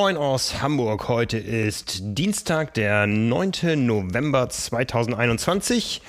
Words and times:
Moin 0.00 0.16
aus 0.16 0.62
Hamburg. 0.62 1.08
Heute 1.08 1.38
ist 1.38 1.98
Dienstag, 2.02 2.72
der 2.74 3.08
9. 3.08 3.84
November 3.84 4.48
2021. 4.48 6.02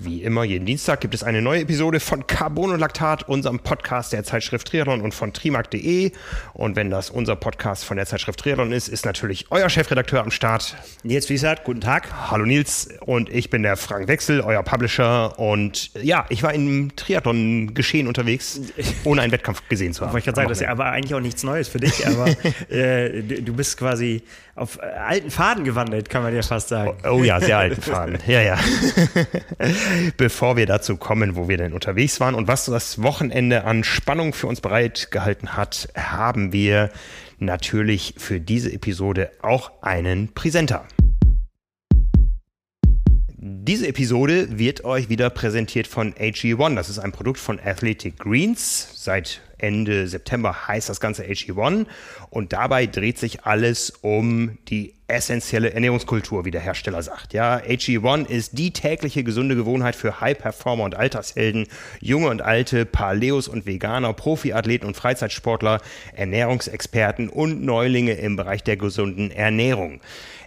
Wie 0.00 0.24
immer, 0.24 0.42
jeden 0.42 0.66
Dienstag 0.66 1.00
gibt 1.00 1.14
es 1.14 1.22
eine 1.22 1.40
neue 1.40 1.60
Episode 1.60 2.00
von 2.00 2.26
Carbon 2.26 2.72
und 2.72 2.80
Laktat, 2.80 3.28
unserem 3.28 3.60
Podcast 3.60 4.12
der 4.12 4.24
Zeitschrift 4.24 4.66
Triathlon 4.66 5.00
und 5.00 5.14
von 5.14 5.32
trimark.de. 5.32 6.10
Und 6.52 6.74
wenn 6.74 6.90
das 6.90 7.10
unser 7.10 7.36
Podcast 7.36 7.84
von 7.84 7.96
der 7.96 8.04
Zeitschrift 8.04 8.40
Triathlon 8.40 8.72
ist, 8.72 8.88
ist 8.88 9.04
natürlich 9.04 9.46
euer 9.50 9.68
Chefredakteur 9.68 10.20
am 10.20 10.32
Start. 10.32 10.74
Nils 11.04 11.30
Wiesert, 11.30 11.62
guten 11.62 11.80
Tag. 11.80 12.08
Hallo 12.28 12.44
Nils 12.44 12.88
und 13.02 13.30
ich 13.30 13.50
bin 13.50 13.62
der 13.62 13.76
Frank 13.76 14.08
Wechsel, 14.08 14.40
euer 14.40 14.64
Publisher. 14.64 15.38
Und 15.38 15.90
ja, 16.02 16.26
ich 16.28 16.42
war 16.42 16.52
im 16.52 16.96
Triathlon-Geschehen 16.96 18.08
unterwegs, 18.08 18.60
ohne 19.04 19.22
einen 19.22 19.30
Wettkampf 19.30 19.62
gesehen 19.68 19.92
zu 19.92 20.02
haben. 20.02 20.12
Wollte 20.12 20.18
ich 20.18 20.24
gerade 20.24 20.36
sagen, 20.36 20.48
das 20.48 20.58
ist 20.58 20.64
ja 20.64 20.70
aber 20.70 20.86
eigentlich 20.86 21.14
auch 21.14 21.20
nichts 21.20 21.44
Neues 21.44 21.68
für 21.68 21.78
dich, 21.78 22.04
aber 22.04 22.26
äh, 22.68 23.22
du 23.22 23.54
bist 23.54 23.76
quasi 23.76 24.24
auf 24.56 24.78
äh, 24.78 24.86
alten 24.86 25.30
Faden 25.30 25.64
gewandelt, 25.64 26.08
kann 26.08 26.22
man 26.22 26.34
ja 26.34 26.42
fast 26.42 26.68
sagen. 26.68 26.96
Oh, 27.04 27.18
oh 27.18 27.24
ja, 27.24 27.40
sehr 27.40 27.58
alten 27.58 27.80
Faden. 27.80 28.18
Ja, 28.26 28.40
ja. 28.40 28.58
Bevor 30.16 30.56
wir 30.56 30.66
dazu 30.66 30.96
kommen, 30.96 31.36
wo 31.36 31.48
wir 31.48 31.56
denn 31.56 31.72
unterwegs 31.72 32.20
waren 32.20 32.34
und 32.34 32.48
was 32.48 32.66
das 32.66 33.02
Wochenende 33.02 33.64
an 33.64 33.84
Spannung 33.84 34.32
für 34.32 34.46
uns 34.46 34.60
bereitgehalten 34.60 35.56
hat, 35.56 35.88
haben 35.96 36.52
wir 36.52 36.90
natürlich 37.38 38.14
für 38.16 38.40
diese 38.40 38.72
Episode 38.72 39.30
auch 39.42 39.82
einen 39.82 40.32
Präsenter. 40.32 40.86
Diese 43.36 43.86
Episode 43.88 44.58
wird 44.58 44.84
euch 44.84 45.10
wieder 45.10 45.28
präsentiert 45.28 45.86
von 45.86 46.14
AG1. 46.14 46.76
Das 46.76 46.88
ist 46.88 46.98
ein 46.98 47.12
Produkt 47.12 47.38
von 47.38 47.60
Athletic 47.60 48.18
Greens. 48.18 48.88
Seit 48.94 49.42
Ende 49.64 50.06
September 50.06 50.68
heißt 50.68 50.90
das 50.90 51.00
Ganze 51.00 51.24
AG1 51.24 51.86
und 52.28 52.52
dabei 52.52 52.86
dreht 52.86 53.18
sich 53.18 53.44
alles 53.44 53.90
um 54.02 54.58
die 54.68 54.94
essentielle 55.06 55.72
Ernährungskultur, 55.72 56.44
wie 56.44 56.50
der 56.50 56.60
Hersteller 56.60 57.02
sagt. 57.02 57.32
Ja, 57.32 57.56
AG1 57.56 58.28
ist 58.28 58.58
die 58.58 58.72
tägliche 58.72 59.24
gesunde 59.24 59.56
Gewohnheit 59.56 59.96
für 59.96 60.20
High-Performer 60.20 60.84
und 60.84 60.94
Altershelden, 60.94 61.66
junge 62.00 62.28
und 62.28 62.42
alte, 62.42 62.84
Paleos 62.84 63.48
und 63.48 63.64
Veganer, 63.64 64.12
Profiathleten 64.12 64.86
und 64.86 64.96
Freizeitsportler, 64.96 65.80
Ernährungsexperten 66.14 67.30
und 67.30 67.64
Neulinge 67.64 68.12
im 68.12 68.36
Bereich 68.36 68.62
der 68.62 68.76
gesunden 68.76 69.30
Ernährung. 69.30 70.00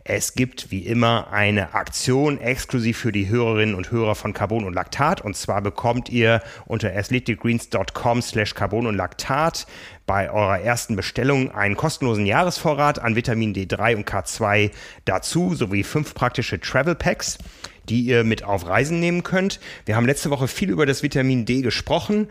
Es 0.10 0.36
gibt 0.36 0.72
wie 0.72 0.86
immer 0.86 1.34
eine 1.34 1.74
Aktion 1.74 2.40
exklusiv 2.40 2.98
für 2.98 3.12
die 3.12 3.28
Hörerinnen 3.28 3.76
und 3.76 3.92
Hörer 3.92 4.16
von 4.16 4.32
Carbon 4.32 4.64
und 4.64 4.74
Laktat. 4.74 5.20
Und 5.20 5.36
zwar 5.36 5.62
bekommt 5.62 6.08
ihr 6.08 6.42
unter 6.66 6.96
athleticgreens.com 6.96 8.22
slash 8.22 8.56
Carbon 8.56 8.88
und 8.88 8.96
Laktat 8.96 9.68
bei 10.06 10.32
eurer 10.32 10.62
ersten 10.62 10.96
Bestellung 10.96 11.52
einen 11.52 11.76
kostenlosen 11.76 12.26
Jahresvorrat 12.26 13.00
an 13.00 13.18
Vitamin 13.18 13.54
D3 13.54 13.98
und 13.98 14.10
K2 14.10 14.72
dazu, 15.04 15.54
sowie 15.56 15.84
fünf 15.84 16.14
praktische 16.14 16.62
Travel 16.62 16.96
Packs 16.96 17.38
die 17.90 18.02
ihr 18.02 18.26
mit 18.26 18.44
auf 18.44 18.68
Reisen 18.68 19.00
nehmen 19.00 19.24
könnt. 19.24 19.62
Wir 19.86 19.96
haben 19.96 20.06
letzte 20.06 20.30
Woche 20.30 20.50
viel 20.50 20.70
über 20.70 20.86
das 20.86 21.04
Vitamin 21.04 21.46
D 21.46 21.62
gesprochen 21.62 22.28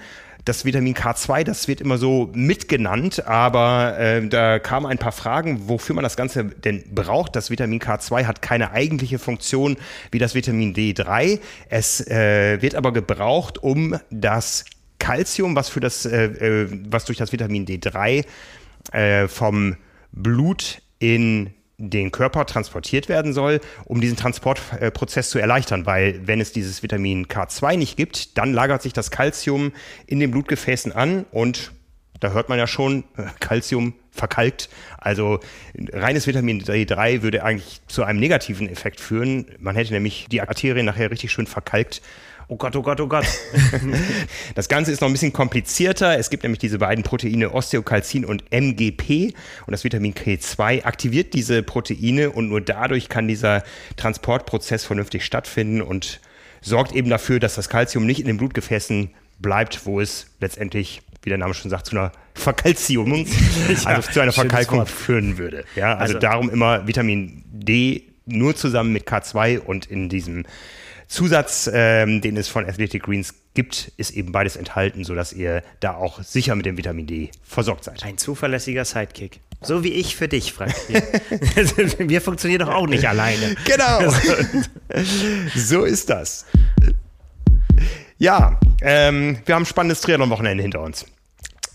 das 0.47 0.65
Vitamin 0.65 0.95
K2, 0.95 1.43
das 1.43 1.67
wird 1.67 1.81
immer 1.81 1.99
so 1.99 2.31
mitgenannt, 2.33 3.27
aber 3.27 3.99
äh, 3.99 4.27
da 4.29 4.61
kamen 4.61 4.87
ein 4.87 4.97
paar 4.97 5.11
Fragen, 5.11 5.69
wofür 5.69 5.97
man 5.97 6.05
das 6.05 6.17
Ganze 6.17 6.45
denn 6.45 6.85
braucht. 6.95 7.35
Das 7.35 7.51
Vitamin 7.51 7.81
K2 7.81 8.27
hat 8.27 8.43
keine 8.43 8.71
eigentliche 8.71 9.19
Funktion 9.19 9.77
wie 10.13 10.21
das 10.21 10.37
Vitamin 10.37 10.73
D3. 10.73 11.41
Es 11.69 12.01
äh, 12.07 12.63
wird 12.63 12.77
aber 12.77 12.93
gebraucht, 12.93 13.59
um 13.59 13.99
das 14.11 14.65
Calcium, 15.01 15.57
was 15.57 15.69
für 15.69 15.81
das, 15.81 16.07
äh, 16.07 16.27
äh 16.27 16.69
was 16.91 17.07
durch 17.07 17.19
das 17.19 17.33
Vitamin 17.33 17.67
D3 17.67 18.25
äh, 18.93 19.27
vom 19.27 19.77
Blut 20.13 20.81
in 21.01 21.56
den 21.79 22.11
Körper 22.11 22.47
transportiert 22.47 23.09
werden 23.09 23.33
soll, 23.33 23.61
um 23.85 24.01
diesen 24.01 24.17
Transportprozess 24.17 25.31
zu 25.31 25.39
erleichtern, 25.39 25.85
weil 25.85 26.27
wenn 26.27 26.41
es 26.41 26.53
dieses 26.53 26.83
Vitamin 26.83 27.27
K2 27.27 27.77
nicht 27.77 27.97
gibt, 27.97 28.39
dann 28.39 28.55
lagert 28.55 28.83
sich 28.83 28.93
das 28.93 29.11
Kalzium 29.11 29.73
in 30.07 30.21
den 30.21 30.31
Blutgefäßen 30.31 30.93
an 30.93 31.27
und 31.31 31.73
da 32.21 32.31
hört 32.31 32.49
man 32.49 32.59
ja 32.59 32.67
schon, 32.67 33.05
Kalzium 33.41 33.95
verkalkt. 34.11 34.71
Also 34.97 35.41
reines 35.93 36.27
Vitamin 36.27 36.63
D3 36.63 37.23
würde 37.23 37.45
eigentlich 37.45 37.83
zu 37.89 38.05
einem 38.05 38.21
negativen 38.21 38.69
Effekt 38.69 39.01
führen. 39.01 39.47
Man 39.59 39.77
hätte 39.77 39.93
nämlich 39.93 40.27
die 40.31 40.41
Arterien 40.41 40.87
nachher 40.87 41.11
richtig 41.11 41.31
schön 41.31 41.47
verkalkt 41.47 42.01
Oh 42.49 42.57
Gott, 42.57 42.77
oh 42.77 42.83
Gott, 42.83 43.01
oh 43.01 43.09
Gott. 43.09 43.27
das 44.55 44.69
Ganze 44.69 44.93
ist 44.93 45.01
noch 45.01 45.09
ein 45.09 45.13
bisschen 45.13 45.33
komplizierter. 45.33 46.17
Es 46.17 46.31
gibt 46.31 46.45
nämlich 46.45 46.61
diese 46.61 46.79
beiden 46.79 47.03
Proteine 47.03 47.53
Osteokalzin 47.53 48.25
und 48.25 48.45
MGP 48.53 49.35
und 49.67 49.73
das 49.73 49.83
Vitamin 49.83 50.15
K2 50.15 50.85
aktiviert 50.85 51.35
diese 51.35 51.65
Proteine 51.65 52.31
und 52.31 52.49
nur 52.49 52.61
dadurch 52.61 53.09
kann 53.09 53.27
dieser 53.27 53.65
Transportprozess 53.97 54.85
vernünftig 54.85 55.25
stattfinden 55.25 55.83
und 55.83 56.21
sorgt 56.61 56.93
eben 56.93 57.11
dafür, 57.11 57.41
dass 57.41 57.57
das 57.57 57.69
Kalzium 57.69 58.07
nicht 58.07 58.21
in 58.21 58.27
den 58.27 58.37
Blutgefäßen 58.37 59.11
bleibt, 59.41 59.85
wo 59.85 60.01
es 60.01 60.29
letztendlich, 60.41 61.03
wie 61.23 61.31
der 61.31 61.39
Name 61.39 61.53
schon 61.53 61.71
sagt, 61.71 61.87
zu 61.87 61.97
einer 61.97 62.13
Verkalziumung, 62.35 63.27
ja, 63.69 63.85
also 63.87 64.13
zu 64.13 64.21
einer 64.21 64.33
Verkalkung 64.33 64.87
führen 64.87 65.39
würde. 65.39 65.65
Ja, 65.75 65.97
also, 65.97 66.15
also 66.15 66.19
darum 66.21 66.51
immer 66.51 66.87
Vitamin 66.87 67.43
D 67.51 68.05
nur 68.25 68.55
zusammen 68.55 68.93
mit 68.93 69.09
K2 69.09 69.59
und 69.59 69.87
in 69.87 70.09
diesem 70.09 70.45
Zusatz, 71.09 71.71
ähm, 71.73 72.21
den 72.21 72.37
es 72.37 72.49
von 72.49 72.67
Athletic 72.67 73.05
Greens 73.05 73.35
gibt, 73.55 73.93
ist 73.97 74.11
eben 74.11 74.33
beides 74.33 74.57
enthalten, 74.57 75.05
sodass 75.05 75.33
ihr 75.33 75.63
da 75.81 75.95
auch 75.95 76.23
sicher 76.23 76.55
mit 76.57 76.67
dem 76.67 76.77
Vitamin 76.77 77.07
D 77.07 77.31
versorgt 77.45 77.85
seid. 77.85 78.05
Ein 78.05 78.19
zuverlässiger 78.19 78.85
Sidekick. 78.85 79.41
So 79.63 79.83
wie 79.83 79.93
ich 79.93 80.17
für 80.17 80.29
dich, 80.29 80.53
Frank. 80.53 80.75
Wir 81.99 82.21
funktionieren 82.21 82.61
doch 82.61 82.75
auch 82.75 82.87
nicht 82.87 83.09
alleine. 83.09 83.57
Genau. 83.65 84.13
so 85.57 85.85
ist 85.85 86.11
das. 86.11 86.45
Ja, 88.19 88.59
ähm, 88.81 89.39
wir 89.45 89.55
haben 89.55 89.63
ein 89.63 89.67
spannendes 89.67 90.01
Triathlon-Wochenende 90.01 90.63
hinter 90.63 90.81
uns. 90.81 91.05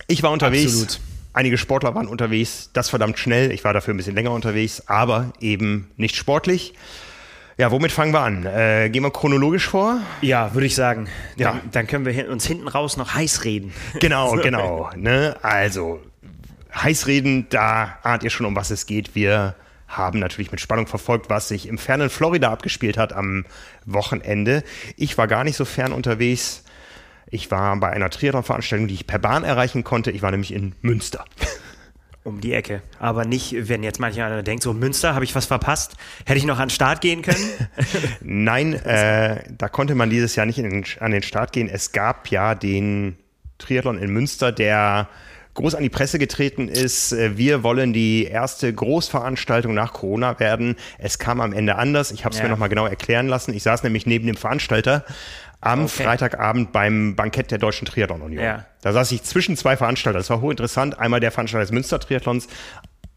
Ich 0.07 0.23
war 0.23 0.31
unterwegs. 0.31 0.71
Absolut. 0.71 0.99
Einige 1.33 1.57
Sportler 1.57 1.95
waren 1.95 2.07
unterwegs, 2.07 2.71
das 2.73 2.89
verdammt 2.89 3.17
schnell. 3.17 3.51
Ich 3.51 3.63
war 3.63 3.73
dafür 3.73 3.93
ein 3.93 3.97
bisschen 3.97 4.15
länger 4.15 4.31
unterwegs, 4.31 4.83
aber 4.87 5.31
eben 5.39 5.89
nicht 5.95 6.15
sportlich. 6.15 6.73
Ja, 7.61 7.69
womit 7.69 7.91
fangen 7.91 8.11
wir 8.11 8.21
an? 8.21 8.43
Äh, 8.43 8.89
gehen 8.89 9.03
wir 9.03 9.11
chronologisch 9.11 9.67
vor? 9.69 10.01
Ja, 10.21 10.51
würde 10.55 10.65
ich 10.65 10.73
sagen. 10.73 11.07
Ja. 11.35 11.51
Dann, 11.51 11.61
dann, 11.71 11.85
können 11.85 12.07
wir 12.07 12.27
uns 12.31 12.47
hinten 12.47 12.67
raus 12.67 12.97
noch 12.97 13.13
heiß 13.13 13.43
reden. 13.43 13.71
Genau, 13.99 14.35
so. 14.35 14.41
genau. 14.41 14.89
Ne? 14.95 15.35
Also, 15.43 16.01
heiß 16.73 17.05
reden, 17.05 17.45
da 17.51 17.99
ahnt 18.01 18.23
ihr 18.23 18.31
schon, 18.31 18.47
um 18.47 18.55
was 18.55 18.71
es 18.71 18.87
geht. 18.87 19.13
Wir 19.13 19.53
haben 19.87 20.17
natürlich 20.17 20.49
mit 20.49 20.59
Spannung 20.59 20.87
verfolgt, 20.87 21.29
was 21.29 21.49
sich 21.49 21.67
im 21.67 21.77
fernen 21.77 22.09
Florida 22.09 22.51
abgespielt 22.51 22.97
hat 22.97 23.13
am 23.13 23.45
Wochenende. 23.85 24.63
Ich 24.97 25.19
war 25.19 25.27
gar 25.27 25.43
nicht 25.43 25.55
so 25.55 25.63
fern 25.63 25.93
unterwegs. 25.93 26.63
Ich 27.29 27.51
war 27.51 27.75
bei 27.75 27.91
einer 27.91 28.09
Triathlon-Veranstaltung, 28.09 28.87
die 28.87 28.95
ich 28.95 29.05
per 29.05 29.19
Bahn 29.19 29.43
erreichen 29.43 29.83
konnte. 29.83 30.09
Ich 30.09 30.23
war 30.23 30.31
nämlich 30.31 30.51
in 30.51 30.73
Münster 30.81 31.25
um 32.23 32.41
die 32.41 32.53
Ecke. 32.53 32.81
Aber 32.99 33.25
nicht, 33.25 33.67
wenn 33.69 33.83
jetzt 33.83 33.99
mancher 33.99 34.43
denkt, 34.43 34.63
so 34.63 34.73
Münster, 34.73 35.15
habe 35.15 35.25
ich 35.25 35.35
was 35.35 35.45
verpasst? 35.45 35.95
Hätte 36.25 36.37
ich 36.37 36.45
noch 36.45 36.59
an 36.59 36.67
den 36.67 36.73
Start 36.73 37.01
gehen 37.01 37.21
können? 37.21 37.43
Nein, 38.21 38.73
äh, 38.73 39.43
da 39.57 39.69
konnte 39.69 39.95
man 39.95 40.09
dieses 40.09 40.35
Jahr 40.35 40.45
nicht 40.45 40.57
den, 40.57 40.85
an 40.99 41.11
den 41.11 41.23
Start 41.23 41.51
gehen. 41.51 41.67
Es 41.67 41.91
gab 41.91 42.27
ja 42.29 42.53
den 42.55 43.17
Triathlon 43.57 43.97
in 43.97 44.11
Münster, 44.11 44.51
der 44.51 45.09
groß 45.53 45.75
an 45.75 45.83
die 45.83 45.89
Presse 45.89 46.19
getreten 46.19 46.67
ist. 46.67 47.11
Äh, 47.11 47.37
wir 47.37 47.63
wollen 47.63 47.93
die 47.93 48.25
erste 48.25 48.71
Großveranstaltung 48.71 49.73
nach 49.73 49.93
Corona 49.93 50.39
werden. 50.39 50.75
Es 50.97 51.19
kam 51.19 51.41
am 51.41 51.53
Ende 51.53 51.75
anders. 51.75 52.11
Ich 52.11 52.23
habe 52.23 52.33
es 52.33 52.39
ja. 52.39 52.45
mir 52.45 52.51
nochmal 52.51 52.69
genau 52.69 52.85
erklären 52.85 53.27
lassen. 53.27 53.53
Ich 53.53 53.63
saß 53.63 53.83
nämlich 53.83 54.05
neben 54.05 54.27
dem 54.27 54.37
Veranstalter 54.37 55.05
am 55.61 55.85
okay. 55.85 56.03
Freitagabend 56.03 56.71
beim 56.71 57.15
Bankett 57.15 57.51
der 57.51 57.59
Deutschen 57.59 57.85
Triathlon 57.85 58.21
Union. 58.21 58.43
Ja. 58.43 58.65
Da 58.81 58.91
saß 58.91 59.11
ich 59.11 59.23
zwischen 59.23 59.55
zwei 59.55 59.77
Veranstaltern. 59.77 60.19
Das 60.19 60.29
war 60.29 60.41
hochinteressant. 60.41 60.99
Einmal 60.99 61.19
der 61.19 61.31
Veranstalter 61.31 61.63
des 61.63 61.71
Münster 61.71 61.99
Triathlons, 61.99 62.47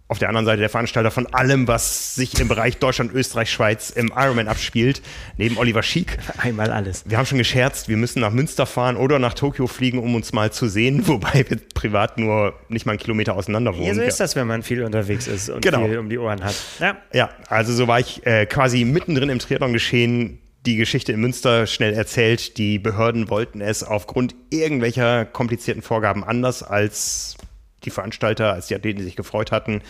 auf 0.06 0.18
der 0.18 0.28
anderen 0.28 0.44
Seite 0.44 0.60
der 0.60 0.68
Veranstalter 0.68 1.10
von 1.10 1.26
allem, 1.32 1.66
was 1.66 2.14
sich 2.14 2.38
im 2.38 2.46
Bereich 2.46 2.76
Deutschland, 2.76 3.12
Österreich, 3.14 3.50
Schweiz 3.50 3.88
im 3.88 4.12
Ironman 4.14 4.48
abspielt, 4.48 5.00
neben 5.38 5.56
Oliver 5.56 5.82
Schiek. 5.82 6.18
Einmal 6.36 6.70
alles. 6.70 7.04
Wir 7.06 7.16
haben 7.16 7.24
schon 7.24 7.38
gescherzt, 7.38 7.88
wir 7.88 7.96
müssen 7.96 8.20
nach 8.20 8.30
Münster 8.30 8.66
fahren 8.66 8.96
oder 8.96 9.18
nach 9.18 9.32
Tokio 9.32 9.66
fliegen, 9.66 9.98
um 9.98 10.14
uns 10.14 10.34
mal 10.34 10.52
zu 10.52 10.68
sehen, 10.68 11.02
wobei 11.08 11.46
wir 11.48 11.58
privat 11.72 12.18
nur 12.18 12.54
nicht 12.68 12.84
mal 12.84 12.92
einen 12.92 12.98
Kilometer 12.98 13.34
auseinander 13.34 13.74
wohnen. 13.74 13.86
Ja, 13.86 13.94
so 13.94 14.02
ist 14.02 14.20
das, 14.20 14.36
wenn 14.36 14.46
man 14.46 14.62
viel 14.62 14.82
unterwegs 14.84 15.26
ist 15.26 15.48
und 15.48 15.62
genau. 15.62 15.86
viel 15.86 15.98
um 15.98 16.10
die 16.10 16.18
Ohren 16.18 16.44
hat. 16.44 16.54
Ja, 16.80 16.98
ja 17.14 17.30
also 17.48 17.72
so 17.72 17.88
war 17.88 17.98
ich 17.98 18.24
äh, 18.26 18.44
quasi 18.44 18.84
mittendrin 18.84 19.30
im 19.30 19.38
Triathlon 19.38 19.72
geschehen 19.72 20.38
die 20.66 20.76
Geschichte 20.76 21.12
in 21.12 21.20
Münster 21.20 21.66
schnell 21.66 21.92
erzählt. 21.92 22.56
Die 22.58 22.78
Behörden 22.78 23.28
wollten 23.28 23.60
es 23.60 23.84
aufgrund 23.84 24.34
irgendwelcher 24.50 25.24
komplizierten 25.24 25.82
Vorgaben 25.82 26.24
anders 26.24 26.62
als 26.62 27.36
die 27.84 27.90
Veranstalter, 27.90 28.52
als 28.52 28.68
die 28.68 28.74
Athleten, 28.74 28.98
die 28.98 29.04
sich 29.04 29.16
gefreut 29.16 29.52
hatten. 29.52 29.82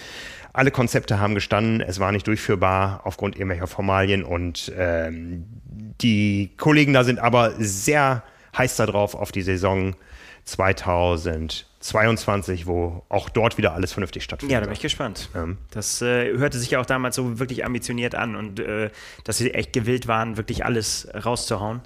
Alle 0.53 0.71
Konzepte 0.71 1.19
haben 1.21 1.35
gestanden, 1.35 1.81
es 1.81 1.99
war 2.01 2.13
nicht 2.13 2.27
durchführbar 2.27 3.03
aufgrund 3.05 3.37
irgendwelcher 3.37 3.67
Formalien 3.67 4.25
und 4.25 4.73
ähm, 4.77 5.47
die 6.01 6.53
Kollegen 6.57 6.93
da 6.93 7.05
sind 7.05 7.19
aber 7.19 7.53
sehr 7.59 8.23
heiß 8.57 8.77
darauf 8.77 9.15
auf 9.15 9.33
die 9.33 9.43
Saison 9.43 9.97
2022, 10.45 12.67
wo 12.67 13.03
auch 13.09 13.29
dort 13.29 13.59
wieder 13.59 13.75
alles 13.75 13.93
vernünftig 13.93 14.25
stattfindet. 14.25 14.53
Ja, 14.53 14.61
da 14.61 14.67
bin 14.67 14.75
ich 14.75 14.81
gespannt. 14.81 15.31
Ähm. 15.35 15.59
Das 15.71 16.03
äh, 16.03 16.37
hörte 16.37 16.59
sich 16.59 16.73
ja 16.73 16.81
auch 16.81 16.87
damals 16.87 17.15
so 17.17 17.39
wirklich 17.39 17.65
ambitioniert 17.65 18.15
an 18.15 18.37
und 18.37 18.61
äh, 18.61 18.91
dass 19.25 19.39
sie 19.39 19.53
echt 19.53 19.73
gewillt 19.73 20.07
waren, 20.07 20.37
wirklich 20.37 20.65
alles 20.65 21.09
rauszuhauen 21.15 21.81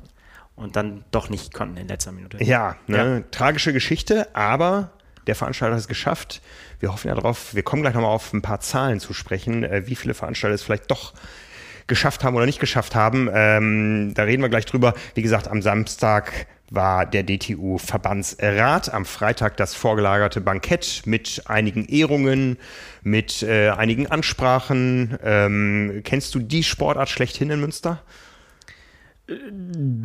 und 0.56 0.76
dann 0.76 1.04
doch 1.10 1.30
nicht 1.30 1.54
konnten 1.54 1.76
in 1.76 1.88
letzter 1.88 2.12
Minute. 2.12 2.42
Ja, 2.42 2.76
ne? 2.86 2.96
ja. 2.96 3.20
tragische 3.30 3.72
Geschichte, 3.72 4.34
aber 4.34 4.90
der 5.26 5.36
Veranstalter 5.36 5.74
hat 5.74 5.80
es 5.80 5.88
geschafft. 5.88 6.42
Wir 6.80 6.92
hoffen 6.92 7.08
ja 7.08 7.14
darauf, 7.14 7.54
wir 7.54 7.62
kommen 7.62 7.82
gleich 7.82 7.94
nochmal 7.94 8.10
auf 8.10 8.32
ein 8.32 8.42
paar 8.42 8.60
Zahlen 8.60 8.98
zu 8.98 9.14
sprechen, 9.14 9.62
äh, 9.62 9.86
wie 9.86 9.94
viele 9.94 10.14
Veranstalter 10.14 10.54
es 10.54 10.62
vielleicht 10.62 10.90
doch 10.90 11.14
geschafft 11.86 12.24
haben 12.24 12.34
oder 12.36 12.46
nicht 12.46 12.60
geschafft 12.60 12.94
haben. 12.94 13.30
Ähm, 13.32 14.12
da 14.14 14.24
reden 14.24 14.42
wir 14.42 14.48
gleich 14.48 14.66
drüber. 14.66 14.94
Wie 15.14 15.22
gesagt, 15.22 15.48
am 15.48 15.62
Samstag 15.62 16.46
war 16.70 17.06
der 17.06 17.24
DTU-Verbandsrat, 17.24 18.92
am 18.92 19.04
Freitag 19.04 19.56
das 19.56 19.74
vorgelagerte 19.74 20.40
Bankett 20.40 21.02
mit 21.06 21.42
einigen 21.46 21.86
Ehrungen, 21.86 22.58
mit 23.02 23.42
äh, 23.42 23.70
einigen 23.70 24.06
Ansprachen. 24.08 25.18
Ähm, 25.22 26.02
kennst 26.04 26.34
du 26.34 26.40
die 26.40 26.62
Sportart 26.62 27.08
schlechthin 27.08 27.50
in 27.50 27.60
Münster? 27.60 28.02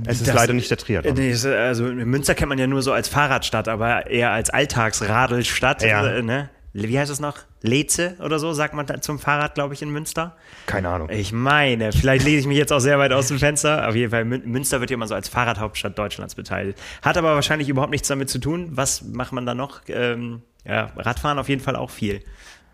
Es 0.06 0.20
ist 0.20 0.28
das, 0.28 0.36
leider 0.36 0.52
nicht 0.52 0.70
der 0.70 0.78
Triathlon. 0.78 1.14
Nee, 1.16 1.34
also 1.48 1.86
Münster 1.86 2.36
kennt 2.36 2.50
man 2.50 2.58
ja 2.58 2.68
nur 2.68 2.82
so 2.82 2.92
als 2.92 3.08
Fahrradstadt, 3.08 3.70
aber 3.70 4.08
eher 4.08 4.32
als 4.32 4.50
Alltagsradelstadt. 4.50 5.82
Ja. 5.82 6.06
Äh, 6.06 6.22
ne? 6.22 6.50
Wie 6.74 6.98
heißt 6.98 7.12
es 7.12 7.20
noch? 7.20 7.38
Leze 7.62 8.16
oder 8.20 8.40
so, 8.40 8.52
sagt 8.52 8.74
man 8.74 8.88
zum 9.02 9.20
Fahrrad, 9.20 9.54
glaube 9.54 9.76
ich, 9.76 9.84
in 9.84 9.92
Münster. 9.92 10.36
Keine 10.66 10.90
Ahnung. 10.90 11.08
Ich 11.12 11.32
meine, 11.32 11.92
vielleicht 11.92 12.26
lese 12.26 12.40
ich 12.40 12.48
mich 12.48 12.58
jetzt 12.58 12.74
auch 12.74 12.80
sehr 12.80 12.98
weit 12.98 13.14
aus 13.14 13.28
dem 13.28 13.38
Fenster. 13.38 13.88
Auf 13.88 13.96
jeden 13.96 14.10
Fall, 14.10 14.26
Münster 14.26 14.80
wird 14.80 14.90
ja 14.90 14.96
immer 14.96 15.08
so 15.08 15.14
als 15.14 15.30
Fahrradhauptstadt 15.30 15.98
Deutschlands 15.98 16.34
beteiligt. 16.34 16.82
Hat 17.04 17.16
aber 17.16 17.36
wahrscheinlich 17.36 17.70
überhaupt 17.70 17.92
nichts 17.92 18.08
damit 18.08 18.30
zu 18.30 18.40
tun. 18.40 18.70
Was 18.72 19.04
macht 19.04 19.34
man 19.34 19.46
da 19.46 19.54
noch? 19.54 19.82
Ähm, 19.88 20.42
ja, 20.66 20.92
Radfahren 20.96 21.38
auf 21.38 21.48
jeden 21.48 21.62
Fall 21.62 21.76
auch 21.76 21.92
viel. 21.92 22.22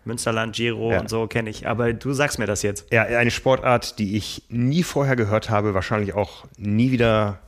Münsterland, 0.06 0.56
Giro 0.56 0.92
ja. 0.92 1.00
und 1.00 1.10
so 1.10 1.26
kenne 1.26 1.50
ich. 1.50 1.68
Aber 1.68 1.92
du 1.92 2.14
sagst 2.14 2.38
mir 2.38 2.46
das 2.46 2.62
jetzt. 2.62 2.90
Ja, 2.90 3.02
eine 3.02 3.30
Sportart, 3.30 3.98
die 3.98 4.16
ich 4.16 4.44
nie 4.48 4.82
vorher 4.82 5.14
gehört 5.14 5.50
habe, 5.50 5.74
wahrscheinlich 5.74 6.14
auch 6.14 6.46
nie 6.56 6.90
wieder 6.90 7.38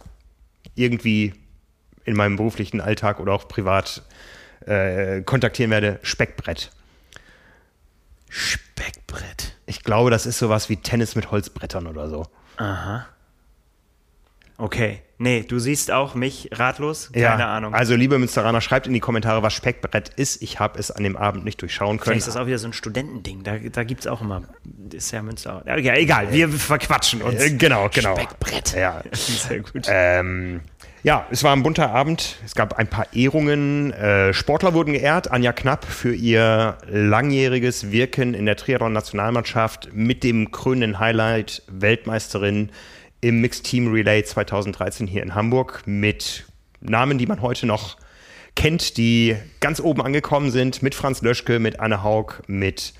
irgendwie 0.74 1.32
in 2.04 2.14
meinem 2.14 2.36
beruflichen 2.36 2.82
Alltag 2.82 3.20
oder 3.20 3.32
auch 3.32 3.48
privat 3.48 4.02
äh, 4.66 5.22
kontaktieren 5.22 5.70
werde. 5.70 5.98
Speckbrett. 6.02 6.70
Speckbrett. 8.28 9.56
Ich 9.66 9.84
glaube, 9.84 10.10
das 10.10 10.26
ist 10.26 10.38
sowas 10.38 10.68
wie 10.68 10.76
Tennis 10.76 11.14
mit 11.14 11.30
Holzbrettern 11.30 11.86
oder 11.86 12.08
so. 12.08 12.26
Aha. 12.56 13.06
Okay. 14.58 15.02
Nee, 15.18 15.42
du 15.42 15.58
siehst 15.58 15.90
auch 15.90 16.14
mich 16.14 16.50
ratlos? 16.52 17.10
Keine 17.12 17.22
ja, 17.42 17.54
Ahnung. 17.54 17.74
Also, 17.74 17.94
liebe 17.94 18.18
Münsteraner, 18.18 18.60
schreibt 18.60 18.86
in 18.86 18.92
die 18.92 19.00
Kommentare, 19.00 19.42
was 19.42 19.52
Speckbrett 19.54 20.08
ist. 20.08 20.42
Ich 20.42 20.58
habe 20.58 20.78
es 20.78 20.90
an 20.90 21.04
dem 21.04 21.16
Abend 21.16 21.44
nicht 21.44 21.60
durchschauen 21.62 21.98
können. 21.98 22.04
Vielleicht 22.04 22.18
ist 22.18 22.34
das 22.34 22.36
auch 22.36 22.46
wieder 22.46 22.58
so 22.58 22.66
ein 22.66 22.72
Studentending. 22.72 23.44
Da, 23.44 23.58
da 23.58 23.84
gibt 23.84 24.00
es 24.00 24.06
auch 24.06 24.20
immer. 24.20 24.42
Ist 24.92 25.12
ja 25.12 25.22
Münster. 25.22 25.62
Ja, 25.66 25.94
egal, 25.94 26.32
wir 26.32 26.48
verquatschen 26.48 27.22
uns. 27.22 27.40
Äh, 27.40 27.56
genau, 27.56 27.88
genau. 27.92 28.16
Speckbrett. 28.16 28.74
Ja. 28.74 29.02
Sehr 29.12 29.60
gut. 29.60 29.86
Ähm, 29.88 30.60
ja, 31.02 31.26
es 31.30 31.42
war 31.42 31.52
ein 31.52 31.62
bunter 31.62 31.90
Abend. 31.90 32.36
Es 32.44 32.54
gab 32.54 32.78
ein 32.78 32.86
paar 32.86 33.12
Ehrungen. 33.12 33.92
Äh, 33.92 34.32
Sportler 34.32 34.72
wurden 34.72 34.92
geehrt. 34.92 35.30
Anja 35.30 35.52
Knapp 35.52 35.84
für 35.84 36.14
ihr 36.14 36.78
langjähriges 36.88 37.90
Wirken 37.90 38.34
in 38.34 38.46
der 38.46 38.56
Triathlon-Nationalmannschaft 38.56 39.90
mit 39.92 40.22
dem 40.22 40.52
krönenden 40.52 41.00
Highlight 41.00 41.62
Weltmeisterin 41.66 42.70
im 43.20 43.40
Mixed 43.40 43.64
Team 43.64 43.92
Relay 43.92 44.22
2013 44.22 45.08
hier 45.08 45.22
in 45.22 45.34
Hamburg 45.34 45.82
mit 45.86 46.44
Namen, 46.80 47.18
die 47.18 47.26
man 47.26 47.42
heute 47.42 47.66
noch 47.66 47.96
kennt, 48.54 48.96
die 48.96 49.36
ganz 49.60 49.80
oben 49.80 50.02
angekommen 50.02 50.50
sind, 50.50 50.82
mit 50.82 50.94
Franz 50.94 51.22
Löschke, 51.22 51.58
mit 51.58 51.80
Anne 51.80 52.02
Haug, 52.02 52.42
mit 52.46 52.94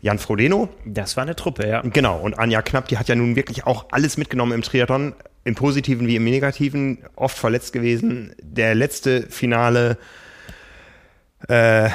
Jan 0.00 0.18
Frodeno. 0.18 0.68
Das 0.84 1.16
war 1.16 1.22
eine 1.22 1.36
Truppe, 1.36 1.66
ja. 1.66 1.80
Genau, 1.82 2.18
und 2.18 2.38
Anja 2.38 2.62
Knapp, 2.62 2.88
die 2.88 2.98
hat 2.98 3.08
ja 3.08 3.14
nun 3.14 3.36
wirklich 3.36 3.66
auch 3.66 3.86
alles 3.90 4.16
mitgenommen 4.16 4.52
im 4.52 4.62
Triathlon, 4.62 5.14
im 5.48 5.54
Positiven 5.54 6.06
wie 6.06 6.16
im 6.16 6.24
Negativen, 6.24 6.98
oft 7.16 7.36
verletzt 7.36 7.72
gewesen. 7.72 8.34
Der 8.40 8.74
letzte 8.74 9.22
Finale 9.22 9.98
äh, 11.48 11.88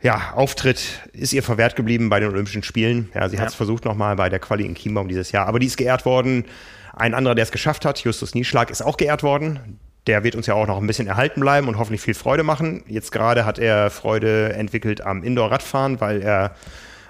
ja, 0.00 0.32
Auftritt 0.34 1.00
ist 1.12 1.32
ihr 1.32 1.42
verwehrt 1.42 1.76
geblieben 1.76 2.10
bei 2.10 2.20
den 2.20 2.30
Olympischen 2.30 2.62
Spielen. 2.62 3.10
Ja, 3.14 3.28
sie 3.28 3.36
ja. 3.36 3.42
hat 3.42 3.48
es 3.48 3.54
versucht 3.54 3.84
nochmal 3.84 4.16
bei 4.16 4.28
der 4.28 4.38
Quali 4.38 4.64
in 4.64 4.74
Chiembaum 4.74 5.08
dieses 5.08 5.32
Jahr, 5.32 5.46
aber 5.46 5.58
die 5.58 5.66
ist 5.66 5.76
geehrt 5.76 6.04
worden. 6.04 6.44
Ein 6.92 7.14
anderer, 7.14 7.34
der 7.34 7.42
es 7.42 7.50
geschafft 7.50 7.84
hat, 7.84 7.98
Justus 8.00 8.34
Nieschlag, 8.34 8.70
ist 8.70 8.82
auch 8.82 8.96
geehrt 8.96 9.22
worden. 9.22 9.80
Der 10.06 10.22
wird 10.22 10.36
uns 10.36 10.46
ja 10.46 10.54
auch 10.54 10.66
noch 10.66 10.78
ein 10.80 10.86
bisschen 10.86 11.06
erhalten 11.06 11.40
bleiben 11.40 11.66
und 11.66 11.78
hoffentlich 11.78 12.02
viel 12.02 12.14
Freude 12.14 12.42
machen. 12.42 12.84
Jetzt 12.86 13.10
gerade 13.10 13.46
hat 13.46 13.58
er 13.58 13.90
Freude 13.90 14.52
entwickelt 14.52 15.00
am 15.00 15.24
Indoor-Radfahren, 15.24 16.00
weil 16.00 16.22
er 16.22 16.54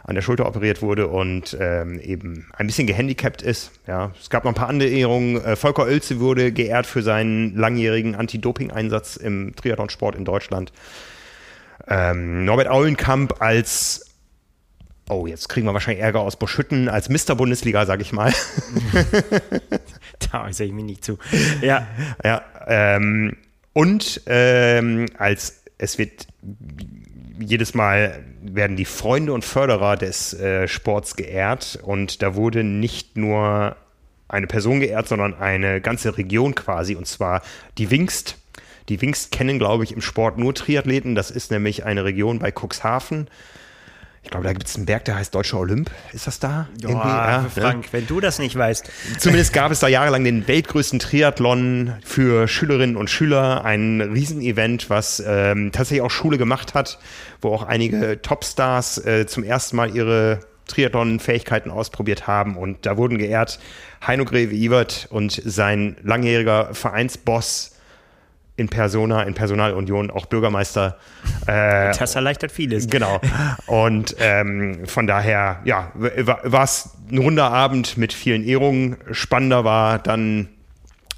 an 0.04 0.14
der 0.14 0.22
Schulter 0.22 0.46
operiert 0.46 0.82
wurde 0.82 1.08
und 1.08 1.56
ähm, 1.58 1.98
eben 1.98 2.46
ein 2.52 2.66
bisschen 2.66 2.86
gehandicapt 2.86 3.40
ist. 3.40 3.72
Ja, 3.86 4.12
es 4.20 4.28
gab 4.28 4.44
noch 4.44 4.52
ein 4.52 4.54
paar 4.54 4.68
andere 4.68 4.90
Ehrungen. 4.90 5.42
Äh, 5.42 5.56
Volker 5.56 5.84
Oelze 5.84 6.20
wurde 6.20 6.52
geehrt 6.52 6.86
für 6.86 7.02
seinen 7.02 7.56
langjährigen 7.56 8.14
Anti-Doping-Einsatz 8.14 9.16
im 9.16 9.56
Triathlonsport 9.56 10.14
in 10.14 10.26
Deutschland. 10.26 10.72
Ähm, 11.88 12.44
Norbert 12.44 12.68
Aulenkamp 12.68 13.40
als 13.40 14.10
Oh, 15.08 15.26
jetzt 15.26 15.50
kriegen 15.50 15.66
wir 15.66 15.74
wahrscheinlich 15.74 16.02
Ärger 16.02 16.20
aus 16.20 16.36
Boschütten 16.36 16.88
als 16.88 17.10
Mr. 17.10 17.34
Bundesliga, 17.34 17.84
sag 17.84 18.00
ich 18.00 18.12
mal. 18.12 18.32
da 20.32 20.46
äußere 20.46 20.66
ich 20.66 20.72
mich 20.72 20.84
nicht 20.84 21.04
zu. 21.04 21.18
Ja. 21.60 21.86
ja 22.24 22.42
ähm, 22.66 23.36
und 23.74 24.22
ähm, 24.26 25.06
als 25.18 25.62
es 25.76 25.98
wird 25.98 26.26
jedes 27.38 27.74
Mal 27.74 28.24
werden 28.42 28.76
die 28.76 28.84
Freunde 28.84 29.32
und 29.32 29.44
Förderer 29.44 29.96
des 29.96 30.34
äh, 30.34 30.68
Sports 30.68 31.16
geehrt 31.16 31.78
und 31.82 32.22
da 32.22 32.34
wurde 32.34 32.64
nicht 32.64 33.16
nur 33.16 33.76
eine 34.28 34.46
Person 34.46 34.80
geehrt, 34.80 35.08
sondern 35.08 35.34
eine 35.34 35.80
ganze 35.80 36.16
Region 36.16 36.54
quasi 36.54 36.96
und 36.96 37.06
zwar 37.06 37.42
die 37.78 37.90
Wingst. 37.90 38.38
Die 38.88 39.00
Wingst 39.00 39.30
kennen, 39.30 39.58
glaube 39.58 39.84
ich, 39.84 39.92
im 39.92 40.02
Sport 40.02 40.38
nur 40.38 40.54
Triathleten. 40.54 41.14
Das 41.14 41.30
ist 41.30 41.50
nämlich 41.50 41.84
eine 41.84 42.04
Region 42.04 42.38
bei 42.38 42.52
Cuxhaven 42.52 43.28
ich 44.24 44.30
glaube, 44.30 44.46
da 44.46 44.52
gibt 44.54 44.66
es 44.66 44.74
einen 44.74 44.86
Berg, 44.86 45.04
der 45.04 45.16
heißt 45.16 45.34
Deutscher 45.34 45.58
Olymp. 45.58 45.90
Ist 46.12 46.26
das 46.26 46.40
da? 46.40 46.66
Ja, 46.80 46.88
ja 46.88 47.42
ne? 47.42 47.50
Frank, 47.50 47.84
ne? 47.84 47.92
wenn 47.92 48.06
du 48.06 48.20
das 48.20 48.38
nicht 48.38 48.56
weißt. 48.56 48.90
Zumindest 49.18 49.52
gab 49.52 49.70
es 49.70 49.80
da 49.80 49.86
jahrelang 49.86 50.24
den 50.24 50.48
weltgrößten 50.48 50.98
Triathlon 50.98 51.92
für 52.02 52.48
Schülerinnen 52.48 52.96
und 52.96 53.10
Schüler. 53.10 53.64
Ein 53.66 54.00
Riesenevent, 54.00 54.88
was 54.88 55.22
ähm, 55.24 55.72
tatsächlich 55.72 56.00
auch 56.00 56.10
Schule 56.10 56.38
gemacht 56.38 56.72
hat, 56.72 56.98
wo 57.42 57.52
auch 57.54 57.64
einige 57.64 58.22
Topstars 58.22 58.98
äh, 59.04 59.26
zum 59.26 59.44
ersten 59.44 59.76
Mal 59.76 59.94
ihre 59.94 60.40
Triathlon-Fähigkeiten 60.68 61.70
ausprobiert 61.70 62.26
haben. 62.26 62.56
Und 62.56 62.86
da 62.86 62.96
wurden 62.96 63.18
geehrt 63.18 63.58
Heino 64.06 64.24
Greve-Iwert 64.24 65.06
und 65.10 65.40
sein 65.44 65.96
langjähriger 66.02 66.72
Vereinsboss 66.72 67.73
in 68.56 68.68
Persona, 68.68 69.22
in 69.24 69.34
Personalunion 69.34 70.10
auch 70.10 70.26
Bürgermeister. 70.26 70.96
Äh, 71.46 71.96
das 71.98 72.14
erleichtert 72.14 72.52
vieles. 72.52 72.88
Genau. 72.88 73.20
Und 73.66 74.14
ähm, 74.20 74.86
von 74.86 75.06
daher, 75.06 75.60
ja, 75.64 75.90
war 75.94 76.64
es 76.64 76.90
ein 77.10 77.18
runder 77.18 77.50
Abend 77.50 77.96
mit 77.96 78.12
vielen 78.12 78.44
Ehrungen. 78.44 78.96
Spannender 79.10 79.64
war 79.64 79.98
dann, 79.98 80.48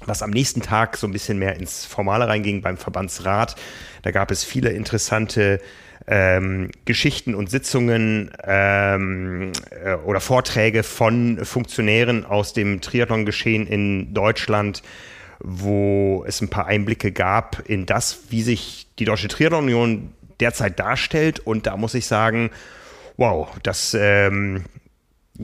was 0.05 0.23
am 0.23 0.31
nächsten 0.31 0.61
Tag 0.61 0.97
so 0.97 1.05
ein 1.07 1.13
bisschen 1.13 1.37
mehr 1.37 1.55
ins 1.57 1.85
Formale 1.85 2.27
reinging 2.27 2.61
beim 2.61 2.77
Verbandsrat. 2.77 3.55
Da 4.01 4.11
gab 4.11 4.31
es 4.31 4.43
viele 4.43 4.69
interessante 4.69 5.59
ähm, 6.07 6.71
Geschichten 6.85 7.35
und 7.35 7.49
Sitzungen 7.51 8.31
ähm, 8.45 9.51
äh, 9.83 9.95
oder 9.95 10.21
Vorträge 10.21 10.83
von 10.83 11.43
Funktionären 11.43 12.25
aus 12.25 12.53
dem 12.53 12.81
Triathlon-Geschehen 12.81 13.67
in 13.67 14.13
Deutschland 14.13 14.81
wo 15.39 16.23
es 16.27 16.41
ein 16.41 16.49
paar 16.49 16.67
Einblicke 16.67 17.11
gab 17.11 17.67
in 17.67 17.85
das, 17.85 18.19
wie 18.29 18.41
sich 18.41 18.87
die 18.99 19.05
Deutsche 19.05 19.27
Triathlon 19.27 19.65
Union 19.65 20.13
derzeit 20.39 20.79
darstellt. 20.79 21.39
Und 21.39 21.67
da 21.67 21.77
muss 21.77 21.93
ich 21.93 22.07
sagen, 22.07 22.51
wow, 23.17 23.49
das, 23.63 23.95
ähm, 23.99 24.65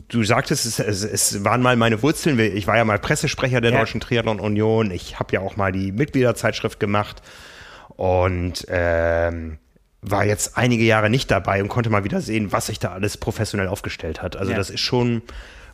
du 0.08 0.24
sagtest, 0.24 0.66
es, 0.66 0.80
es, 0.80 1.04
es, 1.04 1.44
waren 1.44 1.62
mal 1.62 1.76
meine 1.76 2.02
Wurzeln. 2.02 2.40
Ich 2.40 2.68
war 2.68 2.78
ja 2.78 2.86
mal 2.86 3.00
Pressesprecher 3.00 3.62
der 3.62 3.72
ja. 3.72 3.80
Deutschen 3.80 4.02
Triathlon 4.02 4.40
Union. 4.40 4.92
Ich 4.92 5.20
habe 5.20 5.34
ja 5.34 5.42
auch 5.42 5.56
mal 5.56 5.72
die 5.72 5.92
Mitgliederzeitschrift 5.92 6.80
gemacht 6.80 7.22
und 7.96 8.66
ähm, 8.70 9.60
war 10.02 10.26
jetzt 10.26 10.58
einige 10.58 10.84
Jahre 10.84 11.10
nicht 11.10 11.32
dabei 11.32 11.62
und 11.62 11.70
konnte 11.70 11.90
mal 11.90 12.04
wieder 12.04 12.22
sehen, 12.22 12.52
was 12.52 12.68
sich 12.68 12.80
da 12.80 12.92
alles 12.92 13.18
professionell 13.18 13.68
aufgestellt 13.68 14.22
hat. 14.22 14.36
Also 14.36 14.52
ja. 14.52 14.58
das 14.58 14.70
ist 14.70 14.82
schon 14.82 15.22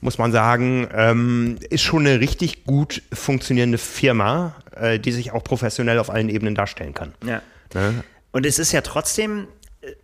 muss 0.02 0.18
man 0.18 0.32
sagen, 0.32 0.88
ähm, 0.94 1.58
ist 1.70 1.82
schon 1.82 2.06
eine 2.06 2.20
richtig 2.20 2.66
gut 2.66 3.02
funktionierende 3.14 3.78
Firma, 3.78 4.56
äh, 4.76 5.00
die 5.00 5.12
sich 5.12 5.32
auch 5.32 5.44
professionell 5.44 6.00
auf 6.00 6.10
allen 6.10 6.30
Ebenen 6.30 6.56
darstellen 6.56 6.94
kann. 6.94 7.14
Ja. 7.26 7.42
Ne? 7.74 8.04
Und 8.32 8.46
es 8.46 8.60
ist 8.60 8.72
ja 8.72 8.82
trotzdem 8.82 9.48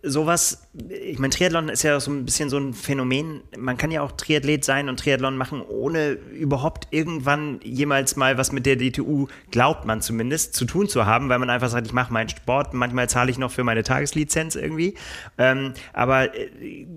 sowas, 0.04 0.68
ich 0.90 1.20
meine, 1.20 1.34
Triathlon 1.34 1.68
ist 1.68 1.84
ja 1.84 2.00
so 2.00 2.10
ein 2.10 2.24
bisschen 2.24 2.50
so 2.50 2.58
ein 2.58 2.74
Phänomen. 2.74 3.42
Man 3.58 3.78
kann 3.78 3.92
ja 3.92 4.02
auch 4.02 4.14
Triathlet 4.14 4.64
sein 4.64 4.88
und 4.88 5.00
Triathlon 5.00 5.36
machen, 5.36 5.62
ohne 5.62 6.12
überhaupt 6.12 6.88
irgendwann 6.92 7.60
jemals 7.62 8.16
mal 8.16 8.38
was 8.38 8.54
mit 8.54 8.66
der 8.66 8.78
DTU, 8.78 9.28
glaubt 9.52 9.86
man 9.86 10.02
zumindest, 10.02 10.54
zu 10.54 10.66
tun 10.66 10.88
zu 10.88 11.06
haben, 11.06 11.28
weil 11.28 11.40
man 11.40 11.50
einfach 11.50 11.70
sagt, 11.70 11.88
ich 11.88 11.94
mache 11.94 12.14
meinen 12.14 12.30
Sport, 12.30 12.74
manchmal 12.74 13.10
zahle 13.10 13.32
ich 13.32 13.38
noch 13.38 13.52
für 13.52 13.66
meine 13.66 13.84
Tageslizenz 13.84 14.56
irgendwie. 14.56 14.96
Ähm, 15.38 15.74
aber 15.92 16.34
äh, 16.36 16.88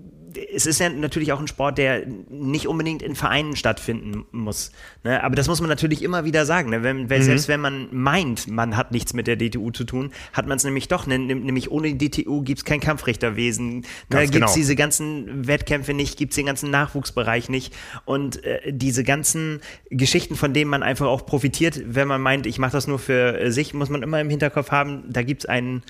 es 0.53 0.65
ist 0.65 0.79
ja 0.79 0.89
natürlich 0.89 1.31
auch 1.31 1.39
ein 1.39 1.47
Sport, 1.47 1.77
der 1.77 2.05
nicht 2.29 2.67
unbedingt 2.67 3.01
in 3.01 3.15
Vereinen 3.15 3.55
stattfinden 3.55 4.25
muss. 4.31 4.71
Ne? 5.03 5.23
Aber 5.23 5.35
das 5.35 5.47
muss 5.47 5.61
man 5.61 5.69
natürlich 5.69 6.03
immer 6.03 6.25
wieder 6.25 6.45
sagen. 6.45 6.69
Ne? 6.69 6.83
Wenn, 6.83 7.03
mhm. 7.03 7.21
Selbst 7.21 7.47
wenn 7.47 7.61
man 7.61 7.87
meint, 7.91 8.47
man 8.47 8.75
hat 8.75 8.91
nichts 8.91 9.13
mit 9.13 9.27
der 9.27 9.37
DTU 9.37 9.71
zu 9.71 9.83
tun, 9.83 10.11
hat 10.33 10.47
man 10.47 10.57
es 10.57 10.63
nämlich 10.63 10.87
doch. 10.87 11.07
Ne? 11.07 11.17
Nämlich 11.19 11.71
ohne 11.71 11.93
die 11.93 12.09
DTU 12.09 12.41
gibt 12.41 12.59
es 12.59 12.65
kein 12.65 12.79
Kampfrichterwesen, 12.79 13.79
ne? 13.79 13.83
gibt 14.09 14.23
es 14.23 14.31
genau. 14.31 14.53
diese 14.53 14.75
ganzen 14.75 15.47
Wettkämpfe 15.47 15.93
nicht, 15.93 16.17
gibt 16.17 16.31
es 16.31 16.35
den 16.35 16.45
ganzen 16.45 16.69
Nachwuchsbereich 16.71 17.49
nicht. 17.49 17.75
Und 18.05 18.43
äh, 18.43 18.59
diese 18.71 19.03
ganzen 19.03 19.61
Geschichten, 19.89 20.35
von 20.35 20.53
denen 20.53 20.69
man 20.69 20.83
einfach 20.83 21.07
auch 21.07 21.25
profitiert, 21.25 21.81
wenn 21.85 22.07
man 22.07 22.21
meint, 22.21 22.45
ich 22.45 22.59
mache 22.59 22.73
das 22.73 22.87
nur 22.87 22.99
für 22.99 23.39
äh, 23.39 23.51
sich, 23.51 23.73
muss 23.73 23.89
man 23.89 24.03
immer 24.03 24.19
im 24.19 24.29
Hinterkopf 24.29 24.71
haben, 24.71 25.03
da 25.07 25.23
gibt 25.23 25.43
es 25.43 25.49
einen 25.49 25.83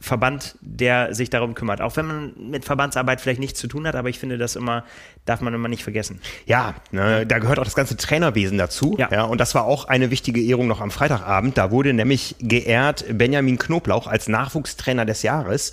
Verband, 0.00 0.56
der 0.60 1.14
sich 1.14 1.28
darum 1.28 1.54
kümmert. 1.54 1.80
Auch 1.82 1.96
wenn 1.96 2.06
man 2.06 2.32
mit 2.50 2.64
Verbandsarbeit 2.64 3.20
vielleicht 3.20 3.40
nichts 3.40 3.60
zu 3.60 3.68
tun 3.68 3.86
hat, 3.86 3.94
aber 3.94 4.08
ich 4.08 4.18
finde 4.18 4.38
das 4.38 4.56
immer, 4.56 4.84
darf 5.26 5.42
man 5.42 5.52
immer 5.52 5.68
nicht 5.68 5.82
vergessen. 5.82 6.20
Ja, 6.46 6.74
ne, 6.90 7.26
da 7.26 7.38
gehört 7.38 7.58
auch 7.58 7.64
das 7.64 7.74
ganze 7.74 7.96
Trainerwesen 7.96 8.56
dazu. 8.56 8.96
Ja. 8.98 9.08
ja. 9.10 9.22
Und 9.24 9.40
das 9.40 9.54
war 9.54 9.64
auch 9.64 9.84
eine 9.84 10.10
wichtige 10.10 10.40
Ehrung 10.40 10.68
noch 10.68 10.80
am 10.80 10.90
Freitagabend. 10.90 11.58
Da 11.58 11.70
wurde 11.70 11.92
nämlich 11.92 12.36
geehrt 12.40 13.04
Benjamin 13.12 13.58
Knoblauch 13.58 14.06
als 14.06 14.28
Nachwuchstrainer 14.28 15.04
des 15.04 15.22
Jahres. 15.22 15.72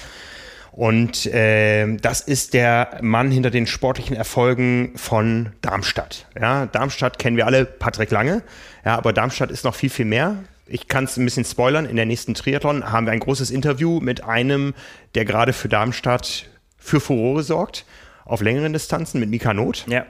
Und 0.73 1.25
äh, 1.27 1.95
das 1.95 2.21
ist 2.21 2.53
der 2.53 2.99
Mann 3.01 3.31
hinter 3.31 3.49
den 3.49 3.65
sportlichen 3.65 4.15
Erfolgen 4.15 4.91
von 4.95 5.53
Darmstadt. 5.61 6.27
Ja, 6.39 6.67
Darmstadt 6.67 7.17
kennen 7.17 7.37
wir 7.37 7.47
alle, 7.47 7.65
Patrick 7.65 8.11
Lange. 8.11 8.43
Ja, 8.85 8.97
aber 8.97 9.13
Darmstadt 9.13 9.51
ist 9.51 9.63
noch 9.63 9.73
viel, 9.73 9.89
viel 9.89 10.05
mehr 10.05 10.35
ich 10.67 10.87
kann 10.87 11.05
es 11.05 11.17
ein 11.17 11.25
bisschen 11.25 11.45
spoilern, 11.45 11.85
in 11.85 11.95
der 11.95 12.05
nächsten 12.05 12.33
Triathlon 12.33 12.91
haben 12.91 13.05
wir 13.05 13.13
ein 13.13 13.19
großes 13.19 13.51
Interview 13.51 13.99
mit 13.99 14.23
einem, 14.23 14.73
der 15.15 15.25
gerade 15.25 15.53
für 15.53 15.69
Darmstadt 15.69 16.45
für 16.77 16.99
Furore 16.99 17.43
sorgt, 17.43 17.85
auf 18.25 18.41
längeren 18.41 18.73
Distanzen 18.73 19.19
mit 19.19 19.29
Mika 19.29 19.53
Not. 19.53 19.85
Ja. 19.87 20.05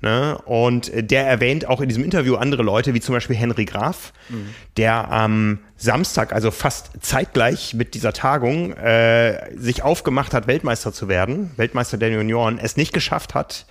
Ne? 0.00 0.38
Und 0.44 0.92
der 0.94 1.26
erwähnt 1.26 1.66
auch 1.66 1.80
in 1.80 1.88
diesem 1.88 2.04
Interview 2.04 2.36
andere 2.36 2.62
Leute, 2.62 2.94
wie 2.94 3.00
zum 3.00 3.14
Beispiel 3.14 3.34
Henry 3.34 3.64
Graf, 3.64 4.12
mhm. 4.28 4.54
der 4.76 5.10
am 5.10 5.58
Samstag, 5.76 6.32
also 6.32 6.52
fast 6.52 6.90
zeitgleich 7.00 7.74
mit 7.74 7.94
dieser 7.94 8.12
Tagung, 8.12 8.72
äh, 8.74 9.50
sich 9.56 9.82
aufgemacht 9.82 10.34
hat, 10.34 10.46
Weltmeister 10.46 10.92
zu 10.92 11.08
werden, 11.08 11.50
Weltmeister 11.56 11.98
der 11.98 12.10
Junioren, 12.10 12.58
es 12.58 12.76
nicht 12.76 12.92
geschafft 12.92 13.34
hat. 13.34 13.66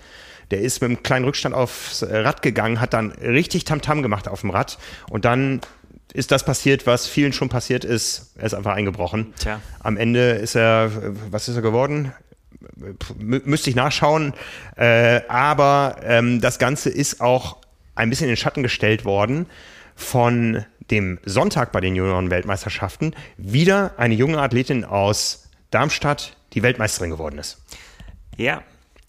Der 0.50 0.60
ist 0.60 0.80
mit 0.80 0.90
einem 0.90 1.02
kleinen 1.02 1.24
Rückstand 1.24 1.54
aufs 1.54 2.02
Rad 2.02 2.42
gegangen, 2.42 2.80
hat 2.80 2.94
dann 2.94 3.12
richtig 3.12 3.64
Tamtam 3.64 3.98
-Tam 3.98 4.02
gemacht 4.02 4.28
auf 4.28 4.42
dem 4.42 4.50
Rad 4.50 4.78
und 5.10 5.24
dann 5.24 5.60
ist 6.12 6.30
das 6.30 6.44
passiert, 6.44 6.86
was 6.86 7.06
vielen 7.06 7.32
schon 7.32 7.48
passiert 7.48 7.84
ist. 7.84 8.32
Er 8.36 8.46
ist 8.46 8.54
einfach 8.54 8.74
eingebrochen. 8.74 9.34
Tja. 9.38 9.60
Am 9.80 9.96
Ende 9.96 10.32
ist 10.32 10.54
er, 10.54 10.90
was 11.30 11.48
ist 11.48 11.56
er 11.56 11.62
geworden? 11.62 12.12
müsste 13.18 13.70
ich 13.70 13.76
nachschauen. 13.76 14.32
Äh, 14.76 15.20
aber 15.28 15.96
ähm, 16.02 16.40
das 16.40 16.58
Ganze 16.58 16.90
ist 16.90 17.20
auch 17.20 17.58
ein 17.94 18.10
bisschen 18.10 18.24
in 18.24 18.32
den 18.32 18.36
Schatten 18.36 18.62
gestellt 18.62 19.04
worden 19.04 19.46
von 19.94 20.64
dem 20.90 21.18
Sonntag 21.24 21.72
bei 21.72 21.80
den 21.80 21.94
Junioren-Weltmeisterschaften. 21.96 23.14
Wieder 23.36 23.94
eine 23.96 24.14
junge 24.14 24.38
Athletin 24.38 24.84
aus 24.84 25.48
Darmstadt, 25.70 26.36
die 26.54 26.62
Weltmeisterin 26.62 27.10
geworden 27.10 27.38
ist. 27.38 27.58
Ja, 28.36 28.62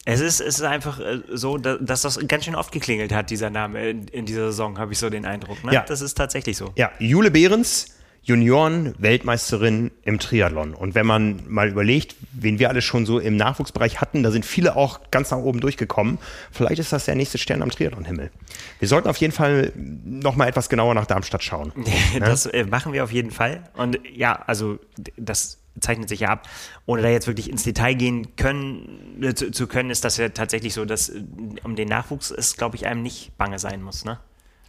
es 0.10 0.22
ist, 0.22 0.40
es 0.40 0.56
ist 0.56 0.64
einfach 0.64 1.00
äh, 1.00 1.22
so, 1.32 1.58
dass 1.58 2.02
das 2.02 2.20
ganz 2.28 2.46
schön 2.46 2.56
oft 2.56 2.72
geklingelt 2.72 3.12
hat, 3.14 3.30
dieser 3.30 3.50
Name 3.50 3.90
in, 3.90 4.08
in 4.08 4.26
dieser 4.26 4.48
Saison, 4.48 4.80
habe 4.80 4.92
ich 4.92 5.00
so 5.00 5.10
den 5.10 5.26
Eindruck. 5.26 5.64
Ne? 5.64 5.74
Ja. 5.74 5.86
Das 5.88 6.02
ist 6.02 6.16
tatsächlich 6.16 6.58
so. 6.58 6.72
Ja, 6.76 6.92
Jule 7.00 7.32
Behrens, 7.32 7.88
Junioren-Weltmeisterin 8.24 9.92
im 10.04 10.20
Triathlon. 10.20 10.74
Und 10.74 10.96
wenn 10.96 11.06
man 11.06 11.44
mal 11.48 11.70
überlegt, 11.70 12.16
wen 12.32 12.60
wir 12.60 12.70
alle 12.70 12.82
schon 12.82 13.06
so 13.06 13.20
im 13.20 13.38
Nachwuchsbereich 13.38 14.02
hatten, 14.02 14.24
da 14.24 14.32
sind 14.32 14.46
viele 14.46 14.76
auch 14.76 15.00
ganz 15.12 15.32
nach 15.32 15.38
oben 15.38 15.60
durchgekommen. 15.60 16.20
Vielleicht 16.52 16.80
ist 16.80 16.92
das 16.92 17.06
der 17.06 17.16
nächste 17.16 17.38
Stern 17.38 17.62
am 17.62 17.70
Triathlon-Himmel. 17.70 18.32
Wir 18.80 18.88
sollten 18.88 19.08
auf 19.08 19.18
jeden 19.18 19.34
Fall 19.34 19.72
noch 19.76 20.36
mal 20.36 20.48
etwas 20.48 20.70
genauer 20.70 20.94
nach 20.96 21.06
Darmstadt 21.06 21.44
schauen. 21.44 21.72
das 22.20 22.46
äh, 22.46 22.66
machen 22.66 22.94
wir 22.94 23.04
auf 23.04 23.12
jeden 23.12 23.32
Fall. 23.32 23.64
Und 23.76 24.00
ja, 24.14 24.44
also 24.48 24.80
das 25.18 25.60
zeichnet 25.82 26.10
sich 26.10 26.22
ja 26.22 26.30
ab. 26.30 26.48
Ohne 26.86 27.02
da 27.02 27.10
jetzt 27.10 27.28
wirklich 27.28 27.50
ins 27.50 27.64
Detail 27.64 27.94
gehen 27.94 28.36
können, 28.36 29.22
äh, 29.22 29.34
zu, 29.34 29.52
zu, 29.52 29.68
können, 29.68 29.90
ist 29.90 30.04
das 30.04 30.18
ja 30.18 30.30
tatsächlich 30.30 30.74
so, 30.74 30.86
dass 30.86 31.10
äh, 31.10 31.24
um 31.64 31.76
den 31.76 31.88
Nachwuchs 31.88 32.32
es, 32.32 32.58
glaube 32.58 32.76
ich, 32.76 32.86
einem 32.86 33.02
nicht 33.02 33.38
bange 33.38 33.60
sein 33.60 33.82
muss, 33.82 34.06
ne? 34.06 34.20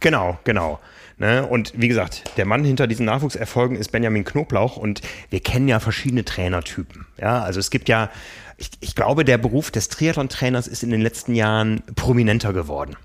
Genau, 0.01 0.39
genau. 0.43 0.79
Ne? 1.17 1.45
Und 1.45 1.73
wie 1.75 1.87
gesagt, 1.87 2.23
der 2.37 2.45
Mann 2.45 2.63
hinter 2.63 2.87
diesen 2.87 3.05
Nachwuchserfolgen 3.05 3.77
ist 3.77 3.91
Benjamin 3.91 4.25
Knoblauch 4.25 4.75
und 4.75 5.01
wir 5.29 5.39
kennen 5.39 5.67
ja 5.67 5.79
verschiedene 5.79 6.25
Trainertypen. 6.25 7.05
Ja, 7.19 7.43
also 7.43 7.59
es 7.59 7.69
gibt 7.69 7.87
ja, 7.87 8.09
ich, 8.57 8.71
ich 8.79 8.95
glaube, 8.95 9.23
der 9.23 9.37
Beruf 9.37 9.69
des 9.69 9.89
Triathlon-Trainers 9.89 10.67
ist 10.67 10.81
in 10.81 10.89
den 10.89 11.01
letzten 11.01 11.35
Jahren 11.35 11.83
prominenter 11.95 12.53
geworden, 12.53 12.95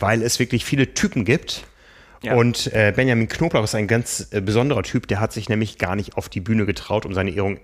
weil 0.00 0.22
es 0.22 0.40
wirklich 0.40 0.64
viele 0.64 0.94
Typen 0.94 1.24
gibt 1.24 1.64
ja. 2.24 2.34
Und 2.34 2.72
äh, 2.72 2.92
Benjamin 2.94 3.28
Knoblauch 3.28 3.64
ist 3.64 3.74
ein 3.74 3.86
ganz 3.86 4.28
äh, 4.30 4.40
besonderer 4.40 4.82
Typ, 4.82 5.06
der 5.08 5.20
hat 5.20 5.32
sich 5.32 5.48
nämlich 5.48 5.78
gar 5.78 5.96
nicht 5.96 6.16
auf 6.16 6.28
die 6.28 6.40
Bühne 6.40 6.66
getraut, 6.66 7.06
um 7.06 7.14
seine 7.14 7.30
Ehrung 7.30 7.58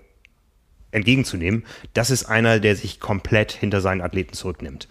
entgegenzunehmen. 0.91 1.63
Das 1.93 2.09
ist 2.09 2.25
einer, 2.25 2.59
der 2.59 2.75
sich 2.75 2.99
komplett 2.99 3.51
hinter 3.51 3.81
seinen 3.81 4.01
Athleten 4.01 4.33
zurücknimmt. 4.33 4.87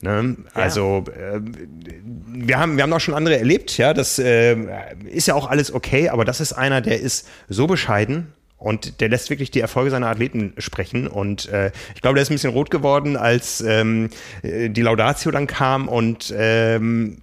Ne? 0.00 0.36
Ja. 0.54 0.62
Also 0.62 1.04
äh, 1.08 1.40
wir 1.40 2.58
haben 2.58 2.76
wir 2.76 2.82
haben 2.82 2.92
auch 2.92 3.00
schon 3.00 3.14
andere 3.14 3.38
erlebt, 3.38 3.78
ja, 3.78 3.94
das 3.94 4.18
äh, 4.18 4.56
ist 5.04 5.28
ja 5.28 5.34
auch 5.34 5.48
alles 5.48 5.72
okay, 5.72 6.08
aber 6.08 6.24
das 6.24 6.40
ist 6.40 6.52
einer, 6.52 6.80
der 6.80 7.00
ist 7.00 7.28
so 7.48 7.68
bescheiden 7.68 8.32
und 8.62 9.00
der 9.00 9.08
lässt 9.08 9.30
wirklich 9.30 9.50
die 9.50 9.60
Erfolge 9.60 9.90
seiner 9.90 10.08
Athleten 10.08 10.54
sprechen. 10.58 11.08
Und 11.08 11.48
äh, 11.48 11.72
ich 11.94 12.00
glaube, 12.00 12.14
der 12.14 12.22
ist 12.22 12.30
ein 12.30 12.34
bisschen 12.34 12.52
rot 12.52 12.70
geworden, 12.70 13.16
als 13.16 13.60
ähm, 13.60 14.10
äh, 14.42 14.70
die 14.70 14.82
Laudatio 14.82 15.30
dann 15.32 15.46
kam 15.46 15.88
und 15.88 16.32
ähm, 16.36 17.18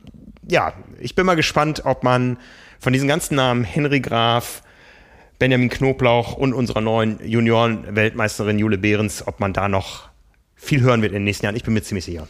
ja, 0.50 0.74
ich 1.00 1.16
bin 1.16 1.26
mal 1.26 1.36
gespannt, 1.36 1.84
ob 1.86 2.04
man 2.04 2.38
von 2.80 2.94
diesen 2.94 3.08
ganzen 3.08 3.36
Namen 3.36 3.64
Henry 3.64 4.00
Graf, 4.00 4.64
Benjamin 5.38 5.70
Knoblauch 5.70 6.34
und 6.34 6.54
unserer 6.54 6.82
neuen 6.82 7.20
Junioren-Weltmeisterin 7.26 8.60
Jule 8.60 8.78
Behrens, 8.78 9.26
ob 9.26 9.40
man 9.40 9.54
da 9.54 9.70
noch 9.70 10.10
viel 10.56 10.82
hören 10.82 11.02
wird 11.02 11.12
in 11.12 11.20
den 11.20 11.24
nächsten 11.24 11.46
Jahren. 11.46 11.56
Ich 11.56 11.64
bin 11.64 11.74
mir 11.74 11.82
ziemlich 11.82 12.06
sicher. 12.06 12.28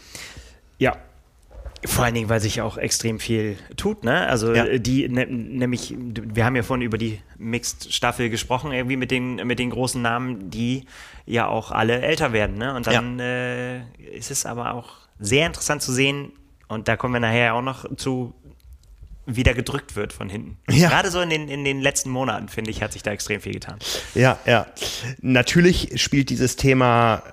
Ja, 0.78 0.96
vor 1.86 2.04
allen 2.04 2.14
Dingen, 2.14 2.30
weil 2.30 2.42
sich 2.42 2.62
auch 2.62 2.78
extrem 2.78 3.20
viel 3.20 3.58
tut, 3.78 4.04
ne? 4.04 4.28
Also 4.28 4.54
ja. 4.54 4.78
die, 4.78 5.08
ne, 5.08 5.26
nämlich, 5.28 5.96
wir 5.98 6.44
haben 6.44 6.56
ja 6.56 6.64
vorhin 6.64 6.86
über 6.86 6.98
die 6.98 7.20
Mixed-Staffel 7.38 8.30
gesprochen, 8.30 8.74
irgendwie 8.74 8.98
mit 8.98 9.12
den, 9.12 9.36
mit 9.48 9.60
den 9.60 9.70
großen 9.70 10.02
Namen, 10.02 10.50
die 10.50 10.86
ja 11.26 11.48
auch 11.48 11.72
alle 11.72 12.02
älter 12.02 12.34
werden, 12.34 12.58
ne? 12.58 12.76
Und 12.76 12.86
dann 12.88 13.20
ja. 13.20 13.26
äh, 13.26 13.82
ist 14.14 14.30
es 14.30 14.46
aber 14.46 14.74
auch 14.74 14.90
sehr 15.20 15.48
interessant 15.48 15.82
zu 15.82 15.94
sehen, 15.94 16.34
und 16.70 16.88
da 16.88 16.96
kommen 16.96 17.16
wir 17.16 17.20
nachher 17.20 17.56
auch 17.56 17.62
noch 17.62 17.96
zu, 17.98 18.34
wieder 19.26 19.54
gedrückt 19.54 19.96
wird 19.96 20.14
von 20.14 20.30
hinten. 20.30 20.58
Ja. 20.70 20.90
Gerade 20.90 21.12
so 21.12 21.20
in 21.20 21.30
den, 21.30 21.50
in 21.50 21.64
den 21.64 21.82
letzten 21.82 22.10
Monaten, 22.10 22.48
finde 22.48 22.72
ich, 22.72 22.82
hat 22.82 22.94
sich 22.94 23.04
da 23.04 23.12
extrem 23.12 23.42
viel 23.42 23.54
getan. 23.54 23.80
Ja, 24.16 24.38
ja. 24.46 24.68
Natürlich 25.20 26.02
spielt 26.02 26.30
dieses 26.30 26.56
Thema 26.56 27.24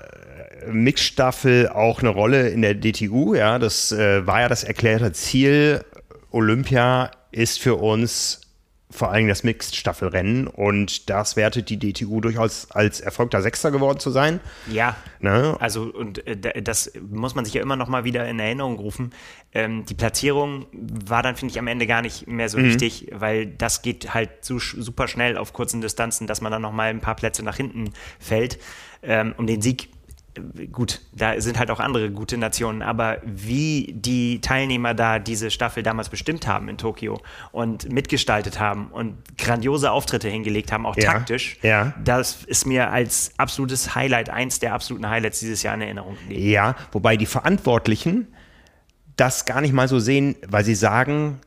äh, 0.64 0.71
Mixstaffel 0.71 1.69
auch 1.69 2.00
eine 2.00 2.09
Rolle 2.09 2.49
in 2.49 2.62
der 2.62 2.75
DTU. 2.75 3.35
Ja, 3.35 3.59
das 3.59 3.93
äh, 3.93 4.26
war 4.26 4.40
ja 4.40 4.49
das 4.49 4.64
erklärte 4.64 5.12
Ziel. 5.12 5.85
Olympia 6.31 7.11
ist 7.31 7.61
für 7.61 7.76
uns 7.76 8.40
vor 8.88 9.11
allem 9.11 9.26
das 9.26 9.43
Mixed-Staffelrennen 9.43 10.47
und 10.47 11.11
das 11.11 11.35
wertet 11.35 11.71
die 11.71 11.78
DTU 11.78 12.21
durchaus 12.21 12.71
als 12.71 13.00
erfolgter 13.00 13.43
Sechster 13.43 13.73
geworden 13.73 13.99
zu 13.99 14.11
sein. 14.11 14.40
Ja. 14.71 14.97
Ne? 15.21 15.57
Also, 15.59 15.83
und 15.83 16.25
äh, 16.26 16.62
das 16.62 16.93
muss 17.00 17.35
man 17.35 17.45
sich 17.45 17.55
ja 17.55 17.62
immer 17.62 17.75
noch 17.75 17.88
mal 17.88 18.05
wieder 18.05 18.28
in 18.28 18.38
Erinnerung 18.38 18.76
rufen. 18.76 19.11
Ähm, 19.52 19.85
die 19.87 19.95
Platzierung 19.95 20.66
war 20.73 21.23
dann, 21.25 21.35
finde 21.35 21.52
ich, 21.52 21.59
am 21.59 21.66
Ende 21.66 21.87
gar 21.88 22.00
nicht 22.00 22.28
mehr 22.28 22.49
so 22.49 22.59
mhm. 22.59 22.66
wichtig, 22.66 23.09
weil 23.12 23.47
das 23.47 23.83
geht 23.83 24.14
halt 24.14 24.45
so, 24.45 24.59
super 24.59 25.09
schnell 25.09 25.37
auf 25.37 25.52
kurzen 25.52 25.81
Distanzen, 25.81 26.28
dass 26.28 26.40
man 26.40 26.52
dann 26.52 26.62
noch 26.62 26.73
mal 26.73 26.88
ein 26.88 27.00
paar 27.00 27.16
Plätze 27.16 27.43
nach 27.43 27.57
hinten 27.57 27.93
fällt. 28.21 28.59
Ähm, 29.02 29.35
um 29.37 29.47
den 29.47 29.62
Sieg 29.62 29.88
gut, 30.73 31.00
da 31.12 31.40
sind 31.40 31.59
halt 31.59 31.71
auch 31.71 31.81
andere 31.81 32.11
gute 32.11 32.37
Nationen, 32.38 32.83
aber 32.83 33.19
wie 33.25 33.95
die 33.97 34.40
Teilnehmer 34.40 34.95
da 34.95 35.19
diese 35.19 35.50
Staffel 35.50 35.83
damals 35.83 36.09
bestimmt 36.09 36.47
haben 36.47 36.69
in 36.69 36.78
Tokio 36.78 37.21
und 37.52 37.90
mitgestaltet 37.90 38.61
haben 38.61 38.88
und 38.88 39.16
grandiose 39.38 39.90
Auftritte 39.90 40.28
hingelegt 40.28 40.73
haben, 40.73 40.87
auch 40.87 40.97
ja, 40.97 41.12
taktisch, 41.12 41.59
ja. 41.62 41.95
das 42.05 42.45
ist 42.45 42.66
mir 42.66 42.90
als 42.90 43.33
absolutes 43.37 43.95
Highlight, 43.95 44.31
eins 44.31 44.59
der 44.59 44.75
absoluten 44.75 45.09
Highlights 45.09 45.40
dieses 45.40 45.62
Jahr 45.62 45.75
in 45.75 45.83
Erinnerung 45.83 46.16
gelegt. 46.28 46.45
Ja, 46.45 46.75
wobei 46.93 47.16
die 47.16 47.26
Verantwortlichen 47.26 48.28
das 49.16 49.47
gar 49.47 49.61
nicht 49.61 49.73
mal 49.73 49.88
so 49.88 49.99
sehen, 49.99 50.37
weil 50.47 50.64
sie 50.64 50.75
sagen, 50.75 51.40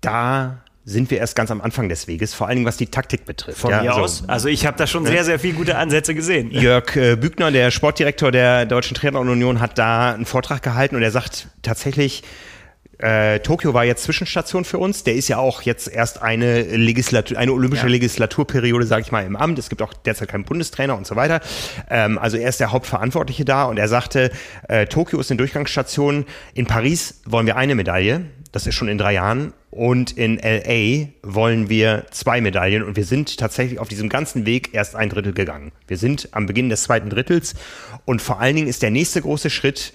da 0.00 0.64
sind 0.84 1.10
wir 1.10 1.18
erst 1.18 1.34
ganz 1.34 1.50
am 1.50 1.60
Anfang 1.60 1.88
des 1.88 2.08
Weges, 2.08 2.34
vor 2.34 2.46
allen 2.46 2.56
Dingen 2.56 2.66
was 2.66 2.76
die 2.76 2.86
Taktik 2.86 3.24
betrifft. 3.24 3.58
Von 3.58 3.70
ja, 3.70 3.82
mir 3.82 3.90
also, 3.90 4.02
aus. 4.02 4.28
Also 4.28 4.48
ich 4.48 4.66
habe 4.66 4.76
da 4.76 4.86
schon 4.86 5.06
sehr, 5.06 5.24
sehr 5.24 5.38
viele 5.38 5.54
gute 5.54 5.76
Ansätze 5.76 6.14
gesehen. 6.14 6.50
Jörg 6.50 6.94
äh, 6.96 7.16
Bügner, 7.16 7.50
der 7.50 7.70
Sportdirektor 7.70 8.30
der 8.30 8.66
Deutschen 8.66 8.94
Triathlon 8.94 9.28
Union, 9.28 9.60
hat 9.60 9.78
da 9.78 10.12
einen 10.12 10.26
Vortrag 10.26 10.62
gehalten 10.62 10.96
und 10.96 11.02
er 11.02 11.10
sagt 11.10 11.48
tatsächlich, 11.62 12.22
äh, 12.98 13.40
Tokio 13.40 13.74
war 13.74 13.84
jetzt 13.84 14.04
Zwischenstation 14.04 14.64
für 14.64 14.78
uns. 14.78 15.04
Der 15.04 15.14
ist 15.14 15.28
ja 15.28 15.38
auch 15.38 15.62
jetzt 15.62 15.88
erst 15.88 16.22
eine 16.22 16.62
Legislatur, 16.62 17.38
eine 17.38 17.52
olympische 17.52 17.86
Ja. 17.86 17.92
Legislaturperiode, 17.92 18.86
sage 18.86 19.02
ich 19.02 19.12
mal, 19.12 19.24
im 19.24 19.36
Amt. 19.36 19.58
Es 19.58 19.68
gibt 19.68 19.82
auch 19.82 19.92
derzeit 19.94 20.28
keinen 20.28 20.44
Bundestrainer 20.44 20.96
und 20.96 21.06
so 21.06 21.16
weiter. 21.16 21.40
Ähm, 21.90 22.18
also 22.18 22.36
er 22.36 22.48
ist 22.48 22.60
der 22.60 22.72
Hauptverantwortliche 22.72 23.44
da 23.44 23.64
und 23.64 23.78
er 23.78 23.88
sagte, 23.88 24.30
äh, 24.68 24.86
Tokio 24.86 25.18
ist 25.18 25.30
eine 25.30 25.38
Durchgangsstation. 25.38 26.26
In 26.54 26.66
Paris 26.66 27.20
wollen 27.26 27.46
wir 27.46 27.56
eine 27.56 27.74
Medaille. 27.74 28.26
Das 28.54 28.68
ist 28.68 28.76
schon 28.76 28.86
in 28.86 28.98
drei 28.98 29.14
Jahren. 29.14 29.52
Und 29.72 30.12
in 30.12 30.38
LA 30.38 31.08
wollen 31.24 31.68
wir 31.68 32.06
zwei 32.12 32.40
Medaillen. 32.40 32.84
Und 32.84 32.94
wir 32.94 33.04
sind 33.04 33.36
tatsächlich 33.36 33.80
auf 33.80 33.88
diesem 33.88 34.08
ganzen 34.08 34.46
Weg 34.46 34.72
erst 34.72 34.94
ein 34.94 35.08
Drittel 35.08 35.32
gegangen. 35.32 35.72
Wir 35.88 35.96
sind 35.98 36.28
am 36.30 36.46
Beginn 36.46 36.68
des 36.68 36.84
zweiten 36.84 37.10
Drittels. 37.10 37.54
Und 38.04 38.22
vor 38.22 38.38
allen 38.38 38.54
Dingen 38.54 38.68
ist 38.68 38.82
der 38.82 38.92
nächste 38.92 39.20
große 39.22 39.50
Schritt, 39.50 39.92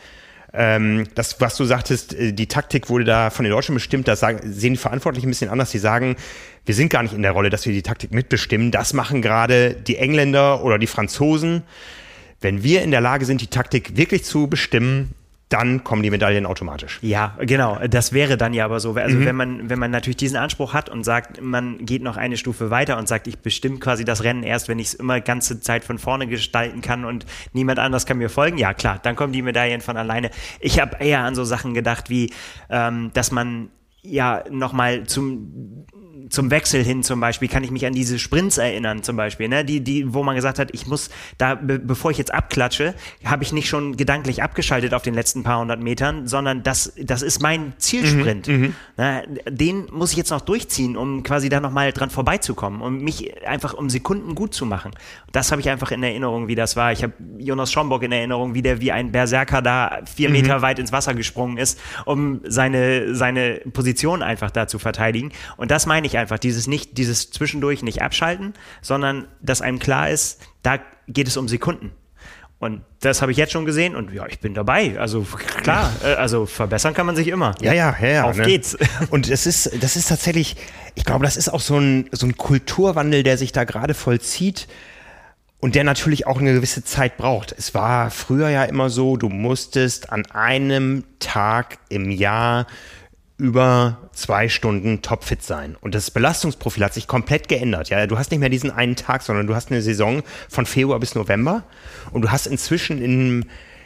ähm, 0.52 1.06
das, 1.16 1.40
was 1.40 1.56
du 1.56 1.64
sagtest, 1.64 2.14
äh, 2.14 2.34
die 2.34 2.48
Taktik 2.48 2.90
wurde 2.90 3.06
da 3.06 3.30
von 3.30 3.46
den 3.46 3.54
Deutschen 3.54 3.76
bestimmt, 3.76 4.10
das 4.10 4.20
sehen 4.20 4.74
die 4.74 4.78
Verantwortlichen 4.78 5.28
ein 5.28 5.32
bisschen 5.32 5.50
anders. 5.50 5.72
Die 5.72 5.78
sagen, 5.78 6.18
wir 6.66 6.76
sind 6.76 6.90
gar 6.90 7.04
nicht 7.04 7.14
in 7.14 7.22
der 7.22 7.32
Rolle, 7.32 7.50
dass 7.50 7.66
wir 7.66 7.72
die 7.72 7.82
Taktik 7.82 8.12
mitbestimmen. 8.12 8.72
Das 8.72 8.92
machen 8.92 9.22
gerade 9.22 9.74
die 9.74 9.96
Engländer 9.96 10.66
oder 10.66 10.78
die 10.78 10.88
Franzosen. 10.88 11.64
Wenn 12.42 12.62
wir 12.62 12.82
in 12.82 12.92
der 12.92 13.00
Lage 13.00 13.24
sind, 13.24 13.40
die 13.40 13.48
Taktik 13.48 13.96
wirklich 13.96 14.26
zu 14.26 14.48
bestimmen, 14.48 15.16
dann 15.50 15.84
kommen 15.84 16.04
die 16.04 16.12
Medaillen 16.12 16.46
automatisch. 16.46 17.00
Ja, 17.02 17.36
genau. 17.40 17.80
Das 17.90 18.14
wäre 18.14 18.38
dann 18.38 18.54
ja 18.54 18.66
aber 18.66 18.80
so. 18.80 18.94
Also 18.94 19.20
wenn 19.26 19.36
man, 19.36 19.68
wenn 19.70 19.80
man 19.80 19.90
natürlich 19.90 20.18
diesen 20.18 20.38
Anspruch 20.38 20.76
hat 20.76 20.90
und 20.90 21.04
sagt, 21.04 21.42
man 21.42 21.86
geht 21.86 22.04
noch 22.04 22.18
eine 22.18 22.38
Stufe 22.38 22.70
weiter 22.70 22.98
und 23.00 23.08
sagt, 23.08 23.28
ich 23.28 23.40
bestimme 23.40 23.80
quasi 23.80 24.06
das 24.06 24.24
Rennen 24.24 24.44
erst, 24.44 24.68
wenn 24.68 24.78
ich 24.78 24.88
es 24.90 24.94
immer 24.94 25.20
ganze 25.22 25.60
Zeit 25.60 25.84
von 25.84 25.98
vorne 25.98 26.28
gestalten 26.28 26.82
kann 26.82 27.04
und 27.04 27.26
niemand 27.52 27.80
anders 27.80 28.06
kann 28.06 28.20
mir 28.20 28.30
folgen, 28.30 28.60
ja 28.60 28.76
klar, 28.76 29.00
dann 29.02 29.16
kommen 29.16 29.34
die 29.34 29.42
Medaillen 29.42 29.82
von 29.82 29.98
alleine. 29.98 30.30
Ich 30.60 30.80
habe 30.80 31.04
eher 31.04 31.22
an 31.22 31.34
so 31.34 31.44
Sachen 31.44 31.74
gedacht, 31.74 32.12
wie 32.12 32.32
ähm, 32.70 33.10
dass 33.14 33.32
man 33.32 33.70
ja 34.02 34.44
nochmal 34.50 35.06
zum 35.06 35.86
zum 36.30 36.52
Wechsel 36.52 36.84
hin 36.84 37.04
zum 37.04 37.20
Beispiel 37.20 37.48
kann 37.48 37.64
ich 37.64 37.72
mich 37.72 37.86
an 37.86 37.94
diese 37.94 38.20
Sprints 38.20 38.58
erinnern 38.58 39.04
zum 39.04 39.16
Beispiel, 39.16 39.48
ne? 39.48 39.66
die, 39.66 39.82
die, 39.82 40.14
wo 40.14 40.24
man 40.24 40.36
gesagt 40.36 40.60
hat, 40.60 40.70
ich 40.74 40.88
muss 40.88 41.10
da, 41.38 41.56
be 41.56 41.80
bevor 41.80 42.12
ich 42.12 42.18
jetzt 42.18 42.34
abklatsche, 42.34 42.94
habe 43.26 43.44
ich 43.44 43.52
nicht 43.52 43.68
schon 43.68 43.98
gedanklich 43.98 44.44
abgeschaltet 44.44 44.94
auf 44.94 45.02
den 45.02 45.14
letzten 45.14 45.44
paar 45.44 45.60
hundert 45.60 45.82
Metern, 45.82 46.28
sondern 46.28 46.64
das, 46.64 46.94
das 47.02 47.22
ist 47.22 47.42
mein 47.42 47.74
Zielsprint. 47.78 48.48
Ne? 48.98 49.24
Den 49.50 49.88
muss 49.92 50.12
ich 50.12 50.18
jetzt 50.18 50.30
noch 50.30 50.42
durchziehen, 50.42 50.98
um 50.98 51.24
quasi 51.24 51.50
da 51.50 51.60
nochmal 51.60 51.92
dran 51.92 52.10
vorbeizukommen, 52.10 52.82
um 52.82 53.00
mich 53.00 53.46
einfach 53.46 53.74
um 53.74 53.90
Sekunden 53.90 54.36
gut 54.36 54.54
zu 54.54 54.66
machen. 54.66 54.92
Das 55.32 55.52
habe 55.52 55.62
ich 55.62 55.70
einfach 55.70 55.92
in 55.92 56.04
Erinnerung, 56.04 56.48
wie 56.48 56.56
das 56.56 56.76
war. 56.76 56.92
Ich 56.92 57.04
habe 57.04 57.14
Jonas 57.38 57.72
Schomburg 57.72 58.04
in 58.04 58.12
Erinnerung, 58.12 58.54
wie 58.54 58.62
der 58.62 58.82
wie 58.82 58.92
ein 58.92 59.12
Berserker 59.12 59.62
da 59.62 60.02
vier 60.06 60.30
Meter 60.30 60.62
weit 60.62 60.80
ins 60.80 60.92
Wasser 60.92 61.14
gesprungen 61.14 61.58
ist, 61.58 61.80
um 62.06 62.42
seine, 62.46 63.16
seine 63.16 63.62
Position 63.74 63.89
einfach 64.22 64.52
da 64.52 64.68
zu 64.68 64.80
verteidigen. 64.80 65.32
Und 65.58 65.72
das 65.72 65.86
meine 65.86 66.08
ich 66.08 66.18
einfach, 66.18 66.40
dieses 66.40 66.68
nicht, 66.68 66.98
dieses 66.98 67.32
zwischendurch 67.32 67.84
nicht 67.84 68.02
abschalten, 68.02 68.54
sondern 68.82 69.28
dass 69.42 69.62
einem 69.62 69.80
klar 69.80 70.10
ist, 70.10 70.42
da 70.64 70.80
geht 71.08 71.28
es 71.28 71.38
um 71.38 71.48
Sekunden. 71.48 71.92
Und 72.60 72.82
das 73.00 73.22
habe 73.22 73.32
ich 73.32 73.38
jetzt 73.38 73.54
schon 73.54 73.66
gesehen 73.66 73.96
und 73.96 74.12
ja, 74.12 74.28
ich 74.28 74.40
bin 74.40 74.54
dabei. 74.54 75.00
Also 75.00 75.22
klar, 75.62 75.94
äh, 76.04 76.16
also 76.16 76.46
verbessern 76.46 76.94
kann 76.94 77.06
man 77.06 77.16
sich 77.16 77.30
immer. 77.30 77.56
Ja, 77.62 77.72
ja, 77.72 77.96
ja. 78.02 78.08
ja 78.08 78.24
Auf 78.26 78.36
ne? 78.36 78.44
geht's. 78.44 78.78
Und 79.12 79.30
es 79.30 79.46
ist, 79.46 79.82
das 79.82 79.96
ist 79.96 80.10
tatsächlich, 80.10 80.58
ich 80.96 81.06
glaube, 81.06 81.24
das 81.24 81.38
ist 81.38 81.48
auch 81.48 81.62
so 81.62 81.78
ein, 81.78 82.10
so 82.12 82.26
ein 82.26 82.36
Kulturwandel, 82.36 83.24
der 83.24 83.38
sich 83.38 83.54
da 83.54 83.64
gerade 83.64 83.94
vollzieht 83.94 84.68
und 85.62 85.76
der 85.76 85.86
natürlich 85.86 86.28
auch 86.28 86.40
eine 86.40 86.54
gewisse 86.54 86.84
Zeit 86.84 87.18
braucht. 87.18 87.54
Es 87.58 87.74
war 87.74 88.12
früher 88.12 88.50
ja 88.50 88.64
immer 88.66 88.90
so, 88.90 89.16
du 89.16 89.30
musstest 89.30 90.12
an 90.12 90.26
einem 90.28 91.06
Tag 91.20 91.80
im 91.88 92.12
Jahr 92.12 92.68
über 93.40 93.98
zwei 94.14 94.50
Stunden 94.50 95.02
topfit 95.02 95.42
sein. 95.42 95.78
Und 95.80 95.96
das 95.96 96.12
Belastungsprofil 96.12 96.84
hat 96.84 96.94
sich 96.94 97.08
komplett 97.08 97.48
geändert. 97.48 97.90
Ja, 97.90 98.06
du 98.06 98.18
hast 98.18 98.32
nicht 98.32 98.40
mehr 98.42 98.50
diesen 98.50 98.70
einen 98.70 98.96
Tag, 98.98 99.22
sondern 99.24 99.48
du 99.48 99.56
hast 99.56 99.72
eine 99.72 99.82
Saison 99.82 100.22
von 100.50 100.66
Februar 100.66 101.00
bis 101.00 101.16
November. 101.16 101.64
Und 102.12 102.22
du 102.24 102.32
hast 102.32 102.48
inzwischen 102.48 103.02
in, 103.02 103.46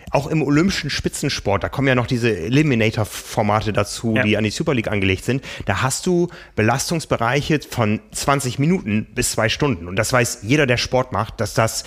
auch 0.09 0.25
im 0.27 0.41
olympischen 0.41 0.89
Spitzensport, 0.89 1.63
da 1.63 1.69
kommen 1.69 1.87
ja 1.87 1.93
noch 1.95 2.07
diese 2.07 2.35
Eliminator-Formate 2.35 3.73
dazu, 3.73 4.15
Ja. 4.15 4.23
die 4.23 4.37
an 4.37 4.43
die 4.43 4.49
Super 4.49 4.73
League 4.73 4.87
angelegt 4.89 5.23
sind. 5.23 5.43
Da 5.65 5.83
hast 5.83 6.07
du 6.07 6.29
Belastungsbereiche 6.55 7.59
von 7.69 7.99
20 8.11 8.57
Minuten 8.57 9.05
bis 9.13 9.31
zwei 9.33 9.49
Stunden. 9.49 9.87
Und 9.87 9.95
das 9.97 10.11
weiß 10.11 10.39
jeder, 10.41 10.65
der 10.65 10.77
Sport 10.77 11.11
macht, 11.11 11.39
dass 11.39 11.53
das 11.53 11.83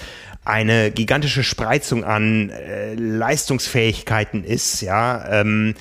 eine 0.46 0.90
gigantische 0.90 1.42
Spreizung 1.42 2.04
an 2.04 2.50
äh, 2.50 2.94
Leistungsfähigkeiten 2.94 4.44
ist, 4.44 4.80
ja, 4.80 5.40
ähm, 5.40 5.74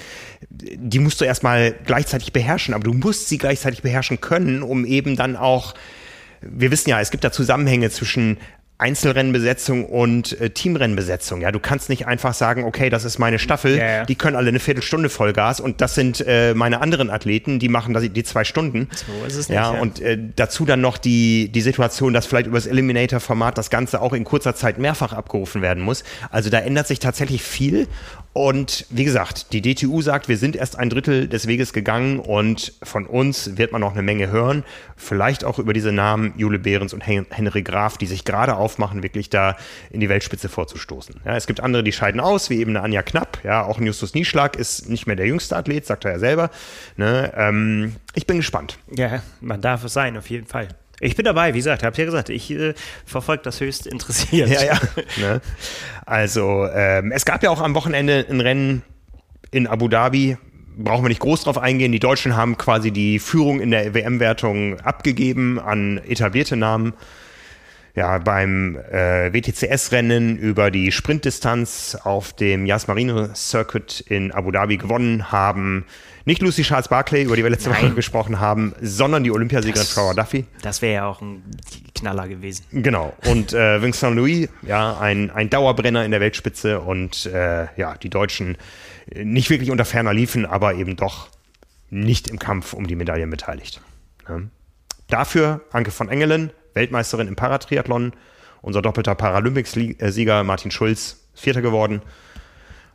die 0.49 0.99
musst 0.99 1.21
du 1.21 1.25
erstmal 1.25 1.73
gleichzeitig 1.85 2.33
beherrschen, 2.33 2.73
aber 2.73 2.83
du 2.83 2.93
musst 2.93 3.29
sie 3.29 3.37
gleichzeitig 3.37 3.81
beherrschen 3.81 4.21
können, 4.21 4.63
um 4.63 4.85
eben 4.85 5.15
dann 5.15 5.35
auch, 5.35 5.75
wir 6.41 6.71
wissen 6.71 6.89
ja, 6.89 6.99
es 6.99 7.11
gibt 7.11 7.23
da 7.23 7.31
Zusammenhänge 7.31 7.89
zwischen 7.89 8.37
Einzelrennenbesetzung 8.77 9.85
und 9.85 10.39
äh, 10.41 10.49
Teamrennenbesetzung. 10.49 11.39
Ja, 11.39 11.51
du 11.51 11.59
kannst 11.59 11.89
nicht 11.89 12.07
einfach 12.07 12.33
sagen, 12.33 12.65
okay, 12.65 12.89
das 12.89 13.05
ist 13.05 13.19
meine 13.19 13.39
Staffel, 13.39 13.77
Ja, 13.77 13.85
ja. 13.85 14.05
die 14.05 14.15
können 14.15 14.35
alle 14.35 14.49
eine 14.49 14.59
Viertelstunde 14.59 15.07
Vollgas 15.09 15.61
und 15.61 15.79
das 15.79 15.95
sind 15.95 16.21
äh, 16.27 16.53
meine 16.53 16.81
anderen 16.81 17.09
Athleten, 17.09 17.59
die 17.59 17.69
machen 17.69 17.93
das, 17.93 18.03
die 18.03 18.23
zwei 18.23 18.43
Stunden. 18.43 18.89
So 18.93 19.25
ist 19.25 19.35
es 19.35 19.47
ja, 19.47 19.69
nicht, 19.69 19.75
ja. 19.75 19.81
und 19.81 20.01
äh, 20.01 20.17
dazu 20.35 20.65
dann 20.65 20.81
noch 20.81 20.97
die, 20.97 21.49
die 21.53 21.61
Situation, 21.61 22.11
dass 22.11 22.25
vielleicht 22.25 22.47
über 22.47 22.57
das 22.57 22.67
Eliminator-Format 22.67 23.57
das 23.57 23.69
Ganze 23.69 24.01
auch 24.01 24.11
in 24.11 24.25
kurzer 24.25 24.55
Zeit 24.55 24.77
mehrfach 24.77 25.13
abgerufen 25.13 25.61
werden 25.61 25.81
muss. 25.81 26.03
Also 26.29 26.49
da 26.49 26.59
ändert 26.59 26.87
sich 26.87 26.99
tatsächlich 26.99 27.43
viel. 27.43 27.87
Und 28.37 28.85
wie 28.89 29.05
gesagt, 29.05 29.53
die 29.53 29.61
DTU 29.61 30.01
sagt, 30.01 30.27
wir 30.27 30.37
sind 30.37 30.57
erst 30.57 30.77
ein 30.77 30.89
Drittel 30.89 31.29
des 31.29 31.47
Weges 31.47 31.71
gegangen 31.71 32.19
und 32.19 32.73
von 32.83 33.05
uns 33.05 33.55
wird 33.55 33.71
man 33.71 33.79
noch 33.79 33.93
eine 33.93 34.01
Menge 34.01 34.27
hören. 34.27 34.65
Vielleicht 34.97 35.45
auch 35.45 35.57
über 35.57 35.71
diese 35.71 35.93
Namen 35.93 36.33
Jule 36.35 36.59
Behrens 36.59 36.93
und 36.93 36.99
Hen 36.99 37.25
Henry 37.29 37.63
Graf, 37.63 37.97
die 37.97 38.07
sich 38.07 38.25
gerade 38.25 38.57
aufmachen, 38.57 39.03
wirklich 39.03 39.29
da 39.29 39.55
in 39.89 40.01
die 40.01 40.09
Weltspitze 40.09 40.49
vorzustoßen. 40.49 41.21
Ja, 41.23 41.37
es 41.37 41.47
gibt 41.47 41.61
andere, 41.61 41.81
die 41.81 41.93
scheiden 41.93 42.19
aus, 42.19 42.49
wie 42.49 42.59
eben 42.59 42.71
eine 42.71 42.81
Anja 42.81 43.03
Knapp. 43.03 43.39
Ja, 43.45 43.63
auch 43.63 43.79
ein 43.79 43.85
Justus 43.85 44.13
Nieschlag 44.13 44.57
ist 44.57 44.89
nicht 44.89 45.07
mehr 45.07 45.15
der 45.15 45.27
jüngste 45.27 45.55
Athlet, 45.55 45.85
sagt 45.85 46.03
er 46.03 46.11
ja 46.11 46.19
selber. 46.19 46.49
Ne, 46.97 47.31
ähm, 47.37 47.95
ich 48.15 48.27
bin 48.27 48.35
gespannt. 48.35 48.77
Ja, 48.93 49.23
man 49.39 49.61
darf 49.61 49.85
es 49.85 49.93
sein, 49.93 50.17
auf 50.17 50.29
jeden 50.29 50.45
Fall. 50.45 50.67
Ich 50.99 51.15
bin 51.15 51.25
dabei, 51.25 51.53
wie 51.53 51.57
gesagt, 51.57 51.83
habt 51.83 51.97
ihr 51.97 52.05
gesagt, 52.05 52.29
ich 52.29 52.51
äh, 52.51 52.73
verfolge 53.05 53.43
das 53.43 53.59
höchst 53.59 53.85
interessiert. 53.87 54.49
Ja, 54.49 54.63
ja. 54.63 54.79
ne? 55.17 55.41
Also, 56.05 56.67
ähm, 56.73 57.11
es 57.11 57.25
gab 57.25 57.43
ja 57.43 57.49
auch 57.49 57.61
am 57.61 57.75
Wochenende 57.75 58.25
ein 58.29 58.41
Rennen 58.41 58.81
in 59.51 59.67
Abu 59.67 59.87
Dhabi. 59.87 60.37
Brauchen 60.77 61.05
wir 61.05 61.09
nicht 61.09 61.21
groß 61.21 61.43
drauf 61.43 61.57
eingehen. 61.57 61.91
Die 61.91 61.99
Deutschen 61.99 62.35
haben 62.35 62.57
quasi 62.57 62.91
die 62.91 63.19
Führung 63.19 63.61
in 63.61 63.71
der 63.71 63.93
WM-Wertung 63.93 64.79
abgegeben 64.81 65.59
an 65.59 65.97
etablierte 65.99 66.57
Namen. 66.57 66.93
Ja, 67.95 68.17
beim 68.17 68.77
äh, 68.91 69.31
WTCS-Rennen 69.33 70.37
über 70.37 70.69
die 70.69 70.91
Sprintdistanz 70.91 71.97
auf 72.03 72.33
dem 72.33 72.65
Yas 72.65 72.87
Marino 72.87 73.33
Circuit 73.33 74.01
in 74.01 74.31
Abu 74.31 74.51
Dhabi 74.51 74.77
gewonnen 74.77 75.31
haben 75.31 75.85
nicht 76.25 76.41
Lucy 76.41 76.63
Charles 76.63 76.87
Barclay, 76.87 77.23
über 77.23 77.35
die 77.35 77.43
wir 77.43 77.51
letzte 77.51 77.69
Nein. 77.69 77.83
Woche 77.83 77.93
gesprochen 77.93 78.39
haben, 78.39 78.73
sondern 78.81 79.23
die 79.23 79.31
Olympiasiegerin 79.31 79.85
Flora 79.85 80.15
Duffy. 80.15 80.45
Das 80.63 80.81
wäre 80.81 80.93
ja 80.95 81.05
auch 81.05 81.21
ein 81.21 81.43
Knaller 81.93 82.27
gewesen. 82.27 82.65
Genau. 82.71 83.13
Und 83.27 83.53
äh, 83.53 83.79
Vincent 83.81 84.15
Louis, 84.15 84.49
ja, 84.63 84.97
ein, 84.97 85.29
ein 85.29 85.51
Dauerbrenner 85.51 86.03
in 86.03 86.09
der 86.09 86.21
Weltspitze 86.21 86.79
und 86.79 87.27
äh, 87.27 87.67
ja, 87.77 87.95
die 87.97 88.09
Deutschen 88.09 88.57
äh, 89.11 89.23
nicht 89.23 89.51
wirklich 89.51 89.69
unter 89.69 89.85
ferner 89.85 90.13
liefen, 90.13 90.47
aber 90.47 90.73
eben 90.73 90.95
doch 90.95 91.29
nicht 91.91 92.27
im 92.27 92.39
Kampf 92.39 92.73
um 92.73 92.87
die 92.87 92.95
Medaillen 92.95 93.29
beteiligt. 93.29 93.81
Ja. 94.27 94.41
Dafür 95.07 95.61
Anke 95.71 95.91
von 95.91 96.09
Engelen, 96.09 96.49
Weltmeisterin 96.75 97.27
im 97.27 97.35
Paratriathlon, 97.35 98.13
unser 98.61 98.81
doppelter 98.81 99.15
Paralympics-Sieger 99.15 100.43
Martin 100.43 100.71
Schulz, 100.71 101.17
Vierter 101.33 101.61
geworden. 101.61 102.01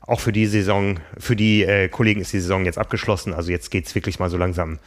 Auch 0.03 0.19
für 0.21 0.33
die 0.33 0.47
Saison, 0.47 0.99
für 1.19 1.37
die 1.37 1.63
äh, 1.63 1.89
Kollegen 1.89 2.21
ist 2.21 2.33
die 2.33 2.41
Saison 2.41 2.65
jetzt 2.65 2.79
abgeschlossen. 2.79 3.33
Also 3.35 3.51
jetzt 3.53 3.71
geht's 3.71 3.95
wirklich 3.95 4.19
mal 4.19 4.31
so 4.31 4.37
langsam 4.39 4.79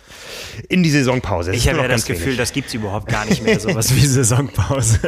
in 0.70 0.84
die 0.84 0.90
Saisonpause. 0.90 1.52
Es 1.52 1.58
Ich 1.58 1.70
habe 1.70 1.80
ja 1.80 1.88
das 1.88 2.06
Gefühl, 2.06 2.26
wenig. 2.28 2.38
das 2.38 2.52
gibt 2.52 2.68
es 2.68 2.74
überhaupt 2.74 3.08
gar 3.08 3.26
nicht 3.26 3.44
mehr, 3.44 3.60
sowas 3.60 3.96
wie 3.96 4.06
Saisonpause. 4.06 5.00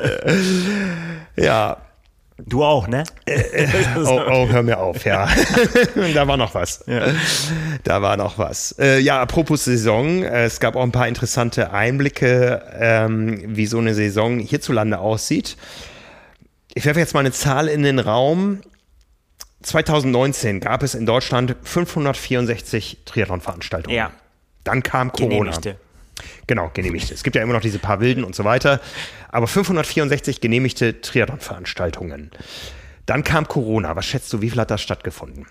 Ja, 1.36 1.78
Du 2.38 2.64
auch, 2.64 2.88
ne? 2.88 3.04
Oh, 3.98 4.22
oh, 4.30 4.48
hör 4.50 4.62
mir 4.62 4.78
auf, 4.78 5.06
ja. 5.06 5.28
da 6.14 6.28
war 6.28 6.36
noch 6.36 6.54
was. 6.54 6.84
Da 7.84 8.02
war 8.02 8.18
noch 8.18 8.38
was. 8.38 8.76
Äh, 8.78 9.00
ja, 9.00 9.22
apropos 9.22 9.64
Saison, 9.64 10.24
äh, 10.24 10.44
es 10.44 10.60
gab 10.60 10.76
auch 10.76 10.84
ein 10.84 10.92
paar 10.92 11.08
interessante 11.08 11.72
Einblicke, 11.72 12.62
ähm, 12.78 13.56
wie 13.56 13.66
so 13.66 13.78
eine 13.78 13.94
Saison 13.94 14.40
hierzulande 14.40 15.00
aussieht. 15.00 15.56
Ich 16.74 16.86
werfe 16.86 17.00
jetzt 17.00 17.14
mal 17.14 17.22
eine 17.22 17.32
Zahl 17.32 17.70
in 17.70 17.84
den 17.84 18.00
Raum. 18.00 18.60
2019 19.64 20.60
gab 20.60 20.84
es 20.84 20.94
in 20.94 21.06
Deutschland 21.06 21.56
564 21.64 23.00
Triathlon-Veranstaltungen. 23.06 23.96
Ja. 23.96 24.12
Dann 24.66 24.84
kam 24.84 25.12
Corona. 25.14 25.36
Genehmigte. 25.38 25.78
Genau, 26.48 26.72
genehmigte. 26.74 27.14
Es 27.14 27.24
gibt 27.24 27.36
ja 27.36 27.42
immer 27.42 27.54
noch 27.54 27.62
diese 27.62 27.80
paar 27.80 28.00
Wilden 28.00 28.24
und 28.24 28.36
so 28.36 28.44
weiter. 28.44 28.82
Aber 29.30 29.48
564 29.48 30.42
genehmigte 30.42 31.02
Triathlon-Veranstaltungen. 31.02 32.32
Dann 33.06 33.24
kam 33.24 33.48
Corona. 33.48 33.96
Was 33.96 34.06
schätzt 34.06 34.32
du, 34.34 34.42
wie 34.42 34.50
viel 34.50 34.60
hat 34.60 34.72
das 34.72 34.82
stattgefunden? 34.82 35.46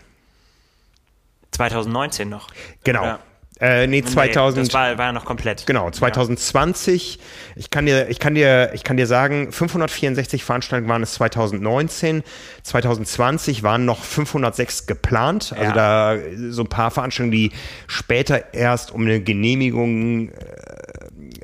2019 1.53 2.29
noch. 2.29 2.49
Genau. 2.83 3.03
Oder? 3.03 3.21
Äh, 3.61 3.87
nee, 3.87 4.03
2000. 4.03 4.57
Nee, 4.57 4.65
das 4.65 4.75
war, 4.75 4.99
war 4.99 5.13
noch 5.13 5.25
komplett. 5.25 5.67
Genau, 5.67 5.89
2020. 5.89 7.15
Ja. 7.15 7.23
Ich 7.57 7.71
kann 7.71 7.87
dir, 7.87 8.09
ich 8.09 8.19
kann 8.19 8.35
dir, 8.35 8.73
ich 8.75 8.83
kann 8.83 8.97
dir 8.97 9.07
sagen, 9.07 9.53
564 9.53 10.43
Veranstaltungen 10.43 10.89
waren 10.89 11.03
es 11.03 11.15
2019. 11.15 12.25
2020 12.65 13.63
waren 13.63 13.85
noch 13.85 14.03
506 14.03 14.87
geplant. 14.87 15.53
Also 15.53 15.63
ja. 15.63 15.73
da 15.73 16.17
so 16.51 16.63
ein 16.63 16.69
paar 16.69 16.91
Veranstaltungen, 16.91 17.31
die 17.31 17.53
später 17.87 18.53
erst 18.55 18.91
um 18.91 19.03
eine 19.03 19.21
Genehmigung 19.21 20.31
äh, 20.31 20.33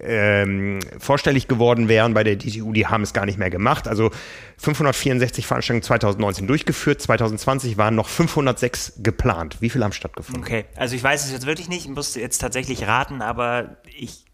ähm, 0.01 0.81
vorstellig 0.99 1.49
geworden 1.49 1.89
wären 1.89 2.15
bei 2.15 2.25
der 2.25 2.37
DTU, 2.37 2.73
die 2.73 2.87
haben 2.87 3.03
es 3.03 3.13
gar 3.13 3.27
nicht 3.27 3.39
mehr 3.39 3.51
gemacht. 3.51 3.89
Also 3.89 4.11
564 4.59 5.47
Veranstaltungen 5.47 5.83
2019 5.83 6.47
durchgeführt, 6.47 7.01
2020 7.01 7.77
waren 7.77 7.95
noch 7.95 8.09
506 8.09 8.95
geplant. 8.99 9.57
Wie 9.61 9.71
viele 9.71 9.85
haben 9.85 9.93
stattgefunden? 9.93 10.43
Okay, 10.43 10.65
also 10.77 10.95
ich 10.95 11.03
weiß 11.03 11.25
es 11.25 11.33
jetzt 11.33 11.47
wirklich 11.47 11.69
nicht, 11.69 11.85
ich 11.87 11.91
musste 11.91 12.21
jetzt 12.21 12.39
tatsächlich 12.39 12.87
raten, 12.87 13.23
aber 13.23 13.77
ich 13.97 14.25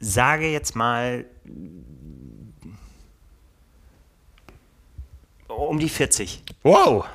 sage 0.00 0.48
jetzt 0.48 0.74
mal 0.74 1.24
um 5.48 5.78
die 5.78 5.88
40. 5.88 6.42
Wow! 6.62 7.06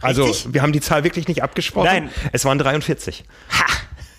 Also, 0.00 0.30
wir 0.52 0.60
haben 0.60 0.72
die 0.72 0.80
Zahl 0.80 1.04
wirklich 1.04 1.26
nicht 1.26 1.42
abgesprochen. 1.42 1.86
Nein. 1.86 2.10
Es 2.32 2.44
waren 2.44 2.58
43. 2.58 3.24
Ha! 3.50 3.64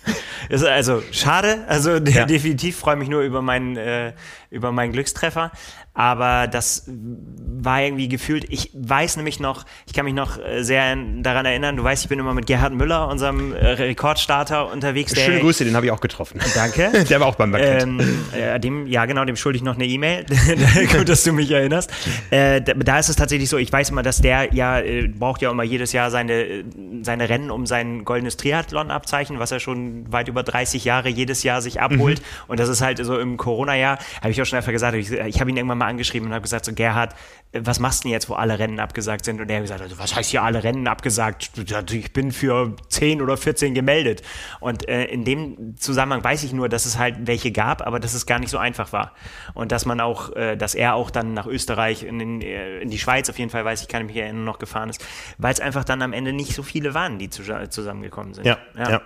Ist 0.48 0.64
also 0.64 1.02
schade. 1.12 1.64
Also 1.68 1.96
ja. 1.96 2.24
definitiv 2.24 2.78
freue 2.78 2.96
mich 2.96 3.08
nur 3.08 3.22
über 3.22 3.42
meinen, 3.42 3.76
äh, 3.76 4.12
über 4.50 4.72
meinen 4.72 4.92
Glückstreffer. 4.92 5.52
Aber 5.98 6.46
das 6.46 6.84
war 6.86 7.82
irgendwie 7.82 8.08
gefühlt, 8.08 8.46
ich 8.50 8.70
weiß 8.72 9.16
nämlich 9.16 9.40
noch, 9.40 9.66
ich 9.84 9.94
kann 9.94 10.04
mich 10.04 10.14
noch 10.14 10.38
äh, 10.38 10.62
sehr 10.62 10.94
daran 10.94 11.44
erinnern, 11.44 11.76
du 11.76 11.82
weißt, 11.82 12.04
ich 12.04 12.08
bin 12.08 12.20
immer 12.20 12.34
mit 12.34 12.46
Gerhard 12.46 12.72
Müller, 12.72 13.08
unserem 13.08 13.52
äh, 13.52 13.66
Rekordstarter, 13.66 14.70
unterwegs. 14.70 15.20
Schöne 15.20 15.40
Grüße, 15.40 15.64
den 15.64 15.74
habe 15.74 15.86
ich 15.86 15.90
auch 15.90 16.00
getroffen. 16.00 16.38
Danke. 16.54 17.04
der 17.10 17.18
war 17.18 17.26
auch 17.26 17.34
beim 17.34 17.50
Paket. 17.50 17.82
Ähm, 17.82 18.00
äh, 18.32 18.60
dem, 18.60 18.86
ja, 18.86 19.06
genau, 19.06 19.24
dem 19.24 19.34
schulde 19.34 19.56
ich 19.56 19.64
noch 19.64 19.74
eine 19.74 19.86
E-Mail. 19.86 20.24
Gut, 20.96 21.08
dass 21.08 21.24
du 21.24 21.32
mich 21.32 21.50
erinnerst. 21.50 21.90
Äh, 22.30 22.62
da, 22.62 22.74
da, 22.74 22.98
ist 23.00 23.08
es 23.08 23.16
tatsächlich 23.16 23.48
so, 23.48 23.56
ich 23.56 23.72
weiß 23.72 23.90
immer, 23.90 24.04
dass 24.04 24.20
der 24.20 24.54
ja, 24.54 24.78
äh, 24.78 25.08
braucht 25.08 25.42
ja 25.42 25.50
immer 25.50 25.64
jedes 25.64 25.90
Jahr 25.90 26.12
seine, 26.12 26.62
seine 27.02 27.28
Rennen 27.28 27.50
um 27.50 27.66
sein 27.66 28.04
goldenes 28.04 28.36
Triathlon-Abzeichen, 28.36 29.40
was 29.40 29.50
er 29.50 29.58
schon 29.58 30.12
weit 30.12 30.28
über 30.28 30.44
30 30.44 30.84
Jahre 30.84 31.08
jedes 31.08 31.42
Jahr 31.42 31.60
sich 31.60 31.80
abholt. 31.80 32.20
Mhm. 32.20 32.24
Und 32.46 32.60
das 32.60 32.68
ist 32.68 32.82
halt 32.82 33.04
so 33.04 33.18
im 33.18 33.36
Corona-Jahr, 33.36 33.98
habe 34.20 34.30
ich 34.30 34.40
auch 34.40 34.46
schon 34.46 34.58
einfach 34.58 34.70
gesagt, 34.70 34.94
ich, 34.94 35.10
ich 35.10 35.40
habe 35.40 35.50
ihn 35.50 35.56
irgendwann 35.56 35.78
mal 35.78 35.87
angeschrieben 35.88 36.28
und 36.28 36.34
habe 36.34 36.42
gesagt, 36.42 36.64
so 36.64 36.72
Gerhard, 36.72 37.14
was 37.52 37.80
machst 37.80 38.04
du 38.04 38.08
denn 38.08 38.12
jetzt, 38.12 38.28
wo 38.28 38.34
alle 38.34 38.58
Rennen 38.58 38.78
abgesagt 38.78 39.24
sind? 39.24 39.40
Und 39.40 39.50
er 39.50 39.56
hat 39.56 39.64
gesagt, 39.64 39.80
also, 39.80 39.98
was 39.98 40.14
heißt 40.14 40.30
hier 40.30 40.42
alle 40.42 40.62
Rennen 40.62 40.86
abgesagt? 40.86 41.50
Ich 41.90 42.12
bin 42.12 42.30
für 42.30 42.76
10 42.88 43.22
oder 43.22 43.36
14 43.36 43.72
gemeldet. 43.74 44.22
Und 44.60 44.86
äh, 44.86 45.04
in 45.06 45.24
dem 45.24 45.76
Zusammenhang 45.78 46.22
weiß 46.22 46.44
ich 46.44 46.52
nur, 46.52 46.68
dass 46.68 46.84
es 46.84 46.98
halt 46.98 47.26
welche 47.26 47.50
gab, 47.50 47.86
aber 47.86 48.00
dass 48.00 48.12
es 48.12 48.26
gar 48.26 48.38
nicht 48.38 48.50
so 48.50 48.58
einfach 48.58 48.92
war. 48.92 49.12
Und 49.54 49.72
dass 49.72 49.86
man 49.86 50.00
auch, 50.00 50.36
äh, 50.36 50.56
dass 50.56 50.74
er 50.74 50.94
auch 50.94 51.10
dann 51.10 51.32
nach 51.32 51.46
Österreich, 51.46 52.02
in, 52.02 52.20
in, 52.20 52.42
äh, 52.42 52.80
in, 52.80 52.90
die 52.90 52.98
Schweiz 52.98 53.30
auf 53.30 53.38
jeden 53.38 53.50
Fall, 53.50 53.64
weiß 53.64 53.80
ich, 53.80 53.88
kann 53.88 54.04
mich 54.04 54.16
erinnern, 54.16 54.44
noch 54.44 54.58
gefahren 54.58 54.90
ist, 54.90 55.04
weil 55.38 55.52
es 55.52 55.60
einfach 55.60 55.84
dann 55.84 56.02
am 56.02 56.12
Ende 56.12 56.34
nicht 56.34 56.54
so 56.54 56.62
viele 56.62 56.92
waren, 56.92 57.18
die 57.18 57.30
zu, 57.30 57.42
zusammengekommen 57.70 58.34
sind. 58.34 58.46
ja. 58.46 58.58
ja. 58.76 58.90
ja. 58.90 59.02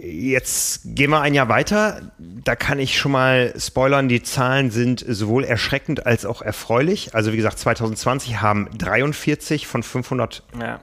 Jetzt 0.00 0.82
gehen 0.84 1.10
wir 1.10 1.20
ein 1.22 1.34
Jahr 1.34 1.48
weiter. 1.48 2.12
Da 2.18 2.54
kann 2.54 2.78
ich 2.78 2.96
schon 2.96 3.12
mal 3.12 3.52
spoilern, 3.58 4.08
die 4.08 4.22
Zahlen 4.22 4.70
sind 4.70 5.04
sowohl 5.06 5.42
erschreckend 5.42 6.06
als 6.06 6.24
auch 6.24 6.40
erfreulich. 6.40 7.16
Also 7.16 7.32
wie 7.32 7.36
gesagt, 7.36 7.58
2020 7.58 8.40
haben 8.40 8.68
43 8.78 9.66
von 9.66 9.82
500, 9.82 10.44
ja. 10.60 10.80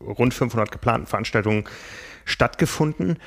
rund 0.00 0.34
500 0.34 0.70
geplanten 0.70 1.08
Veranstaltungen 1.08 1.64
stattgefunden. 2.24 3.18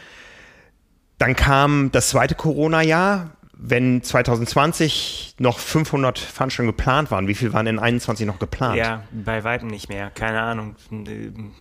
Dann 1.17 1.35
kam 1.35 1.91
das 1.91 2.09
zweite 2.09 2.35
Corona-Jahr 2.35 3.36
wenn 3.59 4.03
2020 4.03 5.35
noch 5.39 5.57
500 5.57 6.19
Veranstaltungen 6.19 6.75
geplant 6.75 7.09
waren, 7.09 7.27
wie 7.27 7.33
viel 7.33 7.53
waren 7.53 7.65
in 7.65 7.79
21 7.79 8.27
noch 8.27 8.37
geplant? 8.37 8.77
Ja, 8.77 9.03
bei 9.11 9.43
weitem 9.43 9.67
nicht 9.67 9.89
mehr. 9.89 10.11
Keine 10.11 10.41
Ahnung. 10.41 10.75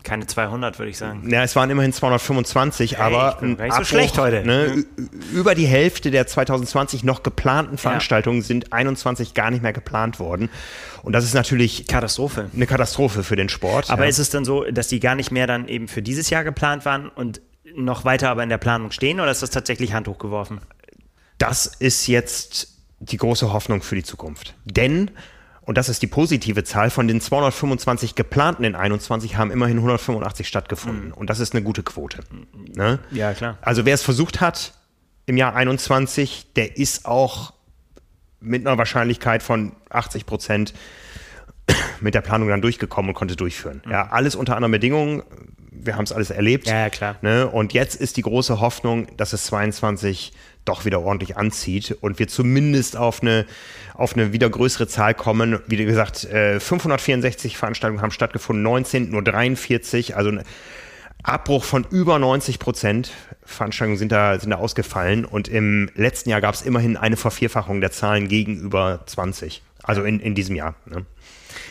Keine 0.02 0.26
200, 0.26 0.78
würde 0.78 0.90
ich 0.90 0.98
sagen. 0.98 1.28
Ja, 1.30 1.42
es 1.42 1.56
waren 1.56 1.70
immerhin 1.70 1.94
225, 1.94 2.98
hey, 2.98 3.00
aber 3.00 3.38
ich 3.40 3.56
bin 3.56 3.70
so 3.70 3.84
schlecht 3.84 4.18
heute. 4.18 4.44
Ne, 4.44 4.84
über 5.32 5.54
die 5.54 5.66
Hälfte 5.66 6.10
der 6.10 6.26
2020 6.26 7.02
noch 7.02 7.22
geplanten 7.22 7.78
Veranstaltungen 7.78 8.40
ja. 8.40 8.44
sind 8.44 8.72
21 8.74 9.32
gar 9.32 9.50
nicht 9.50 9.62
mehr 9.62 9.72
geplant 9.72 10.20
worden. 10.20 10.50
Und 11.02 11.12
das 11.12 11.24
ist 11.24 11.34
natürlich 11.34 11.86
Katastrophe. 11.86 12.50
Eine 12.54 12.66
Katastrophe 12.66 13.22
für 13.22 13.36
den 13.36 13.48
Sport. 13.48 13.90
Aber 13.90 14.02
ja. 14.02 14.10
ist 14.10 14.18
es 14.18 14.28
dann 14.28 14.44
so, 14.44 14.64
dass 14.64 14.88
die 14.88 15.00
gar 15.00 15.14
nicht 15.14 15.30
mehr 15.30 15.46
dann 15.46 15.68
eben 15.68 15.88
für 15.88 16.02
dieses 16.02 16.28
Jahr 16.28 16.44
geplant 16.44 16.84
waren 16.84 17.08
und 17.08 17.40
noch 17.74 18.04
weiter 18.04 18.30
aber 18.30 18.42
in 18.42 18.48
der 18.48 18.58
Planung 18.58 18.90
stehen 18.90 19.20
oder 19.20 19.30
ist 19.30 19.42
das 19.42 19.50
tatsächlich 19.50 19.92
Hand 19.92 20.08
hochgeworfen? 20.08 20.60
Das 21.38 21.66
ist 21.66 22.06
jetzt 22.06 22.76
die 22.98 23.16
große 23.16 23.52
Hoffnung 23.52 23.82
für 23.82 23.94
die 23.94 24.02
Zukunft. 24.02 24.54
Denn, 24.64 25.10
und 25.62 25.76
das 25.76 25.88
ist 25.88 26.02
die 26.02 26.06
positive 26.06 26.64
Zahl, 26.64 26.90
von 26.90 27.08
den 27.08 27.20
225 27.20 28.14
geplanten 28.14 28.64
in 28.64 28.74
21 28.74 29.36
haben 29.36 29.50
immerhin 29.50 29.76
185 29.78 30.48
stattgefunden. 30.48 31.08
Mhm. 31.08 31.14
Und 31.14 31.30
das 31.30 31.40
ist 31.40 31.54
eine 31.54 31.62
gute 31.62 31.82
Quote. 31.82 32.20
Ne? 32.74 32.98
Ja, 33.10 33.34
klar. 33.34 33.58
Also 33.62 33.84
wer 33.84 33.94
es 33.94 34.02
versucht 34.02 34.40
hat 34.40 34.74
im 35.26 35.36
Jahr 35.36 35.54
21, 35.54 36.52
der 36.54 36.76
ist 36.76 37.04
auch 37.04 37.52
mit 38.40 38.66
einer 38.66 38.78
Wahrscheinlichkeit 38.78 39.42
von 39.42 39.72
80 39.90 40.24
Prozent 40.26 40.72
mit 42.00 42.14
der 42.14 42.20
Planung 42.20 42.48
dann 42.48 42.62
durchgekommen 42.62 43.10
und 43.10 43.14
konnte 43.14 43.36
durchführen. 43.36 43.82
Mhm. 43.84 43.92
Ja, 43.92 44.08
alles 44.08 44.36
unter 44.36 44.56
anderen 44.56 44.72
Bedingungen. 44.72 45.22
Wir 45.70 45.96
haben 45.96 46.04
es 46.04 46.12
alles 46.12 46.30
erlebt. 46.30 46.66
Ja, 46.66 46.80
ja 46.80 46.90
klar. 46.90 47.16
Ne? 47.22 47.46
Und 47.46 47.72
jetzt 47.72 47.96
ist 47.96 48.16
die 48.16 48.22
große 48.22 48.60
Hoffnung, 48.60 49.14
dass 49.16 49.32
es 49.32 49.44
22 49.44 50.32
doch 50.66 50.84
wieder 50.84 51.00
ordentlich 51.00 51.36
anzieht 51.36 51.96
und 52.00 52.18
wir 52.18 52.28
zumindest 52.28 52.96
auf 52.96 53.22
eine, 53.22 53.46
auf 53.94 54.14
eine 54.14 54.32
wieder 54.32 54.50
größere 54.50 54.86
Zahl 54.86 55.14
kommen. 55.14 55.58
Wie 55.66 55.76
gesagt, 55.76 56.28
564 56.28 57.54
äh, 57.54 57.56
Veranstaltungen 57.56 58.02
haben 58.02 58.10
stattgefunden, 58.10 58.62
19, 58.62 59.10
nur 59.10 59.22
43, 59.22 60.16
also 60.16 60.30
ein 60.30 60.42
Abbruch 61.22 61.64
von 61.64 61.86
über 61.90 62.18
90 62.18 62.58
Prozent. 62.58 63.12
Veranstaltungen 63.44 63.98
sind 63.98 64.12
da, 64.12 64.38
sind 64.38 64.50
da 64.50 64.56
ausgefallen 64.56 65.24
und 65.24 65.48
im 65.48 65.90
letzten 65.94 66.30
Jahr 66.30 66.40
gab 66.40 66.54
es 66.54 66.62
immerhin 66.62 66.96
eine 66.96 67.16
Vervierfachung 67.16 67.80
der 67.80 67.92
Zahlen 67.92 68.28
gegenüber 68.28 69.00
20, 69.06 69.62
also 69.82 70.02
in, 70.02 70.20
in 70.20 70.34
diesem 70.34 70.56
Jahr. 70.56 70.74
Ne? 70.86 71.06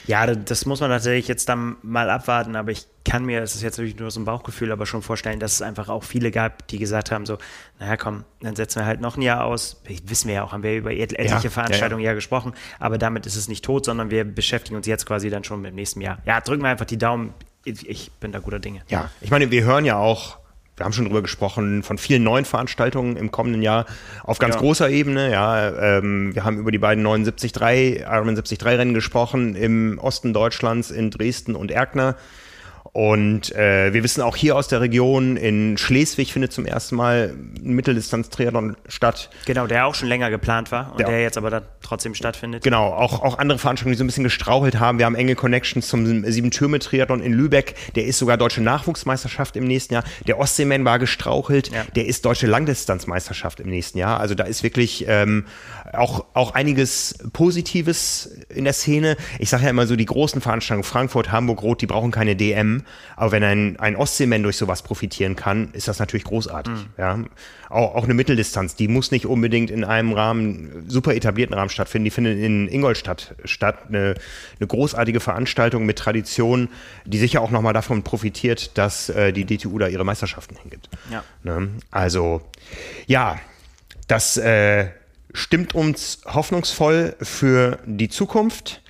Ja, 0.07 0.25
das 0.27 0.65
muss 0.65 0.81
man 0.81 0.89
natürlich 0.89 1.27
jetzt 1.27 1.49
dann 1.49 1.77
mal 1.81 2.09
abwarten, 2.09 2.55
aber 2.55 2.71
ich 2.71 2.87
kann 3.03 3.23
mir, 3.25 3.39
das 3.39 3.55
ist 3.55 3.61
jetzt 3.61 3.77
natürlich 3.77 3.99
nur 3.99 4.09
so 4.11 4.19
ein 4.19 4.25
Bauchgefühl, 4.25 4.71
aber 4.71 4.85
schon 4.85 5.01
vorstellen, 5.01 5.39
dass 5.39 5.53
es 5.53 5.61
einfach 5.61 5.89
auch 5.89 6.03
viele 6.03 6.31
gab, 6.31 6.67
die 6.67 6.79
gesagt 6.79 7.11
haben, 7.11 7.25
so, 7.25 7.37
naja 7.79 7.97
komm, 7.97 8.23
dann 8.41 8.55
setzen 8.55 8.79
wir 8.79 8.85
halt 8.85 9.01
noch 9.01 9.17
ein 9.17 9.21
Jahr 9.21 9.43
aus. 9.43 9.81
Wissen 10.05 10.27
wir 10.27 10.35
ja 10.35 10.43
auch, 10.43 10.51
haben 10.51 10.63
wir 10.63 10.75
über 10.75 10.91
etliche 10.91 11.25
ja, 11.25 11.49
Veranstaltungen 11.49 12.01
ja, 12.01 12.07
ja. 12.07 12.11
ja, 12.11 12.15
gesprochen, 12.15 12.53
aber 12.79 12.97
damit 12.97 13.25
ist 13.25 13.35
es 13.35 13.47
nicht 13.47 13.63
tot, 13.63 13.85
sondern 13.85 14.09
wir 14.09 14.25
beschäftigen 14.25 14.75
uns 14.75 14.87
jetzt 14.87 15.05
quasi 15.05 15.29
dann 15.29 15.43
schon 15.43 15.61
mit 15.61 15.71
dem 15.71 15.75
nächsten 15.75 16.01
Jahr. 16.01 16.19
Ja, 16.25 16.41
drücken 16.41 16.63
wir 16.63 16.69
einfach 16.69 16.85
die 16.85 16.97
Daumen. 16.97 17.33
Ich 17.63 18.11
bin 18.19 18.31
da 18.31 18.39
guter 18.39 18.59
Dinge. 18.59 18.81
Ja, 18.89 19.09
ich 19.21 19.31
meine, 19.31 19.49
wir 19.49 19.63
hören 19.63 19.85
ja 19.85 19.97
auch 19.97 20.37
wir 20.77 20.85
haben 20.85 20.93
schon 20.93 21.05
drüber 21.05 21.21
gesprochen, 21.21 21.83
von 21.83 21.97
vielen 21.97 22.23
neuen 22.23 22.43
Veranstaltungen 22.43 23.15
im 23.15 23.31
kommenden 23.31 23.61
Jahr 23.61 23.85
auf 24.23 24.39
ganz 24.39 24.55
ja. 24.55 24.61
großer 24.61 24.89
Ebene. 24.89 25.31
Ja, 25.31 25.97
ähm, 25.97 26.35
wir 26.35 26.43
haben 26.43 26.57
über 26.57 26.71
die 26.71 26.77
beiden 26.77 27.03
neuen 27.03 27.23
73, 27.23 28.01
Ironman 28.01 28.35
73 28.35 28.65
Rennen 28.65 28.93
gesprochen 28.93 29.55
im 29.55 29.99
Osten 29.99 30.33
Deutschlands 30.33 30.91
in 30.91 31.11
Dresden 31.11 31.55
und 31.55 31.71
Erkner. 31.71 32.15
Und 32.93 33.53
äh, 33.55 33.93
wir 33.93 34.03
wissen 34.03 34.21
auch 34.21 34.35
hier 34.35 34.55
aus 34.55 34.67
der 34.67 34.79
Region, 34.79 35.37
in 35.37 35.77
Schleswig 35.77 36.31
findet 36.31 36.53
zum 36.53 36.65
ersten 36.65 36.95
Mal 36.95 37.33
ein 37.57 37.73
Mitteldistanz-Triathlon 37.73 38.77
statt. 38.87 39.29
Genau, 39.45 39.67
der 39.67 39.85
auch 39.85 39.95
schon 39.95 40.07
länger 40.07 40.29
geplant 40.29 40.71
war 40.71 40.91
und 40.91 40.99
der, 40.99 41.07
der 41.07 41.21
jetzt 41.21 41.37
aber 41.37 41.49
dann 41.49 41.63
trotzdem 41.81 42.15
stattfindet. 42.15 42.63
Genau, 42.63 42.93
auch, 42.93 43.21
auch 43.21 43.37
andere 43.37 43.59
Veranstaltungen, 43.59 43.93
die 43.93 43.97
so 43.97 44.03
ein 44.03 44.07
bisschen 44.07 44.23
gestrauchelt 44.23 44.79
haben. 44.79 44.97
Wir 44.97 45.05
haben 45.05 45.15
enge 45.15 45.35
Connections 45.35 45.87
zum 45.87 46.23
Sieben-Türme-Triathlon 46.23 47.21
in 47.21 47.33
Lübeck. 47.33 47.75
Der 47.95 48.05
ist 48.05 48.19
sogar 48.19 48.37
deutsche 48.37 48.61
Nachwuchsmeisterschaft 48.61 49.57
im 49.57 49.65
nächsten 49.65 49.93
Jahr. 49.95 50.03
Der 50.27 50.39
Ostseeman 50.39 50.85
war 50.85 50.99
gestrauchelt. 50.99 51.71
Ja. 51.73 51.83
Der 51.95 52.05
ist 52.05 52.25
deutsche 52.25 52.47
Langdistanzmeisterschaft 52.47 53.59
im 53.59 53.69
nächsten 53.69 53.97
Jahr. 53.97 54.19
Also 54.19 54.35
da 54.35 54.45
ist 54.45 54.63
wirklich 54.63 55.05
ähm, 55.07 55.45
auch, 55.97 56.25
auch 56.33 56.53
einiges 56.53 57.17
Positives 57.33 58.27
in 58.49 58.63
der 58.63 58.73
Szene. 58.73 59.17
Ich 59.39 59.49
sage 59.49 59.63
ja 59.63 59.69
immer 59.69 59.87
so, 59.87 59.95
die 59.95 60.05
großen 60.05 60.41
Veranstaltungen, 60.41 60.83
Frankfurt, 60.83 61.31
Hamburg, 61.31 61.61
Rot, 61.61 61.81
die 61.81 61.87
brauchen 61.87 62.11
keine 62.11 62.35
DM. 62.35 62.83
Aber 63.15 63.31
wenn 63.31 63.43
ein, 63.43 63.79
ein 63.79 63.95
Ostseemann 63.95 64.43
durch 64.43 64.57
sowas 64.57 64.83
profitieren 64.83 65.35
kann, 65.35 65.69
ist 65.73 65.87
das 65.87 65.99
natürlich 65.99 66.25
großartig. 66.25 66.73
Mhm. 66.73 66.87
Ja. 66.97 67.19
Auch, 67.69 67.95
auch 67.95 68.03
eine 68.03 68.13
Mitteldistanz, 68.13 68.75
die 68.75 68.87
muss 68.87 69.11
nicht 69.11 69.25
unbedingt 69.25 69.71
in 69.71 69.83
einem 69.83 70.13
Rahmen, 70.13 70.85
super 70.87 71.15
etablierten 71.15 71.55
Rahmen 71.55 71.69
stattfinden. 71.69 72.05
Die 72.05 72.11
findet 72.11 72.39
in 72.39 72.67
Ingolstadt 72.67 73.35
statt. 73.43 73.77
Eine, 73.87 74.15
eine 74.59 74.67
großartige 74.67 75.19
Veranstaltung 75.19 75.85
mit 75.85 75.97
Tradition, 75.97 76.69
die 77.05 77.17
sicher 77.17 77.41
auch 77.41 77.51
nochmal 77.51 77.73
davon 77.73 78.03
profitiert, 78.03 78.77
dass 78.77 79.09
äh, 79.09 79.33
die 79.33 79.45
DTU 79.45 79.79
da 79.79 79.87
ihre 79.87 80.03
Meisterschaften 80.03 80.55
hingibt. 80.55 80.89
Ja. 81.11 81.23
Ne? 81.43 81.69
Also, 81.91 82.41
ja, 83.07 83.37
das 84.07 84.37
äh, 84.37 84.87
stimmt 85.35 85.75
uns 85.75 86.21
hoffnungsvoll 86.25 87.15
für 87.21 87.79
die 87.85 88.09
Zukunft. 88.09 88.81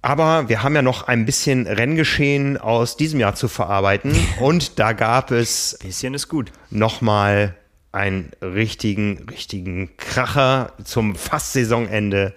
Aber 0.00 0.48
wir 0.48 0.62
haben 0.62 0.74
ja 0.76 0.82
noch 0.82 1.08
ein 1.08 1.26
bisschen 1.26 1.66
Renngeschehen 1.66 2.56
aus 2.56 2.96
diesem 2.96 3.20
Jahr 3.20 3.34
zu 3.34 3.48
verarbeiten 3.48 4.14
und 4.40 4.78
da 4.78 4.92
gab 4.92 5.32
es 5.32 5.72
bisschen 5.82 6.14
ist 6.14 6.28
gut. 6.28 6.52
nochmal 6.70 7.56
einen 7.90 8.30
richtigen, 8.40 9.26
richtigen 9.28 9.96
Kracher 9.96 10.72
zum 10.84 11.16
fast 11.16 11.52
Saisonende 11.52 12.34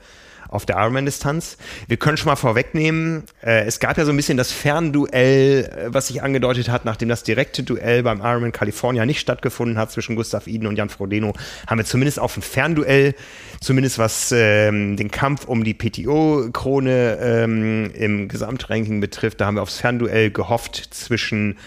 auf 0.52 0.66
der 0.66 0.76
Ironman-Distanz. 0.78 1.58
Wir 1.88 1.98
können 1.98 2.18
schon 2.18 2.28
mal 2.28 2.36
vorwegnehmen, 2.36 3.24
äh, 3.44 3.66
es 3.66 3.80
gab 3.80 3.98
ja 3.98 4.06
so 4.06 4.12
ein 4.12 4.18
bisschen 4.18 4.38
das 4.38 4.52
Fernduell, 4.52 5.64
äh, 5.66 5.94
was 5.94 6.08
sich 6.08 6.22
angedeutet 6.22 6.70
hat, 6.70 6.86
nachdem 6.86 7.10
das 7.10 7.24
direkte 7.24 7.64
Duell 7.64 8.04
beim 8.04 8.20
Ironman 8.20 8.52
California 8.52 9.06
nicht 9.06 9.22
stattgefunden 9.22 9.78
hat 9.78 9.92
zwischen 9.92 10.16
Gustav 10.16 10.48
Iden 10.48 10.68
und 10.68 10.76
Jan 10.76 10.90
Frodeno, 10.90 11.34
haben 11.66 11.78
wir 11.78 11.86
zumindest 11.86 12.20
auf 12.20 12.38
ein 12.38 12.42
Fernduell, 12.44 13.16
zumindest 13.62 13.98
was 13.98 14.32
ähm, 14.36 14.98
den 14.98 15.10
Kampf 15.10 15.46
um 15.46 15.64
die 15.64 15.74
PTO-Krone 15.74 17.18
ähm, 17.22 17.92
im 17.94 18.28
Gesamtranking 18.28 19.00
betrifft, 19.00 19.42
da 19.42 19.46
haben 19.46 19.56
wir 19.56 19.64
aufs 19.64 19.78
Fernduell 19.78 20.32
gehofft 20.32 20.76
zwischen 20.92 21.58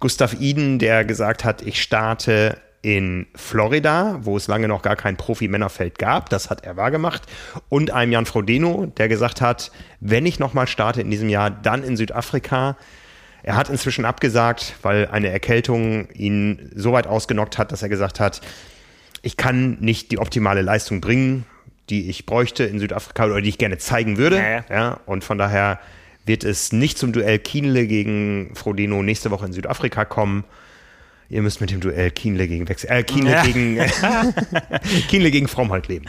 Gustav 0.00 0.38
Iden, 0.38 0.78
der 0.78 1.04
gesagt 1.06 1.44
hat, 1.44 1.62
ich 1.62 1.80
starte 1.80 2.58
in 2.84 3.26
Florida, 3.34 4.18
wo 4.20 4.36
es 4.36 4.46
lange 4.46 4.68
noch 4.68 4.82
gar 4.82 4.94
kein 4.94 5.16
Profi-Männerfeld 5.16 5.98
gab. 5.98 6.28
Das 6.28 6.50
hat 6.50 6.64
er 6.66 6.76
wahrgemacht. 6.76 7.22
Und 7.70 7.90
einem 7.90 8.12
Jan 8.12 8.26
Frodeno, 8.26 8.92
der 8.98 9.08
gesagt 9.08 9.40
hat, 9.40 9.72
wenn 10.00 10.26
ich 10.26 10.38
nochmal 10.38 10.66
starte 10.66 11.00
in 11.00 11.10
diesem 11.10 11.30
Jahr, 11.30 11.50
dann 11.50 11.82
in 11.82 11.96
Südafrika. 11.96 12.76
Er 13.42 13.56
hat 13.56 13.70
inzwischen 13.70 14.04
abgesagt, 14.04 14.74
weil 14.82 15.08
eine 15.08 15.30
Erkältung 15.30 16.10
ihn 16.10 16.70
so 16.74 16.92
weit 16.92 17.06
ausgenockt 17.06 17.56
hat, 17.56 17.72
dass 17.72 17.82
er 17.82 17.88
gesagt 17.88 18.20
hat, 18.20 18.42
ich 19.22 19.38
kann 19.38 19.78
nicht 19.80 20.10
die 20.10 20.18
optimale 20.18 20.60
Leistung 20.60 21.00
bringen, 21.00 21.46
die 21.88 22.10
ich 22.10 22.26
bräuchte 22.26 22.64
in 22.64 22.78
Südafrika 22.78 23.24
oder 23.24 23.40
die 23.40 23.48
ich 23.48 23.58
gerne 23.58 23.78
zeigen 23.78 24.18
würde. 24.18 24.36
Ja. 24.36 24.64
Ja, 24.68 25.00
und 25.06 25.24
von 25.24 25.38
daher 25.38 25.80
wird 26.26 26.44
es 26.44 26.70
nicht 26.72 26.98
zum 26.98 27.14
Duell 27.14 27.38
Kienle 27.38 27.86
gegen 27.86 28.54
Frodeno 28.54 29.02
nächste 29.02 29.30
Woche 29.30 29.46
in 29.46 29.54
Südafrika 29.54 30.04
kommen. 30.04 30.44
Ihr 31.34 31.42
müsst 31.42 31.60
mit 31.60 31.72
dem 31.72 31.80
Duell 31.80 32.12
Kienle 32.12 32.46
gegen 32.46 32.68
Wechsel, 32.68 32.88
äh, 32.92 33.02
Kienle 33.02 33.32
Ja. 33.32 33.42
gegen 33.42 33.76
Kienle 35.08 35.32
gegen 35.32 35.48
Frommholt 35.48 35.88
leben. 35.88 36.06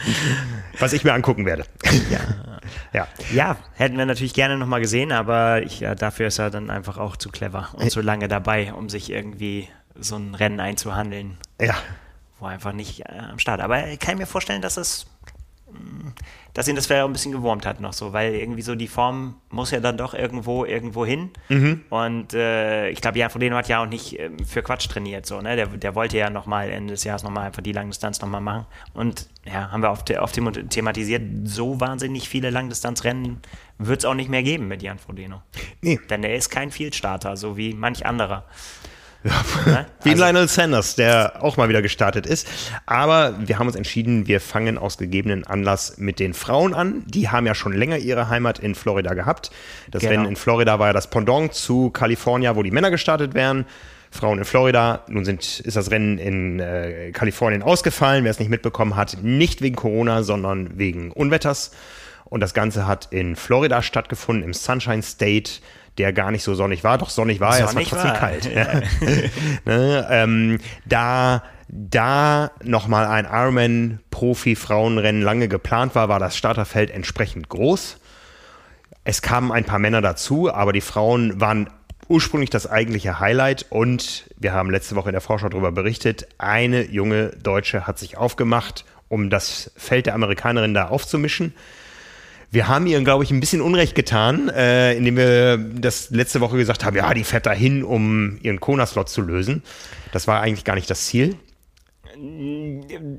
Was 0.78 0.92
ich 0.92 1.02
mir 1.02 1.14
angucken 1.14 1.44
werde. 1.46 1.64
Ja. 2.10 2.20
Ja. 2.92 3.08
Ja, 3.34 3.56
hätten 3.74 3.98
wir 3.98 4.06
natürlich 4.06 4.34
gerne 4.34 4.56
nochmal 4.56 4.80
gesehen, 4.80 5.10
aber 5.10 5.62
ich, 5.62 5.80
ja, 5.80 5.96
dafür 5.96 6.28
ist 6.28 6.38
er 6.38 6.50
dann 6.50 6.70
einfach 6.70 6.96
auch 6.98 7.16
zu 7.16 7.30
clever 7.30 7.70
und 7.72 7.90
zu 7.90 8.00
lange 8.02 8.28
dabei, 8.28 8.72
um 8.72 8.88
sich 8.88 9.10
irgendwie 9.10 9.68
so 9.98 10.14
ein 10.14 10.36
Rennen 10.36 10.60
einzuhandeln, 10.60 11.38
Ja. 11.60 11.74
wo 12.38 12.46
er 12.46 12.52
einfach 12.52 12.72
nicht 12.72 13.00
äh, 13.00 13.18
am 13.32 13.40
Start. 13.40 13.60
Aber 13.60 13.78
kann 13.96 14.12
ich 14.14 14.18
mir 14.20 14.26
vorstellen, 14.26 14.62
dass 14.62 14.76
es, 14.76 15.06
dass 16.54 16.68
ihn 16.68 16.76
das 16.76 16.86
vielleicht 16.86 17.02
auch 17.02 17.08
ein 17.08 17.12
bisschen 17.12 17.32
gewurmt 17.32 17.66
hat 17.66 17.80
noch 17.80 17.92
so, 17.92 18.12
weil 18.12 18.34
irgendwie 18.34 18.62
so 18.62 18.74
die 18.74 18.86
Form 18.88 19.34
muss 19.50 19.72
ja 19.72 19.80
dann 19.80 19.98
doch 19.98 20.14
irgendwo 20.14 20.64
irgendwo 20.64 21.04
hin. 21.04 21.30
Und 21.90 22.34
äh, 22.34 22.88
ich 22.90 23.00
glaube, 23.00 23.18
Jan 23.18 23.30
Frodeno 23.30 23.56
hat 23.56 23.68
ja 23.68 23.82
auch 23.82 23.86
nicht 23.86 24.18
ähm, 24.18 24.38
für 24.46 24.62
Quatsch 24.62 24.88
trainiert, 24.88 25.26
so, 25.26 25.40
ne? 25.40 25.56
Der, 25.56 25.66
der 25.66 25.94
wollte 25.94 26.16
ja 26.16 26.30
nochmal 26.30 26.70
Ende 26.70 26.94
des 26.94 27.04
Jahres 27.04 27.24
nochmal 27.24 27.46
einfach 27.46 27.62
die 27.62 27.72
Langdistanz 27.72 28.20
nochmal 28.20 28.40
machen. 28.40 28.66
Und 28.94 29.28
ja, 29.44 29.70
haben 29.70 29.82
wir 29.82 29.90
oft, 29.90 30.10
oft 30.18 30.34
them- 30.34 30.68
thematisiert, 30.70 31.22
so 31.44 31.80
wahnsinnig 31.80 32.28
viele 32.28 32.50
Langdistanzrennen 32.50 33.40
wird 33.78 33.98
es 34.00 34.04
auch 34.04 34.14
nicht 34.14 34.30
mehr 34.30 34.42
geben 34.42 34.68
mit 34.68 34.82
Jan 34.82 34.98
Frodeno. 34.98 35.42
Nee. 35.82 36.00
Denn 36.08 36.24
er 36.24 36.36
ist 36.36 36.48
kein 36.48 36.70
Fieldstarter, 36.70 37.36
so 37.36 37.56
wie 37.56 37.74
manch 37.74 38.06
anderer. 38.06 38.44
Ne? 39.66 39.86
Wie 40.02 40.10
Also- 40.10 40.22
Lionel 40.24 40.48
Sanders, 40.48 40.94
der 40.96 41.42
auch 41.42 41.56
mal 41.56 41.68
wieder 41.68 41.82
gestartet 41.82 42.26
ist. 42.26 42.46
Aber 42.86 43.34
wir 43.38 43.58
haben 43.58 43.66
uns 43.66 43.76
entschieden, 43.76 44.26
wir 44.26 44.40
fangen 44.40 44.78
aus 44.78 44.98
gegebenen 44.98 45.44
Anlass 45.46 45.98
mit 45.98 46.18
den 46.20 46.34
Frauen 46.34 46.74
an. 46.74 47.02
Die 47.06 47.28
haben 47.28 47.46
ja 47.46 47.54
schon 47.54 47.72
länger 47.72 47.98
ihre 47.98 48.28
Heimat 48.28 48.58
in 48.58 48.74
Florida 48.74 49.14
gehabt. 49.14 49.50
Das 49.90 50.00
Genau. 50.02 50.12
Rennen 50.12 50.26
in 50.26 50.36
Florida 50.36 50.78
war 50.78 50.88
ja 50.88 50.92
das 50.92 51.08
Pendant 51.10 51.54
zu 51.54 51.90
Kalifornien, 51.90 52.54
wo 52.56 52.62
die 52.62 52.70
Männer 52.70 52.90
gestartet 52.90 53.34
wären. 53.34 53.66
Frauen 54.10 54.38
in 54.38 54.44
Florida. 54.44 55.02
Nun 55.08 55.24
sind, 55.24 55.60
ist 55.60 55.76
das 55.76 55.90
Rennen 55.90 56.16
in 56.18 56.60
äh, 56.60 57.10
Kalifornien 57.12 57.62
ausgefallen. 57.62 58.24
Wer 58.24 58.30
es 58.30 58.38
nicht 58.38 58.48
mitbekommen 58.48 58.96
hat, 58.96 59.18
nicht 59.22 59.60
wegen 59.62 59.76
Corona, 59.76 60.22
sondern 60.22 60.78
wegen 60.78 61.10
Unwetters. 61.12 61.72
Und 62.24 62.40
das 62.40 62.54
Ganze 62.54 62.86
hat 62.86 63.08
in 63.10 63.36
Florida 63.36 63.82
stattgefunden, 63.82 64.42
im 64.44 64.52
Sunshine 64.54 65.02
State, 65.02 65.60
der 65.98 66.12
gar 66.12 66.30
nicht 66.30 66.42
so 66.42 66.54
sonnig 66.54 66.84
war. 66.84 66.98
Doch 66.98 67.10
sonnig 67.10 67.40
war 67.40 67.58
er, 67.58 67.64
es 67.66 67.66
war 67.66 67.72
Sonnig 67.72 67.88
trotzdem 67.88 68.10
war 68.10 68.18
kalt. 68.18 68.44
ja. 68.54 68.80
ne, 69.64 70.06
ähm, 70.10 70.58
da 70.84 71.42
da 71.68 72.52
nochmal 72.62 73.06
ein 73.06 73.24
Ironman-Profi-Frauenrennen 73.24 75.22
lange 75.22 75.48
geplant 75.48 75.94
war, 75.94 76.08
war 76.08 76.20
das 76.20 76.36
Starterfeld 76.36 76.90
entsprechend 76.90 77.48
groß. 77.48 77.98
Es 79.04 79.22
kamen 79.22 79.52
ein 79.52 79.64
paar 79.64 79.78
Männer 79.78 80.00
dazu, 80.00 80.52
aber 80.52 80.72
die 80.72 80.80
Frauen 80.80 81.40
waren 81.40 81.68
ursprünglich 82.08 82.50
das 82.50 82.68
eigentliche 82.68 83.18
Highlight 83.18 83.66
und 83.68 84.30
wir 84.36 84.52
haben 84.52 84.70
letzte 84.70 84.94
Woche 84.94 85.08
in 85.08 85.14
der 85.14 85.20
Vorschau 85.20 85.48
darüber 85.48 85.72
berichtet, 85.72 86.28
eine 86.38 86.84
junge 86.84 87.30
Deutsche 87.30 87.86
hat 87.86 87.98
sich 87.98 88.16
aufgemacht, 88.16 88.84
um 89.08 89.28
das 89.28 89.72
Feld 89.76 90.06
der 90.06 90.14
Amerikanerin 90.14 90.74
da 90.74 90.88
aufzumischen. 90.88 91.54
Wir 92.50 92.68
haben 92.68 92.86
ihr, 92.86 93.02
glaube 93.02 93.24
ich, 93.24 93.30
ein 93.30 93.40
bisschen 93.40 93.60
Unrecht 93.60 93.94
getan, 93.94 94.48
äh, 94.48 94.94
indem 94.94 95.16
wir 95.16 95.58
das 95.58 96.10
letzte 96.10 96.40
Woche 96.40 96.56
gesagt 96.56 96.84
haben, 96.84 96.96
ja, 96.96 97.12
die 97.12 97.24
fährt 97.24 97.46
dahin, 97.46 97.82
um 97.84 98.38
ihren 98.42 98.60
Kona-Slot 98.60 99.08
zu 99.08 99.20
lösen. 99.20 99.62
Das 100.12 100.26
war 100.28 100.40
eigentlich 100.40 100.64
gar 100.64 100.74
nicht 100.74 100.88
das 100.88 101.06
Ziel. 101.06 101.36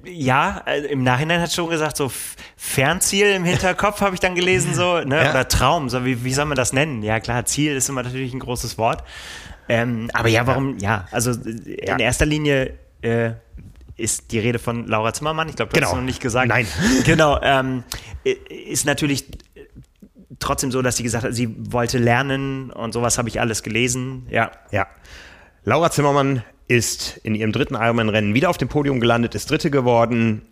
Ja, 0.06 0.64
äh, 0.66 0.80
im 0.88 1.04
Nachhinein 1.04 1.42
hat 1.42 1.52
schon 1.52 1.70
gesagt, 1.70 1.98
so 1.98 2.12
Fernziel 2.56 3.28
im 3.34 3.44
Hinterkopf 3.44 4.02
habe 4.02 4.16
ich 4.16 4.20
dann 4.20 4.36
gelesen, 4.36 4.74
so, 4.74 5.00
ne? 5.02 5.24
Ja. 5.24 5.30
Oder 5.32 5.48
Traum, 5.48 5.90
so 5.90 6.06
wie, 6.06 6.24
wie 6.24 6.34
soll 6.34 6.46
man 6.46 6.56
das 6.56 6.74
nennen? 6.74 7.04
Ja, 7.04 7.20
klar, 7.20 7.46
Ziel 7.46 7.76
ist 7.76 7.90
immer 7.90 8.04
natürlich 8.04 8.34
ein 8.34 8.40
großes 8.40 8.78
Wort. 8.78 9.04
Ähm, 9.70 10.10
aber 10.14 10.30
ja, 10.30 10.48
warum, 10.48 10.78
ja, 10.80 11.08
also 11.12 11.32
äh, 11.32 11.86
Ja. 11.86 11.94
in 11.94 12.00
erster 12.00 12.26
Linie 12.26 12.74
äh, 13.02 13.32
ist 13.98 14.32
die 14.32 14.40
Rede 14.40 14.60
von 14.60 14.88
Laura 14.88 15.12
Zimmermann, 15.14 15.50
ich 15.50 15.56
glaube, 15.56 15.72
das 15.72 15.78
Genau. 15.80 15.88
hast 15.88 15.94
du 15.94 15.98
noch 15.98 16.06
nicht 16.06 16.22
gesagt. 16.22 16.48
Nein. 16.48 16.68
Genau, 17.06 17.40
ähm, 17.42 17.84
ist 18.24 18.86
natürlich 18.86 19.26
trotzdem 20.40 20.72
so, 20.72 20.82
dass 20.82 20.98
sie 20.98 21.04
gesagt 21.04 21.24
hat, 21.26 21.34
sie 21.34 21.56
wollte 21.72 21.98
lernen 21.98 22.72
und 22.72 22.94
sowas 22.94 23.18
habe 23.18 23.28
ich 23.30 23.40
alles 23.42 23.64
gelesen, 23.64 24.28
ja. 24.30 24.52
Ja. 24.72 24.88
Laura 25.64 25.90
Zimmermann 25.92 26.44
ist 26.68 27.18
in 27.24 27.34
ihrem 27.34 27.52
dritten 27.52 27.76
Ironman-Rennen 27.76 28.34
wieder 28.34 28.50
auf 28.50 28.58
dem 28.58 28.68
Podium 28.68 29.00
gelandet, 29.00 29.36
ist 29.36 29.50
Dritte 29.50 29.72
geworden, 29.72 30.44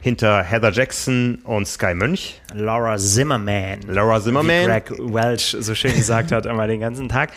hinter 0.00 0.42
Heather 0.42 0.72
Jackson 0.72 1.36
und 1.44 1.66
Sky 1.66 1.94
Mönch. 1.94 2.40
Laura 2.52 2.96
Zimmerman. 2.98 3.80
Laura 3.86 4.20
Zimmerman. 4.20 4.62
Wie 4.62 4.66
Greg 4.66 4.90
Welch 4.98 5.56
so 5.60 5.74
schön 5.74 5.94
gesagt 5.94 6.32
hat, 6.32 6.44
immer 6.46 6.66
den 6.66 6.80
ganzen 6.80 7.08
Tag. 7.08 7.30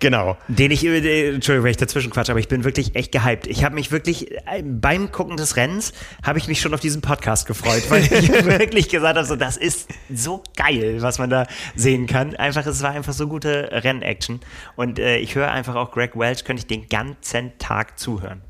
Genau. 0.00 0.36
Den 0.46 0.70
ich, 0.70 0.84
äh, 0.84 1.34
Entschuldigung, 1.34 1.64
wenn 1.64 1.70
ich 1.72 1.76
dazwischen 1.76 2.10
quatsche, 2.10 2.32
aber 2.32 2.40
ich 2.40 2.48
bin 2.48 2.64
wirklich 2.64 2.94
echt 2.94 3.12
gehypt. 3.12 3.46
Ich 3.46 3.64
habe 3.64 3.74
mich 3.74 3.90
wirklich, 3.90 4.30
äh, 4.32 4.62
beim 4.62 5.10
Gucken 5.10 5.36
des 5.36 5.56
Rennens, 5.56 5.92
habe 6.22 6.38
ich 6.38 6.46
mich 6.46 6.60
schon 6.60 6.72
auf 6.72 6.80
diesen 6.80 7.00
Podcast 7.00 7.46
gefreut, 7.46 7.82
weil 7.88 8.04
ich 8.04 8.28
wirklich 8.44 8.88
gesagt 8.88 9.16
habe, 9.16 9.26
so, 9.26 9.36
das 9.36 9.56
ist 9.56 9.88
so 10.12 10.42
geil, 10.56 10.98
was 11.00 11.18
man 11.18 11.30
da 11.30 11.46
sehen 11.74 12.06
kann. 12.06 12.36
Einfach, 12.36 12.64
es 12.66 12.82
war 12.82 12.90
einfach 12.90 13.12
so 13.12 13.26
gute 13.26 13.70
Rennaction. 13.72 14.40
Und 14.76 14.98
äh, 14.98 15.18
ich 15.18 15.34
höre 15.34 15.50
einfach 15.50 15.74
auch 15.74 15.90
Greg 15.90 16.16
Welch, 16.16 16.44
könnte 16.44 16.60
ich 16.60 16.66
den 16.66 16.88
ganzen 16.88 17.58
Tag 17.58 17.98
zuhören. 17.98 18.42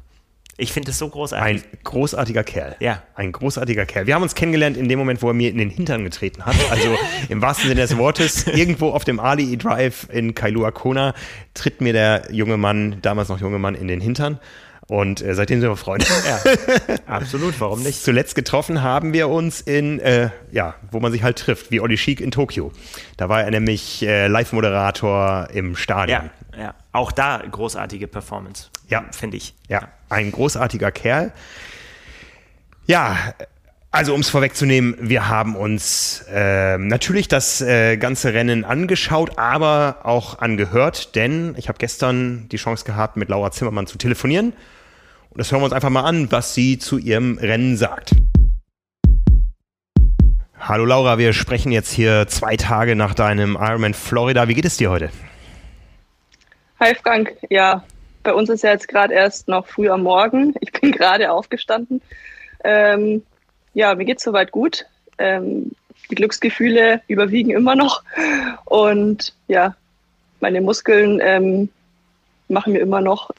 Ich 0.61 0.73
finde 0.73 0.91
es 0.91 0.99
so 0.99 1.09
großartig. 1.09 1.63
Ein 1.63 1.79
großartiger 1.85 2.43
Kerl. 2.43 2.75
Ja. 2.81 3.05
Ein 3.15 3.31
großartiger 3.31 3.87
Kerl. 3.87 4.09
Wir 4.09 4.17
haben 4.17 4.25
uns 4.25 4.35
kennengelernt 4.35 4.77
in 4.77 4.89
dem 4.89 4.99
Moment, 4.99 5.23
wo 5.23 5.29
er 5.29 5.35
mir 5.35 5.51
in 5.51 5.59
den 5.59 5.71
Hintern 5.71 6.03
getreten 6.03 6.45
hat. 6.45 6.57
Also 6.69 6.99
im 7.29 7.41
wahrsten 7.41 7.69
Sinne 7.69 7.81
des 7.83 7.97
Wortes. 7.97 8.45
Irgendwo 8.49 8.91
auf 8.91 9.05
dem 9.05 9.21
Ali 9.21 9.57
Drive 9.57 10.09
in 10.11 10.35
Kailua 10.35 10.73
Kona 10.73 11.15
tritt 11.55 11.81
mir 11.81 11.93
der 11.93 12.25
junge 12.33 12.57
Mann, 12.57 12.99
damals 13.03 13.29
noch 13.29 13.41
junge 13.41 13.61
Mann, 13.61 13.77
in 13.77 13.87
den 13.87 14.01
Hintern. 14.01 14.41
Und 14.89 15.21
äh, 15.21 15.35
seitdem 15.35 15.61
sind 15.61 15.69
wir 15.69 15.77
Freunde. 15.77 16.07
ja, 16.27 16.97
absolut, 17.07 17.61
warum 17.61 17.83
nicht? 17.83 18.03
Zuletzt 18.03 18.35
getroffen 18.35 18.83
haben 18.83 19.13
wir 19.13 19.29
uns 19.29 19.61
in, 19.61 20.01
äh, 20.01 20.31
ja, 20.51 20.75
wo 20.91 20.99
man 20.99 21.13
sich 21.13 21.23
halt 21.23 21.39
trifft, 21.39 21.71
wie 21.71 21.81
Olli 21.81 21.99
Schick 21.99 22.21
in 22.23 22.31
Tokio. 22.31 22.73
Da 23.19 23.29
war 23.29 23.43
er 23.43 23.51
nämlich 23.51 24.03
äh, 24.03 24.29
Live-Moderator 24.29 25.51
im 25.53 25.77
Stadion. 25.77 26.19
Ja, 26.19 26.25
ja. 26.25 26.38
Auch 26.99 27.13
da 27.13 27.41
großartige 27.49 28.09
Performance. 28.09 28.71
Ja. 28.89 29.05
Finde 29.13 29.37
ich. 29.37 29.55
Ja, 29.69 29.87
ein 30.09 30.33
großartiger 30.33 30.91
Kerl. 30.91 31.33
Ja, 32.87 33.17
also 33.93 34.15
um 34.15 34.21
es 34.21 34.29
vorwegzunehmen, 34.31 34.97
wir 34.99 35.29
haben 35.29 35.55
uns 35.55 36.25
äh, 36.29 36.77
natürlich 36.77 37.29
das 37.29 37.61
äh, 37.61 37.99
ganze 37.99 38.35
Rennen 38.35 38.65
angeschaut, 38.65 39.39
aber 39.39 39.99
auch 40.03 40.41
angehört, 40.41 41.15
denn 41.15 41.55
ich 41.57 41.69
habe 41.69 41.79
gestern 41.79 42.49
die 42.49 42.57
Chance 42.57 42.85
gehabt, 42.85 43.17
mit 43.17 43.29
Laura 43.29 43.53
Zimmermann 43.53 43.87
zu 43.87 43.97
telefonieren. 43.97 44.53
Und 45.31 45.39
das 45.39 45.53
hören 45.53 45.61
wir 45.61 45.67
uns 45.67 45.75
einfach 45.75 45.91
mal 45.91 46.03
an, 46.03 46.33
was 46.33 46.55
sie 46.55 46.81
zu 46.81 46.99
ihrem 46.99 47.39
Rennen 47.39 47.77
sagt. 47.77 48.11
Hallo 50.59 50.85
Laura, 50.85 51.17
wir 51.17 51.33
sprechen 51.33 51.71
jetzt 51.71 51.93
hier 51.93 52.27
zwei 52.27 52.57
Tage 52.57 52.97
nach 52.97 53.15
deinem 53.15 53.55
Ironman 53.55 53.95
Florida. 53.95 54.49
Wie 54.49 54.55
geht 54.55 54.65
es 54.65 54.79
dir 54.79 54.91
heute? 54.91 55.11
Hi 56.81 56.95
Frank, 56.95 57.37
ja, 57.51 57.83
bei 58.23 58.33
uns 58.33 58.49
ist 58.51 58.63
ja 58.63 58.71
jetzt 58.71 58.87
gerade 58.87 59.13
erst 59.13 59.49
noch 59.49 59.67
früh 59.67 59.89
am 59.91 60.05
Morgen. 60.05 60.55
Ich 60.61 60.71
bin 60.71 60.93
gerade 60.93 61.33
aufgestanden 61.33 62.01
Ähm, 62.63 63.23
ja, 63.75 63.95
mir 63.95 64.05
geht 64.05 64.19
es 64.19 64.25
soweit 64.25 64.53
gut. 64.53 64.87
Ähm, 65.19 65.73
die 66.11 66.15
Glücksgefühle 66.15 67.03
überwiegen 67.09 67.51
immer 67.51 67.75
noch. 67.75 68.03
Und 68.65 69.35
ja, 69.49 69.75
meine 70.41 70.61
Muskeln 70.61 71.21
ähm, 71.23 71.69
machen 72.49 72.73
mir 72.73 72.81
immer 72.81 73.01
noch 73.01 73.31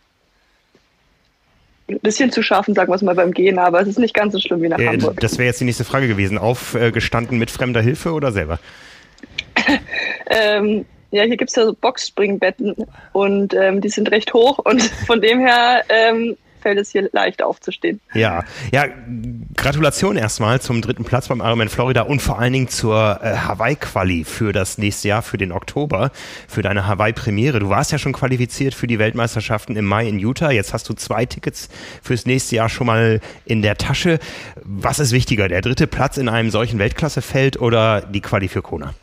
ein 1.88 2.00
bisschen 2.02 2.32
zu 2.32 2.44
schaffen, 2.44 2.76
sagen 2.76 2.92
wir 2.92 2.96
es 2.96 3.02
mal 3.02 3.16
beim 3.16 3.32
Gehen, 3.32 3.58
aber 3.58 3.82
es 3.82 3.88
ist 3.88 4.00
nicht 4.00 4.14
ganz 4.14 4.34
so 4.34 4.40
schlimm 4.40 4.62
wie 4.62 4.68
nach 4.68 4.80
äh, 4.80 4.88
Hamburg. 4.88 5.20
Das 5.22 5.38
wäre 5.38 5.48
jetzt 5.48 5.62
die 5.62 5.66
nächste 5.66 5.86
Frage 5.86 6.08
gewesen. 6.08 6.38
Aufgestanden 6.38 7.40
mit 7.40 7.50
fremder 7.50 7.82
Hilfe 7.82 8.12
oder 8.12 8.32
selber? 8.32 8.60
ähm, 10.30 10.86
ja, 11.12 11.24
hier 11.24 11.38
gibt 11.38 11.50
es 11.50 11.56
ja 11.56 11.66
so 11.66 11.74
Boxspringbetten 11.74 12.76
und 13.14 13.54
ähm, 13.54 13.82
die 13.82 13.90
sind 13.90 14.12
recht 14.12 14.34
hoch 14.34 14.60
und 14.60 14.82
von 15.08 15.22
dem 15.22 15.40
her 15.40 15.84
ähm, 15.90 16.38
fällt 16.62 16.78
es 16.78 16.92
hier 16.92 17.10
leicht 17.12 17.42
aufzustehen. 17.42 18.00
Ja, 18.14 18.44
ja, 18.72 18.86
Gratulation 19.56 20.18
erstmal 20.18 20.62
zum 20.62 20.82
dritten 20.82 21.06
Platz 21.06 21.28
beim 21.28 21.40
Ironman 21.40 21.70
Florida 21.70 22.02
und 22.02 22.22
vor 22.22 22.40
allen 22.40 22.54
Dingen 22.54 22.68
zur 22.68 23.20
äh, 23.24 23.36
Hawaii-Quali 23.36 24.24
für 24.24 24.54
das 24.54 24.78
nächste 24.78 25.08
Jahr, 25.08 25.22
für 25.22 25.38
den 25.38 25.52
Oktober, 25.52 26.12
für 26.48 26.62
deine 26.62 26.88
Hawaii-Premiere. 26.88 27.60
Du 27.60 27.70
warst 27.70 27.92
ja 27.92 27.98
schon 27.98 28.14
qualifiziert 28.14 28.74
für 28.74 28.88
die 28.88 29.00
Weltmeisterschaften 29.00 29.76
im 29.76 29.86
Mai 29.86 30.08
in 30.08 30.20
Utah. 30.20 30.52
Jetzt 30.52 30.74
hast 30.74 30.90
du 30.90 30.94
zwei 30.94 31.26
Tickets 31.26 31.70
fürs 32.04 32.26
nächste 32.26 32.56
Jahr 32.58 32.70
schon 32.70 32.88
mal 32.88 33.22
in 33.46 33.62
der 33.62 33.78
Tasche. 33.78 34.20
Was 34.64 35.00
ist 35.00 35.12
wichtiger, 35.12 35.48
der 35.48 35.62
dritte 35.62 35.88
Platz 35.88 36.18
in 36.18 36.30
einem 36.30 36.52
solchen 36.52 36.80
Weltklassefeld 36.80 37.60
oder 37.60 38.02
die 38.02 38.22
Quali 38.22 38.48
für 38.48 38.62
Kona? 38.62 38.94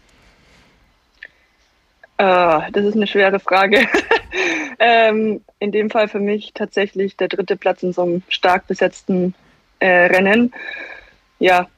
Uh, 2.19 2.63
das 2.73 2.85
ist 2.85 2.97
eine 2.97 3.07
schwere 3.07 3.39
Frage. 3.39 3.87
ähm, 4.79 5.43
in 5.59 5.71
dem 5.71 5.91
Fall 5.91 6.09
für 6.09 6.19
mich 6.21 6.53
tatsächlich 6.55 7.17
der 7.17 7.29
dritte 7.29 7.57
Platz 7.57 7.83
in 7.83 7.93
so 7.93 8.03
einem 8.03 8.23
stark 8.29 8.67
besetzten 8.67 9.35
äh, 9.81 10.07
Rennen. 10.07 10.55
Ja, 11.39 11.69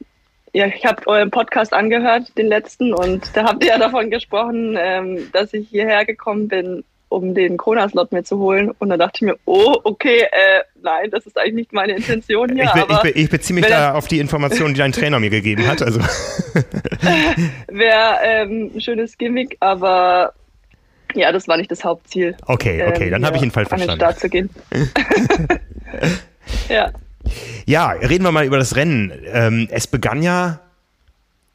ja 0.53 0.67
ich 0.67 0.85
habe 0.85 1.07
euren 1.07 1.29
Podcast 1.29 1.73
angehört, 1.73 2.37
den 2.37 2.47
letzten, 2.47 2.93
und 2.93 3.35
da 3.35 3.45
habt 3.45 3.63
ihr 3.63 3.71
ja 3.71 3.77
davon 3.77 4.09
gesprochen, 4.09 4.77
ähm, 4.79 5.29
dass 5.33 5.53
ich 5.53 5.67
hierher 5.67 6.05
gekommen 6.05 6.47
bin, 6.47 6.85
um 7.09 7.33
den 7.33 7.57
Kona-Slot 7.57 8.11
mir 8.11 8.23
zu 8.23 8.37
holen. 8.37 8.71
Und 8.79 8.89
dann 8.89 8.99
dachte 8.99 9.17
ich 9.17 9.21
mir, 9.23 9.35
oh, 9.45 9.75
okay, 9.83 10.21
äh, 10.21 10.61
nein, 10.81 11.09
das 11.11 11.25
ist 11.25 11.37
eigentlich 11.37 11.55
nicht 11.55 11.73
meine 11.73 11.95
Intention 11.95 12.53
hier. 12.53 12.65
Ich, 12.65 12.71
be 12.71 12.85
ich, 12.89 13.01
be 13.01 13.09
ich 13.09 13.29
beziehe 13.29 13.59
mich 13.59 13.65
da 13.65 13.93
auf 13.95 14.07
die 14.07 14.19
Informationen, 14.19 14.73
die 14.73 14.79
dein 14.79 14.91
Trainer 14.91 15.19
mir 15.19 15.31
gegeben 15.31 15.67
hat. 15.67 15.81
Also. 15.81 15.99
Wäre 17.67 18.17
ähm, 18.23 18.71
ein 18.75 18.81
schönes 18.81 19.17
Gimmick, 19.17 19.57
aber 19.59 20.33
ja, 21.15 21.31
das 21.31 21.47
war 21.47 21.57
nicht 21.57 21.71
das 21.71 21.83
Hauptziel. 21.83 22.37
Okay, 22.45 22.85
okay, 22.87 23.05
ähm, 23.05 23.11
dann 23.11 23.25
habe 23.25 23.37
ich 23.37 23.43
ihn 23.43 23.51
falsch 23.51 23.69
verstanden. 23.69 23.91
An 23.91 23.97
den 23.97 24.05
Start 24.05 24.19
zu 24.19 24.29
gehen. 24.29 24.49
ja. 26.69 26.91
Ja, 27.65 27.89
reden 27.89 28.23
wir 28.23 28.31
mal 28.31 28.45
über 28.45 28.57
das 28.57 28.75
Rennen. 28.75 29.11
Ähm, 29.31 29.67
es 29.71 29.87
begann 29.87 30.21
ja 30.21 30.59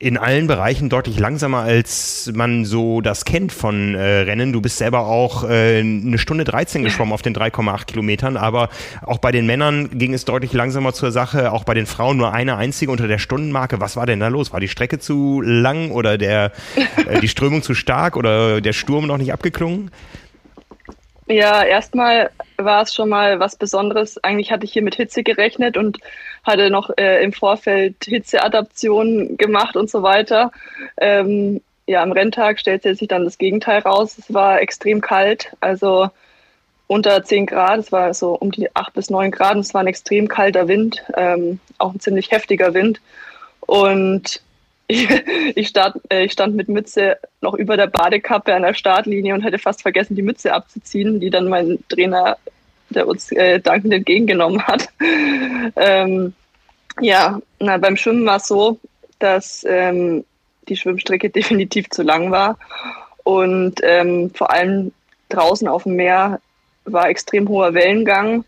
in 0.05 0.19
allen 0.19 0.47
Bereichen 0.47 0.91
deutlich 0.91 1.19
langsamer, 1.19 1.61
als 1.61 2.31
man 2.35 2.67
so 2.67 3.01
das 3.01 3.25
kennt 3.25 3.53
von 3.53 3.95
äh, 3.95 4.03
Rennen. 4.03 4.53
Du 4.53 4.61
bist 4.61 4.77
selber 4.77 5.07
auch 5.07 5.45
äh, 5.45 5.79
eine 5.81 6.19
Stunde 6.19 6.45
13 6.45 6.85
geschwommen 6.85 7.15
auf 7.15 7.23
den 7.23 7.35
3,8 7.35 7.87
Kilometern, 7.87 8.37
aber 8.37 8.69
auch 9.01 9.17
bei 9.17 9.33
den 9.33 9.47
Männern 9.47 9.89
ging 9.97 10.13
es 10.13 10.27
deutlich 10.27 10.53
langsamer 10.53 10.93
zur 10.93 11.11
Sache, 11.11 11.53
auch 11.53 11.65
bei 11.65 11.73
den 11.73 11.87
Frauen 11.87 12.19
nur 12.19 12.35
eine 12.35 12.59
einzige 12.59 12.93
unter 12.93 13.09
der 13.09 13.17
Stundenmarke. 13.17 13.81
Was 13.81 13.97
war 13.97 14.05
denn 14.05 14.21
da 14.21 14.29
los? 14.29 14.53
War 14.53 14.61
die 14.61 14.69
Strecke 14.69 14.99
zu 14.99 15.41
lang 15.41 15.91
oder 15.91 16.19
der, 16.19 16.53
äh, 17.09 17.21
die 17.21 17.29
Strömung 17.29 17.63
zu 17.63 17.73
stark 17.75 18.19
oder 18.19 18.61
der 18.61 18.75
Sturm 18.75 19.07
noch 19.07 19.17
nicht 19.17 19.33
abgeklungen? 19.33 19.91
Ja, 21.27 21.63
erstmal 21.65 22.31
war 22.59 22.83
es 22.83 22.95
schon 22.95 23.09
mal 23.09 23.41
was 23.41 23.57
Besonderes. 23.57 24.23
Eigentlich 24.23 24.53
hatte 24.53 24.65
ich 24.67 24.73
hier 24.73 24.83
mit 24.83 24.95
Hitze 24.97 25.23
gerechnet 25.23 25.77
und 25.77 25.99
hatte 26.43 26.69
noch 26.71 26.91
äh, 26.99 27.23
im 27.25 27.33
Vorfeld 27.33 27.97
Hitzeadaptionen 28.05 29.39
gemacht 29.39 29.77
und 29.77 29.91
so 29.91 30.03
weiter. 30.03 30.53
Ähm, 30.99 31.63
ja, 31.87 32.03
am 32.03 32.13
Renntag 32.13 32.61
stellte 32.61 32.95
sich 32.95 33.09
dann 33.09 33.25
das 33.25 33.39
Gegenteil 33.39 33.81
raus. 33.81 34.19
Es 34.19 34.33
war 34.33 34.61
extrem 34.61 35.01
kalt, 35.01 35.53
also 35.61 36.11
unter 36.87 37.25
10 37.25 37.47
Grad. 37.47 37.79
Es 37.79 37.93
war 37.93 38.13
so 38.13 38.35
um 38.35 38.51
die 38.51 38.75
8 38.75 38.93
bis 38.93 39.09
9 39.09 39.31
Grad. 39.31 39.57
Es 39.57 39.73
war 39.73 39.81
ein 39.81 39.87
extrem 39.87 40.29
kalter 40.29 40.69
Wind, 40.69 41.03
ähm, 41.17 41.59
auch 41.79 41.95
ein 41.95 42.01
ziemlich 42.01 42.31
heftiger 42.31 42.75
Wind. 42.75 43.01
Und 43.61 44.43
ich, 44.87 45.69
stand, 45.69 45.97
äh, 46.11 46.25
ich 46.25 46.33
stand 46.33 46.55
mit 46.55 46.69
Mütze 46.69 47.17
noch 47.41 47.55
über 47.55 47.77
der 47.77 47.87
Badekappe 47.87 48.55
an 48.55 48.63
der 48.63 48.75
Startlinie 48.75 49.35
und 49.35 49.43
hätte 49.43 49.59
fast 49.59 49.83
vergessen, 49.83 50.17
die 50.17 50.23
Mütze 50.23 50.53
abzuziehen, 50.53 51.21
die 51.21 51.31
dann 51.31 51.49
mein 51.49 51.79
Trainer, 51.89 52.37
der 52.91 53.07
uns 53.07 53.33
äh, 53.33 53.61
dankend 53.61 53.95
entgegengenommen 53.95 54.63
hat. 54.67 54.89
ähm, 55.77 56.35
ja, 57.01 57.41
na, 57.59 57.77
beim 57.79 57.97
Schwimmen 57.97 58.27
war 58.27 58.37
es 58.37 58.47
so, 58.47 58.79
dass 59.19 59.65
ähm, 59.69 60.25
die 60.69 60.77
Schwimmstrecke 60.77 61.31
definitiv 61.31 61.91
zu 61.91 62.03
lang 62.03 62.31
war 62.31 62.59
und 63.25 63.81
ähm, 63.83 64.31
vor 64.35 64.53
allem 64.53 64.93
draußen 65.31 65.67
auf 65.67 65.85
dem 65.85 65.97
Meer 65.97 66.41
war 66.85 67.09
extrem 67.09 67.49
hoher 67.49 67.73
Wellengang 67.73 68.45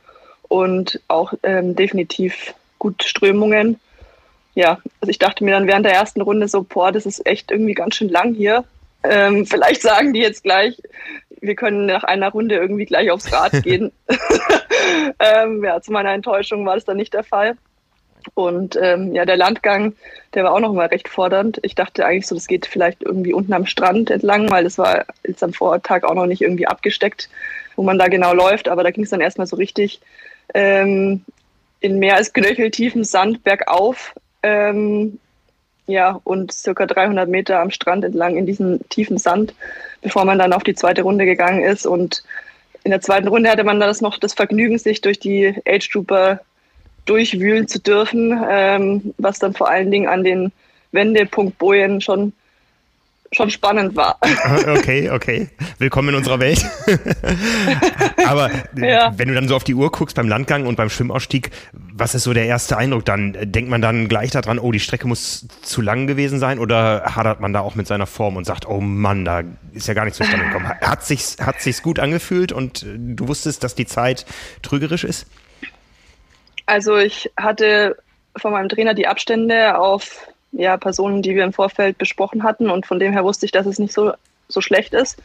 und 0.49 1.01
auch 1.09 1.33
ähm, 1.43 1.75
definitiv 1.75 2.55
gut 2.79 3.03
Strömungen 3.03 3.81
ja, 4.57 4.79
also 5.03 5.11
ich 5.11 5.19
dachte 5.19 5.45
mir 5.45 5.53
dann 5.53 5.67
während 5.67 5.85
der 5.85 5.93
ersten 5.93 6.23
Runde 6.23 6.49
so, 6.49 6.63
boah, 6.63 6.91
das 6.91 7.05
ist 7.05 7.25
echt 7.27 7.51
irgendwie 7.51 7.75
ganz 7.75 7.95
schön 7.95 8.09
lang 8.09 8.35
hier. 8.35 8.65
Ähm, 9.05 9.47
vielleicht 9.51 9.83
sagen 9.83 10.13
die 10.15 10.21
jetzt 10.21 10.43
gleich, 10.43 10.81
wir 11.43 11.55
können 11.55 11.85
nach 11.87 12.05
einer 12.05 12.31
Runde 12.31 12.57
irgendwie 12.57 12.87
gleich 12.87 13.11
aufs 13.11 13.31
Rad 13.31 13.53
gehen. 13.63 13.93
ähm, 15.21 15.63
ja, 15.63 15.81
zu 15.81 15.93
meiner 15.93 16.13
Enttäuschung 16.13 16.65
war 16.65 16.75
das 16.75 16.87
dann 16.87 16.97
nicht 16.97 17.13
der 17.13 17.23
Fall. 17.23 17.57
Und 18.35 18.77
ähm, 18.81 19.15
ja, 19.15 19.27
der 19.27 19.37
Landgang, 19.37 19.93
der 20.33 20.45
war 20.45 20.55
auch 20.55 20.61
noch 20.61 20.73
mal 20.73 20.87
recht 20.87 21.09
fordernd. 21.09 21.61
Ich 21.63 21.75
dachte 21.75 22.07
eigentlich 22.07 22.27
so, 22.27 22.35
das 22.35 22.49
geht 22.49 22.65
vielleicht 22.65 23.03
irgendwie 23.03 23.35
unten 23.35 23.53
am 23.53 23.67
Strand 23.67 24.11
entlang, 24.11 24.51
weil 24.51 24.65
das 24.65 24.79
war 24.79 25.05
jetzt 25.25 25.45
am 25.45 25.53
Vortag 25.53 26.03
auch 26.03 26.15
noch 26.15 26.27
nicht 26.27 26.41
irgendwie 26.41 26.67
abgesteckt, 26.67 27.29
wo 27.77 27.83
man 27.83 27.99
da 27.99 28.09
genau 28.09 28.33
läuft. 28.33 28.69
Aber 28.69 28.83
da 28.83 28.91
ging 28.91 29.05
es 29.05 29.11
dann 29.11 29.21
erstmal 29.21 29.47
so 29.47 29.57
richtig 29.57 30.01
ähm, 30.55 31.25
in 31.81 31.99
mehr 31.99 32.17
als 32.17 32.33
knöcheltiefen 32.33 33.05
Sand 33.05 33.45
bergauf 33.45 34.15
ähm, 34.47 35.19
ja, 35.87 36.21
und 36.25 36.53
circa 36.53 36.87
300 36.87 37.29
Meter 37.29 37.61
am 37.61 37.71
Strand 37.71 38.05
entlang 38.05 38.37
in 38.37 38.47
diesen 38.47 38.87
tiefen 38.89 39.19
Sand, 39.19 39.55
bevor 40.03 40.25
man 40.25 40.39
dann 40.39 40.53
auf 40.53 40.63
die 40.63 40.75
zweite 40.75 41.03
Runde 41.03 41.25
gegangen 41.25 41.63
ist. 41.63 41.87
Und 41.87 42.25
in 42.85 42.91
der 42.91 43.01
zweiten 43.01 43.29
Runde 43.29 43.51
hatte 43.51 43.65
man 43.65 43.79
dann 43.79 43.89
das 43.89 44.01
noch 44.01 44.19
das 44.19 44.35
Vergnügen, 44.35 44.79
sich 44.79 45.01
durch 45.01 45.19
die 45.19 45.55
Age 45.67 45.89
Trooper 45.89 46.41
durchwühlen 47.05 47.69
zu 47.69 47.81
dürfen, 47.81 48.45
ähm, 48.49 49.15
was 49.19 49.39
dann 49.39 49.55
vor 49.55 49.69
allen 49.69 49.91
Dingen 49.91 50.09
an 50.09 50.25
den 50.25 50.53
Wendepunktbojen 50.91 52.01
schon 52.01 52.33
schon 53.37 53.51
spannend 53.51 53.95
war. 53.95 54.19
Okay, 54.67 55.11
okay. 55.11 55.49
Willkommen 55.79 56.11
in 56.11 56.15
unserer 56.17 56.41
Welt. 56.41 56.65
Aber 58.27 58.51
ja. 58.77 59.13
wenn 59.17 59.29
du 59.29 59.35
dann 59.35 59.49
so 59.49 59.57
auf 59.57 59.65
die 59.65 59.75
Uhr 59.75 59.91
guckst 59.91 60.17
beim 60.17 60.29
Landgang 60.29 60.67
und 60.67 60.77
beim 60.77 60.89
Schwimmausstieg, 60.89 61.51
was 61.73 62.15
ist 62.15 62.25
so 62.25 62.33
der 62.33 62.47
erste 62.47 62.77
Eindruck 62.77 63.05
dann? 63.05 63.37
Denkt 63.41 63.69
man 63.69 63.83
dann 63.83 64.09
gleich 64.09 64.31
daran, 64.31 64.59
oh, 64.59 64.73
die 64.73 64.81
Strecke 64.81 65.07
muss 65.07 65.47
zu 65.63 65.83
lang 65.83 66.07
gewesen 66.07 66.39
sein 66.39 66.59
oder 66.59 67.15
hadert 67.15 67.41
man 67.41 67.53
da 67.53 67.61
auch 67.61 67.75
mit 67.75 67.87
seiner 67.87 68.07
Form 68.07 68.37
und 68.37 68.45
sagt, 68.45 68.67
oh 68.67 68.81
Mann, 68.81 69.25
da 69.25 69.43
ist 69.73 69.89
ja 69.89 69.95
gar 69.95 70.05
nichts 70.05 70.19
zustande 70.19 70.47
gekommen. 70.47 70.69
Hat 70.69 71.05
sich's, 71.05 71.37
hat 71.41 71.61
sich's 71.61 71.83
gut 71.83 71.99
angefühlt 71.99 72.53
und 72.53 72.87
du 72.87 73.29
wusstest, 73.29 73.63
dass 73.63 73.75
die 73.75 73.87
Zeit 73.87 74.25
trügerisch 74.63 75.05
ist? 75.05 75.27
Also 76.65 76.97
ich 76.97 77.31
hatte 77.37 77.97
von 78.37 78.53
meinem 78.53 78.69
Trainer 78.69 78.95
die 78.95 79.07
Abstände 79.07 79.79
auf 79.79 80.29
ja, 80.57 80.77
Personen, 80.77 81.23
die 81.23 81.35
wir 81.35 81.45
im 81.45 81.53
Vorfeld 81.53 81.99
besprochen 81.99 82.43
hatten. 82.43 82.71
Und 82.71 82.87
von 82.87 82.99
dem 82.99 83.13
her 83.13 83.25
wusste 83.25 83.47
ich, 83.47 83.53
dass 83.53 83.67
es 83.67 83.79
nicht 83.79 83.93
so, 83.93 84.13
so 84.49 84.61
schlecht 84.61 84.95
ist. 84.95 85.23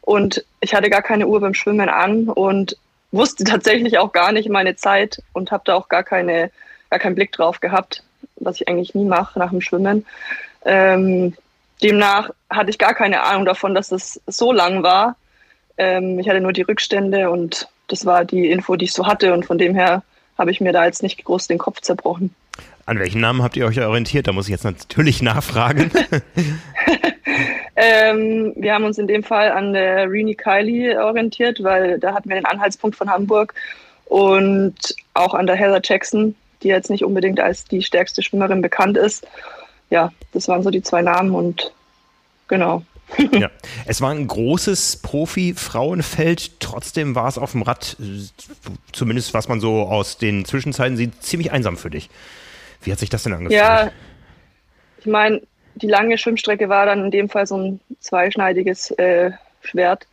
Und 0.00 0.44
ich 0.60 0.74
hatte 0.74 0.90
gar 0.90 1.02
keine 1.02 1.26
Uhr 1.26 1.40
beim 1.40 1.54
Schwimmen 1.54 1.88
an 1.88 2.28
und 2.28 2.76
wusste 3.12 3.44
tatsächlich 3.44 3.98
auch 3.98 4.12
gar 4.12 4.32
nicht 4.32 4.48
meine 4.48 4.76
Zeit 4.76 5.22
und 5.32 5.52
habe 5.52 5.62
da 5.66 5.74
auch 5.74 5.88
gar, 5.88 6.02
keine, 6.02 6.50
gar 6.88 6.98
keinen 6.98 7.14
Blick 7.14 7.32
drauf 7.32 7.60
gehabt, 7.60 8.02
was 8.36 8.60
ich 8.60 8.68
eigentlich 8.68 8.94
nie 8.94 9.04
mache 9.04 9.38
nach 9.38 9.50
dem 9.50 9.60
Schwimmen. 9.60 10.06
Ähm, 10.64 11.34
demnach 11.82 12.30
hatte 12.48 12.70
ich 12.70 12.78
gar 12.78 12.94
keine 12.94 13.22
Ahnung 13.22 13.44
davon, 13.44 13.74
dass 13.74 13.92
es 13.92 14.20
so 14.26 14.52
lang 14.52 14.82
war. 14.82 15.16
Ähm, 15.78 16.18
ich 16.18 16.28
hatte 16.28 16.40
nur 16.40 16.52
die 16.52 16.62
Rückstände 16.62 17.30
und 17.30 17.68
das 17.88 18.06
war 18.06 18.24
die 18.24 18.50
Info, 18.50 18.76
die 18.76 18.86
ich 18.86 18.92
so 18.92 19.06
hatte. 19.06 19.32
Und 19.32 19.46
von 19.46 19.58
dem 19.58 19.74
her 19.74 20.02
habe 20.38 20.50
ich 20.50 20.60
mir 20.60 20.72
da 20.72 20.86
jetzt 20.86 21.02
nicht 21.02 21.22
groß 21.24 21.48
den 21.48 21.58
Kopf 21.58 21.80
zerbrochen. 21.80 22.34
An 22.86 22.98
welchen 22.98 23.20
Namen 23.20 23.42
habt 23.42 23.56
ihr 23.56 23.66
euch 23.66 23.80
orientiert? 23.80 24.26
Da 24.26 24.32
muss 24.32 24.46
ich 24.46 24.52
jetzt 24.52 24.64
natürlich 24.64 25.22
nachfragen. 25.22 25.90
ähm, 27.76 28.52
wir 28.56 28.74
haben 28.74 28.84
uns 28.84 28.98
in 28.98 29.06
dem 29.06 29.22
Fall 29.22 29.52
an 29.52 29.72
der 29.72 30.10
Rini 30.10 30.34
Kylie 30.34 31.02
orientiert, 31.02 31.62
weil 31.62 31.98
da 31.98 32.14
hatten 32.14 32.28
wir 32.28 32.36
den 32.36 32.46
Anhaltspunkt 32.46 32.96
von 32.96 33.10
Hamburg 33.10 33.54
und 34.06 34.74
auch 35.14 35.34
an 35.34 35.46
der 35.46 35.56
Heather 35.56 35.80
Jackson, 35.82 36.34
die 36.62 36.68
jetzt 36.68 36.90
nicht 36.90 37.04
unbedingt 37.04 37.40
als 37.40 37.64
die 37.64 37.82
stärkste 37.82 38.22
Schwimmerin 38.22 38.60
bekannt 38.60 38.96
ist. 38.96 39.26
Ja, 39.90 40.12
das 40.32 40.48
waren 40.48 40.62
so 40.62 40.70
die 40.70 40.82
zwei 40.82 41.02
Namen 41.02 41.32
und 41.32 41.72
genau. 42.48 42.82
ja, 43.32 43.50
es 43.86 44.00
war 44.00 44.10
ein 44.10 44.26
großes 44.26 44.98
Profi-Frauenfeld. 44.98 46.60
Trotzdem 46.60 47.14
war 47.14 47.28
es 47.28 47.38
auf 47.38 47.52
dem 47.52 47.62
Rad, 47.62 47.96
zumindest 48.92 49.32
was 49.32 49.48
man 49.48 49.60
so 49.60 49.82
aus 49.82 50.18
den 50.18 50.44
Zwischenzeiten 50.44 50.96
sieht, 50.96 51.22
ziemlich 51.22 51.52
einsam 51.52 51.76
für 51.76 51.90
dich. 51.90 52.10
Wie 52.82 52.92
hat 52.92 52.98
sich 52.98 53.10
das 53.10 53.22
denn 53.22 53.32
angefühlt? 53.32 53.60
Ja, 53.60 53.90
ich 54.98 55.06
meine, 55.06 55.42
die 55.74 55.88
lange 55.88 56.18
Schwimmstrecke 56.18 56.68
war 56.68 56.86
dann 56.86 57.04
in 57.04 57.10
dem 57.10 57.28
Fall 57.28 57.46
so 57.46 57.56
ein 57.56 57.80
zweischneidiges 58.00 58.90
äh, 58.92 59.32
Schwert, 59.62 60.06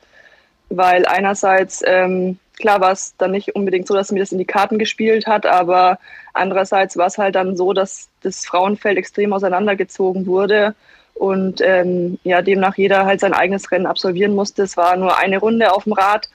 weil 0.70 1.06
einerseits, 1.06 1.82
ähm, 1.86 2.40
klar 2.58 2.82
war 2.82 2.92
es 2.92 3.16
dann 3.18 3.32
nicht 3.32 3.56
unbedingt 3.56 3.88
so, 3.88 3.94
dass 3.94 4.12
mir 4.12 4.20
das 4.20 4.32
in 4.32 4.38
die 4.38 4.46
Karten 4.46 4.80
gespielt 4.80 5.28
hat, 5.28 5.46
aber 5.46 6.00
andererseits 6.34 6.98
war 6.98 7.08
es 7.08 7.18
halt 7.18 7.36
dann 7.36 7.56
so, 7.56 7.74
dass 7.74 8.10
das 8.22 8.46
Frauenfeld 8.46 8.98
extrem 8.98 9.34
auseinandergezogen 9.34 10.26
wurde 10.26 10.76
und 11.14 11.62
ähm, 11.62 12.20
ja, 12.24 12.42
demnach 12.42 12.78
jeder 12.78 13.06
halt 13.06 13.20
sein 13.20 13.34
eigenes 13.34 13.72
Rennen 13.72 13.88
absolvieren 13.88 14.36
musste. 14.36 14.64
Es 14.64 14.78
war 14.78 14.96
nur 14.98 15.18
eine 15.18 15.40
Runde 15.40 15.74
auf 15.74 15.86
dem 15.86 15.94
Rad 15.94 16.30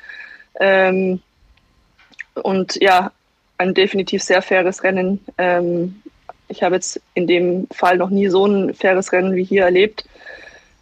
ähm, 0.60 1.20
und 2.34 2.76
ja, 2.80 3.12
ein 3.58 3.74
definitiv 3.74 4.22
sehr 4.22 4.42
faires 4.42 4.82
Rennen. 4.82 5.24
Ähm, 5.38 6.02
ich 6.52 6.62
habe 6.62 6.76
jetzt 6.76 7.00
in 7.14 7.26
dem 7.26 7.66
Fall 7.72 7.96
noch 7.96 8.10
nie 8.10 8.28
so 8.28 8.46
ein 8.46 8.74
faires 8.74 9.10
Rennen 9.12 9.34
wie 9.34 9.44
hier 9.44 9.64
erlebt. 9.64 10.04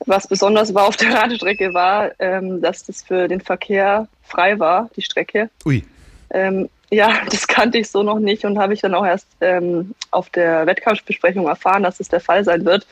Was 0.07 0.27
besonders 0.27 0.75
war 0.75 0.87
auf 0.87 0.97
der 0.97 1.15
Radstrecke 1.15 1.73
war, 1.73 2.11
ähm, 2.19 2.61
dass 2.61 2.85
das 2.85 3.03
für 3.03 3.29
den 3.29 3.41
Verkehr 3.41 4.09
frei 4.23 4.59
war, 4.59 4.91
die 4.97 5.03
Strecke. 5.03 5.49
Ui. 5.65 5.85
Ähm, 6.31 6.69
ja, 6.91 7.13
das 7.31 7.47
kannte 7.47 7.79
ich 7.79 7.89
so 7.89 8.03
noch 8.03 8.19
nicht 8.19 8.45
und 8.45 8.59
habe 8.59 8.75
ich 8.75 8.81
dann 8.81 8.95
auch 8.95 9.07
erst 9.07 9.29
ähm, 9.41 9.95
auf 10.11 10.29
der 10.31 10.67
Wettkampfbesprechung 10.67 11.47
erfahren, 11.47 11.85
dass 11.85 11.99
das 11.99 12.09
der 12.09 12.21
Fall 12.21 12.45
sein 12.45 12.65
wird. 12.65 12.87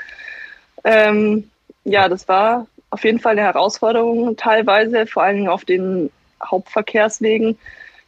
Ähm, 0.85 1.51
ja, 1.85 2.09
das 2.09 2.29
war 2.29 2.67
auf 2.91 3.05
jeden 3.05 3.21
Fall 3.21 3.33
eine 3.33 3.43
Herausforderung 3.43 4.37
teilweise, 4.37 5.07
vor 5.07 5.25
allen 5.25 5.37
Dingen 5.37 5.49
auf 5.49 5.65
den 5.65 6.11
Hauptverkehrswegen. 6.43 7.59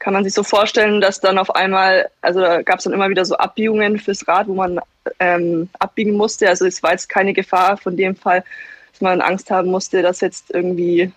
Kann 0.01 0.15
man 0.15 0.25
sich 0.25 0.35
so 0.35 0.43
vorstellen, 0.43 1.01
dass 1.01 1.21
dann 1.21 1.39
auf 1.39 1.55
einmal, 1.55 2.09
also 2.23 2.41
da 2.41 2.63
gab 2.63 2.79
es 2.79 2.85
dann 2.85 2.95
immer 2.95 3.11
wieder 3.11 3.25
so 3.25 3.37
Abbiegungen 3.37 3.99
fürs 3.99 4.27
Rad, 4.27 4.49
wo 4.49 4.55
man 4.55 4.81
ähm, 5.19 5.69
abbiegen 5.79 6.15
musste. 6.15 6.49
Also 6.49 6.67
es 6.67 6.83
war 6.83 6.93
jetzt 6.93 7.09
keine 7.09 7.35
Gefahr 7.35 7.77
von 7.77 7.97
dem 7.97 8.17
Fall, 8.17 8.43
dass 8.93 9.03
man 9.03 9.21
Angst 9.21 9.51
haben 9.51 9.71
musste, 9.71 10.01
dass 10.01 10.23
jetzt 10.23 10.51
irgendwie, 10.51 11.13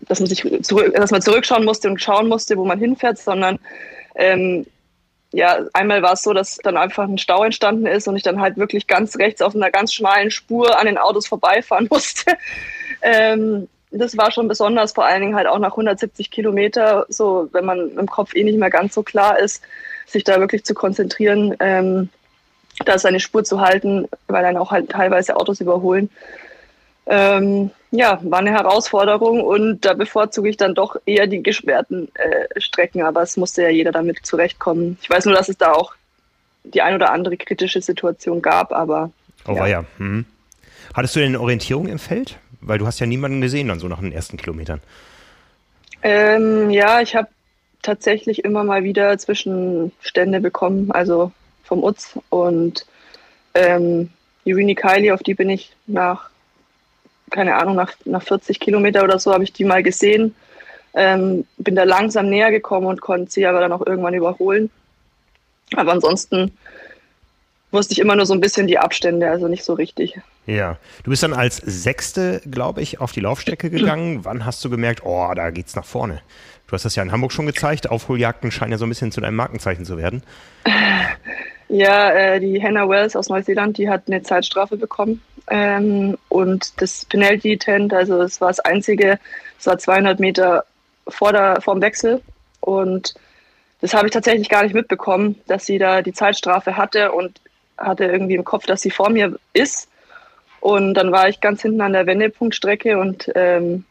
dass 0.00 0.18
man 0.18 0.28
sich 0.28 0.44
zurück, 0.62 0.92
dass 0.94 1.12
man 1.12 1.22
zurückschauen 1.22 1.64
musste 1.64 1.88
und 1.88 2.02
schauen 2.02 2.28
musste, 2.28 2.56
wo 2.56 2.64
man 2.64 2.80
hinfährt, 2.80 3.18
sondern 3.18 3.58
ähm, 4.16 4.66
ja, 5.32 5.60
einmal 5.72 6.02
war 6.02 6.14
es 6.14 6.22
so, 6.22 6.32
dass 6.32 6.56
dann 6.56 6.76
einfach 6.76 7.04
ein 7.04 7.18
Stau 7.18 7.44
entstanden 7.44 7.86
ist 7.86 8.08
und 8.08 8.16
ich 8.16 8.24
dann 8.24 8.40
halt 8.40 8.56
wirklich 8.56 8.88
ganz 8.88 9.16
rechts 9.16 9.42
auf 9.42 9.54
einer 9.54 9.70
ganz 9.70 9.94
schmalen 9.94 10.32
Spur 10.32 10.76
an 10.76 10.86
den 10.86 10.98
Autos 10.98 11.28
vorbeifahren 11.28 11.86
musste. 11.90 12.32
ähm, 13.00 13.68
das 13.90 14.16
war 14.16 14.30
schon 14.30 14.48
besonders, 14.48 14.92
vor 14.92 15.04
allen 15.04 15.20
Dingen 15.20 15.34
halt 15.34 15.46
auch 15.46 15.58
nach 15.58 15.72
170 15.72 16.30
Kilometer, 16.30 17.06
so 17.08 17.48
wenn 17.52 17.64
man 17.64 17.90
im 17.90 18.06
Kopf 18.06 18.34
eh 18.34 18.44
nicht 18.44 18.58
mehr 18.58 18.70
ganz 18.70 18.94
so 18.94 19.02
klar 19.02 19.38
ist, 19.38 19.62
sich 20.06 20.24
da 20.24 20.38
wirklich 20.40 20.64
zu 20.64 20.74
konzentrieren, 20.74 21.56
ähm, 21.60 22.08
da 22.84 22.98
seine 22.98 23.20
Spur 23.20 23.44
zu 23.44 23.60
halten, 23.60 24.08
weil 24.28 24.42
dann 24.42 24.56
auch 24.56 24.70
halt 24.70 24.90
teilweise 24.90 25.36
Autos 25.36 25.60
überholen. 25.60 26.10
Ähm, 27.06 27.70
ja, 27.90 28.20
war 28.22 28.38
eine 28.38 28.52
Herausforderung 28.52 29.42
und 29.42 29.84
da 29.84 29.94
bevorzuge 29.94 30.48
ich 30.48 30.56
dann 30.56 30.74
doch 30.74 30.96
eher 31.06 31.26
die 31.26 31.42
gesperrten 31.42 32.08
äh, 32.14 32.60
Strecken, 32.60 33.02
aber 33.02 33.22
es 33.22 33.36
musste 33.36 33.62
ja 33.62 33.68
jeder 33.68 33.90
damit 33.90 34.24
zurechtkommen. 34.24 34.96
Ich 35.02 35.10
weiß 35.10 35.24
nur, 35.24 35.34
dass 35.34 35.48
es 35.48 35.58
da 35.58 35.72
auch 35.72 35.94
die 36.62 36.82
ein 36.82 36.94
oder 36.94 37.12
andere 37.12 37.36
kritische 37.36 37.82
Situation 37.82 38.42
gab, 38.42 38.72
aber. 38.72 39.10
Oh, 39.48 39.54
ja. 39.54 39.66
ja. 39.66 39.84
Hm. 39.96 40.24
Hattest 40.94 41.16
du 41.16 41.20
denn 41.20 41.36
Orientierung 41.36 41.88
im 41.88 41.98
Feld? 41.98 42.38
Weil 42.60 42.78
du 42.78 42.86
hast 42.86 43.00
ja 43.00 43.06
niemanden 43.06 43.40
gesehen 43.40 43.68
dann 43.68 43.78
so 43.78 43.88
nach 43.88 44.00
den 44.00 44.12
ersten 44.12 44.36
Kilometern. 44.36 44.80
Ähm, 46.02 46.70
ja, 46.70 47.00
ich 47.00 47.14
habe 47.16 47.28
tatsächlich 47.82 48.44
immer 48.44 48.64
mal 48.64 48.84
wieder 48.84 49.16
Zwischenstände 49.18 50.40
bekommen, 50.40 50.90
also 50.90 51.32
vom 51.64 51.82
UZ 51.82 52.18
und 52.28 52.86
ähm, 53.54 54.10
Irini 54.44 54.74
Kylie, 54.74 55.12
auf 55.12 55.22
die 55.22 55.34
bin 55.34 55.50
ich 55.50 55.74
nach 55.86 56.30
keine 57.30 57.56
Ahnung, 57.56 57.76
nach, 57.76 57.92
nach 58.04 58.22
40 58.22 58.60
Kilometer 58.60 59.04
oder 59.04 59.18
so 59.18 59.32
habe 59.32 59.44
ich 59.44 59.52
die 59.52 59.64
mal 59.64 59.82
gesehen. 59.82 60.34
Ähm, 60.92 61.46
bin 61.56 61.76
da 61.76 61.84
langsam 61.84 62.28
näher 62.28 62.50
gekommen 62.50 62.86
und 62.86 63.00
konnte 63.00 63.30
sie 63.30 63.46
aber 63.46 63.60
dann 63.60 63.72
auch 63.72 63.86
irgendwann 63.86 64.14
überholen. 64.14 64.70
Aber 65.76 65.92
ansonsten 65.92 66.56
wusste 67.70 67.92
ich 67.92 67.98
immer 67.98 68.16
nur 68.16 68.26
so 68.26 68.34
ein 68.34 68.40
bisschen 68.40 68.66
die 68.66 68.78
Abstände, 68.78 69.30
also 69.30 69.48
nicht 69.48 69.64
so 69.64 69.74
richtig. 69.74 70.18
Ja, 70.46 70.78
du 71.04 71.10
bist 71.10 71.22
dann 71.22 71.32
als 71.32 71.58
Sechste, 71.58 72.42
glaube 72.50 72.82
ich, 72.82 73.00
auf 73.00 73.12
die 73.12 73.20
Laufstrecke 73.20 73.70
gegangen. 73.70 74.24
Wann 74.24 74.44
hast 74.44 74.64
du 74.64 74.70
gemerkt, 74.70 75.02
oh, 75.04 75.32
da 75.34 75.50
geht's 75.50 75.76
nach 75.76 75.84
vorne? 75.84 76.20
Du 76.66 76.72
hast 76.74 76.84
das 76.84 76.94
ja 76.94 77.02
in 77.02 77.12
Hamburg 77.12 77.32
schon 77.32 77.46
gezeigt. 77.46 77.90
Aufholjagden 77.90 78.50
scheinen 78.50 78.72
ja 78.72 78.78
so 78.78 78.86
ein 78.86 78.90
bisschen 78.90 79.10
zu 79.10 79.20
deinem 79.20 79.34
Markenzeichen 79.34 79.84
zu 79.84 79.98
werden. 79.98 80.22
Ja, 81.68 82.10
äh, 82.10 82.40
die 82.40 82.60
Hannah 82.62 82.88
Wells 82.88 83.14
aus 83.14 83.28
Neuseeland, 83.28 83.78
die 83.78 83.88
hat 83.88 84.02
eine 84.08 84.22
Zeitstrafe 84.22 84.76
bekommen. 84.76 85.22
Ähm, 85.48 86.18
und 86.28 86.80
das 86.80 87.04
Penalty 87.04 87.58
Tent, 87.58 87.92
also 87.92 88.20
es 88.22 88.40
war 88.40 88.48
das 88.48 88.60
einzige, 88.60 89.20
es 89.58 89.66
war 89.66 89.78
200 89.78 90.18
Meter 90.18 90.64
vor, 91.06 91.32
der, 91.32 91.60
vor 91.60 91.74
dem 91.74 91.82
Wechsel. 91.82 92.22
Und 92.60 93.14
das 93.80 93.94
habe 93.94 94.08
ich 94.08 94.12
tatsächlich 94.12 94.48
gar 94.48 94.64
nicht 94.64 94.74
mitbekommen, 94.74 95.36
dass 95.46 95.64
sie 95.64 95.78
da 95.78 96.02
die 96.02 96.12
Zeitstrafe 96.12 96.76
hatte 96.76 97.12
und 97.12 97.40
hatte 97.80 98.04
irgendwie 98.04 98.34
im 98.34 98.44
Kopf, 98.44 98.66
dass 98.66 98.82
sie 98.82 98.90
vor 98.90 99.10
mir 99.10 99.36
ist. 99.52 99.88
Und 100.60 100.94
dann 100.94 101.10
war 101.10 101.28
ich 101.28 101.40
ganz 101.40 101.62
hinten 101.62 101.80
an 101.80 101.94
der 101.94 102.06
Wendepunktstrecke 102.06 102.98
und 102.98 103.30
ähm, 103.34 103.84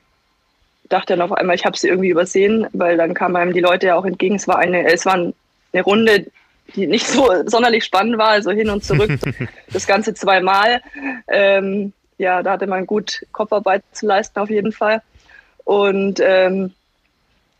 dachte 0.88 1.16
dann 1.16 1.22
auf 1.22 1.32
einmal, 1.32 1.56
ich 1.56 1.66
habe 1.66 1.78
sie 1.78 1.88
irgendwie 1.88 2.10
übersehen, 2.10 2.68
weil 2.74 2.98
dann 2.98 3.14
kamen 3.14 3.36
einem 3.36 3.54
die 3.54 3.60
Leute 3.60 3.88
ja 3.88 3.96
auch 3.96 4.06
entgegen. 4.06 4.36
Es 4.36 4.48
war 4.48 4.60
eine, 4.60 4.86
es 4.92 5.06
war 5.06 5.14
eine 5.16 5.84
Runde, 5.84 6.28
die 6.76 6.88
nicht 6.88 7.08
so 7.08 7.28
sonderlich 7.46 7.84
spannend 7.86 8.18
war, 8.18 8.30
also 8.30 8.52
hin 8.52 8.70
und 8.70 8.84
zurück, 8.84 9.12
das 9.74 9.88
Ganze 9.88 10.14
zweimal. 10.14 10.82
Ähm, 11.28 11.94
ja, 12.18 12.44
da 12.44 12.52
hatte 12.52 12.68
man 12.68 12.86
gut 12.86 13.26
Kopfarbeit 13.32 13.84
zu 13.94 14.06
leisten 14.06 14.40
auf 14.40 14.50
jeden 14.50 14.72
Fall. 14.72 15.02
Und 15.64 16.20
ähm, 16.22 16.74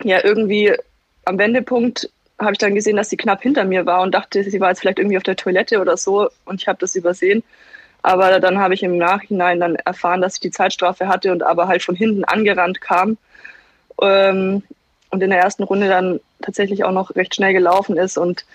ja, 0.04 0.24
irgendwie 0.24 0.74
am 1.26 1.38
Wendepunkt 1.38 2.10
habe 2.40 2.54
ich 2.54 2.58
dann 2.58 2.76
gesehen, 2.76 2.98
dass 2.98 3.10
sie 3.10 3.18
knapp 3.18 3.42
hinter 3.42 3.66
mir 3.66 3.86
war 3.86 4.02
und 4.02 4.14
dachte, 4.14 4.44
sie 4.44 4.60
war 4.60 4.70
jetzt 4.70 4.80
vielleicht 4.80 5.00
irgendwie 5.00 5.18
auf 5.18 5.24
der 5.24 5.36
Toilette 5.36 5.80
oder 5.80 5.98
so 5.98 6.30
und 6.46 6.62
ich 6.62 6.68
habe 6.68 6.80
das 6.80 6.96
übersehen. 6.96 7.44
Aber 8.02 8.40
dann 8.40 8.60
habe 8.60 8.74
ich 8.74 8.84
im 8.84 8.98
Nachhinein 8.98 9.60
dann 9.60 9.76
erfahren, 9.76 10.22
dass 10.22 10.36
ich 10.36 10.40
die 10.40 10.52
Zeitstrafe 10.52 11.08
hatte 11.08 11.32
und 11.32 11.44
aber 11.44 11.68
halt 11.68 11.84
von 11.84 11.96
hinten 11.96 12.24
angerannt 12.24 12.80
kam. 12.80 13.18
Ähm, 14.02 14.64
und 15.12 15.24
in 15.24 15.32
der 15.32 15.40
ersten 15.40 15.64
Runde 15.64 15.90
dann 15.90 16.20
tatsächlich 16.42 16.84
auch 16.84 16.92
noch 16.92 17.16
recht 17.16 17.36
schnell 17.36 17.54
gelaufen 17.54 17.98
ist 17.98 18.18
und 18.18 18.46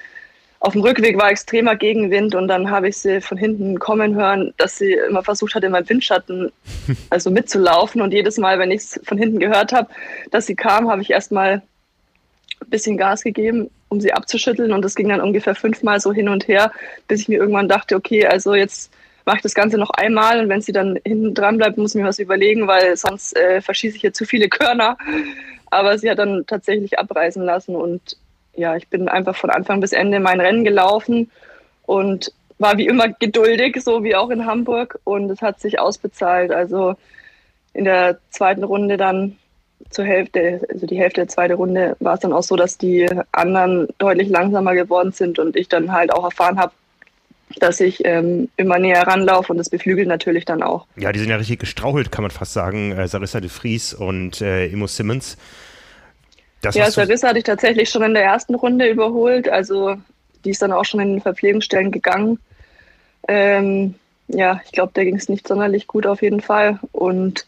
auf 0.64 0.72
dem 0.72 0.80
Rückweg 0.80 1.18
war 1.18 1.30
extremer 1.30 1.76
Gegenwind 1.76 2.34
und 2.34 2.48
dann 2.48 2.70
habe 2.70 2.88
ich 2.88 2.96
sie 2.96 3.20
von 3.20 3.36
hinten 3.36 3.78
kommen 3.78 4.14
hören, 4.14 4.54
dass 4.56 4.78
sie 4.78 4.94
immer 4.94 5.22
versucht 5.22 5.54
hat, 5.54 5.62
in 5.62 5.72
meinem 5.72 5.86
Windschatten 5.90 6.50
also 7.10 7.30
mitzulaufen. 7.30 8.00
Und 8.00 8.14
jedes 8.14 8.38
Mal, 8.38 8.58
wenn 8.58 8.70
ich 8.70 8.80
es 8.80 9.00
von 9.04 9.18
hinten 9.18 9.40
gehört 9.40 9.74
habe, 9.74 9.90
dass 10.30 10.46
sie 10.46 10.54
kam, 10.54 10.90
habe 10.90 11.02
ich 11.02 11.10
erstmal 11.10 11.60
ein 12.66 12.70
bisschen 12.70 12.96
Gas 12.96 13.22
gegeben, 13.22 13.70
um 13.88 14.00
sie 14.00 14.12
abzuschütteln. 14.12 14.72
Und 14.72 14.82
das 14.82 14.94
ging 14.94 15.08
dann 15.08 15.20
ungefähr 15.20 15.54
fünfmal 15.54 16.00
so 16.00 16.12
hin 16.12 16.28
und 16.28 16.48
her, 16.48 16.72
bis 17.08 17.20
ich 17.20 17.28
mir 17.28 17.38
irgendwann 17.38 17.68
dachte, 17.68 17.96
okay, 17.96 18.26
also 18.26 18.54
jetzt 18.54 18.92
mache 19.24 19.36
ich 19.36 19.42
das 19.42 19.54
Ganze 19.54 19.78
noch 19.78 19.90
einmal 19.90 20.40
und 20.40 20.48
wenn 20.48 20.60
sie 20.60 20.72
dann 20.72 20.98
hinten 21.04 21.34
dran 21.34 21.56
bleibt, 21.56 21.78
muss 21.78 21.94
ich 21.94 22.00
mir 22.00 22.06
was 22.06 22.18
überlegen, 22.18 22.66
weil 22.66 22.96
sonst 22.96 23.34
äh, 23.36 23.60
verschieße 23.62 23.96
ich 23.96 24.02
hier 24.02 24.12
zu 24.12 24.26
viele 24.26 24.48
Körner. 24.48 24.98
Aber 25.70 25.98
sie 25.98 26.10
hat 26.10 26.18
dann 26.18 26.44
tatsächlich 26.46 26.98
abreißen 26.98 27.42
lassen 27.42 27.74
und 27.74 28.16
ja, 28.54 28.76
ich 28.76 28.88
bin 28.88 29.08
einfach 29.08 29.34
von 29.34 29.50
Anfang 29.50 29.80
bis 29.80 29.92
Ende 29.92 30.20
mein 30.20 30.40
Rennen 30.40 30.64
gelaufen 30.64 31.30
und 31.86 32.32
war 32.58 32.78
wie 32.78 32.86
immer 32.86 33.08
geduldig, 33.08 33.82
so 33.82 34.04
wie 34.04 34.14
auch 34.14 34.30
in 34.30 34.46
Hamburg. 34.46 35.00
Und 35.04 35.30
es 35.30 35.42
hat 35.42 35.60
sich 35.60 35.80
ausbezahlt. 35.80 36.52
Also 36.52 36.94
in 37.72 37.84
der 37.84 38.18
zweiten 38.30 38.62
Runde 38.62 38.96
dann 38.96 39.36
zur 39.90 40.04
Hälfte, 40.04 40.60
also 40.72 40.86
die 40.86 40.98
Hälfte 40.98 41.22
der 41.22 41.28
zweiten 41.28 41.54
Runde, 41.54 41.96
war 42.00 42.14
es 42.14 42.20
dann 42.20 42.32
auch 42.32 42.42
so, 42.42 42.56
dass 42.56 42.78
die 42.78 43.08
anderen 43.32 43.88
deutlich 43.98 44.28
langsamer 44.28 44.74
geworden 44.74 45.12
sind 45.12 45.38
und 45.38 45.56
ich 45.56 45.68
dann 45.68 45.92
halt 45.92 46.12
auch 46.12 46.24
erfahren 46.24 46.58
habe, 46.58 46.72
dass 47.60 47.80
ich 47.80 48.04
ähm, 48.04 48.48
immer 48.56 48.78
näher 48.78 49.06
ranlaufe 49.06 49.52
und 49.52 49.58
das 49.58 49.70
beflügelt 49.70 50.08
natürlich 50.08 50.44
dann 50.44 50.62
auch. 50.62 50.86
Ja, 50.96 51.12
die 51.12 51.20
sind 51.20 51.30
ja 51.30 51.36
richtig 51.36 51.60
gestrauchelt, 51.60 52.10
kann 52.10 52.22
man 52.22 52.30
fast 52.30 52.52
sagen. 52.52 52.92
Äh, 52.92 53.06
Sarissa 53.06 53.40
de 53.40 53.50
Vries 53.50 53.94
und 53.94 54.40
äh, 54.40 54.66
Imo 54.66 54.86
Simmons. 54.86 55.36
Das 56.62 56.74
ja, 56.74 56.90
Sarissa 56.90 57.28
hatte 57.28 57.38
ich 57.38 57.44
tatsächlich 57.44 57.90
schon 57.90 58.02
in 58.02 58.14
der 58.14 58.24
ersten 58.24 58.54
Runde 58.54 58.88
überholt. 58.88 59.48
Also 59.48 59.96
die 60.44 60.50
ist 60.50 60.62
dann 60.62 60.72
auch 60.72 60.84
schon 60.84 61.00
in 61.00 61.12
den 61.12 61.20
Verpflegungsstellen 61.20 61.92
gegangen. 61.92 62.38
Ähm, 63.28 63.94
ja, 64.28 64.60
ich 64.64 64.72
glaube, 64.72 64.92
da 64.94 65.04
ging 65.04 65.16
es 65.16 65.28
nicht 65.28 65.46
sonderlich 65.46 65.86
gut 65.86 66.06
auf 66.06 66.22
jeden 66.22 66.40
Fall. 66.40 66.80
Und 66.92 67.46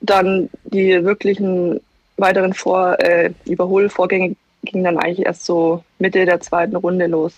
dann 0.00 0.48
die 0.64 1.04
wirklichen 1.04 1.80
weiteren 2.16 2.54
Vor 2.54 2.98
äh, 3.00 3.32
Überholvorgänge 3.44 4.36
gingen 4.64 4.84
dann 4.84 4.98
eigentlich 4.98 5.26
erst 5.26 5.44
so 5.44 5.84
Mitte 5.98 6.24
der 6.24 6.40
zweiten 6.40 6.76
Runde 6.76 7.06
los. 7.06 7.34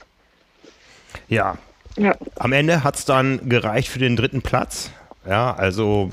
Ja. 1.28 1.58
ja. 1.96 2.14
Am 2.36 2.52
Ende 2.52 2.82
hat 2.82 2.96
es 2.96 3.04
dann 3.04 3.48
gereicht 3.48 3.88
für 3.88 3.98
den 3.98 4.16
dritten 4.16 4.42
Platz. 4.42 4.90
Ja, 5.28 5.54
also 5.54 6.10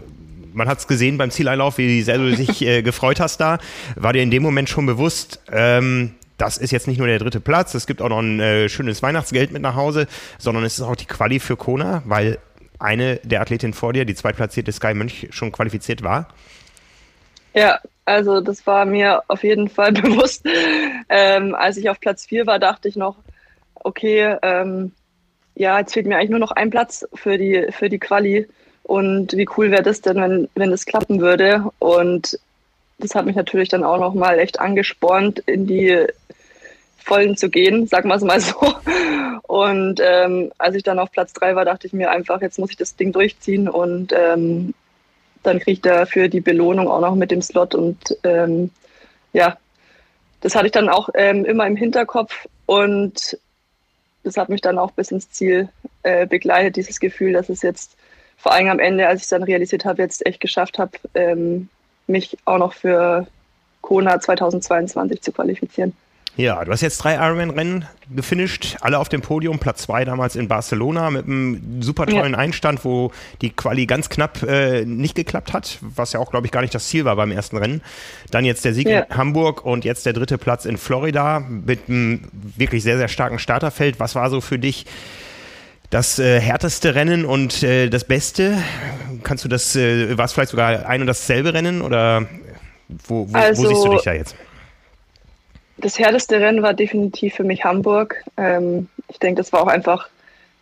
man 0.53 0.67
hat 0.67 0.79
es 0.79 0.87
gesehen 0.87 1.17
beim 1.17 1.31
Zieleinlauf, 1.31 1.77
wie 1.77 2.01
sehr 2.01 2.17
du 2.17 2.35
dich 2.35 2.61
äh, 2.61 2.81
gefreut 2.81 3.19
hast 3.19 3.37
da. 3.37 3.59
War 3.95 4.13
dir 4.13 4.21
in 4.21 4.31
dem 4.31 4.43
Moment 4.43 4.69
schon 4.69 4.85
bewusst, 4.85 5.39
ähm, 5.51 6.15
das 6.37 6.57
ist 6.57 6.71
jetzt 6.71 6.87
nicht 6.87 6.97
nur 6.97 7.07
der 7.07 7.19
dritte 7.19 7.39
Platz, 7.39 7.73
es 7.73 7.87
gibt 7.87 8.01
auch 8.01 8.09
noch 8.09 8.19
ein 8.19 8.39
äh, 8.39 8.69
schönes 8.69 9.01
Weihnachtsgeld 9.01 9.51
mit 9.51 9.61
nach 9.61 9.75
Hause, 9.75 10.07
sondern 10.37 10.63
es 10.65 10.77
ist 10.77 10.81
auch 10.81 10.95
die 10.95 11.05
Quali 11.05 11.39
für 11.39 11.55
Kona, 11.55 12.03
weil 12.05 12.39
eine 12.80 13.17
der 13.23 13.41
Athletinnen 13.41 13.73
vor 13.73 13.93
dir, 13.93 14.05
die 14.05 14.15
zweitplatzierte 14.15 14.71
Sky 14.71 14.93
Mönch, 14.93 15.28
schon 15.32 15.51
qualifiziert 15.51 16.03
war. 16.03 16.28
Ja, 17.53 17.80
also 18.05 18.39
das 18.39 18.65
war 18.67 18.86
mir 18.86 19.23
auf 19.28 19.43
jeden 19.43 19.69
Fall 19.69 19.91
bewusst. 19.93 20.45
Ähm, 21.09 21.55
als 21.55 21.78
ich 21.78 21.89
auf 21.89 21.99
Platz 21.99 22.25
4 22.25 22.47
war, 22.47 22.59
dachte 22.59 22.88
ich 22.88 22.95
noch, 22.95 23.17
okay, 23.75 24.36
ähm, 24.41 24.91
ja, 25.55 25.80
jetzt 25.80 25.93
fehlt 25.93 26.05
mir 26.05 26.17
eigentlich 26.17 26.30
nur 26.30 26.39
noch 26.39 26.51
ein 26.51 26.69
Platz 26.69 27.05
für 27.15 27.38
die, 27.38 27.67
für 27.71 27.89
die 27.89 27.99
Quali. 27.99 28.47
Und 28.84 29.34
wie 29.34 29.47
cool 29.57 29.71
wäre 29.71 29.84
das 29.84 30.01
denn, 30.01 30.17
wenn, 30.17 30.47
wenn 30.55 30.71
das 30.71 30.86
klappen 30.86 31.19
würde? 31.19 31.65
Und 31.80 32.39
das 32.99 33.15
hat 33.15 33.25
mich 33.25 33.36
natürlich 33.36 33.69
dann 33.69 33.84
auch 33.84 33.99
nochmal 33.99 34.39
echt 34.39 34.59
angespornt, 34.59 35.39
in 35.39 35.67
die 35.67 36.05
Vollen 37.08 37.38
zu 37.38 37.49
gehen, 37.49 37.88
sagen 37.88 38.10
wir 38.10 38.16
es 38.16 38.24
mal 38.24 38.39
so. 38.41 38.76
Und 39.47 40.01
ähm, 40.03 40.51
als 40.58 40.76
ich 40.76 40.84
dann 40.84 40.99
auf 40.99 41.12
Platz 41.12 41.32
drei 41.32 41.55
war, 41.55 41.64
dachte 41.64 41.88
ich 41.88 41.93
mir 41.93 42.12
einfach, 42.12 42.41
jetzt 42.41 42.60
muss 42.60 42.70
ich 42.70 42.76
das 42.76 42.97
Ding 42.97 43.14
durchziehen 43.14 43.70
und 43.70 44.14
ähm, 44.14 44.74
dann 45.41 45.60
kriege 45.60 45.72
ich 45.72 45.82
dafür 45.82 46.28
die 46.28 46.41
Belohnung 46.41 46.89
auch 46.89 46.99
noch 46.99 47.16
mit 47.16 47.32
dem 47.32 47.41
Slot. 47.41 47.74
Und 47.74 47.97
ähm, 48.24 48.72
ja, 49.32 49.58
das 50.41 50.55
hatte 50.55 50.66
ich 50.66 50.74
dann 50.74 50.89
auch 50.89 51.08
ähm, 51.14 51.45
immer 51.45 51.66
im 51.66 51.78
Hinterkopf 51.78 52.47
und 52.66 53.38
das 54.24 54.36
hat 54.36 54.49
mich 54.49 54.60
dann 54.60 54.78
auch 54.78 54.91
bis 54.91 55.12
ins 55.12 55.32
Ziel 55.32 55.70
äh, 56.03 56.28
begleitet, 56.28 56.76
dieses 56.76 56.99
Gefühl, 56.99 57.32
dass 57.32 57.47
es 57.47 57.62
jetzt 57.62 57.95
vor 58.36 58.51
allem 58.51 58.68
am 58.68 58.80
Ende, 58.80 59.08
als 59.08 59.22
ich 59.22 59.24
es 59.24 59.30
dann 59.30 59.43
realisiert 59.43 59.86
habe, 59.86 60.01
jetzt 60.01 60.26
echt 60.26 60.41
geschafft 60.41 60.78
habe, 60.78 60.91
ähm, 61.14 61.70
mich 62.08 62.38
auch 62.43 62.58
noch 62.58 62.74
für 62.74 63.28
Kona 63.80 64.20
2022 64.20 65.22
zu 65.22 65.32
qualifizieren. 65.32 65.93
Ja, 66.38 66.63
du 66.63 66.71
hast 66.71 66.81
jetzt 66.81 66.99
drei 66.99 67.15
Ironman-Rennen 67.15 67.85
gefinisht, 68.15 68.77
alle 68.81 68.99
auf 68.99 69.09
dem 69.09 69.21
Podium. 69.21 69.57
Platz 69.57 69.81
zwei 69.81 70.05
damals 70.05 70.35
in 70.35 70.47
Barcelona 70.47 71.09
mit 71.09 71.25
einem 71.25 71.81
super 71.81 72.05
tollen 72.05 72.33
ja. 72.33 72.38
Einstand, 72.38 72.85
wo 72.85 73.11
die 73.41 73.49
Quali 73.49 73.88
ganz 73.88 74.07
knapp 74.07 74.43
äh, 74.43 74.85
nicht 74.85 75.15
geklappt 75.15 75.51
hat, 75.51 75.79
was 75.81 76.13
ja 76.13 76.19
auch, 76.19 76.29
glaube 76.29 76.45
ich, 76.45 76.51
gar 76.51 76.61
nicht 76.61 76.75
das 76.75 76.88
Ziel 76.88 77.05
war 77.05 77.15
beim 77.15 77.31
ersten 77.31 77.57
Rennen. 77.57 77.81
Dann 78.29 78.45
jetzt 78.45 78.63
der 78.65 78.75
Sieg 78.75 78.88
ja. 78.88 78.99
in 78.99 79.17
Hamburg 79.17 79.65
und 79.65 79.83
jetzt 79.83 80.05
der 80.05 80.13
dritte 80.13 80.38
Platz 80.38 80.65
in 80.65 80.77
Florida 80.77 81.39
mit 81.39 81.89
einem 81.89 82.21
wirklich 82.55 82.83
sehr, 82.83 82.99
sehr 82.99 83.07
starken 83.07 83.39
Starterfeld. 83.39 83.99
Was 83.99 84.13
war 84.13 84.29
so 84.29 84.39
für 84.39 84.59
dich 84.59 84.85
das 85.89 86.19
äh, 86.19 86.39
härteste 86.39 86.93
Rennen 86.93 87.25
und 87.25 87.63
äh, 87.63 87.89
das 87.89 88.03
Beste? 88.03 88.59
Kannst 89.23 89.43
du 89.43 89.49
das, 89.49 89.75
äh, 89.75 90.15
war 90.19 90.25
es 90.25 90.33
vielleicht 90.33 90.51
sogar 90.51 90.85
ein 90.88 91.01
und 91.01 91.07
dasselbe 91.07 91.55
Rennen 91.55 91.81
oder 91.81 92.27
wo, 93.07 93.27
wo, 93.27 93.35
also, 93.35 93.63
wo 93.63 93.67
siehst 93.69 93.85
du 93.85 93.89
dich 93.89 94.03
da 94.03 94.13
jetzt? 94.13 94.35
Das 95.78 95.99
härteste 95.99 96.39
Rennen 96.39 96.63
war 96.63 96.73
definitiv 96.73 97.36
für 97.36 97.43
mich 97.43 97.63
Hamburg. 97.63 98.23
Ähm, 98.36 98.89
ich 99.07 99.19
denke, 99.19 99.41
das 99.41 99.53
war 99.53 99.61
auch 99.61 99.67
einfach 99.67 100.09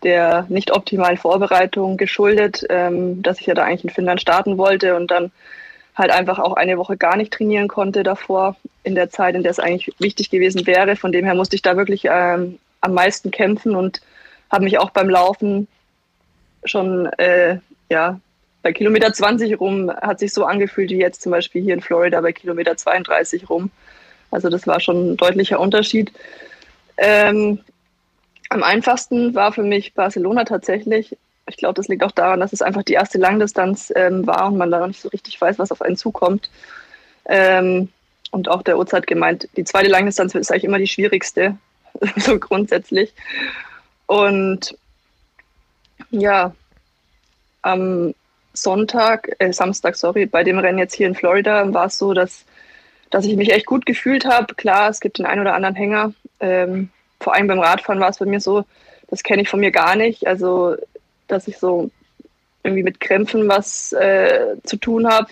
der 0.04 0.46
nicht 0.50 0.72
optimalen 0.72 1.18
Vorbereitung 1.18 1.98
geschuldet, 1.98 2.66
ähm, 2.70 3.24
dass 3.24 3.40
ich 3.40 3.48
ja 3.48 3.54
da 3.54 3.64
eigentlich 3.64 3.86
in 3.86 3.90
Finnland 3.90 4.22
starten 4.22 4.58
wollte 4.58 4.96
und 4.96 5.10
dann 5.10 5.32
halt 5.96 6.12
einfach 6.12 6.40
auch 6.40 6.54
eine 6.54 6.78
Woche 6.78 6.98
gar 6.98 7.16
nicht 7.16 7.32
trainieren 7.32 7.70
konnte 7.70 8.04
davor, 8.04 8.58
in 8.84 8.96
der 8.96 9.10
Zeit, 9.10 9.36
in 9.36 9.44
der 9.44 9.52
es 9.52 9.60
eigentlich 9.60 9.94
wichtig 10.00 10.30
gewesen 10.30 10.68
wäre. 10.68 10.96
Von 10.96 11.12
dem 11.12 11.26
her 11.26 11.34
musste 11.34 11.56
ich 11.56 11.62
da 11.62 11.78
wirklich 11.78 12.04
ähm, 12.10 12.60
am 12.82 12.94
meisten 12.94 13.32
kämpfen 13.32 13.76
und 13.76 14.02
habe 14.52 14.66
mich 14.66 14.78
auch 14.78 14.90
beim 14.90 15.10
Laufen 15.10 15.68
schon 16.66 17.06
äh, 17.18 17.58
ja, 17.90 18.20
bei 18.62 18.74
Kilometer 18.74 19.14
20 19.14 19.60
rum 19.60 19.92
hat 19.92 20.20
sich 20.20 20.34
so 20.34 20.44
angefühlt 20.46 20.90
wie 20.90 20.98
jetzt 20.98 21.22
zum 21.22 21.32
Beispiel 21.32 21.62
hier 21.62 21.76
in 21.76 21.82
Florida 21.82 22.20
bei 22.22 22.34
Kilometer 22.34 22.76
32 22.76 23.50
rum. 23.50 23.72
Also 24.36 24.50
das 24.50 24.68
war 24.68 24.80
schon 24.80 25.14
ein 25.14 25.18
deutlicher 25.18 25.60
Unterschied. 25.60 26.12
Ähm, 26.98 27.60
am 28.50 28.64
einfachsten 28.64 29.34
war 29.34 29.54
für 29.54 29.64
mich 29.64 29.94
Barcelona 29.94 30.44
tatsächlich. 30.44 31.18
Ich 31.48 31.58
glaube, 31.58 31.76
das 31.76 31.88
liegt 31.88 32.04
auch 32.04 32.12
daran, 32.12 32.42
dass 32.42 32.54
es 32.54 32.62
einfach 32.62 32.84
die 32.84 32.94
erste 32.94 33.18
Langdistanz 33.18 33.94
ähm, 33.96 34.28
war 34.28 34.48
und 34.48 34.58
man 34.58 34.70
da 34.70 34.80
noch 34.80 34.88
nicht 34.88 35.02
so 35.02 35.10
richtig 35.10 35.40
weiß, 35.40 35.58
was 35.58 35.72
auf 35.72 35.82
einen 35.82 35.96
zukommt. 35.96 36.50
Ähm, 37.26 37.90
und 38.32 38.50
auch 38.50 38.62
der 38.62 38.78
Uhrzeit 38.78 39.08
gemeint, 39.08 39.48
die 39.56 39.64
zweite 39.64 39.90
Langdistanz 39.90 40.36
ist 40.36 40.52
eigentlich 40.52 40.66
immer 40.66 40.80
die 40.80 40.88
schwierigste, 40.88 41.58
so 42.18 42.38
grundsätzlich. 42.40 43.14
Und 44.06 44.78
ja, 46.12 46.54
am 47.62 48.14
Sonntag, 48.54 49.30
äh, 49.40 49.54
Samstag, 49.54 49.96
sorry, 49.96 50.26
bei 50.26 50.44
dem 50.44 50.60
Rennen 50.60 50.80
jetzt 50.80 50.96
hier 50.96 51.08
in 51.08 51.16
Florida 51.16 51.74
war 51.74 51.86
es 51.86 51.98
so, 51.98 52.14
dass 52.14 52.46
dass 53.10 53.26
ich 53.26 53.36
mich 53.36 53.52
echt 53.52 53.66
gut 53.66 53.86
gefühlt 53.86 54.26
habe. 54.26 54.54
Klar, 54.56 54.90
es 54.90 55.00
gibt 55.00 55.20
den 55.20 55.26
einen 55.26 55.42
oder 55.42 55.54
anderen 55.54 55.76
Hänger. 55.76 56.14
Ähm, 56.40 56.90
vor 57.20 57.34
allem 57.34 57.48
beim 57.48 57.60
Radfahren 57.60 58.00
war 58.00 58.10
es 58.10 58.18
bei 58.18 58.26
mir 58.26 58.40
so, 58.40 58.66
das 59.08 59.24
kenne 59.24 59.42
ich 59.42 59.50
von 59.50 59.60
mir 59.60 59.72
gar 59.72 59.96
nicht. 59.96 60.28
Also, 60.28 60.76
dass 61.28 61.48
ich 61.48 61.58
so 61.58 61.90
irgendwie 62.64 62.84
mit 62.84 63.00
Krämpfen 63.00 63.48
was 63.48 63.94
äh, 63.94 64.56
zu 64.64 64.78
tun 64.78 65.08
habe. 65.08 65.28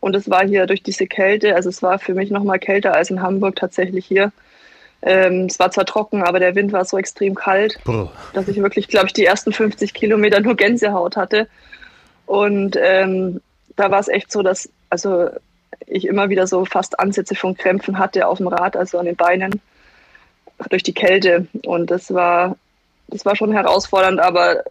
Und 0.00 0.14
es 0.14 0.30
war 0.30 0.46
hier 0.46 0.66
durch 0.66 0.82
diese 0.82 1.06
Kälte, 1.06 1.56
also 1.56 1.68
es 1.68 1.82
war 1.82 1.98
für 1.98 2.14
mich 2.14 2.30
noch 2.30 2.44
mal 2.44 2.58
kälter 2.58 2.94
als 2.94 3.10
in 3.10 3.20
Hamburg 3.20 3.56
tatsächlich 3.56 4.06
hier. 4.06 4.32
Ähm, 5.02 5.46
es 5.46 5.58
war 5.58 5.70
zwar 5.70 5.86
trocken, 5.86 6.22
aber 6.22 6.38
der 6.38 6.54
Wind 6.54 6.72
war 6.72 6.84
so 6.84 6.98
extrem 6.98 7.34
kalt, 7.34 7.78
Brr. 7.84 8.10
dass 8.32 8.48
ich 8.48 8.60
wirklich, 8.60 8.88
glaube 8.88 9.06
ich, 9.06 9.12
die 9.12 9.24
ersten 9.24 9.52
50 9.52 9.94
Kilometer 9.94 10.40
nur 10.40 10.56
Gänsehaut 10.56 11.16
hatte. 11.16 11.48
Und 12.26 12.76
ähm, 12.80 13.40
da 13.76 13.90
war 13.90 14.00
es 14.00 14.08
echt 14.08 14.30
so, 14.30 14.42
dass, 14.42 14.68
also 14.90 15.28
ich 15.86 16.06
immer 16.06 16.28
wieder 16.28 16.46
so 16.46 16.64
fast 16.64 16.98
Ansätze 16.98 17.34
von 17.34 17.56
Krämpfen 17.56 17.98
hatte 17.98 18.26
auf 18.26 18.38
dem 18.38 18.48
Rad, 18.48 18.76
also 18.76 18.98
an 18.98 19.06
den 19.06 19.16
Beinen, 19.16 19.60
durch 20.70 20.82
die 20.82 20.94
Kälte. 20.94 21.46
Und 21.64 21.90
das 21.90 22.12
war, 22.12 22.56
das 23.08 23.24
war 23.24 23.36
schon 23.36 23.52
herausfordernd, 23.52 24.20
aber 24.20 24.64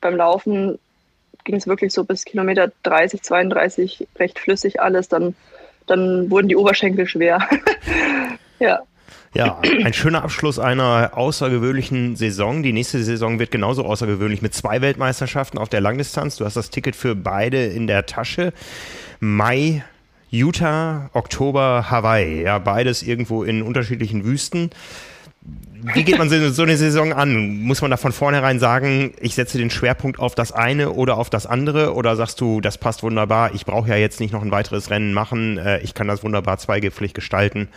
beim 0.00 0.16
Laufen 0.16 0.78
ging 1.44 1.56
es 1.56 1.66
wirklich 1.66 1.92
so 1.92 2.04
bis 2.04 2.24
Kilometer 2.24 2.70
30, 2.82 3.22
32 3.22 4.06
recht 4.18 4.38
flüssig 4.38 4.80
alles. 4.80 5.08
Dann, 5.08 5.34
dann 5.86 6.30
wurden 6.30 6.48
die 6.48 6.56
Oberschenkel 6.56 7.06
schwer. 7.06 7.46
ja. 8.58 8.80
Ja, 9.34 9.60
ein 9.62 9.94
schöner 9.94 10.24
Abschluss 10.24 10.58
einer 10.58 11.12
außergewöhnlichen 11.14 12.16
Saison. 12.16 12.62
Die 12.62 12.74
nächste 12.74 13.02
Saison 13.02 13.38
wird 13.38 13.50
genauso 13.50 13.86
außergewöhnlich 13.86 14.42
mit 14.42 14.52
zwei 14.52 14.82
Weltmeisterschaften 14.82 15.56
auf 15.56 15.70
der 15.70 15.80
Langdistanz. 15.80 16.36
Du 16.36 16.44
hast 16.44 16.54
das 16.54 16.68
Ticket 16.68 16.94
für 16.94 17.14
beide 17.14 17.64
in 17.64 17.86
der 17.86 18.04
Tasche. 18.04 18.52
Mai 19.20 19.84
Utah, 20.32 21.10
Oktober, 21.12 21.90
Hawaii. 21.90 22.42
Ja, 22.42 22.58
beides 22.58 23.02
irgendwo 23.02 23.44
in 23.44 23.62
unterschiedlichen 23.62 24.24
Wüsten. 24.24 24.70
Wie 25.94 26.04
geht 26.04 26.16
man 26.16 26.30
so 26.30 26.62
eine 26.62 26.76
Saison 26.78 27.12
an? 27.12 27.60
Muss 27.62 27.82
man 27.82 27.90
da 27.90 27.98
von 27.98 28.12
vornherein 28.12 28.58
sagen, 28.58 29.12
ich 29.20 29.34
setze 29.34 29.58
den 29.58 29.68
Schwerpunkt 29.68 30.18
auf 30.18 30.34
das 30.34 30.50
eine 30.52 30.92
oder 30.92 31.18
auf 31.18 31.28
das 31.28 31.44
andere? 31.44 31.92
Oder 31.94 32.16
sagst 32.16 32.40
du, 32.40 32.62
das 32.62 32.78
passt 32.78 33.02
wunderbar, 33.02 33.54
ich 33.54 33.66
brauche 33.66 33.90
ja 33.90 33.96
jetzt 33.96 34.20
nicht 34.20 34.32
noch 34.32 34.40
ein 34.40 34.50
weiteres 34.50 34.90
Rennen 34.90 35.12
machen, 35.12 35.58
äh, 35.58 35.80
ich 35.80 35.92
kann 35.92 36.08
das 36.08 36.24
wunderbar 36.24 36.56
zweigipflig 36.56 37.12
gestalten? 37.12 37.68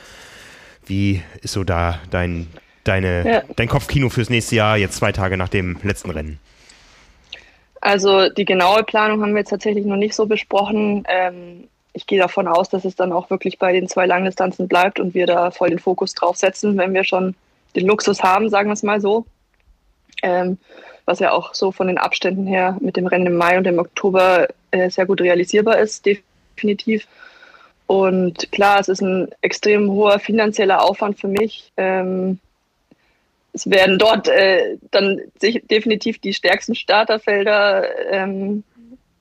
Wie 0.86 1.24
ist 1.42 1.54
so 1.54 1.66
da 1.66 2.00
dein, 2.10 2.48
deine, 2.86 3.30
ja. 3.30 3.44
dein 3.58 3.68
Kopfkino 3.68 4.10
fürs 4.10 4.30
nächste 4.30 4.56
Jahr, 4.56 4.78
jetzt 4.78 4.96
zwei 4.96 5.12
Tage 5.12 5.36
nach 5.36 5.50
dem 5.50 5.78
letzten 5.84 6.12
Rennen? 6.12 6.40
Also 7.82 8.30
die 8.30 8.46
genaue 8.46 8.84
Planung 8.84 9.22
haben 9.22 9.32
wir 9.34 9.40
jetzt 9.40 9.50
tatsächlich 9.50 9.86
noch 9.86 9.98
nicht 9.98 10.16
so 10.16 10.26
besprochen. 10.26 11.04
Ähm, 11.10 11.68
ich 11.96 12.06
gehe 12.08 12.20
davon 12.20 12.48
aus, 12.48 12.70
dass 12.70 12.84
es 12.84 12.96
dann 12.96 13.14
auch 13.14 13.30
wirklich 13.30 13.58
bei 13.58 13.72
den 13.72 13.88
zwei 13.88 14.06
Langdistanzen 14.06 14.68
bleibt 14.68 15.00
und 15.00 15.14
wir 15.14 15.26
da 15.26 15.50
voll 15.50 15.70
den 15.70 15.80
Fokus 15.80 16.14
drauf 16.14 16.36
setzen, 16.36 16.78
wenn 16.78 16.94
wir 16.94 17.06
schon 17.06 17.36
den 17.76 17.88
Luxus 17.88 18.22
haben, 18.22 18.50
sagen 18.50 18.70
wir 18.70 18.74
es 18.74 18.84
mal 18.84 19.00
so. 19.00 19.26
Ähm, 20.22 20.58
was 21.06 21.20
ja 21.20 21.32
auch 21.32 21.54
so 21.54 21.72
von 21.72 21.88
den 21.88 21.98
Abständen 21.98 22.48
her 22.48 22.78
mit 22.82 22.98
dem 22.98 23.08
Rennen 23.08 23.28
im 23.28 23.38
Mai 23.38 23.58
und 23.58 23.66
im 23.66 23.80
Oktober 23.80 24.48
äh, 24.72 24.90
sehr 24.90 25.06
gut 25.06 25.22
realisierbar 25.22 25.80
ist, 25.80 26.06
definitiv. 26.06 27.08
Und 27.88 28.52
klar, 28.52 28.80
es 28.80 28.90
ist 28.90 29.02
ein 29.02 29.30
extrem 29.42 29.90
hoher 29.90 30.20
finanzieller 30.20 30.84
Aufwand 30.84 31.20
für 31.20 31.28
mich. 31.28 31.72
Ähm, 31.78 32.40
es 33.54 33.70
werden 33.70 34.00
dort 34.00 34.28
äh, 34.28 34.78
dann 34.92 35.22
definitiv 35.42 36.20
die 36.20 36.34
stärksten 36.34 36.76
Starterfelder 36.76 37.86
ähm, 38.12 38.64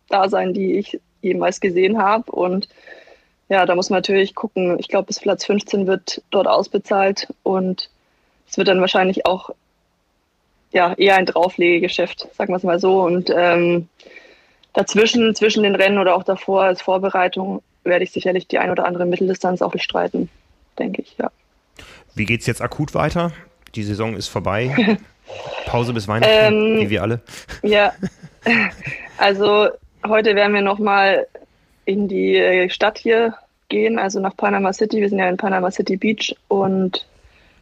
da 0.09 0.29
sein, 0.29 0.55
die 0.55 0.75
ich 0.75 0.99
jemals 1.25 1.61
gesehen 1.61 1.99
habe. 1.99 2.31
Und 2.31 2.69
ja, 3.49 3.67
da 3.67 3.75
muss 3.75 3.91
man 3.91 3.99
natürlich 3.99 4.35
gucken. 4.35 4.79
Ich 4.79 4.89
glaube, 4.89 5.07
bis 5.07 5.21
Platz 5.21 5.45
15 5.45 5.87
wird 5.87 6.23
dort 6.31 6.47
ausbezahlt 6.47 7.29
und 7.43 7.91
es 8.49 8.57
wird 8.57 8.69
dann 8.69 8.81
wahrscheinlich 8.81 9.27
auch 9.27 9.51
ja, 10.73 10.93
eher 10.95 11.17
ein 11.17 11.27
Drauflegegeschäft, 11.27 12.29
sagen 12.35 12.53
wir 12.53 12.57
es 12.57 12.63
mal 12.63 12.81
so. 12.81 13.03
Und 13.03 13.31
ähm, 13.35 13.89
dazwischen, 14.73 15.35
zwischen 15.35 15.63
den 15.63 15.75
Rennen 15.75 15.99
oder 15.99 16.17
auch 16.17 16.25
davor 16.25 16.65
als 16.65 16.83
Vorbereitung, 16.83 17.63
werde 17.85 18.05
ich 18.05 18.13
sicherlich 18.13 18.49
die 18.49 18.59
ein 18.59 18.71
oder 18.71 18.87
andere 18.87 19.07
Mitteldistanz 19.07 19.63
auch 19.63 19.71
bestreiten, 19.71 20.29
denke 20.79 21.03
ich, 21.03 21.17
ja. 21.19 21.31
Wie 22.15 22.25
geht 22.25 22.41
es 22.41 22.47
jetzt 22.47 22.63
akut 22.63 22.95
weiter? 22.95 23.33
Die 23.75 23.83
Saison 23.83 24.15
ist 24.15 24.29
vorbei. 24.29 24.99
Pause 25.67 25.93
bis 25.93 26.07
Weihnachten, 26.07 26.55
ähm, 26.55 26.81
wie 26.81 26.91
wir 26.91 27.03
alle. 27.03 27.21
Ja, 27.63 27.93
also 29.19 29.69
heute 30.07 30.35
werden 30.35 30.55
wir 30.55 30.63
nochmal 30.63 31.27
in 31.85 32.09
die 32.09 32.69
Stadt 32.71 32.99
hier 32.99 33.35
gehen, 33.69 33.99
also 33.99 34.21
nach 34.21 34.37
Panama 34.37 34.73
City. 34.73 35.01
Wir 35.01 35.09
sind 35.09 35.19
ja 35.19 35.29
in 35.29 35.37
Panama 35.37 35.71
City 35.71 35.97
Beach 35.97 36.35
und 36.49 37.07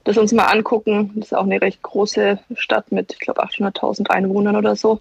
das 0.04 0.18
uns 0.18 0.32
mal 0.32 0.46
angucken. 0.46 1.12
Das 1.14 1.26
ist 1.26 1.32
auch 1.34 1.44
eine 1.44 1.60
recht 1.60 1.82
große 1.82 2.38
Stadt 2.56 2.90
mit, 2.90 3.12
ich 3.12 3.20
glaube, 3.20 3.44
800.000 3.44 4.10
Einwohnern 4.10 4.56
oder 4.56 4.76
so. 4.76 4.98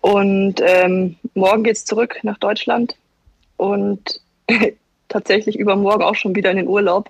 Und 0.00 0.60
ähm, 0.64 1.16
morgen 1.34 1.64
geht 1.64 1.76
es 1.76 1.84
zurück 1.84 2.20
nach 2.22 2.38
Deutschland 2.38 2.96
und 3.56 4.20
tatsächlich 5.08 5.58
übermorgen 5.58 6.04
auch 6.04 6.14
schon 6.14 6.36
wieder 6.36 6.50
in 6.50 6.58
den 6.58 6.68
Urlaub. 6.68 7.08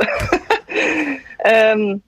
ähm, 1.44 2.02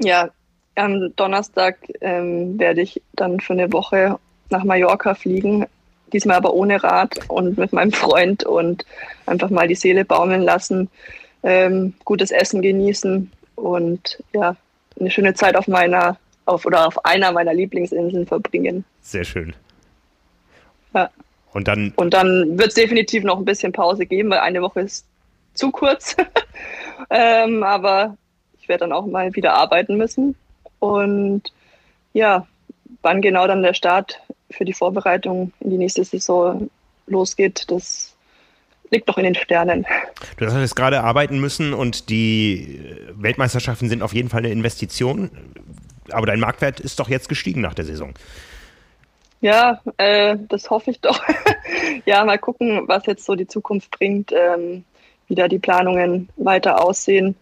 ja, 0.00 0.30
am 0.74 1.14
Donnerstag 1.16 1.78
ähm, 2.00 2.58
werde 2.58 2.82
ich 2.82 3.02
dann 3.14 3.40
für 3.40 3.52
eine 3.52 3.72
Woche 3.72 4.18
nach 4.50 4.64
Mallorca 4.64 5.14
fliegen, 5.14 5.66
diesmal 6.12 6.36
aber 6.36 6.54
ohne 6.54 6.82
Rad 6.82 7.18
und 7.28 7.58
mit 7.58 7.72
meinem 7.72 7.92
Freund 7.92 8.44
und 8.44 8.84
einfach 9.26 9.50
mal 9.50 9.68
die 9.68 9.74
Seele 9.74 10.04
baumeln 10.04 10.42
lassen, 10.42 10.88
ähm, 11.42 11.94
gutes 12.04 12.30
Essen 12.30 12.62
genießen 12.62 13.30
und 13.56 14.22
ja, 14.32 14.56
eine 14.98 15.10
schöne 15.10 15.34
Zeit 15.34 15.56
auf 15.56 15.68
meiner 15.68 16.18
auf 16.46 16.64
oder 16.64 16.86
auf 16.86 17.04
einer 17.04 17.30
meiner 17.32 17.52
Lieblingsinseln 17.52 18.26
verbringen. 18.26 18.84
Sehr 19.02 19.24
schön. 19.24 19.54
Ja. 20.94 21.10
Und 21.52 21.68
dann, 21.68 21.92
und 21.96 22.14
dann 22.14 22.58
wird 22.58 22.68
es 22.68 22.74
definitiv 22.74 23.24
noch 23.24 23.38
ein 23.38 23.44
bisschen 23.44 23.72
Pause 23.72 24.06
geben, 24.06 24.30
weil 24.30 24.40
eine 24.40 24.62
Woche 24.62 24.80
ist 24.80 25.06
zu 25.54 25.70
kurz. 25.70 26.16
ähm, 27.10 27.62
aber 27.62 28.16
ich 28.60 28.68
werde 28.68 28.80
dann 28.80 28.92
auch 28.92 29.06
mal 29.06 29.34
wieder 29.34 29.54
arbeiten 29.54 29.96
müssen. 29.96 30.34
Und 30.78 31.52
ja, 32.12 32.46
wann 33.02 33.22
genau 33.22 33.46
dann 33.46 33.62
der 33.62 33.74
Start 33.74 34.20
für 34.50 34.64
die 34.64 34.72
Vorbereitung 34.72 35.52
in 35.60 35.70
die 35.70 35.78
nächste 35.78 36.04
Saison 36.04 36.70
losgeht, 37.06 37.70
das 37.70 38.14
liegt 38.90 39.06
noch 39.08 39.18
in 39.18 39.24
den 39.24 39.34
Sternen. 39.34 39.86
Du 40.36 40.46
hast 40.46 40.54
jetzt 40.54 40.76
gerade 40.76 41.02
arbeiten 41.02 41.38
müssen 41.38 41.74
und 41.74 42.08
die 42.08 42.80
Weltmeisterschaften 43.12 43.88
sind 43.88 44.02
auf 44.02 44.14
jeden 44.14 44.28
Fall 44.28 44.40
eine 44.40 44.50
Investition. 44.50 45.30
Aber 46.10 46.26
dein 46.26 46.40
Marktwert 46.40 46.80
ist 46.80 46.98
doch 47.00 47.08
jetzt 47.08 47.28
gestiegen 47.28 47.60
nach 47.60 47.74
der 47.74 47.84
Saison. 47.84 48.14
Ja, 49.40 49.80
äh, 49.98 50.36
das 50.48 50.70
hoffe 50.70 50.90
ich 50.90 51.00
doch. 51.00 51.20
ja, 52.06 52.24
mal 52.24 52.38
gucken, 52.38 52.88
was 52.88 53.06
jetzt 53.06 53.24
so 53.24 53.34
die 53.34 53.46
Zukunft 53.46 53.90
bringt, 53.90 54.32
ähm, 54.32 54.84
wie 55.28 55.34
da 55.34 55.48
die 55.48 55.58
Planungen 55.58 56.28
weiter 56.36 56.82
aussehen. 56.82 57.36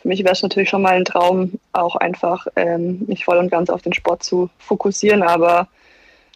Für 0.00 0.08
mich 0.08 0.20
wäre 0.24 0.32
es 0.32 0.42
natürlich 0.42 0.70
schon 0.70 0.82
mal 0.82 0.94
ein 0.94 1.04
Traum, 1.04 1.58
auch 1.72 1.96
einfach 1.96 2.46
ähm, 2.56 3.04
mich 3.06 3.24
voll 3.24 3.36
und 3.36 3.50
ganz 3.50 3.70
auf 3.70 3.82
den 3.82 3.92
Sport 3.92 4.22
zu 4.22 4.50
fokussieren, 4.58 5.22
aber 5.22 5.68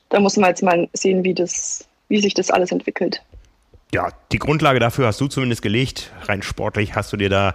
da 0.09 0.21
muss 0.21 0.37
man 0.37 0.51
jetzt 0.51 0.63
mal 0.63 0.89
sehen, 0.93 1.25
wie, 1.25 1.35
das, 1.35 1.87
wie 2.09 2.21
sich 2.21 2.35
das 2.35 2.51
alles 2.51 2.73
entwickelt. 2.73 3.23
Ja, 3.95 4.11
die 4.33 4.39
Grundlage 4.39 4.81
dafür 4.81 5.07
hast 5.07 5.21
du 5.21 5.29
zumindest 5.29 5.63
gelegt. 5.63 6.13
Rein 6.23 6.43
sportlich 6.43 6.95
hast 6.95 7.13
du 7.13 7.17
dir 7.17 7.29
da 7.29 7.55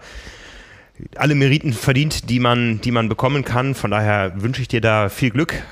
alle 1.15 1.35
Meriten 1.35 1.73
verdient, 1.73 2.29
die 2.29 2.39
man, 2.39 2.79
die 2.81 2.91
man 2.91 3.09
bekommen 3.09 3.43
kann. 3.43 3.75
Von 3.75 3.91
daher 3.91 4.41
wünsche 4.41 4.61
ich 4.61 4.67
dir 4.67 4.81
da 4.81 5.09
viel 5.09 5.31
Glück 5.31 5.63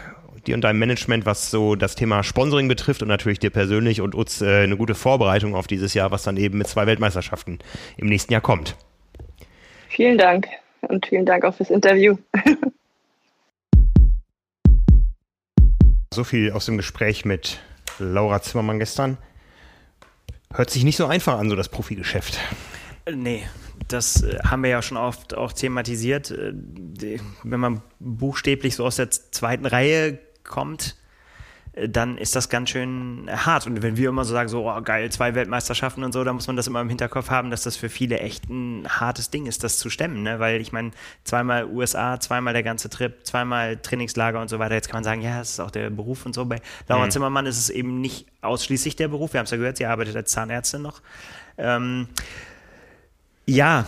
dir 0.49 0.55
und 0.55 0.61
deinem 0.61 0.79
Management, 0.79 1.25
was 1.25 1.51
so 1.51 1.75
das 1.75 1.95
Thema 1.95 2.23
Sponsoring 2.23 2.67
betrifft 2.67 3.01
und 3.01 3.07
natürlich 3.07 3.39
dir 3.39 3.49
persönlich 3.51 4.01
und 4.01 4.15
uns 4.15 4.41
äh, 4.41 4.63
eine 4.63 4.77
gute 4.77 4.95
Vorbereitung 4.95 5.55
auf 5.55 5.67
dieses 5.67 5.93
Jahr, 5.93 6.11
was 6.11 6.23
dann 6.23 6.37
eben 6.37 6.57
mit 6.57 6.67
zwei 6.67 6.87
Weltmeisterschaften 6.87 7.59
im 7.97 8.07
nächsten 8.07 8.33
Jahr 8.33 8.41
kommt. 8.41 8.75
Vielen 9.89 10.17
Dank 10.17 10.47
und 10.81 11.05
vielen 11.05 11.25
Dank 11.25 11.45
auch 11.45 11.53
fürs 11.53 11.69
Interview. 11.69 12.17
so 16.19 16.25
viel 16.25 16.51
aus 16.51 16.65
dem 16.65 16.75
Gespräch 16.75 17.23
mit 17.23 17.61
Laura 17.97 18.41
Zimmermann 18.41 18.77
gestern. 18.77 19.17
Hört 20.51 20.69
sich 20.69 20.83
nicht 20.83 20.97
so 20.97 21.05
einfach 21.05 21.39
an, 21.39 21.49
so 21.49 21.55
das 21.55 21.69
Profigeschäft. 21.69 22.37
Nee, 23.09 23.47
das 23.87 24.23
äh, 24.23 24.37
haben 24.43 24.63
wir 24.63 24.69
ja 24.69 24.81
schon 24.81 24.97
oft 24.97 25.33
auch 25.33 25.53
thematisiert. 25.53 26.31
Äh, 26.31 26.51
wenn 27.43 27.59
man 27.61 27.81
buchstäblich 27.99 28.75
so 28.75 28.85
aus 28.85 28.97
der 28.97 29.09
zweiten 29.11 29.65
Reihe 29.65 30.19
kommt, 30.43 30.97
äh, 30.97 30.98
dann 31.75 32.17
ist 32.17 32.35
das 32.35 32.49
ganz 32.49 32.71
schön 32.71 33.29
hart. 33.31 33.67
Und 33.67 33.81
wenn 33.81 33.95
wir 33.95 34.09
immer 34.09 34.25
so 34.25 34.33
sagen, 34.33 34.49
so 34.49 34.69
oh, 34.69 34.81
geil, 34.81 35.11
zwei 35.11 35.35
Weltmeisterschaften 35.35 36.03
und 36.03 36.11
so, 36.11 36.23
dann 36.23 36.35
muss 36.35 36.47
man 36.47 36.55
das 36.55 36.67
immer 36.67 36.81
im 36.81 36.89
Hinterkopf 36.89 37.29
haben, 37.29 37.51
dass 37.51 37.63
das 37.63 37.77
für 37.77 37.89
viele 37.89 38.19
echt 38.19 38.49
ein 38.49 38.87
hartes 38.87 39.29
Ding 39.29 39.45
ist, 39.45 39.63
das 39.63 39.77
zu 39.77 39.89
stemmen. 39.89 40.23
Ne? 40.23 40.39
Weil 40.39 40.61
ich 40.61 40.71
meine, 40.71 40.91
zweimal 41.23 41.65
USA, 41.65 42.19
zweimal 42.19 42.53
der 42.53 42.63
ganze 42.63 42.89
Trip, 42.89 43.25
zweimal 43.25 43.77
Trainingslager 43.77 44.41
und 44.41 44.49
so 44.49 44.59
weiter. 44.59 44.75
Jetzt 44.75 44.87
kann 44.87 44.97
man 44.97 45.03
sagen, 45.03 45.21
ja, 45.21 45.39
das 45.39 45.51
ist 45.51 45.59
auch 45.59 45.71
der 45.71 45.89
Beruf 45.89 46.25
und 46.25 46.33
so. 46.33 46.45
Bei 46.45 46.61
Laura 46.87 47.05
mhm. 47.05 47.11
Zimmermann 47.11 47.45
ist 47.45 47.59
es 47.59 47.69
eben 47.69 48.01
nicht 48.01 48.25
ausschließlich 48.41 48.95
der 48.95 49.07
Beruf. 49.07 49.33
Wir 49.33 49.39
haben 49.39 49.45
es 49.45 49.51
ja 49.51 49.57
gehört, 49.57 49.77
sie 49.77 49.85
arbeitet 49.85 50.15
als 50.15 50.31
Zahnärztin 50.31 50.81
noch. 50.81 51.01
Ähm, 51.57 52.07
ja, 53.45 53.85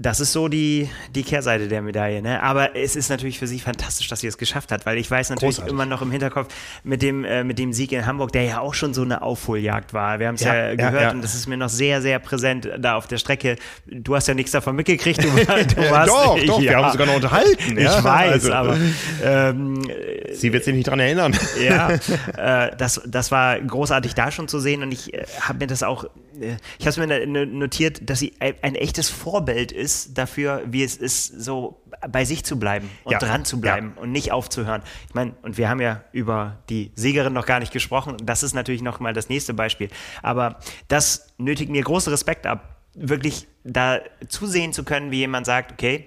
das 0.00 0.20
ist 0.20 0.32
so 0.32 0.46
die, 0.46 0.88
die 1.14 1.24
Kehrseite 1.24 1.66
der 1.66 1.82
Medaille. 1.82 2.22
Ne? 2.22 2.40
Aber 2.40 2.76
es 2.76 2.94
ist 2.94 3.10
natürlich 3.10 3.38
für 3.38 3.48
sie 3.48 3.58
fantastisch, 3.58 4.06
dass 4.06 4.20
sie 4.20 4.28
es 4.28 4.38
geschafft 4.38 4.70
hat, 4.70 4.86
weil 4.86 4.96
ich 4.96 5.10
weiß 5.10 5.30
natürlich 5.30 5.56
Großartig. 5.56 5.72
immer 5.72 5.86
noch 5.86 6.02
im 6.02 6.12
Hinterkopf 6.12 6.54
mit 6.84 7.02
dem, 7.02 7.24
äh, 7.24 7.42
mit 7.42 7.58
dem 7.58 7.72
Sieg 7.72 7.90
in 7.90 8.06
Hamburg, 8.06 8.30
der 8.30 8.44
ja 8.44 8.60
auch 8.60 8.74
schon 8.74 8.94
so 8.94 9.02
eine 9.02 9.22
Aufholjagd 9.22 9.92
war. 9.92 10.20
Wir 10.20 10.28
haben 10.28 10.36
es 10.36 10.42
ja, 10.42 10.54
ja, 10.54 10.74
gehört 10.76 11.02
ja, 11.02 11.10
und 11.10 11.22
das 11.22 11.34
ist 11.34 11.48
mir 11.48 11.56
noch 11.56 11.68
sehr, 11.68 12.00
sehr 12.00 12.20
präsent 12.20 12.68
da 12.78 12.94
auf 12.94 13.08
der 13.08 13.18
Strecke. 13.18 13.56
Du 13.86 14.14
hast 14.14 14.28
ja 14.28 14.34
nichts 14.34 14.52
davon 14.52 14.76
mitgekriegt. 14.76 15.22
Du, 15.22 15.28
du 15.30 15.90
warst, 15.90 16.08
doch, 16.08 16.38
doch, 16.46 16.60
wir 16.60 16.76
haben 16.76 16.84
uns 16.84 16.92
sogar 16.92 17.06
noch 17.08 17.16
unterhalten. 17.16 17.76
ich 17.76 17.84
weiß, 17.84 18.32
also, 18.32 18.52
aber 18.52 18.76
ähm, 19.24 19.82
sie 20.32 20.52
wird 20.52 20.62
sich 20.62 20.74
nicht 20.74 20.86
dran 20.86 21.00
erinnern. 21.00 21.36
ja, 21.60 21.90
äh, 22.68 22.76
das, 22.76 23.00
das 23.04 23.32
war 23.32 23.60
großartig 23.60 24.14
da 24.14 24.30
schon 24.30 24.46
zu 24.46 24.60
sehen 24.60 24.84
und 24.84 24.92
ich 24.92 25.12
äh, 25.12 25.24
habe 25.40 25.58
mir 25.58 25.66
das 25.66 25.82
auch, 25.82 26.04
äh, 26.40 26.56
ich 26.78 26.86
habe 26.86 26.90
es 26.90 26.96
mir 26.96 27.46
notiert, 27.46 28.08
dass 28.08 28.20
sie 28.20 28.34
ein, 28.38 28.54
ein 28.62 28.74
echtes 28.76 29.08
Vorbild 29.08 29.72
ist 29.72 29.87
ist 29.88 30.18
dafür, 30.18 30.62
wie 30.66 30.84
es 30.84 30.96
ist, 30.96 31.26
so 31.40 31.82
bei 32.06 32.26
sich 32.26 32.44
zu 32.44 32.58
bleiben 32.58 32.90
und 33.04 33.12
ja. 33.12 33.18
dran 33.18 33.46
zu 33.46 33.58
bleiben 33.60 33.94
ja. 33.96 34.02
und 34.02 34.12
nicht 34.12 34.32
aufzuhören. 34.32 34.82
Ich 35.08 35.14
meine, 35.14 35.34
und 35.40 35.56
wir 35.56 35.70
haben 35.70 35.80
ja 35.80 36.02
über 36.12 36.58
die 36.68 36.92
Siegerin 36.94 37.32
noch 37.32 37.46
gar 37.46 37.58
nicht 37.58 37.72
gesprochen. 37.72 38.16
Das 38.22 38.42
ist 38.42 38.54
natürlich 38.54 38.82
noch 38.82 39.00
mal 39.00 39.14
das 39.14 39.30
nächste 39.30 39.54
Beispiel. 39.54 39.88
Aber 40.22 40.58
das 40.88 41.32
nötigt 41.38 41.70
mir 41.70 41.82
großen 41.82 42.12
Respekt 42.12 42.46
ab, 42.46 42.76
wirklich 42.94 43.48
da 43.64 44.00
zusehen 44.28 44.74
zu 44.74 44.84
können, 44.84 45.10
wie 45.10 45.18
jemand 45.18 45.46
sagt, 45.46 45.72
okay, 45.72 46.06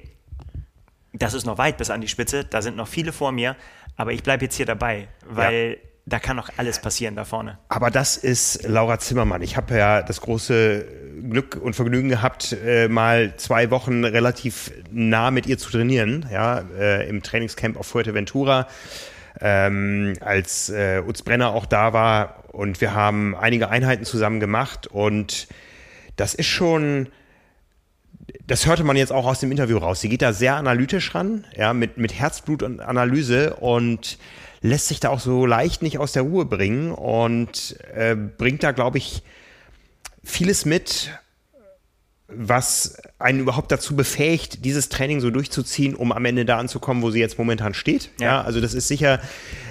das 1.14 1.34
ist 1.34 1.46
noch 1.46 1.58
weit 1.58 1.78
bis 1.78 1.90
an 1.90 2.02
die 2.02 2.08
Spitze, 2.08 2.46
da 2.46 2.62
sind 2.62 2.78
noch 2.78 2.88
viele 2.88 3.12
vor 3.12 3.32
mir, 3.32 3.56
aber 3.98 4.14
ich 4.14 4.22
bleibe 4.24 4.46
jetzt 4.46 4.56
hier 4.56 4.66
dabei, 4.66 5.08
weil 5.26 5.80
ja 5.84 5.92
da 6.06 6.20
kann 6.20 6.36
noch 6.36 6.50
alles 6.58 6.80
passieren 6.80 7.16
da 7.16 7.26
vorne. 7.26 7.58
Aber 7.70 7.92
das 7.92 8.18
ist 8.18 8.64
Laura 8.68 9.00
Zimmermann. 9.00 9.42
Ich 9.42 9.56
habe 9.56 9.78
ja 9.78 10.02
das 10.02 10.22
große 10.22 11.01
Glück 11.30 11.60
und 11.62 11.76
Vergnügen 11.76 12.10
gehabt, 12.10 12.56
äh, 12.66 12.88
mal 12.88 13.36
zwei 13.38 13.72
Wochen 13.72 14.04
relativ 14.04 14.72
nah 14.92 15.32
mit 15.32 15.48
ihr 15.48 15.58
zu 15.58 15.72
trainieren, 15.72 16.26
ja, 16.32 16.64
äh, 16.78 17.08
im 17.10 17.24
Trainingscamp 17.24 17.78
auf 17.78 17.88
Fuerteventura, 17.88 18.68
ähm, 19.40 20.14
als 20.20 20.70
äh, 20.70 21.02
Utz 21.06 21.22
Brenner 21.22 21.54
auch 21.54 21.66
da 21.66 21.94
war. 21.94 22.44
Und 22.52 22.82
wir 22.82 22.94
haben 22.94 23.36
einige 23.36 23.70
Einheiten 23.70 24.06
zusammen 24.06 24.40
gemacht. 24.40 24.88
Und 24.88 25.48
das 26.16 26.34
ist 26.34 26.48
schon, 26.48 27.08
das 28.46 28.66
hörte 28.66 28.84
man 28.84 28.96
jetzt 28.98 29.12
auch 29.12 29.26
aus 29.26 29.40
dem 29.40 29.52
Interview 29.52 29.78
raus. 29.78 30.02
Sie 30.02 30.10
geht 30.10 30.22
da 30.22 30.34
sehr 30.34 30.56
analytisch 30.56 31.16
ran, 31.16 31.46
ja, 31.56 31.74
mit, 31.74 31.98
mit 31.98 32.14
Herzblut 32.14 32.64
und 32.64 32.82
Analyse 32.82 33.56
und 33.56 34.18
lässt 34.62 34.90
sich 34.90 35.00
da 35.00 35.10
auch 35.10 35.20
so 35.20 35.46
leicht 35.46 35.82
nicht 35.82 35.98
aus 35.98 36.12
der 36.12 36.24
Ruhe 36.24 36.46
bringen. 36.46 36.92
Und 36.92 37.78
äh, 37.96 38.16
bringt 38.16 38.64
da, 38.64 38.72
glaube 38.72 38.98
ich, 38.98 39.24
vieles 40.24 40.66
mit, 40.66 41.12
was 42.28 42.98
einen 43.20 43.40
überhaupt 43.42 43.72
dazu 43.72 43.96
befähigt, 43.96 44.64
dieses 44.66 44.90
Training 44.90 45.20
so 45.20 45.30
durchzuziehen, 45.32 45.96
um 45.96 46.12
am 46.12 46.26
Ende 46.26 46.46
da 46.46 46.58
anzukommen, 46.58 47.04
wo 47.04 47.12
sie 47.12 47.20
jetzt 47.20 47.38
momentan 47.38 47.74
steht. 47.74 48.10
Ja, 48.20 48.42
also 48.42 48.62
das 48.62 48.74
ist 48.74 48.88
sicher 48.88 49.20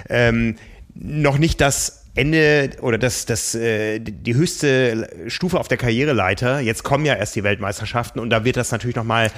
ähm, 0.08 0.56
noch 0.94 1.38
nicht 1.38 1.60
das 1.60 1.99
Ende 2.14 2.70
oder 2.80 2.98
das, 2.98 3.24
das, 3.24 3.54
äh, 3.54 4.00
die 4.00 4.34
höchste 4.34 5.08
Stufe 5.28 5.58
auf 5.58 5.68
der 5.68 5.78
Karriereleiter. 5.78 6.60
Jetzt 6.60 6.82
kommen 6.82 7.04
ja 7.04 7.14
erst 7.14 7.36
die 7.36 7.44
Weltmeisterschaften 7.44 8.18
und 8.18 8.30
da 8.30 8.44
wird 8.44 8.56
das 8.56 8.72
natürlich 8.72 8.96
nochmal 8.96 9.30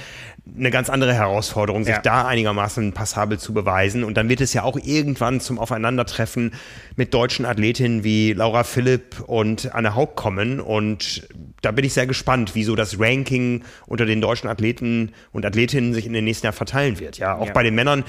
eine 0.57 0.71
ganz 0.71 0.89
andere 0.89 1.13
Herausforderung, 1.13 1.83
sich 1.83 1.95
ja. 1.95 2.01
da 2.01 2.27
einigermaßen 2.27 2.91
passabel 2.93 3.39
zu 3.39 3.53
beweisen. 3.53 4.03
Und 4.03 4.17
dann 4.17 4.27
wird 4.27 4.41
es 4.41 4.53
ja 4.53 4.63
auch 4.63 4.77
irgendwann 4.77 5.39
zum 5.39 5.59
Aufeinandertreffen 5.59 6.53
mit 6.95 7.13
deutschen 7.13 7.45
Athletinnen 7.45 8.03
wie 8.03 8.33
Laura 8.33 8.63
Philipp 8.63 9.21
und 9.27 9.73
Anne 9.73 9.95
Haug 9.95 10.15
kommen. 10.15 10.59
Und 10.59 11.27
da 11.61 11.71
bin 11.71 11.85
ich 11.85 11.93
sehr 11.93 12.07
gespannt, 12.07 12.55
wie 12.55 12.63
so 12.63 12.75
das 12.75 12.99
Ranking 12.99 13.63
unter 13.85 14.05
den 14.05 14.19
deutschen 14.19 14.49
Athleten 14.49 15.13
und 15.31 15.45
Athletinnen 15.45 15.93
sich 15.93 16.05
in 16.05 16.13
den 16.13 16.25
nächsten 16.25 16.47
Jahren 16.47 16.55
verteilen 16.55 16.99
wird. 16.99 17.17
Ja, 17.19 17.37
auch 17.37 17.47
ja. 17.47 17.53
bei 17.53 17.63
den 17.63 17.75
Männern 17.75 18.03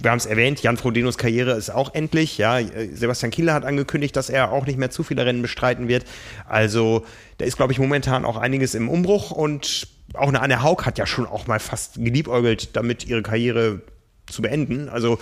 wir 0.00 0.10
haben 0.10 0.18
es 0.18 0.26
erwähnt, 0.26 0.62
Jan 0.62 0.76
Frodenos 0.76 1.18
Karriere 1.18 1.52
ist 1.52 1.70
auch 1.70 1.94
endlich. 1.94 2.36
Ja, 2.36 2.58
Sebastian 2.92 3.30
Kieler 3.30 3.54
hat 3.54 3.64
angekündigt, 3.64 4.16
dass 4.16 4.28
er 4.28 4.50
auch 4.50 4.66
nicht 4.66 4.78
mehr 4.78 4.90
zu 4.90 5.04
viele 5.04 5.24
Rennen 5.24 5.40
bestreiten 5.40 5.86
wird. 5.88 6.04
Also 6.48 7.06
da 7.38 7.44
ist, 7.44 7.56
glaube 7.56 7.72
ich, 7.72 7.78
momentan 7.78 8.24
auch 8.24 8.36
einiges 8.36 8.74
im 8.74 8.88
Umbruch 8.88 9.30
und 9.30 9.88
auch 10.14 10.28
eine 10.28 10.40
Anne 10.42 10.62
Haug 10.62 10.84
hat 10.84 10.98
ja 10.98 11.06
schon 11.06 11.26
auch 11.26 11.46
mal 11.46 11.60
fast 11.60 11.94
geliebäugelt, 11.94 12.76
damit 12.76 13.06
ihre 13.06 13.22
Karriere 13.22 13.82
zu 14.26 14.42
beenden. 14.42 14.88
Also 14.88 15.18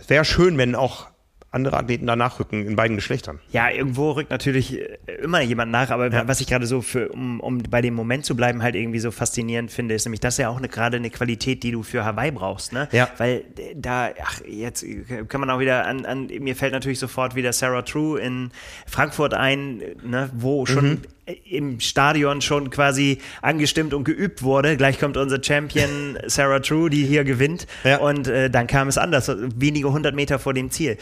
es 0.00 0.08
wäre 0.08 0.24
schön, 0.24 0.56
wenn 0.58 0.74
auch 0.74 1.09
andere 1.52 1.76
Athleten 1.76 2.06
da 2.06 2.14
nachrücken 2.14 2.64
in 2.66 2.76
beiden 2.76 2.96
Geschlechtern. 2.96 3.40
Ja, 3.50 3.70
irgendwo 3.70 4.12
rückt 4.12 4.30
natürlich 4.30 4.78
äh, 4.78 4.98
immer 5.22 5.40
jemand 5.40 5.72
nach, 5.72 5.90
aber 5.90 6.10
ja. 6.10 6.28
was 6.28 6.40
ich 6.40 6.46
gerade 6.46 6.66
so 6.66 6.80
für, 6.80 7.08
um, 7.08 7.40
um 7.40 7.58
bei 7.58 7.82
dem 7.82 7.94
Moment 7.94 8.24
zu 8.24 8.36
bleiben, 8.36 8.62
halt 8.62 8.76
irgendwie 8.76 9.00
so 9.00 9.10
faszinierend 9.10 9.72
finde, 9.72 9.94
ist 9.96 10.04
nämlich, 10.04 10.20
das 10.20 10.38
ja 10.38 10.48
auch 10.48 10.58
eine, 10.58 10.68
gerade 10.68 10.98
eine 10.98 11.10
Qualität, 11.10 11.62
die 11.64 11.72
du 11.72 11.82
für 11.82 12.04
Hawaii 12.04 12.30
brauchst, 12.30 12.72
ne? 12.72 12.88
Ja. 12.92 13.08
Weil 13.18 13.44
äh, 13.58 13.74
da, 13.74 14.10
ach, 14.22 14.40
jetzt 14.46 14.84
kann 15.28 15.40
man 15.40 15.50
auch 15.50 15.58
wieder 15.58 15.86
an, 15.86 16.06
an 16.06 16.26
mir 16.26 16.54
fällt 16.54 16.72
natürlich 16.72 17.00
sofort 17.00 17.34
wieder 17.34 17.52
Sarah 17.52 17.82
True 17.82 18.20
in 18.20 18.52
Frankfurt 18.86 19.34
ein, 19.34 19.78
ne, 20.04 20.30
wo 20.34 20.66
schon 20.66 20.90
mhm 20.90 21.02
im 21.44 21.80
Stadion 21.80 22.40
schon 22.40 22.70
quasi 22.70 23.18
angestimmt 23.42 23.94
und 23.94 24.04
geübt 24.04 24.42
wurde. 24.42 24.76
Gleich 24.76 24.98
kommt 24.98 25.16
unser 25.16 25.42
Champion 25.42 26.18
Sarah 26.26 26.60
True, 26.60 26.90
die 26.90 27.04
hier 27.04 27.24
gewinnt. 27.24 27.66
Ja. 27.84 27.98
Und 27.98 28.26
äh, 28.28 28.50
dann 28.50 28.66
kam 28.66 28.88
es 28.88 28.98
anders, 28.98 29.30
wenige 29.54 29.92
hundert 29.92 30.14
Meter 30.14 30.38
vor 30.38 30.54
dem 30.54 30.70
Ziel. 30.70 30.96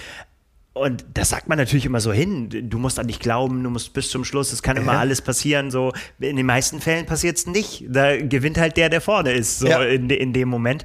Und 0.79 1.05
das 1.14 1.31
sagt 1.31 1.49
man 1.49 1.59
natürlich 1.59 1.87
immer 1.87 2.01
so 2.01 2.12
hin. 2.12 2.49
Du 2.70 2.79
musst 2.79 2.99
an 2.99 3.07
dich 3.07 3.20
glauben, 3.20 3.62
du 3.62 3.70
musst 3.70 3.93
bis 3.93 4.11
zum 4.11 4.24
Schluss, 4.24 4.53
es 4.53 4.62
kann 4.62 4.76
immer 4.76 4.95
ja. 4.95 5.01
alles 5.01 5.22
passieren. 5.22 5.70
So, 5.70 5.93
in 6.20 6.37
den 6.37 6.47
meisten 6.47 6.81
Fällen 6.81 7.07
passiert 7.07 7.37
es 7.37 7.47
nicht. 7.47 7.85
Da 7.89 8.16
gewinnt 8.16 8.59
halt 8.59 8.76
der, 8.76 8.89
der 8.89 9.01
vorne 9.01 9.33
ist, 9.33 9.59
so 9.59 9.68
ja. 9.68 9.83
in, 9.83 10.09
in 10.11 10.33
dem 10.33 10.49
Moment. 10.49 10.85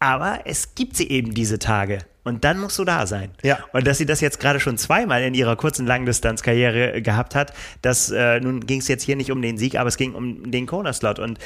Aber 0.00 0.40
es 0.44 0.74
gibt 0.74 0.96
sie 0.96 1.08
eben 1.08 1.34
diese 1.34 1.58
Tage. 1.58 1.98
Und 2.28 2.44
dann 2.44 2.60
musst 2.60 2.78
du 2.78 2.84
da 2.84 3.06
sein. 3.06 3.30
Ja. 3.42 3.58
Und 3.72 3.86
dass 3.86 3.96
sie 3.96 4.04
das 4.04 4.20
jetzt 4.20 4.38
gerade 4.38 4.60
schon 4.60 4.76
zweimal 4.76 5.22
in 5.22 5.32
ihrer 5.32 5.56
kurzen 5.56 5.86
Langdistanzkarriere 5.86 7.00
gehabt 7.00 7.34
hat, 7.34 7.54
das 7.80 8.10
äh, 8.10 8.38
nun 8.40 8.66
ging 8.66 8.80
es 8.80 8.88
jetzt 8.88 9.02
hier 9.02 9.16
nicht 9.16 9.32
um 9.32 9.40
den 9.40 9.56
Sieg, 9.56 9.76
aber 9.76 9.88
es 9.88 9.96
ging 9.96 10.14
um 10.14 10.50
den 10.50 10.66
Corner-Slot. 10.66 11.18
Und 11.18 11.38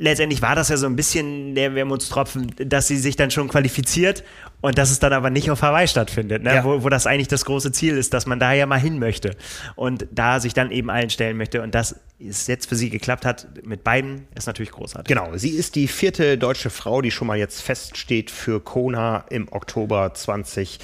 letztendlich 0.00 0.40
war 0.40 0.56
das 0.56 0.70
ja 0.70 0.76
so 0.78 0.86
ein 0.86 0.96
bisschen 0.96 1.54
der 1.54 1.74
Wermutstropfen, 1.74 2.54
dass 2.56 2.88
sie 2.88 2.96
sich 2.96 3.16
dann 3.16 3.30
schon 3.30 3.48
qualifiziert 3.48 4.24
und 4.62 4.78
dass 4.78 4.90
es 4.90 4.98
dann 4.98 5.12
aber 5.12 5.28
nicht 5.28 5.50
auf 5.50 5.60
Hawaii 5.60 5.86
stattfindet, 5.86 6.42
ne? 6.42 6.54
ja. 6.54 6.64
wo, 6.64 6.82
wo 6.82 6.88
das 6.88 7.06
eigentlich 7.06 7.28
das 7.28 7.44
große 7.44 7.70
Ziel 7.70 7.96
ist, 7.96 8.14
dass 8.14 8.26
man 8.26 8.40
da 8.40 8.52
ja 8.52 8.66
mal 8.66 8.80
hin 8.80 8.98
möchte 8.98 9.36
und 9.76 10.06
da 10.10 10.40
sich 10.40 10.54
dann 10.54 10.70
eben 10.70 10.90
allen 10.90 11.10
stellen 11.10 11.36
möchte 11.36 11.62
und 11.62 11.74
das 11.74 12.00
es 12.18 12.46
jetzt 12.46 12.68
für 12.68 12.76
sie 12.76 12.90
geklappt 12.90 13.24
hat 13.24 13.46
mit 13.64 13.84
beiden, 13.84 14.26
ist 14.34 14.46
natürlich 14.46 14.72
großartig. 14.72 15.08
Genau, 15.08 15.36
sie 15.36 15.50
ist 15.50 15.74
die 15.74 15.88
vierte 15.88 16.36
deutsche 16.36 16.70
Frau, 16.70 17.00
die 17.02 17.10
schon 17.10 17.26
mal 17.26 17.38
jetzt 17.38 17.62
feststeht 17.62 18.30
für 18.30 18.60
Kona 18.60 19.24
im 19.30 19.48
Oktober 19.52 20.12
2020. 20.14 20.78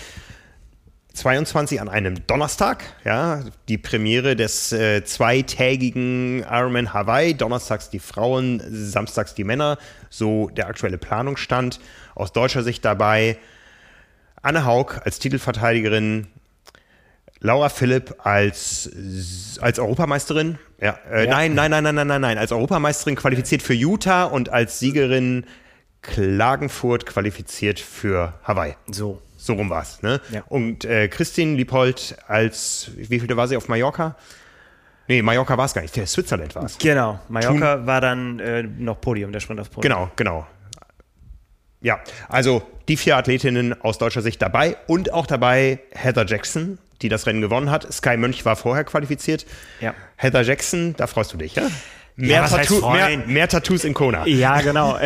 22 1.16 1.80
an 1.80 1.88
einem 1.88 2.26
Donnerstag, 2.26 2.84
ja, 3.04 3.40
die 3.68 3.78
Premiere 3.78 4.36
des 4.36 4.70
äh, 4.72 5.02
zweitägigen 5.04 6.40
Ironman 6.40 6.92
Hawaii, 6.92 7.34
donnerstags 7.34 7.88
die 7.90 7.98
Frauen, 7.98 8.62
samstags 8.70 9.34
die 9.34 9.44
Männer, 9.44 9.78
so 10.10 10.50
der 10.50 10.66
aktuelle 10.66 10.98
Planungsstand. 10.98 11.80
Aus 12.14 12.32
deutscher 12.32 12.62
Sicht 12.62 12.84
dabei 12.84 13.38
Anne 14.42 14.64
Haug 14.66 15.00
als 15.04 15.18
Titelverteidigerin, 15.18 16.28
Laura 17.40 17.70
Philipp 17.70 18.14
als, 18.18 18.90
als 19.60 19.78
Europameisterin, 19.78 20.58
ja, 20.80 20.98
äh, 21.10 21.24
ja. 21.24 21.30
Nein, 21.30 21.54
nein, 21.54 21.70
nein, 21.70 21.82
nein, 21.82 21.94
nein, 21.94 22.06
nein, 22.06 22.20
nein, 22.20 22.38
als 22.38 22.52
Europameisterin 22.52 23.16
qualifiziert 23.16 23.62
für 23.62 23.74
Utah 23.74 24.24
und 24.24 24.50
als 24.50 24.78
Siegerin 24.78 25.46
Klagenfurt 26.02 27.06
qualifiziert 27.06 27.80
für 27.80 28.34
Hawaii. 28.44 28.76
So. 28.90 29.22
So 29.46 29.54
rum 29.54 29.70
war 29.70 29.82
es. 29.82 30.02
Ne? 30.02 30.20
Ja. 30.32 30.42
Und 30.48 30.84
äh, 30.84 31.06
Christine 31.06 31.54
Liebold 31.56 32.16
als, 32.26 32.90
wie 32.96 33.20
viele 33.20 33.36
war 33.36 33.46
sie 33.46 33.56
auf 33.56 33.68
Mallorca? 33.68 34.16
Nee, 35.06 35.22
Mallorca 35.22 35.56
war 35.56 35.66
es 35.66 35.72
gar 35.72 35.82
nicht, 35.82 35.94
der 35.94 36.08
Switzerland 36.08 36.52
war 36.56 36.64
es. 36.64 36.78
Genau, 36.78 37.20
Mallorca 37.28 37.76
Thun 37.76 37.86
war 37.86 38.00
dann 38.00 38.40
äh, 38.40 38.64
noch 38.64 39.00
Podium, 39.00 39.30
der 39.30 39.38
Sprint 39.38 39.60
auf 39.60 39.70
Podium. 39.70 39.82
Genau, 39.82 40.10
genau. 40.16 40.46
Ja, 41.80 42.00
also 42.28 42.62
die 42.88 42.96
vier 42.96 43.16
Athletinnen 43.16 43.80
aus 43.82 43.98
deutscher 43.98 44.20
Sicht 44.20 44.42
dabei 44.42 44.76
und 44.88 45.12
auch 45.12 45.26
dabei 45.26 45.78
Heather 45.92 46.26
Jackson, 46.26 46.78
die 47.02 47.08
das 47.08 47.26
Rennen 47.26 47.40
gewonnen 47.40 47.70
hat. 47.70 47.92
Sky 47.92 48.16
Mönch 48.16 48.44
war 48.44 48.56
vorher 48.56 48.82
qualifiziert. 48.82 49.46
Ja. 49.80 49.94
Heather 50.16 50.42
Jackson, 50.42 50.96
da 50.96 51.06
freust 51.06 51.32
du 51.32 51.36
dich, 51.36 51.54
ja? 51.54 51.68
Mehr, 52.18 52.40
ja, 52.40 52.48
Tattoo, 52.48 52.90
mehr, 52.90 53.18
mehr, 53.26 53.46
Tattoos 53.46 53.84
in 53.84 53.92
Kona. 53.92 54.26
Ja, 54.26 54.62
genau. 54.62 54.98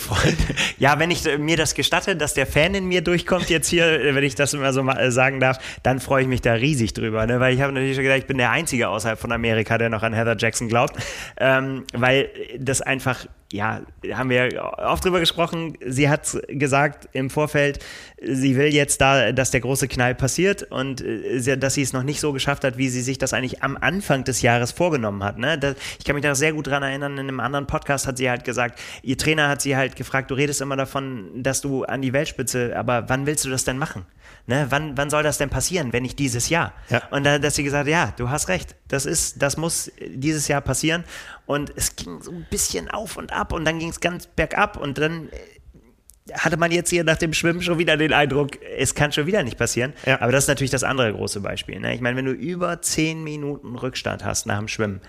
ja, 0.78 0.98
wenn 0.98 1.10
ich 1.10 1.24
mir 1.38 1.56
das 1.56 1.74
gestatte, 1.74 2.14
dass 2.14 2.34
der 2.34 2.46
Fan 2.46 2.74
in 2.74 2.84
mir 2.84 3.00
durchkommt 3.00 3.48
jetzt 3.48 3.68
hier, 3.68 4.14
wenn 4.14 4.22
ich 4.22 4.34
das 4.34 4.52
immer 4.52 4.70
so 4.74 4.86
sagen 5.08 5.40
darf, 5.40 5.56
dann 5.82 5.98
freue 5.98 6.22
ich 6.22 6.28
mich 6.28 6.42
da 6.42 6.52
riesig 6.52 6.92
drüber. 6.92 7.26
Ne? 7.26 7.40
Weil 7.40 7.54
ich 7.54 7.62
habe 7.62 7.72
natürlich 7.72 7.94
schon 7.94 8.04
gedacht, 8.04 8.18
ich 8.18 8.26
bin 8.26 8.36
der 8.36 8.50
Einzige 8.50 8.90
außerhalb 8.90 9.18
von 9.18 9.32
Amerika, 9.32 9.78
der 9.78 9.88
noch 9.88 10.02
an 10.02 10.12
Heather 10.12 10.36
Jackson 10.38 10.68
glaubt. 10.68 10.94
Ähm, 11.38 11.84
weil 11.94 12.28
das 12.58 12.82
einfach 12.82 13.26
ja, 13.52 13.82
haben 14.12 14.30
wir 14.30 14.72
oft 14.78 15.04
drüber 15.04 15.20
gesprochen. 15.20 15.76
Sie 15.86 16.08
hat 16.08 16.38
gesagt 16.48 17.08
im 17.12 17.28
Vorfeld, 17.28 17.80
sie 18.22 18.56
will 18.56 18.72
jetzt 18.72 19.00
da, 19.00 19.32
dass 19.32 19.50
der 19.50 19.60
große 19.60 19.88
Knall 19.88 20.14
passiert 20.14 20.62
und 20.64 21.02
äh, 21.02 21.58
dass 21.58 21.74
sie 21.74 21.82
es 21.82 21.92
noch 21.92 22.02
nicht 22.02 22.20
so 22.20 22.32
geschafft 22.32 22.64
hat, 22.64 22.78
wie 22.78 22.88
sie 22.88 23.02
sich 23.02 23.18
das 23.18 23.34
eigentlich 23.34 23.62
am 23.62 23.76
Anfang 23.76 24.24
des 24.24 24.40
Jahres 24.40 24.72
vorgenommen 24.72 25.22
hat. 25.22 25.38
Ne? 25.38 25.76
Ich 25.98 26.04
kann 26.04 26.14
mich 26.14 26.24
da 26.24 26.34
sehr 26.34 26.54
gut 26.54 26.66
dran 26.66 26.82
erinnern. 26.82 27.12
In 27.18 27.28
einem 27.28 27.40
anderen 27.40 27.66
Podcast 27.66 28.06
hat 28.06 28.16
sie 28.16 28.30
halt 28.30 28.44
gesagt, 28.44 28.80
ihr 29.02 29.18
Trainer 29.18 29.48
hat 29.48 29.60
sie 29.60 29.76
halt 29.76 29.96
gefragt, 29.96 30.30
du 30.30 30.34
redest 30.34 30.62
immer 30.62 30.76
davon, 30.76 31.42
dass 31.42 31.60
du 31.60 31.84
an 31.84 32.00
die 32.00 32.14
Weltspitze, 32.14 32.74
aber 32.74 33.08
wann 33.08 33.26
willst 33.26 33.44
du 33.44 33.50
das 33.50 33.64
denn 33.64 33.76
machen? 33.76 34.06
Ne? 34.46 34.66
Wann, 34.70 34.96
wann 34.96 35.08
soll 35.08 35.22
das 35.22 35.38
denn 35.38 35.50
passieren, 35.50 35.92
wenn 35.92 36.02
nicht 36.02 36.18
dieses 36.18 36.48
Jahr? 36.48 36.72
Ja. 36.88 37.02
Und 37.10 37.24
da, 37.24 37.38
dass 37.38 37.54
sie 37.54 37.62
gesagt 37.62 37.88
ja, 37.88 38.12
du 38.16 38.28
hast 38.28 38.48
recht, 38.48 38.74
das 38.88 39.06
ist, 39.06 39.40
das 39.40 39.56
muss 39.56 39.90
dieses 40.00 40.48
Jahr 40.48 40.60
passieren. 40.60 41.04
Und 41.46 41.72
es 41.76 41.94
ging 41.94 42.20
so 42.22 42.32
ein 42.32 42.46
bisschen 42.50 42.90
auf 42.90 43.16
und 43.16 43.32
ab 43.32 43.52
und 43.52 43.64
dann 43.64 43.78
ging 43.78 43.90
es 43.90 44.00
ganz 44.00 44.26
bergab 44.26 44.76
und 44.76 44.98
dann 44.98 45.28
äh, 45.28 46.32
hatte 46.34 46.56
man 46.56 46.72
jetzt 46.72 46.90
hier 46.90 47.04
nach 47.04 47.16
dem 47.16 47.32
Schwimmen 47.32 47.62
schon 47.62 47.78
wieder 47.78 47.96
den 47.96 48.12
Eindruck, 48.12 48.58
es 48.76 48.94
kann 48.94 49.12
schon 49.12 49.26
wieder 49.26 49.42
nicht 49.42 49.58
passieren. 49.58 49.92
Ja. 50.06 50.20
Aber 50.20 50.32
das 50.32 50.44
ist 50.44 50.48
natürlich 50.48 50.70
das 50.70 50.84
andere 50.84 51.12
große 51.12 51.40
Beispiel. 51.40 51.78
Ne? 51.78 51.94
Ich 51.94 52.00
meine, 52.00 52.16
wenn 52.16 52.24
du 52.24 52.32
über 52.32 52.82
zehn 52.82 53.22
Minuten 53.22 53.76
Rückstand 53.76 54.24
hast 54.24 54.46
nach 54.46 54.58
dem 54.58 54.68
Schwimmen, 54.68 55.00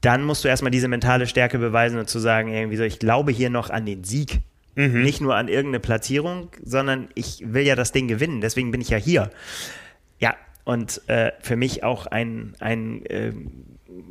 dann 0.00 0.22
musst 0.22 0.44
du 0.44 0.48
erstmal 0.48 0.70
diese 0.70 0.88
mentale 0.88 1.26
Stärke 1.26 1.58
beweisen 1.58 1.98
und 1.98 2.08
zu 2.08 2.18
sagen, 2.18 2.52
irgendwie 2.52 2.76
so, 2.76 2.84
ich 2.84 2.98
glaube 2.98 3.32
hier 3.32 3.50
noch 3.50 3.70
an 3.70 3.86
den 3.86 4.04
Sieg. 4.04 4.40
Mhm. 4.78 5.02
Nicht 5.02 5.20
nur 5.20 5.34
an 5.34 5.48
irgendeine 5.48 5.80
Platzierung, 5.80 6.50
sondern 6.62 7.08
ich 7.16 7.42
will 7.44 7.66
ja 7.66 7.74
das 7.74 7.90
Ding 7.90 8.06
gewinnen, 8.06 8.40
deswegen 8.40 8.70
bin 8.70 8.80
ich 8.80 8.90
ja 8.90 8.96
hier. 8.96 9.32
Ja, 10.20 10.36
und 10.62 11.02
äh, 11.08 11.32
für 11.40 11.56
mich 11.56 11.82
auch 11.82 12.06
ein, 12.06 12.54
ein 12.60 13.04
äh, 13.06 13.32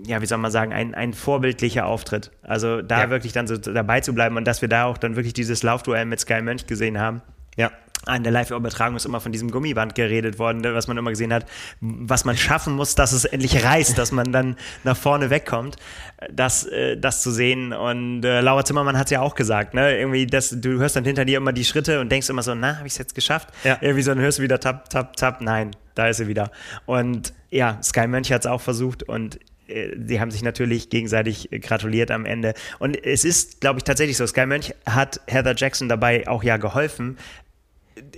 ja, 0.06 0.22
wie 0.22 0.26
soll 0.26 0.40
man 0.40 0.52
sagen, 0.52 0.74
ein, 0.74 0.94
ein 0.94 1.14
vorbildlicher 1.14 1.86
Auftritt. 1.86 2.32
Also 2.42 2.82
da 2.82 3.04
ja. 3.04 3.10
wirklich 3.10 3.32
dann 3.32 3.48
so 3.48 3.56
dabei 3.56 4.02
zu 4.02 4.14
bleiben 4.14 4.36
und 4.36 4.46
dass 4.46 4.62
wir 4.62 4.68
da 4.68 4.84
auch 4.84 4.98
dann 4.98 5.16
wirklich 5.16 5.34
dieses 5.34 5.64
Laufduell 5.64 6.04
mit 6.04 6.20
Sky 6.20 6.42
Mönch 6.42 6.68
gesehen 6.68 7.00
haben. 7.00 7.22
Ja. 7.56 7.72
An 8.08 8.24
der 8.24 8.32
Live-Übertragung 8.32 8.96
ist 8.96 9.06
immer 9.06 9.20
von 9.20 9.32
diesem 9.32 9.52
Gummiband 9.52 9.96
geredet 9.96 10.40
worden, 10.40 10.64
was 10.64 10.88
man 10.88 10.98
immer 10.98 11.10
gesehen 11.12 11.34
hat, 11.34 11.46
was 11.82 12.26
man 12.26 12.38
schaffen 12.38 12.76
muss, 12.76 12.96
dass 12.96 13.12
es 13.12 13.26
endlich 13.26 13.64
reißt, 13.64 13.98
dass 13.98 14.12
man 14.12 14.32
dann 14.32 14.56
nach 14.84 14.98
vorne 14.98 15.30
wegkommt, 15.30 15.78
das, 16.32 16.66
äh, 16.66 16.98
das 16.98 17.22
zu 17.22 17.32
sehen. 17.32 17.74
Und 17.74 18.24
äh, 18.24 18.42
Laura 18.42 18.66
Zimmermann 18.66 18.98
hat 18.98 19.06
es 19.06 19.12
ja 19.12 19.22
auch 19.22 19.36
gesagt, 19.36 19.74
ne? 19.74 19.98
Irgendwie, 19.98 20.26
dass 20.26 20.50
du 20.50 20.80
hörst 20.80 20.96
dann 20.96 21.06
hinter 21.06 21.26
dir 21.26 21.38
immer 21.38 21.54
die 21.54 21.66
Schritte 21.66 22.00
und 22.00 22.12
denkst 22.12 22.30
immer 22.30 22.44
so, 22.44 22.56
na, 22.56 22.78
habe 22.78 22.88
ich 22.88 22.94
es 22.94 22.98
jetzt 22.98 23.16
geschafft? 23.16 23.50
Ja. 23.64 23.78
Irgendwie 23.82 24.02
so, 24.04 24.12
dann 24.12 24.20
hörst 24.20 24.40
du 24.40 24.44
wieder 24.44 24.60
tap, 24.60 24.90
tap, 24.90 25.16
tap, 25.16 25.42
nein, 25.42 25.72
da 25.96 26.08
ist 26.08 26.18
sie 26.18 26.28
wieder. 26.28 26.52
Und 26.86 27.34
ja, 27.50 27.80
Sky 27.82 28.08
Mönch 28.08 28.32
hat 28.32 28.42
es 28.42 28.48
auch 28.48 28.62
versucht 28.62 29.04
und 29.04 29.40
sie 29.68 30.16
äh, 30.16 30.20
haben 30.20 30.32
sich 30.32 30.44
natürlich 30.44 30.90
gegenseitig 30.90 31.50
gratuliert 31.62 32.12
am 32.12 32.26
Ende. 32.26 32.54
Und 32.80 33.04
es 33.04 33.24
ist, 33.24 33.62
glaube 33.62 33.80
ich, 33.80 33.84
tatsächlich 33.84 34.18
so. 34.18 34.26
Sky 34.26 34.46
Mönch 34.46 34.74
hat 34.86 35.22
Heather 35.28 35.56
Jackson 35.56 35.90
dabei 35.90 36.28
auch 36.28 36.44
ja 36.44 36.58
geholfen, 36.58 37.18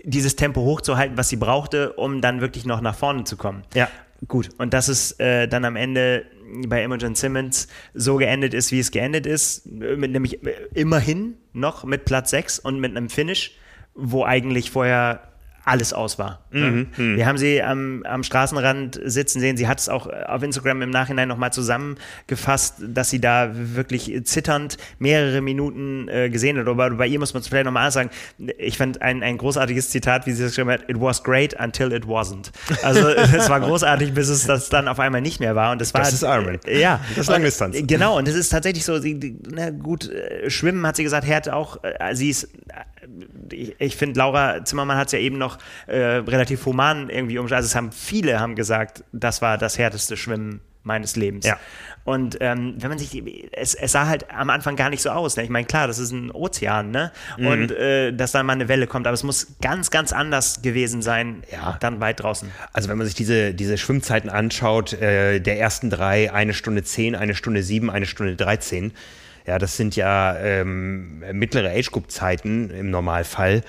dieses 0.04 0.36
Tempo 0.36 0.62
hochzuhalten, 0.62 1.18
was 1.18 1.30
sie 1.30 1.36
brauchte, 1.36 1.94
um 1.94 2.22
dann 2.22 2.42
wirklich 2.42 2.66
noch 2.66 2.82
nach 2.82 2.96
vorne 2.96 3.24
zu 3.24 3.38
kommen. 3.38 3.64
Ja. 3.74 3.88
Gut, 4.28 4.50
und 4.58 4.74
dass 4.74 4.90
es 4.90 5.14
äh, 5.20 5.48
dann 5.48 5.64
am 5.64 5.78
Ende 5.78 6.26
bei 6.68 6.84
Imogen 6.84 7.16
Simmons 7.16 7.68
so 7.94 8.18
geendet 8.18 8.54
ist, 8.54 8.72
wie 8.72 8.80
es 8.80 8.92
geendet 8.92 9.26
ist, 9.26 9.66
mit, 9.66 10.12
nämlich 10.12 10.40
immerhin 10.74 11.38
noch 11.54 11.86
mit 11.86 12.06
Platz 12.06 12.32
6 12.32 12.60
und 12.60 12.80
mit 12.80 12.98
einem 12.98 13.10
Finish, 13.10 13.56
wo 13.96 14.26
eigentlich 14.26 14.72
vorher 14.72 15.29
alles 15.70 15.94
aus 15.94 16.18
war. 16.18 16.40
Mhm, 16.52 16.88
mhm. 16.98 17.16
Wir 17.16 17.26
haben 17.28 17.38
sie 17.38 17.62
am, 17.62 18.04
am, 18.04 18.24
Straßenrand 18.24 19.00
sitzen 19.04 19.40
sehen. 19.40 19.56
Sie 19.56 19.68
hat 19.68 19.80
es 19.80 19.88
auch 19.88 20.08
auf 20.08 20.42
Instagram 20.42 20.82
im 20.82 20.90
Nachhinein 20.90 21.28
nochmal 21.28 21.54
zusammengefasst, 21.54 22.78
dass 22.88 23.10
sie 23.10 23.22
da 23.22 23.52
wirklich 23.54 24.22
zitternd 24.24 24.78
mehrere 24.98 25.42
Minuten 25.42 26.08
äh, 26.08 26.30
gesehen 26.30 26.58
hat. 26.58 26.68
Aber 26.68 26.90
bei 26.90 27.08
ihr 27.08 27.20
muss 27.20 27.34
man 27.34 27.42
es 27.42 27.48
vielleicht 27.48 27.66
nochmal 27.66 27.92
sagen. 27.92 28.10
Ich 28.58 28.78
fand 28.78 29.02
ein, 29.02 29.22
ein 29.22 29.38
großartiges 29.38 29.92
Zitat, 29.92 30.26
wie 30.26 30.32
sie 30.32 30.44
es 30.44 30.52
geschrieben 30.52 30.72
hat: 30.72 30.90
It 30.90 31.00
was 31.00 31.24
great 31.24 31.54
until 31.60 31.94
it 31.94 32.06
wasn't. 32.06 32.52
Also 32.82 33.08
es 33.10 33.48
war 33.50 33.60
großartig, 33.60 34.14
bis 34.14 34.30
es 34.30 34.46
das 34.46 34.70
dann 34.70 34.88
auf 34.88 35.00
einmal 35.00 35.22
nicht 35.22 35.40
mehr 35.40 35.56
war. 35.56 35.72
Und 35.72 35.82
das 35.82 35.94
war. 35.94 36.02
Das 36.02 36.14
ist 36.14 36.24
Ironman. 36.24 36.60
Ja. 36.68 37.00
Das 37.10 37.28
ist 37.28 37.30
Langdistanz. 37.30 37.78
Genau. 37.84 38.18
Und 38.18 38.28
es 38.28 38.36
ist 38.36 38.50
tatsächlich 38.50 38.86
so, 38.86 38.98
sie, 38.98 39.38
na 39.52 39.70
gut, 39.70 40.10
äh, 40.10 40.50
Schwimmen 40.50 40.86
hat 40.88 40.96
sie 40.96 41.04
gesagt, 41.04 41.28
Härte 41.28 41.56
auch, 41.56 41.84
äh, 41.84 42.16
sie 42.16 42.30
ist 42.30 42.50
ich, 43.52 43.76
ich 43.80 43.96
finde, 43.96 44.20
Laura 44.20 44.64
Zimmermann 44.64 44.98
hat 44.98 45.08
es 45.08 45.14
ja 45.14 45.20
eben 45.20 45.38
noch 45.38 45.58
äh, 45.88 45.98
relativ 45.98 46.66
human 46.66 47.10
irgendwie 47.10 47.38
umgestellt. 47.38 47.58
Also 47.58 47.68
es 47.68 47.76
haben 47.76 47.92
viele 47.92 48.40
haben 48.40 48.56
gesagt, 48.56 49.04
das 49.12 49.42
war 49.42 49.58
das 49.58 49.78
härteste 49.78 50.18
Schwimmen 50.18 50.62
meines 50.84 51.16
Lebens. 51.16 51.46
Ja. 51.46 51.58
Und 52.06 52.38
ähm, 52.40 52.76
wenn 52.78 52.90
man 52.90 52.98
sich, 52.98 53.22
es, 53.52 53.76
es 53.76 53.92
sah 53.92 54.08
halt 54.08 54.32
am 54.32 54.50
Anfang 54.50 54.76
gar 54.76 54.90
nicht 54.90 55.02
so 55.02 55.10
aus. 55.10 55.36
Ne? 55.36 55.44
Ich 55.44 55.50
meine, 55.50 55.68
klar, 55.68 55.88
das 55.88 56.00
ist 56.00 56.12
ein 56.12 56.32
Ozean, 56.32 56.90
ne? 56.90 57.12
Mhm. 57.38 57.48
Und 57.48 57.72
äh, 57.72 58.14
dass 58.14 58.32
dann 58.32 58.46
mal 58.46 58.54
eine 58.54 58.68
Welle 58.68 58.88
kommt, 58.88 59.06
aber 59.06 59.14
es 59.14 59.24
muss 59.24 59.48
ganz, 59.62 59.92
ganz 59.92 60.14
anders 60.14 60.62
gewesen 60.62 61.02
sein, 61.02 61.44
Ja. 61.52 61.78
dann 61.82 62.00
weit 62.00 62.22
draußen. 62.22 62.50
Also 62.74 62.90
wenn 62.90 62.98
man 62.98 63.06
sich 63.06 63.16
diese, 63.16 63.54
diese 63.54 63.78
Schwimmzeiten 63.78 64.30
anschaut, 64.30 64.94
äh, 64.94 65.40
der 65.40 65.60
ersten 65.60 65.90
drei, 65.90 66.34
eine 66.34 66.54
Stunde 66.54 66.84
zehn, 66.84 67.16
eine 67.16 67.36
Stunde 67.36 67.62
sieben, 67.62 67.92
eine 67.92 68.06
Stunde 68.06 68.36
13, 68.36 68.94
ja, 69.46 69.60
das 69.60 69.78
sind 69.78 69.96
ja 69.96 70.38
ähm, 70.38 71.24
mittlere 71.34 71.72
Age-Group-Zeiten 71.72 72.70
im 72.70 72.90
Normalfall. 72.90 73.64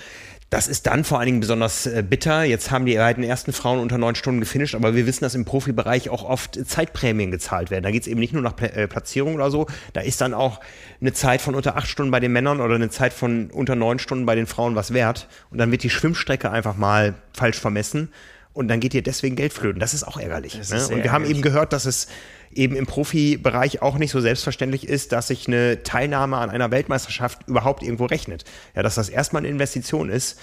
Das 0.50 0.66
ist 0.66 0.88
dann 0.88 1.04
vor 1.04 1.20
allen 1.20 1.26
Dingen 1.26 1.40
besonders 1.40 1.86
äh, 1.86 2.02
bitter. 2.06 2.42
Jetzt 2.42 2.72
haben 2.72 2.84
die 2.84 2.96
beiden 2.96 3.22
ersten 3.22 3.52
Frauen 3.52 3.78
unter 3.78 3.98
neun 3.98 4.16
Stunden 4.16 4.40
gefinisht, 4.40 4.74
aber 4.74 4.96
wir 4.96 5.06
wissen, 5.06 5.22
dass 5.22 5.36
im 5.36 5.44
Profibereich 5.44 6.10
auch 6.10 6.24
oft 6.24 6.58
Zeitprämien 6.66 7.30
gezahlt 7.30 7.70
werden. 7.70 7.84
Da 7.84 7.92
geht 7.92 8.02
es 8.02 8.08
eben 8.08 8.18
nicht 8.18 8.32
nur 8.32 8.42
nach 8.42 8.60
äh, 8.60 8.88
Platzierung 8.88 9.36
oder 9.36 9.52
so. 9.52 9.68
Da 9.92 10.00
ist 10.00 10.20
dann 10.20 10.34
auch 10.34 10.58
eine 11.00 11.12
Zeit 11.12 11.40
von 11.40 11.54
unter 11.54 11.76
acht 11.76 11.86
Stunden 11.86 12.10
bei 12.10 12.18
den 12.18 12.32
Männern 12.32 12.60
oder 12.60 12.74
eine 12.74 12.90
Zeit 12.90 13.12
von 13.12 13.48
unter 13.52 13.76
neun 13.76 14.00
Stunden 14.00 14.26
bei 14.26 14.34
den 14.34 14.48
Frauen 14.48 14.74
was 14.74 14.92
wert. 14.92 15.28
Und 15.50 15.58
dann 15.58 15.70
wird 15.70 15.84
die 15.84 15.90
Schwimmstrecke 15.90 16.50
einfach 16.50 16.76
mal 16.76 17.14
falsch 17.32 17.60
vermessen. 17.60 18.08
Und 18.52 18.66
dann 18.66 18.80
geht 18.80 18.92
dir 18.92 19.02
deswegen 19.02 19.36
Geld 19.36 19.52
flöten. 19.52 19.78
Das 19.78 19.94
ist 19.94 20.02
auch 20.02 20.18
ärgerlich. 20.18 20.58
Das 20.58 20.70
ne? 20.70 20.78
ist 20.78 20.90
Und 20.90 21.04
wir 21.04 21.12
haben 21.12 21.22
ärgerlich. 21.22 21.30
eben 21.30 21.42
gehört, 21.42 21.72
dass 21.72 21.86
es 21.86 22.08
eben 22.52 22.74
im 22.76 22.86
Profibereich 22.86 23.82
auch 23.82 23.96
nicht 23.98 24.10
so 24.10 24.20
selbstverständlich 24.20 24.88
ist, 24.88 25.12
dass 25.12 25.28
sich 25.28 25.46
eine 25.46 25.82
Teilnahme 25.82 26.36
an 26.38 26.50
einer 26.50 26.70
Weltmeisterschaft 26.70 27.46
überhaupt 27.46 27.82
irgendwo 27.82 28.06
rechnet. 28.06 28.44
Ja, 28.74 28.82
dass 28.82 28.96
das 28.96 29.08
erstmal 29.08 29.40
eine 29.40 29.48
Investition 29.48 30.08
ist, 30.08 30.38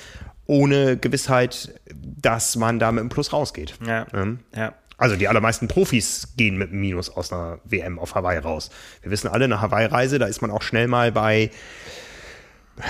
ohne 0.45 0.97
Gewissheit, 0.97 1.79
dass 1.93 2.55
man 2.55 2.79
da 2.79 2.91
mit 2.91 3.01
einem 3.01 3.09
Plus 3.09 3.33
rausgeht. 3.33 3.75
Ja. 3.85 4.07
Ähm, 4.13 4.39
Ja. 4.55 4.73
Also 4.99 5.15
die 5.15 5.27
allermeisten 5.27 5.67
Profis 5.67 6.29
gehen 6.37 6.57
mit 6.57 6.71
einem 6.71 6.81
Minus 6.81 7.11
aus 7.11 7.31
einer 7.31 7.59
WM 7.65 7.99
auf 7.99 8.15
Hawaii 8.15 8.39
raus. 8.39 8.71
Wir 9.03 9.11
wissen 9.11 9.27
alle, 9.27 9.45
eine 9.45 9.61
Hawaii-Reise, 9.61 10.17
da 10.17 10.25
ist 10.25 10.41
man 10.41 10.49
auch 10.49 10.63
schnell 10.63 10.87
mal 10.87 11.11
bei 11.11 11.51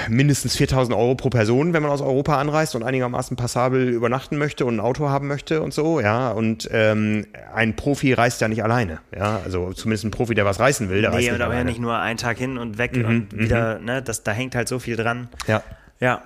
mindestens 0.10 0.56
4000 0.58 0.96
Euro 0.96 1.16
pro 1.16 1.30
Person, 1.30 1.74
wenn 1.74 1.82
man 1.82 1.92
aus 1.92 2.02
Europa 2.02 2.38
anreist 2.38 2.76
und 2.76 2.84
einigermaßen 2.84 3.38
passabel 3.38 3.88
übernachten 3.90 4.38
möchte 4.38 4.66
und 4.66 4.76
ein 4.76 4.80
Auto 4.80 5.10
haben 5.10 5.28
möchte 5.28 5.62
und 5.62 5.74
so, 5.74 6.00
ja. 6.00 6.32
Und 6.32 6.70
ähm, 6.72 7.26
ein 7.54 7.76
Profi 7.76 8.14
reist 8.14 8.42
ja 8.42 8.48
nicht 8.48 8.64
alleine, 8.64 9.00
ja. 9.16 9.40
Also 9.44 9.74
zumindest 9.74 10.06
ein 10.06 10.12
Profi, 10.12 10.36
der 10.36 10.46
was 10.46 10.60
reißen 10.60 10.90
will, 10.90 11.02
der 11.02 11.12
reist 11.12 11.20
Nee, 11.22 11.26
nicht 11.32 11.36
und 11.36 11.42
aber 11.42 11.54
ja 11.54 11.60
alleine. 11.60 11.70
nicht 11.70 11.80
nur 11.82 11.98
einen 11.98 12.18
Tag 12.18 12.38
hin 12.38 12.58
und 12.58 12.78
weg 12.78 12.94
und 12.96 13.28
wieder, 13.38 13.80
ne, 13.80 14.02
das, 14.02 14.24
da 14.24 14.32
hängt 14.32 14.56
halt 14.56 14.68
so 14.68 14.80
viel 14.80 14.96
dran. 14.98 15.30
Ja. 15.48 15.64
Ja. 16.00 16.22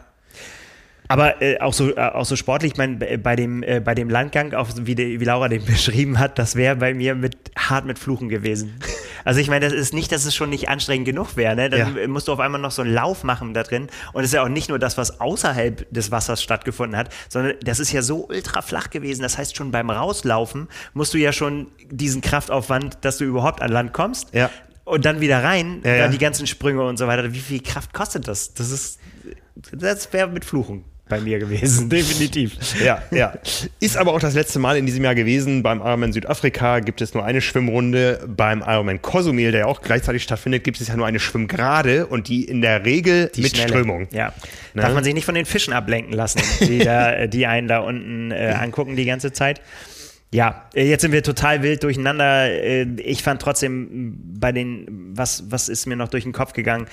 Aber 1.12 1.42
äh, 1.42 1.60
auch, 1.60 1.74
so, 1.74 1.96
äh, 1.96 2.00
auch 2.00 2.26
so 2.26 2.36
sportlich, 2.36 2.74
ich 2.74 2.78
meine, 2.78 2.96
bei- 3.18 3.36
dem, 3.36 3.64
äh, 3.64 3.80
bei 3.80 3.94
dem 3.96 4.10
Landgang, 4.10 4.54
auch 4.54 4.70
wie, 4.76 4.96
die, 4.96 5.20
wie 5.20 5.26
Laura 5.26 5.48
den 5.50 5.66
beschrieben 5.66 6.20
hat, 6.20 6.40
das 6.40 6.56
wäre 6.56 6.76
bei 6.76 6.94
mir 6.94 7.16
mit 7.16 7.36
hart 7.58 7.86
mit 7.86 8.00
Fluchen 8.00 8.30
gewesen. 8.30 8.80
Also 9.26 9.40
ich 9.40 9.50
meine, 9.50 9.66
das 9.66 9.74
ist 9.74 9.94
nicht, 9.94 10.12
dass 10.12 10.26
es 10.26 10.34
schon 10.36 10.50
nicht 10.50 10.70
anstrengend 10.70 11.06
genug 11.06 11.36
wäre. 11.38 11.56
Ne? 11.56 11.70
Dann 11.70 11.96
Ja. 11.96 12.08
musst 12.08 12.28
du 12.28 12.32
auf 12.34 12.40
einmal 12.40 12.60
noch 12.62 12.72
so 12.72 12.82
einen 12.82 12.94
Lauf 12.94 13.24
machen 13.24 13.54
da 13.54 13.64
drin. 13.64 13.88
Und 14.14 14.24
es 14.24 14.30
ist 14.30 14.34
ja 14.34 14.44
auch 14.44 14.48
nicht 14.50 14.70
nur 14.70 14.80
das, 14.80 14.98
was 14.98 15.20
außerhalb 15.22 15.86
des 15.94 16.12
Wassers 16.12 16.42
stattgefunden 16.42 16.98
hat, 16.98 17.10
sondern 17.30 17.54
das 17.64 17.80
ist 17.80 17.92
ja 17.92 18.02
so 18.02 18.28
ultra 18.28 18.62
flach 18.62 18.90
gewesen. 18.90 19.22
Das 19.22 19.38
heißt, 19.38 19.56
schon 19.56 19.72
beim 19.72 19.90
Rauslaufen 19.90 20.68
musst 20.94 21.14
du 21.14 21.18
ja 21.18 21.32
schon 21.34 21.68
diesen 21.90 22.22
Kraftaufwand, 22.22 22.98
dass 23.02 23.18
du 23.18 23.26
überhaupt 23.26 23.62
an 23.62 23.72
Land 23.72 23.94
kommst. 23.94 24.34
Ja. 24.34 24.50
Und 24.86 25.06
dann 25.06 25.22
wieder 25.22 25.44
rein, 25.44 25.82
Ja, 25.84 26.00
dann 26.00 26.12
die 26.12 26.18
ganzen 26.18 26.48
Sprünge 26.48 26.84
und 26.84 26.98
so 26.98 27.06
weiter. 27.06 27.32
Wie 27.34 27.40
viel 27.40 27.62
Kraft 27.62 27.94
kostet 27.94 28.28
das? 28.28 28.54
Das 28.56 28.72
ist, 28.72 29.00
das 29.72 30.12
wäre 30.12 30.28
mit 30.28 30.44
Fluchen 30.46 30.84
bei 31.12 31.22
mir 31.22 31.38
gewesen, 31.38 31.90
definitiv. 31.92 32.54
Ja, 32.84 33.04
ja. 33.12 33.34
Ist 33.80 33.98
aber 33.98 34.14
auch 34.14 34.20
das 34.20 34.34
letzte 34.34 34.58
Mal 34.58 34.78
in 34.78 34.88
diesem 34.88 35.04
Jahr 35.04 35.14
gewesen. 35.14 35.62
Beim 35.62 35.80
Ironman 35.80 36.14
Südafrika 36.14 36.80
gibt 36.80 37.02
es 37.02 37.14
nur 37.14 37.24
eine 37.24 37.42
Schwimmrunde. 37.42 38.26
Beim 38.28 38.64
Ironman 38.66 39.02
Cozumel, 39.04 39.52
der 39.52 39.60
ja 39.62 39.66
auch 39.68 39.82
gleichzeitig 39.82 40.24
stattfindet, 40.24 40.64
gibt 40.64 40.82
es 40.82 40.88
ja 40.88 40.96
nur 40.96 41.06
eine 41.06 41.20
Schwimmgerade 41.20 42.08
und 42.08 42.28
die 42.30 42.46
in 42.46 42.62
der 42.62 42.84
Regel 42.86 43.30
Die 43.36 43.42
mit 43.42 43.52
Schnelle. 43.56 43.70
Strömung. 43.70 44.08
Ja. 44.12 44.34
Ne? 44.74 44.82
Darf 44.82 44.94
man 44.94 45.04
sich 45.04 45.14
nicht 45.14 45.26
von 45.26 45.36
den 45.36 45.46
Fischen 45.46 45.74
ablenken 45.74 46.14
lassen, 46.14 46.42
die, 46.62 46.80
da, 46.80 47.12
äh, 47.14 47.30
die 47.30 47.46
einen 47.46 47.68
da 47.68 47.80
unten 47.80 48.32
äh, 48.32 48.56
angucken 48.58 48.96
die 48.96 49.06
ganze 49.06 49.32
Zeit. 49.34 49.62
Ja, 50.34 50.70
äh, 50.74 50.88
jetzt 50.90 51.02
sind 51.02 51.12
wir 51.12 51.24
total 51.24 51.62
wild 51.62 51.84
durcheinander. 51.84 52.50
Äh, 52.50 52.88
Ich 53.04 53.22
fand 53.22 53.42
trotzdem 53.42 54.16
bei 54.40 54.54
den, 54.54 54.86
was, 55.14 55.44
was 55.52 55.68
ist 55.68 55.88
mir 55.88 55.98
noch 55.98 56.08
durch 56.08 56.24
den 56.24 56.32
Kopf 56.32 56.54
gegangen? 56.54 56.88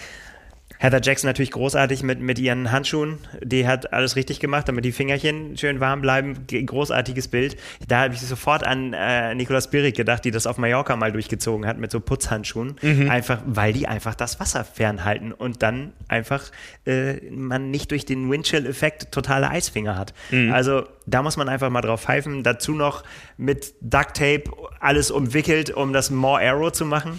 Heather 0.78 1.00
Jackson 1.02 1.28
natürlich 1.28 1.50
großartig 1.50 2.02
mit, 2.02 2.20
mit 2.20 2.38
ihren 2.38 2.70
Handschuhen. 2.70 3.18
Die 3.42 3.66
hat 3.66 3.92
alles 3.92 4.16
richtig 4.16 4.38
gemacht, 4.40 4.68
damit 4.68 4.84
die 4.84 4.92
Fingerchen 4.92 5.56
schön 5.56 5.80
warm 5.80 6.00
bleiben. 6.00 6.46
Großartiges 6.48 7.28
Bild. 7.28 7.56
Da 7.88 8.02
habe 8.02 8.14
ich 8.14 8.20
sofort 8.20 8.64
an 8.64 8.92
äh, 8.92 9.34
Nicolas 9.34 9.70
Birik 9.70 9.96
gedacht, 9.96 10.24
die 10.24 10.30
das 10.30 10.46
auf 10.46 10.56
Mallorca 10.58 10.94
mal 10.96 11.10
durchgezogen 11.12 11.66
hat 11.66 11.78
mit 11.78 11.90
so 11.90 12.00
Putzhandschuhen. 12.00 12.76
Einfach, 13.10 13.40
weil 13.44 13.72
die 13.72 13.88
einfach 13.88 14.14
das 14.14 14.38
Wasser 14.38 14.64
fernhalten 14.64 15.32
und 15.32 15.62
dann 15.62 15.92
einfach 16.06 16.44
äh, 16.86 17.14
man 17.30 17.70
nicht 17.70 17.90
durch 17.90 18.04
den 18.06 18.30
Windchill-Effekt 18.30 19.10
totale 19.10 19.50
Eisfinger 19.50 19.96
hat. 19.96 20.14
Also 20.52 20.84
da 21.06 21.22
muss 21.22 21.36
man 21.36 21.48
einfach 21.48 21.70
mal 21.70 21.80
drauf 21.80 22.02
pfeifen. 22.02 22.42
Dazu 22.44 22.72
noch 22.72 23.02
mit 23.36 23.74
Duct 23.80 24.16
Tape 24.16 24.44
alles 24.78 25.10
umwickelt, 25.10 25.70
um 25.70 25.92
das 25.92 26.10
More 26.10 26.40
Arrow 26.40 26.70
zu 26.70 26.84
machen. 26.84 27.18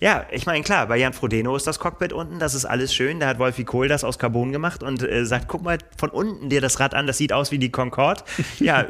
Ja, 0.00 0.26
ich 0.30 0.46
meine, 0.46 0.62
klar, 0.62 0.86
bei 0.86 0.96
Jan 0.96 1.12
Frodeno 1.12 1.56
ist 1.56 1.66
das 1.66 1.80
Cockpit 1.80 2.12
unten, 2.12 2.38
das 2.38 2.54
ist 2.54 2.64
alles 2.64 2.94
schön. 2.94 3.18
Da 3.18 3.26
hat 3.26 3.38
Wolfi 3.38 3.64
Kohl 3.64 3.88
das 3.88 4.04
aus 4.04 4.18
Carbon 4.18 4.52
gemacht 4.52 4.82
und 4.82 5.02
äh, 5.02 5.24
sagt, 5.24 5.48
guck 5.48 5.62
mal 5.62 5.78
von 5.96 6.10
unten 6.10 6.48
dir 6.48 6.60
das 6.60 6.78
Rad 6.78 6.94
an, 6.94 7.06
das 7.06 7.18
sieht 7.18 7.32
aus 7.32 7.50
wie 7.50 7.58
die 7.58 7.70
Concorde. 7.70 8.22
ja, 8.60 8.86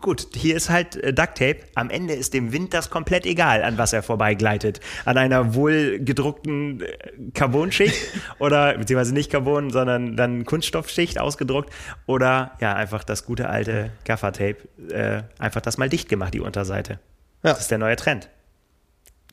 gut, 0.00 0.28
hier 0.34 0.56
ist 0.56 0.70
halt 0.70 0.96
äh, 0.96 1.12
Duct 1.12 1.36
Tape. 1.36 1.56
Am 1.74 1.90
Ende 1.90 2.14
ist 2.14 2.34
dem 2.34 2.52
Wind 2.52 2.72
das 2.72 2.88
komplett 2.88 3.26
egal, 3.26 3.64
an 3.64 3.78
was 3.78 3.92
er 3.92 4.02
vorbeigleitet. 4.02 4.80
An 5.04 5.18
einer 5.18 5.54
wohl 5.54 5.98
gedruckten 5.98 6.82
äh, 6.82 6.98
Carbonschicht 7.34 7.96
oder, 8.38 8.78
beziehungsweise 8.78 9.14
nicht 9.14 9.32
Carbon, 9.32 9.70
sondern 9.70 10.16
dann 10.16 10.44
Kunststoffschicht 10.44 11.18
ausgedruckt 11.18 11.72
oder 12.06 12.52
ja, 12.60 12.74
einfach 12.74 13.02
das 13.02 13.24
gute 13.24 13.48
alte 13.48 13.90
Gaffer-Tape. 14.04 14.56
Äh, 14.90 15.22
einfach 15.38 15.60
das 15.60 15.78
mal 15.78 15.88
dicht 15.88 16.08
gemacht, 16.08 16.32
die 16.34 16.40
Unterseite. 16.40 17.00
Ja. 17.42 17.50
Das 17.50 17.60
ist 17.60 17.70
der 17.70 17.78
neue 17.78 17.96
Trend. 17.96 18.28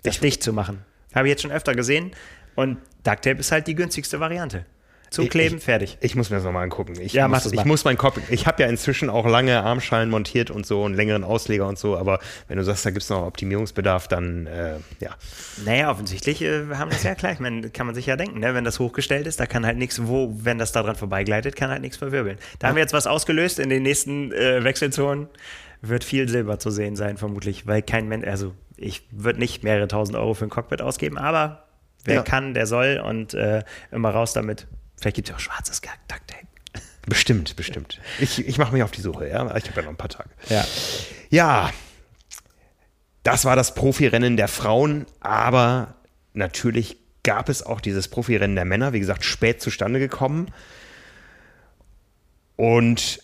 Das 0.04 0.20
dicht 0.20 0.42
zu 0.42 0.52
machen. 0.52 0.84
Habe 1.16 1.28
ich 1.28 1.32
jetzt 1.32 1.42
schon 1.42 1.52
öfter 1.52 1.76
gesehen. 1.76 2.12
Und 2.56 2.78
Duct 3.04 3.24
Tape 3.24 3.40
ist 3.40 3.52
halt 3.52 3.68
die 3.68 3.76
günstigste 3.76 4.20
Variante. 4.20 4.66
Zukleben, 5.10 5.58
Ich- 5.58 5.64
fertig. 5.66 5.98
Ich 6.00 6.16
muss 6.16 6.30
mir 6.30 6.38
das 6.38 6.46
nochmal 6.46 6.64
angucken. 6.64 6.94
Ich 7.02 7.12
Ja, 7.12 7.28
muss, 7.28 7.52
ich 7.52 7.66
muss 7.66 7.84
meinen 7.84 7.98
Kopf. 7.98 8.18
Ich 8.30 8.48
habe 8.48 8.64
ja 8.64 8.70
inzwischen 8.70 9.10
auch 9.10 9.28
lange 9.28 9.62
Armschalen 9.62 10.10
montiert 10.10 10.50
und 10.52 10.66
so 10.66 10.86
einen 10.86 10.96
längeren 10.96 11.26
Ausleger 11.26 11.68
und 11.68 11.78
so, 11.78 11.98
aber 11.98 12.20
wenn 12.48 12.58
du 12.58 12.64
sagst, 12.64 12.86
da 12.86 12.92
gibt 12.92 13.04
es 13.04 13.10
noch 13.10 13.26
Optimierungsbedarf, 13.26 14.08
dann 14.08 14.48
äh, 14.48 14.76
ja. 15.02 15.10
Naja, 15.66 15.92
offensichtlich 15.92 16.42
äh, 16.42 16.66
haben 16.76 16.92
das 16.92 17.04
ja 17.04 17.14
gleich. 17.16 17.42
Man, 17.42 17.74
kann 17.74 17.88
man 17.88 17.96
sich 17.96 18.06
ja 18.06 18.16
denken, 18.16 18.40
ne? 18.40 18.54
wenn 18.56 18.64
das 18.64 18.80
hochgestellt 18.80 19.28
ist, 19.28 19.38
da 19.42 19.48
kann 19.48 19.66
halt 19.66 19.78
nichts, 19.78 20.02
wo, 20.08 20.34
wenn 20.44 20.58
das 20.58 20.72
da 20.72 20.82
dran 20.82 20.96
vorbeigleitet, 20.96 21.58
kann 21.58 21.70
halt 21.72 21.82
nichts 21.82 21.98
verwirbeln. 21.98 22.38
Da 22.60 22.70
haben 22.70 22.76
wir 22.76 22.82
jetzt 22.82 22.94
was 22.94 23.06
ausgelöst. 23.06 23.60
In 23.60 23.68
den 23.70 23.84
nächsten 23.84 24.32
äh, 24.32 24.64
Wechselzonen 24.64 25.28
wird 25.82 26.06
viel 26.06 26.30
Silber 26.30 26.58
zu 26.58 26.72
sehen 26.72 26.96
sein, 26.96 27.18
vermutlich, 27.18 27.68
weil 27.68 27.82
kein 27.82 28.08
Mensch, 28.08 28.26
also 28.28 28.54
ich 28.82 29.08
würde 29.12 29.40
nicht 29.40 29.64
mehrere 29.64 29.88
tausend 29.88 30.18
Euro 30.18 30.34
für 30.34 30.46
ein 30.46 30.50
Cockpit 30.50 30.82
ausgeben, 30.82 31.18
aber 31.18 31.68
wer 32.04 32.16
Ja. 32.16 32.22
kann, 32.24 32.54
der 32.54 32.66
soll 32.68 33.02
und 33.04 33.34
äh, 33.34 33.64
immer 33.92 34.10
raus 34.12 34.34
damit. 34.34 34.68
Vielleicht 35.00 35.16
gibt 35.16 35.30
es 35.30 35.36
auch 35.36 35.40
schwarzes 35.40 35.82
Duct 35.82 35.98
Tape. 36.28 36.48
Bestimmt, 37.08 37.56
bestimmt. 37.56 38.00
Ich, 38.20 38.46
ich 38.48 38.58
mache 38.60 38.74
mich 38.74 38.84
auf 38.84 38.92
die 38.92 39.02
Suche, 39.02 39.28
ja. 39.28 39.44
Ich 39.56 39.68
habe 39.68 39.78
ja 39.78 39.82
noch 39.84 39.90
ein 39.90 39.98
paar 39.98 40.10
Tage. 40.10 40.30
Ja. 40.50 40.64
Ja, 41.30 41.72
das 43.24 43.46
war 43.46 43.56
das 43.56 43.74
Profirennen 43.74 44.38
der 44.38 44.48
Frauen, 44.48 45.06
aber 45.20 45.96
natürlich 46.34 46.98
gab 47.24 47.50
es 47.50 47.64
auch 47.64 47.82
dieses 47.82 48.08
Profirennen 48.08 48.56
der 48.56 48.66
Männer, 48.66 48.94
wie 48.94 49.00
gesagt, 49.00 49.24
spät 49.26 49.62
zustande 49.62 50.00
gekommen. 50.00 50.52
Und 52.56 53.20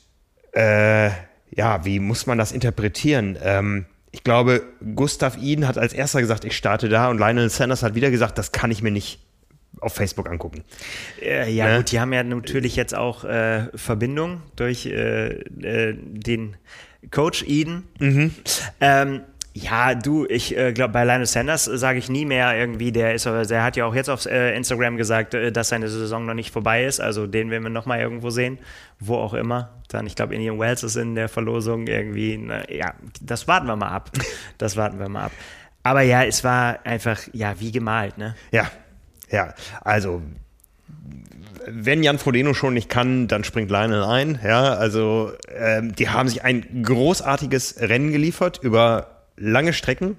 äh, 0.54 1.10
ja, 1.52 1.86
wie 1.86 2.00
muss 2.00 2.26
man 2.26 2.38
das 2.38 2.52
interpretieren? 2.52 3.38
Ähm, 3.42 3.86
ich 4.12 4.24
glaube, 4.24 4.64
Gustav 4.96 5.38
Iden 5.38 5.68
hat 5.68 5.78
als 5.78 5.94
erster 5.94 6.22
gesagt, 6.22 6.46
ich 6.46 6.56
starte 6.56 6.90
da 6.90 7.10
und 7.10 7.18
Lionel 7.18 7.50
Sanders 7.50 7.84
hat 7.84 7.96
wieder 7.96 8.10
gesagt, 8.12 8.38
das 8.38 8.52
kann 8.52 8.72
ich 8.72 8.82
mir 8.82 8.92
nicht 8.92 9.20
auf 9.80 9.94
Facebook 9.94 10.30
angucken. 10.30 10.64
Äh, 11.22 11.52
ja, 11.52 11.68
Ne? 11.68 11.78
gut, 11.78 11.92
die 11.92 12.00
haben 12.00 12.12
ja 12.14 12.24
natürlich 12.24 12.76
jetzt 12.76 12.96
auch 12.96 13.24
äh, 13.26 13.68
Verbindung 13.76 14.42
durch 14.56 14.86
äh, 14.88 15.28
äh, 15.28 15.96
den 16.00 16.58
Coach 17.12 17.44
Eden. 17.48 17.84
Ähm, 18.82 19.22
ja, 19.58 19.96
du, 19.96 20.26
ich 20.28 20.56
äh, 20.56 20.72
glaube, 20.72 20.94
bei 20.94 21.04
Lionel 21.04 21.26
Sanders 21.26 21.66
sage 21.66 21.98
ich 21.98 22.10
nie 22.10 22.26
mehr 22.26 22.56
irgendwie, 22.56 22.92
der 22.92 23.16
ist, 23.16 23.26
aber 23.26 23.44
der 23.44 23.64
hat 23.64 23.76
ja 23.76 23.86
auch 23.86 23.96
jetzt 23.96 24.10
auf 24.10 24.26
äh, 24.28 24.56
Instagram 24.56 24.98
gesagt, 24.98 25.34
äh, 25.34 25.52
dass 25.52 25.70
seine 25.70 25.88
Saison 25.90 26.26
noch 26.26 26.36
nicht 26.36 26.52
vorbei 26.52 26.86
ist. 26.86 27.00
Also 27.00 27.26
den 27.26 27.50
werden 27.50 27.64
wir 27.64 27.72
noch 27.72 27.88
mal 27.88 28.00
irgendwo 28.00 28.30
sehen, 28.30 28.60
wo 29.00 29.16
auch 29.16 29.34
immer. 29.34 29.82
Dann, 29.88 30.06
ich 30.06 30.16
glaube, 30.16 30.36
Indian 30.36 30.60
Wells 30.60 30.84
ist 30.84 30.96
in 30.96 31.16
der 31.16 31.28
Verlosung 31.28 31.88
irgendwie. 31.88 32.38
Na, 32.38 32.70
ja, 32.70 32.94
das 33.20 33.48
warten 33.48 33.66
wir 33.68 33.76
mal 33.76 33.90
ab. 33.90 34.12
Das 34.58 34.76
warten 34.76 35.00
wir 35.00 35.08
mal 35.08 35.26
ab. 35.26 35.32
Aber 35.84 36.02
ja, 36.02 36.24
es 36.24 36.44
war 36.44 36.80
einfach, 36.84 37.20
ja, 37.32 37.60
wie 37.60 37.72
gemalt, 37.72 38.18
ne? 38.18 38.36
Ja, 38.52 38.72
ja, 39.30 39.54
also 39.82 40.24
wenn 41.68 42.02
Jan 42.02 42.18
Frodeno 42.18 42.54
schon 42.54 42.74
nicht 42.74 42.90
kann, 42.90 43.28
dann 43.28 43.44
springt 43.44 43.70
Lionel 43.70 44.04
ein. 44.04 44.40
Ja, 44.44 44.74
also 44.74 45.32
ähm, 45.56 45.96
die 45.96 46.10
haben 46.10 46.28
sich 46.28 46.44
ein 46.44 46.84
großartiges 46.84 47.82
Rennen 47.82 48.12
geliefert 48.12 48.60
über 48.62 49.17
lange 49.38 49.74
Strecken. 49.74 50.18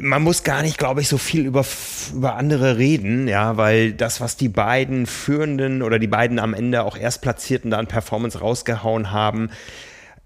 man 0.00 0.22
muss 0.22 0.42
gar 0.42 0.62
nicht, 0.62 0.78
glaube 0.78 1.00
ich, 1.00 1.08
so 1.08 1.18
viel 1.18 1.46
über, 1.46 1.64
über 2.12 2.34
andere 2.34 2.78
reden, 2.78 3.28
ja, 3.28 3.56
weil 3.56 3.92
das, 3.92 4.20
was 4.20 4.36
die 4.36 4.48
beiden 4.48 5.06
Führenden 5.06 5.82
oder 5.82 5.98
die 5.98 6.08
beiden 6.08 6.38
am 6.38 6.54
Ende 6.54 6.82
auch 6.82 6.96
Erstplatzierten 6.96 7.70
da 7.70 7.78
an 7.78 7.86
Performance 7.86 8.40
rausgehauen 8.40 9.12
haben, 9.12 9.50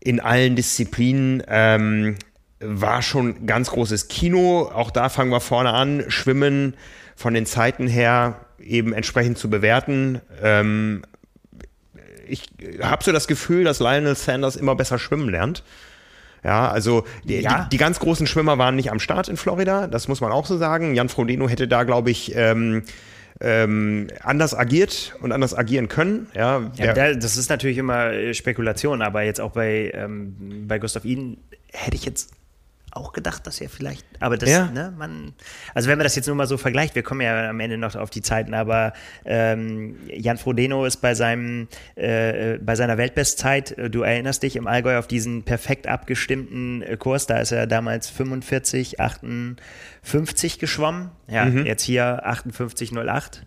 in 0.00 0.20
allen 0.20 0.56
Disziplinen, 0.56 1.42
ähm, 1.48 2.16
war 2.60 3.02
schon 3.02 3.46
ganz 3.46 3.70
großes 3.70 4.08
Kino. 4.08 4.70
Auch 4.72 4.90
da 4.90 5.08
fangen 5.08 5.30
wir 5.30 5.40
vorne 5.40 5.72
an. 5.72 6.04
Schwimmen 6.08 6.74
von 7.14 7.34
den 7.34 7.46
Zeiten 7.46 7.86
her 7.86 8.40
eben 8.58 8.92
entsprechend 8.92 9.38
zu 9.38 9.50
bewerten. 9.50 10.20
Ähm, 10.42 11.02
ich 12.26 12.48
habe 12.82 13.02
so 13.02 13.12
das 13.12 13.26
Gefühl, 13.26 13.64
dass 13.64 13.80
Lionel 13.80 14.16
Sanders 14.16 14.56
immer 14.56 14.74
besser 14.74 14.98
schwimmen 14.98 15.28
lernt. 15.28 15.62
Ja, 16.44 16.70
also 16.70 17.04
die, 17.24 17.40
ja. 17.40 17.64
die, 17.64 17.70
die, 17.70 17.76
ganz 17.78 17.98
großen 17.98 18.26
Schwimmer 18.26 18.58
waren 18.58 18.76
nicht 18.76 18.90
am 18.90 19.00
Start 19.00 19.28
in 19.28 19.36
Florida, 19.36 19.86
das 19.86 20.08
muss 20.08 20.20
man 20.20 20.32
auch 20.32 20.46
so 20.46 20.56
sagen. 20.56 20.94
Jan 20.94 21.08
Frodeno 21.08 21.48
hätte 21.48 21.66
da, 21.66 21.84
glaube 21.84 22.10
ich, 22.10 22.34
ähm, 22.36 22.84
ähm, 23.40 24.08
anders 24.22 24.54
agiert 24.54 25.14
und 25.20 25.32
anders 25.32 25.54
agieren 25.54 25.88
können. 25.88 26.28
Ja, 26.34 26.70
ja 26.76 27.14
das 27.14 27.36
ist 27.36 27.50
natürlich 27.50 27.78
immer 27.78 28.12
äh, 28.12 28.34
Spekulation, 28.34 29.02
aber 29.02 29.22
jetzt 29.22 29.40
auch 29.40 29.52
bei, 29.52 29.92
ähm, 29.94 30.66
bei 30.66 30.78
Gustav 30.78 31.04
Iden 31.04 31.38
hätte 31.72 31.96
ich 31.96 32.04
jetzt 32.04 32.30
auch 32.92 33.12
gedacht, 33.12 33.46
dass 33.46 33.60
er 33.60 33.68
vielleicht, 33.68 34.06
aber 34.20 34.36
das, 34.36 34.50
ja. 34.50 34.66
ne, 34.66 34.92
man, 34.96 35.34
also 35.74 35.88
wenn 35.88 35.98
man 35.98 36.04
das 36.04 36.16
jetzt 36.16 36.26
nur 36.26 36.36
mal 36.36 36.46
so 36.46 36.56
vergleicht, 36.56 36.94
wir 36.94 37.02
kommen 37.02 37.20
ja 37.20 37.50
am 37.50 37.60
Ende 37.60 37.78
noch 37.78 37.94
auf 37.96 38.10
die 38.10 38.22
Zeiten, 38.22 38.54
aber 38.54 38.92
ähm, 39.24 39.96
Jan 40.08 40.38
Frodeno 40.38 40.84
ist 40.84 40.98
bei 40.98 41.14
seinem, 41.14 41.68
äh, 41.96 42.58
bei 42.58 42.74
seiner 42.76 42.98
Weltbestzeit, 42.98 43.72
äh, 43.72 43.90
du 43.90 44.02
erinnerst 44.02 44.42
dich 44.42 44.56
im 44.56 44.66
Allgäu 44.66 44.98
auf 44.98 45.06
diesen 45.06 45.42
perfekt 45.42 45.86
abgestimmten 45.86 46.82
äh, 46.82 46.96
Kurs, 46.96 47.26
da 47.26 47.38
ist 47.38 47.52
er 47.52 47.66
damals 47.66 48.08
45, 48.08 49.00
58 49.00 50.58
geschwommen, 50.58 51.10
ja, 51.28 51.44
mhm. 51.44 51.66
jetzt 51.66 51.82
hier 51.82 52.26
58,08. 52.26 53.42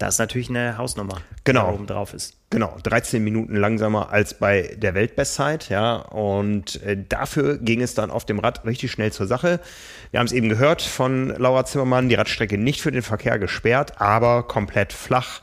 Das 0.00 0.14
ist 0.14 0.18
natürlich 0.18 0.48
eine 0.48 0.78
Hausnummer, 0.78 1.20
genau. 1.44 1.68
die 1.68 1.74
oben 1.74 1.86
drauf 1.86 2.14
ist. 2.14 2.34
Genau, 2.48 2.74
13 2.84 3.22
Minuten 3.22 3.54
langsamer 3.54 4.10
als 4.10 4.32
bei 4.32 4.74
der 4.78 4.94
Weltbestzeit, 4.94 5.68
ja. 5.68 5.96
Und 5.96 6.82
äh, 6.82 6.96
dafür 7.06 7.58
ging 7.58 7.82
es 7.82 7.92
dann 7.92 8.10
auf 8.10 8.24
dem 8.24 8.38
Rad 8.38 8.64
richtig 8.64 8.90
schnell 8.90 9.12
zur 9.12 9.26
Sache. 9.26 9.60
Wir 10.10 10.20
haben 10.20 10.26
es 10.26 10.32
eben 10.32 10.48
gehört 10.48 10.80
von 10.80 11.28
Laura 11.28 11.66
Zimmermann, 11.66 12.08
die 12.08 12.14
Radstrecke 12.14 12.56
nicht 12.56 12.80
für 12.80 12.90
den 12.90 13.02
Verkehr 13.02 13.38
gesperrt, 13.38 14.00
aber 14.00 14.44
komplett 14.44 14.94
flach. 14.94 15.42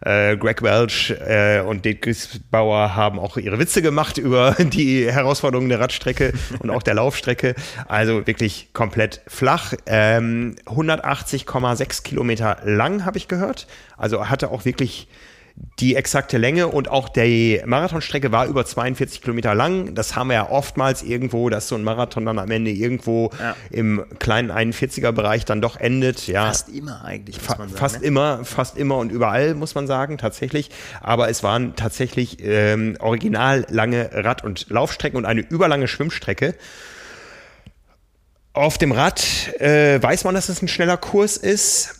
Äh, 0.00 0.36
Greg 0.36 0.62
Welch 0.62 1.10
äh, 1.10 1.60
und 1.60 1.84
Dave 1.84 1.96
Griesbauer 1.96 2.94
haben 2.94 3.18
auch 3.18 3.36
ihre 3.36 3.58
Witze 3.58 3.82
gemacht 3.82 4.18
über 4.18 4.52
die 4.58 5.10
Herausforderungen 5.10 5.68
der 5.68 5.80
Radstrecke 5.80 6.32
und 6.60 6.70
auch 6.70 6.82
der 6.82 6.94
Laufstrecke. 6.94 7.54
Also 7.88 8.26
wirklich 8.26 8.70
komplett 8.72 9.22
flach. 9.26 9.74
Ähm, 9.86 10.56
180,6 10.66 12.02
Kilometer 12.02 12.58
lang, 12.64 13.04
habe 13.04 13.18
ich 13.18 13.28
gehört. 13.28 13.66
Also 13.96 14.28
hatte 14.28 14.50
auch 14.50 14.64
wirklich 14.64 15.08
die 15.78 15.94
exakte 15.94 16.38
Länge 16.38 16.68
und 16.68 16.88
auch 16.88 17.08
die 17.08 17.60
Marathonstrecke 17.64 18.32
war 18.32 18.46
über 18.46 18.64
42 18.64 19.20
Kilometer 19.20 19.54
lang. 19.54 19.94
Das 19.94 20.16
haben 20.16 20.28
wir 20.28 20.34
ja 20.34 20.50
oftmals 20.50 21.02
irgendwo, 21.02 21.50
dass 21.50 21.68
so 21.68 21.74
ein 21.74 21.84
Marathon 21.84 22.24
dann 22.24 22.38
am 22.38 22.50
Ende 22.50 22.70
irgendwo 22.70 23.30
ja. 23.38 23.54
im 23.70 24.04
kleinen 24.18 24.50
41er 24.50 25.12
Bereich 25.12 25.44
dann 25.44 25.60
doch 25.60 25.76
endet. 25.76 26.26
Ja. 26.28 26.46
Fast 26.46 26.70
immer 26.70 27.04
eigentlich, 27.04 27.40
muss 27.40 27.58
man 27.58 27.68
sagen. 27.68 27.78
Fast 27.78 28.00
ne? 28.00 28.06
immer, 28.06 28.44
fast 28.44 28.78
immer 28.78 28.96
und 28.96 29.12
überall, 29.12 29.54
muss 29.54 29.74
man 29.74 29.86
sagen, 29.86 30.16
tatsächlich. 30.16 30.70
Aber 31.02 31.28
es 31.28 31.42
waren 31.42 31.76
tatsächlich 31.76 32.38
ähm, 32.40 32.96
original 33.00 33.66
lange 33.68 34.10
Rad- 34.12 34.44
und 34.44 34.70
Laufstrecken 34.70 35.18
und 35.18 35.26
eine 35.26 35.42
überlange 35.42 35.88
Schwimmstrecke. 35.88 36.54
Auf 38.54 38.78
dem 38.78 38.92
Rad 38.92 39.22
äh, 39.60 40.02
weiß 40.02 40.24
man, 40.24 40.34
dass 40.34 40.48
es 40.48 40.62
ein 40.62 40.68
schneller 40.68 40.96
Kurs 40.96 41.36
ist. 41.36 41.95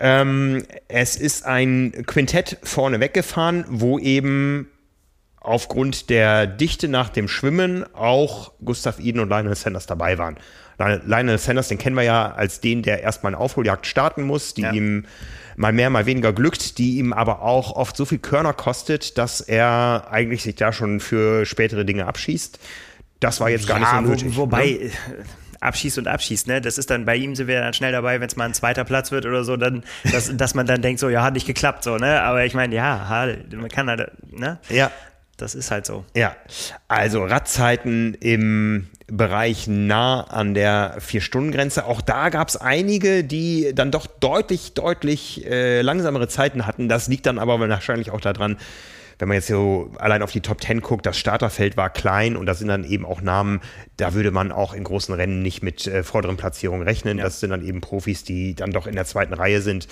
Ähm, 0.00 0.64
es 0.88 1.16
ist 1.16 1.44
ein 1.44 2.04
Quintett 2.06 2.58
vorne 2.62 3.00
weggefahren, 3.00 3.64
wo 3.68 3.98
eben 3.98 4.68
aufgrund 5.40 6.10
der 6.10 6.46
Dichte 6.46 6.88
nach 6.88 7.08
dem 7.08 7.28
Schwimmen 7.28 7.84
auch 7.94 8.52
Gustav 8.64 8.98
Eden 9.00 9.20
und 9.20 9.28
Lionel 9.28 9.54
Sanders 9.54 9.86
dabei 9.86 10.18
waren. 10.18 10.36
Lionel 10.78 11.38
Sanders, 11.38 11.68
den 11.68 11.78
kennen 11.78 11.96
wir 11.96 12.04
ja 12.04 12.32
als 12.32 12.60
den, 12.60 12.82
der 12.82 13.02
erstmal 13.02 13.34
eine 13.34 13.42
Aufholjagd 13.42 13.86
starten 13.86 14.22
muss, 14.22 14.54
die 14.54 14.62
ja. 14.62 14.72
ihm 14.72 15.06
mal 15.56 15.72
mehr, 15.72 15.90
mal 15.90 16.06
weniger 16.06 16.32
glückt, 16.32 16.78
die 16.78 16.98
ihm 16.98 17.12
aber 17.12 17.42
auch 17.42 17.72
oft 17.72 17.96
so 17.96 18.04
viel 18.04 18.18
Körner 18.18 18.52
kostet, 18.52 19.18
dass 19.18 19.40
er 19.40 20.06
eigentlich 20.10 20.44
sich 20.44 20.54
da 20.54 20.72
schon 20.72 21.00
für 21.00 21.44
spätere 21.46 21.84
Dinge 21.84 22.06
abschießt. 22.06 22.60
Das 23.18 23.40
war 23.40 23.50
jetzt 23.50 23.66
gar 23.66 23.80
ja, 23.80 24.00
nicht 24.00 24.06
so 24.06 24.10
nötig. 24.12 24.36
Wo, 24.36 24.42
wobei, 24.42 24.78
ne? 24.80 24.90
Abschießt 25.60 25.98
und 25.98 26.08
abschießt, 26.08 26.46
ne? 26.46 26.60
Das 26.60 26.78
ist 26.78 26.90
dann 26.90 27.04
bei 27.04 27.16
ihm 27.16 27.34
sind 27.34 27.48
wir 27.48 27.60
dann 27.60 27.74
schnell 27.74 27.92
dabei, 27.92 28.20
wenn 28.20 28.28
es 28.28 28.36
mal 28.36 28.44
ein 28.44 28.54
zweiter 28.54 28.84
Platz 28.84 29.10
wird 29.10 29.26
oder 29.26 29.44
so, 29.44 29.56
dann, 29.56 29.84
dass, 30.12 30.30
dass 30.36 30.54
man 30.54 30.66
dann 30.66 30.82
denkt, 30.82 31.00
so, 31.00 31.08
ja, 31.08 31.22
hat 31.22 31.34
nicht 31.34 31.46
geklappt, 31.46 31.84
so, 31.84 31.96
ne? 31.96 32.22
Aber 32.22 32.44
ich 32.44 32.54
meine, 32.54 32.74
ja, 32.74 33.26
man 33.52 33.68
kann 33.68 33.88
halt, 33.88 34.10
ne? 34.32 34.58
Ja. 34.68 34.90
Das 35.36 35.54
ist 35.54 35.70
halt 35.70 35.86
so. 35.86 36.04
Ja. 36.16 36.34
Also 36.88 37.24
Radzeiten 37.24 38.14
im 38.14 38.88
Bereich 39.06 39.68
nah 39.68 40.22
an 40.22 40.52
der 40.52 40.96
Vier-Stunden-Grenze. 40.98 41.86
Auch 41.86 42.00
da 42.00 42.28
gab 42.28 42.48
es 42.48 42.56
einige, 42.56 43.22
die 43.22 43.70
dann 43.72 43.92
doch 43.92 44.06
deutlich, 44.06 44.74
deutlich 44.74 45.46
äh, 45.46 45.80
langsamere 45.80 46.26
Zeiten 46.26 46.66
hatten. 46.66 46.88
Das 46.88 47.06
liegt 47.06 47.24
dann 47.24 47.38
aber 47.38 47.60
wahrscheinlich 47.60 48.10
auch 48.10 48.20
daran, 48.20 48.56
wenn 49.18 49.28
man 49.28 49.36
jetzt 49.36 49.48
so 49.48 49.90
allein 49.98 50.22
auf 50.22 50.32
die 50.32 50.40
Top 50.40 50.60
Ten 50.60 50.80
guckt, 50.80 51.04
das 51.04 51.18
Starterfeld 51.18 51.76
war 51.76 51.90
klein 51.90 52.36
und 52.36 52.46
da 52.46 52.54
sind 52.54 52.68
dann 52.68 52.84
eben 52.84 53.04
auch 53.04 53.20
Namen, 53.20 53.60
da 53.96 54.14
würde 54.14 54.30
man 54.30 54.52
auch 54.52 54.74
in 54.74 54.84
großen 54.84 55.14
Rennen 55.14 55.42
nicht 55.42 55.62
mit 55.62 55.86
äh, 55.86 56.02
vorderen 56.04 56.36
Platzierungen 56.36 56.86
rechnen. 56.86 57.18
Ja. 57.18 57.24
Das 57.24 57.40
sind 57.40 57.50
dann 57.50 57.64
eben 57.64 57.80
Profis, 57.80 58.22
die 58.22 58.54
dann 58.54 58.70
doch 58.70 58.86
in 58.86 58.94
der 58.94 59.04
zweiten 59.04 59.34
Reihe 59.34 59.60
sind. 59.60 59.88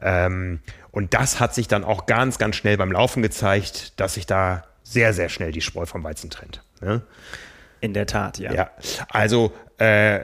Ähm, 0.00 0.60
und 0.90 1.14
das 1.14 1.40
hat 1.40 1.54
sich 1.54 1.68
dann 1.68 1.84
auch 1.84 2.06
ganz, 2.06 2.38
ganz 2.38 2.56
schnell 2.56 2.76
beim 2.76 2.92
Laufen 2.92 3.22
gezeigt, 3.22 3.98
dass 3.98 4.14
sich 4.14 4.26
da 4.26 4.64
sehr, 4.82 5.14
sehr 5.14 5.28
schnell 5.28 5.52
die 5.52 5.60
Spreu 5.62 5.86
vom 5.86 6.04
Weizen 6.04 6.30
trennt. 6.30 6.62
Ne? 6.80 7.02
In 7.80 7.94
der 7.94 8.06
Tat, 8.06 8.38
ja. 8.38 8.52
Ja, 8.52 8.70
also 9.10 9.52
äh, 9.78 10.20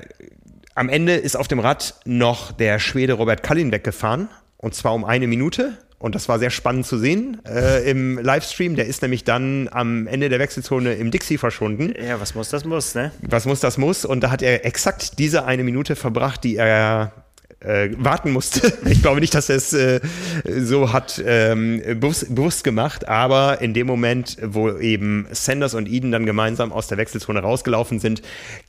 am 0.75 0.89
Ende 0.89 1.15
ist 1.15 1.37
auf 1.37 1.49
dem 1.49 1.59
Rad 1.59 1.95
noch 2.05 2.53
der 2.53 2.79
Schwede 2.79 3.15
Robert 3.15 3.43
Kallin 3.43 3.73
weggefahren 3.73 4.29
und 4.57 4.75
zwar 4.75 4.95
um 4.95 5.05
eine 5.05 5.27
Minute. 5.27 5.77
Und 6.03 6.17
das 6.17 6.29
war 6.29 6.41
sehr 6.41 6.51
spannend 6.51 6.85
zu 6.85 6.99
sehen 6.99 7.41
äh, 7.47 7.89
im 7.89 8.19
Livestream. 8.19 8.75
Der 8.75 8.87
ist 8.87 9.03
nämlich 9.03 9.23
dann 9.23 9.69
am 9.71 10.09
Ende 10.09 10.29
der 10.29 10.41
Wechselzone 10.41 10.95
im 10.95 11.13
Dixie 11.13 11.39
verschwunden. 11.39 11.95
Ja, 11.97 12.21
was 12.21 12.35
muss, 12.35 12.49
das 12.49 12.65
muss, 12.65 12.97
ne? 12.97 13.13
Was 13.21 13.47
muss, 13.47 13.61
das 13.61 13.79
muss. 13.79 14.05
Und 14.05 14.21
da 14.21 14.33
hat 14.33 14.43
er 14.43 14.67
exakt 14.67 15.21
diese 15.21 15.45
eine 15.45 15.63
Minute 15.63 15.95
verbracht, 15.95 16.43
die 16.43 16.57
er 16.57 17.13
äh, 17.61 17.91
warten 17.99 18.33
musste. 18.33 18.73
Ich 18.85 19.01
glaube 19.01 19.21
nicht, 19.21 19.33
dass 19.33 19.49
er 19.49 19.57
es 19.57 19.73
äh, 19.73 20.01
so 20.45 20.93
hat 20.93 21.23
ähm, 21.25 21.81
bewusst, 22.01 22.35
bewusst, 22.35 22.65
gemacht, 22.65 23.07
aber 23.07 23.61
in 23.61 23.73
dem 23.73 23.87
Moment, 23.87 24.39
wo 24.43 24.71
eben 24.71 25.29
Sanders 25.31 25.75
und 25.75 25.89
Eden 25.89 26.11
dann 26.11 26.27
gemeinsam 26.27 26.73
aus 26.73 26.89
der 26.89 26.99
Wechselzone 26.99 27.41
rausgelaufen 27.41 28.01
sind, 28.01 28.23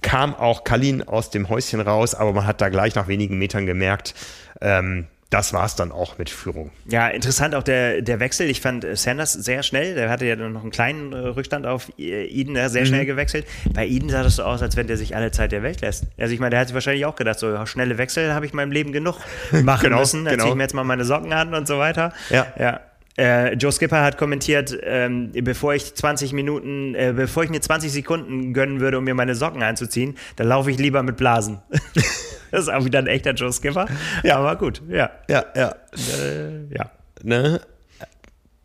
kam 0.03 0.35
auch 0.35 0.63
Kalin 0.63 1.01
aus 1.01 1.31
dem 1.31 1.49
Häuschen 1.49 1.81
raus, 1.81 2.13
aber 2.13 2.31
man 2.31 2.45
hat 2.45 2.61
da 2.61 2.69
gleich 2.69 2.93
nach 2.93 3.07
wenigen 3.07 3.39
Metern 3.39 3.65
gemerkt, 3.65 4.13
ähm, 4.61 5.07
das 5.33 5.51
war 5.51 5.65
es 5.65 5.75
dann 5.75 5.91
auch 5.91 6.19
mit 6.19 6.29
Führung. 6.29 6.69
Ja, 6.87 7.07
interessant 7.07 7.55
auch 7.55 7.63
der, 7.63 8.03
der 8.03 8.19
Wechsel. 8.19 8.47
Ich 8.51 8.61
fand 8.61 8.85
Sanders 8.93 9.33
sehr 9.33 9.63
schnell. 9.63 9.95
Der 9.95 10.11
hatte 10.11 10.25
ja 10.25 10.35
noch 10.35 10.61
einen 10.61 10.69
kleinen 10.69 11.11
äh, 11.11 11.17
Rückstand 11.17 11.65
auf 11.65 11.91
Eden, 11.97 12.53
der 12.53 12.69
sehr 12.69 12.83
mhm. 12.83 12.87
schnell 12.87 13.05
gewechselt. 13.07 13.47
Bei 13.73 13.87
Eden 13.87 14.09
sah 14.09 14.21
das 14.21 14.35
so 14.35 14.43
aus, 14.43 14.61
als 14.61 14.75
wenn 14.75 14.85
der 14.85 14.95
sich 14.95 15.15
alle 15.15 15.31
Zeit 15.31 15.51
der 15.51 15.63
Welt 15.63 15.81
lässt. 15.81 16.05
Also 16.19 16.35
ich 16.35 16.39
meine, 16.39 16.51
der 16.51 16.59
hat 16.59 16.67
sich 16.67 16.75
wahrscheinlich 16.75 17.07
auch 17.07 17.15
gedacht, 17.15 17.39
so 17.39 17.65
schnelle 17.65 17.97
Wechsel 17.97 18.31
habe 18.31 18.45
ich 18.45 18.51
in 18.51 18.57
meinem 18.57 18.71
Leben 18.71 18.91
genug 18.91 19.17
machen 19.63 19.85
genau, 19.85 19.99
müssen. 19.99 20.23
Dann 20.23 20.33
genau. 20.33 20.43
ziehe 20.43 20.51
ich 20.51 20.57
mir 20.57 20.63
jetzt 20.63 20.75
mal 20.75 20.83
meine 20.83 21.03
Socken 21.03 21.33
an 21.33 21.55
und 21.55 21.67
so 21.67 21.79
weiter. 21.79 22.13
Ja. 22.29 22.45
ja. 22.59 22.79
Äh, 23.17 23.53
Joe 23.53 23.71
Skipper 23.71 24.01
hat 24.01 24.17
kommentiert, 24.17 24.75
ähm, 24.81 25.31
bevor 25.31 25.75
ich 25.75 25.93
20 25.93 26.33
Minuten, 26.33 26.95
äh, 26.95 27.13
bevor 27.15 27.43
ich 27.43 27.49
mir 27.49 27.61
20 27.61 27.91
Sekunden 27.91 28.53
gönnen 28.53 28.79
würde, 28.79 28.97
um 28.97 29.03
mir 29.03 29.13
meine 29.13 29.35
Socken 29.35 29.61
einzuziehen, 29.61 30.15
dann 30.35 30.47
laufe 30.47 30.71
ich 30.71 30.79
lieber 30.79 31.03
mit 31.03 31.17
Blasen. 31.17 31.59
das 32.51 32.61
ist 32.61 32.69
auch 32.69 32.85
wieder 32.85 32.99
ein 32.99 33.07
echter 33.07 33.33
Joe 33.33 33.53
Skipper. 33.53 33.87
Ja, 34.23 34.37
aber 34.37 34.55
gut, 34.55 34.81
ja. 34.89 35.11
Ja, 35.29 35.45
ja. 35.55 35.75
Äh, 35.95 36.75
ja. 36.75 36.91
Ne? 37.21 37.61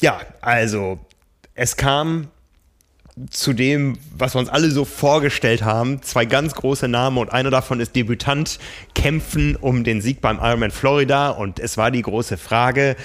Ja, 0.00 0.20
also 0.40 0.98
es 1.54 1.76
kam 1.76 2.28
zu 3.30 3.52
dem, 3.52 3.98
was 4.16 4.34
wir 4.34 4.38
uns 4.38 4.48
alle 4.48 4.70
so 4.70 4.84
vorgestellt 4.84 5.62
haben. 5.62 6.02
Zwei 6.02 6.24
ganz 6.24 6.54
große 6.54 6.88
Namen 6.88 7.18
und 7.18 7.32
einer 7.32 7.50
davon 7.50 7.80
ist 7.80 7.96
Debütant, 7.96 8.58
kämpfen 8.94 9.56
um 9.56 9.84
den 9.84 10.00
Sieg 10.00 10.20
beim 10.20 10.38
Ironman 10.38 10.70
Florida. 10.70 11.30
Und 11.30 11.58
es 11.58 11.76
war 11.76 11.90
die 11.90 12.02
große 12.02 12.36
Frage, 12.36 12.96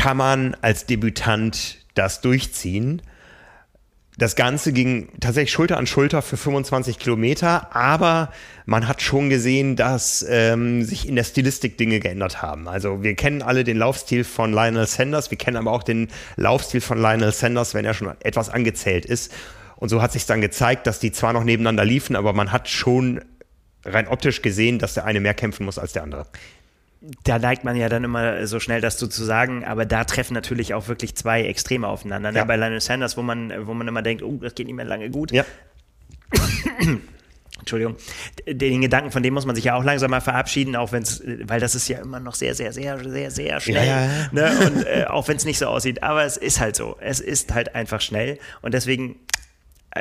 kann 0.00 0.16
man 0.16 0.56
als 0.62 0.86
Debütant 0.86 1.76
das 1.94 2.22
durchziehen? 2.22 3.02
Das 4.16 4.34
Ganze 4.34 4.72
ging 4.72 5.10
tatsächlich 5.20 5.52
Schulter 5.52 5.76
an 5.76 5.86
Schulter 5.86 6.22
für 6.22 6.38
25 6.38 6.98
Kilometer, 6.98 7.76
aber 7.76 8.32
man 8.64 8.88
hat 8.88 9.02
schon 9.02 9.28
gesehen, 9.28 9.76
dass 9.76 10.24
ähm, 10.26 10.84
sich 10.84 11.06
in 11.06 11.16
der 11.16 11.24
Stilistik 11.24 11.76
Dinge 11.76 12.00
geändert 12.00 12.40
haben. 12.40 12.66
Also 12.66 13.02
wir 13.02 13.14
kennen 13.14 13.42
alle 13.42 13.62
den 13.62 13.76
Laufstil 13.76 14.24
von 14.24 14.52
Lionel 14.54 14.86
Sanders, 14.86 15.30
wir 15.30 15.36
kennen 15.36 15.58
aber 15.58 15.70
auch 15.70 15.82
den 15.82 16.08
Laufstil 16.36 16.80
von 16.80 16.98
Lionel 16.98 17.32
Sanders, 17.32 17.74
wenn 17.74 17.84
er 17.84 17.92
schon 17.92 18.10
etwas 18.20 18.48
angezählt 18.48 19.04
ist. 19.04 19.30
Und 19.76 19.90
so 19.90 20.00
hat 20.00 20.12
sich 20.12 20.24
dann 20.24 20.40
gezeigt, 20.40 20.86
dass 20.86 20.98
die 20.98 21.12
zwar 21.12 21.34
noch 21.34 21.44
nebeneinander 21.44 21.84
liefen, 21.84 22.16
aber 22.16 22.32
man 22.32 22.52
hat 22.52 22.70
schon 22.70 23.20
rein 23.84 24.08
optisch 24.08 24.40
gesehen, 24.40 24.78
dass 24.78 24.94
der 24.94 25.04
eine 25.04 25.20
mehr 25.20 25.34
kämpfen 25.34 25.66
muss 25.66 25.78
als 25.78 25.92
der 25.92 26.04
andere. 26.04 26.26
Da 27.24 27.38
neigt 27.38 27.64
man 27.64 27.76
ja 27.76 27.88
dann 27.88 28.04
immer 28.04 28.46
so 28.46 28.60
schnell, 28.60 28.82
das 28.82 28.98
so 28.98 29.06
zu 29.06 29.24
sagen, 29.24 29.64
aber 29.64 29.86
da 29.86 30.04
treffen 30.04 30.34
natürlich 30.34 30.74
auch 30.74 30.88
wirklich 30.88 31.14
zwei 31.14 31.42
Extreme 31.44 31.88
aufeinander. 31.88 32.30
Ne? 32.30 32.38
Ja. 32.38 32.44
Bei 32.44 32.56
Lionel 32.56 32.80
Sanders, 32.80 33.16
wo 33.16 33.22
man, 33.22 33.66
wo 33.66 33.72
man 33.72 33.88
immer 33.88 34.02
denkt, 34.02 34.22
oh, 34.22 34.38
das 34.40 34.54
geht 34.54 34.66
nicht 34.66 34.76
mehr 34.76 34.84
lange 34.84 35.08
gut. 35.08 35.32
Ja. 35.32 35.44
Entschuldigung, 37.60 37.96
den 38.46 38.80
Gedanken, 38.80 39.10
von 39.10 39.22
dem 39.22 39.34
muss 39.34 39.46
man 39.46 39.54
sich 39.54 39.64
ja 39.64 39.74
auch 39.74 39.84
langsam 39.84 40.10
mal 40.10 40.20
verabschieden, 40.20 40.76
auch 40.76 40.92
wenn 40.92 41.02
es, 41.02 41.22
weil 41.44 41.60
das 41.60 41.74
ist 41.74 41.88
ja 41.88 41.98
immer 41.98 42.20
noch 42.20 42.34
sehr, 42.34 42.54
sehr, 42.54 42.72
sehr, 42.72 42.98
sehr, 42.98 43.30
sehr 43.30 43.60
schnell. 43.60 43.86
Ja, 43.86 44.04
ja. 44.04 44.28
Ne? 44.32 44.52
Und 44.66 44.86
äh, 44.86 45.04
auch 45.06 45.28
wenn 45.28 45.36
es 45.36 45.44
nicht 45.44 45.58
so 45.58 45.66
aussieht, 45.66 46.02
aber 46.02 46.24
es 46.24 46.36
ist 46.36 46.60
halt 46.60 46.76
so. 46.76 46.96
Es 47.00 47.20
ist 47.20 47.52
halt 47.54 47.74
einfach 47.74 48.00
schnell 48.00 48.38
und 48.62 48.74
deswegen, 48.74 49.16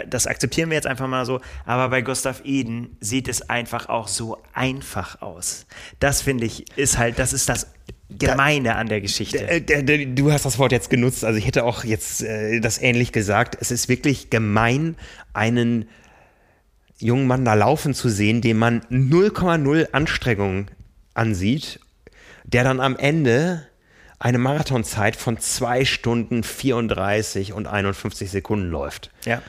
das 0.07 0.27
akzeptieren 0.27 0.69
wir 0.69 0.75
jetzt 0.75 0.87
einfach 0.87 1.07
mal 1.07 1.25
so. 1.25 1.41
Aber 1.65 1.89
bei 1.89 2.01
Gustav 2.01 2.41
Eden 2.43 2.97
sieht 2.99 3.27
es 3.27 3.49
einfach 3.49 3.89
auch 3.89 4.07
so 4.07 4.37
einfach 4.53 5.21
aus. 5.21 5.65
Das 5.99 6.21
finde 6.21 6.45
ich, 6.45 6.77
ist 6.77 6.97
halt, 6.97 7.17
das 7.19 7.33
ist 7.33 7.49
das 7.49 7.67
Gemeine 8.09 8.75
an 8.75 8.87
der 8.87 9.01
Geschichte. 9.01 9.47
Äh, 9.47 10.05
Du 10.05 10.31
hast 10.31 10.45
das 10.45 10.57
Wort 10.59 10.71
jetzt 10.71 10.89
genutzt, 10.89 11.23
also 11.23 11.37
ich 11.37 11.45
hätte 11.45 11.63
auch 11.63 11.83
jetzt 11.83 12.23
äh, 12.23 12.59
das 12.59 12.81
ähnlich 12.81 13.11
gesagt. 13.11 13.57
Es 13.59 13.71
ist 13.71 13.89
wirklich 13.89 14.29
gemein, 14.29 14.95
einen 15.33 15.87
jungen 16.97 17.27
Mann 17.27 17.45
da 17.45 17.53
laufen 17.53 17.93
zu 17.93 18.09
sehen, 18.09 18.41
dem 18.41 18.57
man 18.57 18.81
0,0 18.91 19.91
Anstrengung 19.91 20.69
ansieht, 21.13 21.79
der 22.43 22.63
dann 22.63 22.79
am 22.79 22.97
Ende 22.97 23.65
eine 24.17 24.37
Marathonzeit 24.37 25.15
von 25.15 25.37
2 25.37 25.85
Stunden 25.85 26.43
34 26.43 27.53
und 27.53 27.67
51 27.67 28.29
Sekunden 28.29 28.69
läuft. 28.69 29.11
ja. 29.25 29.41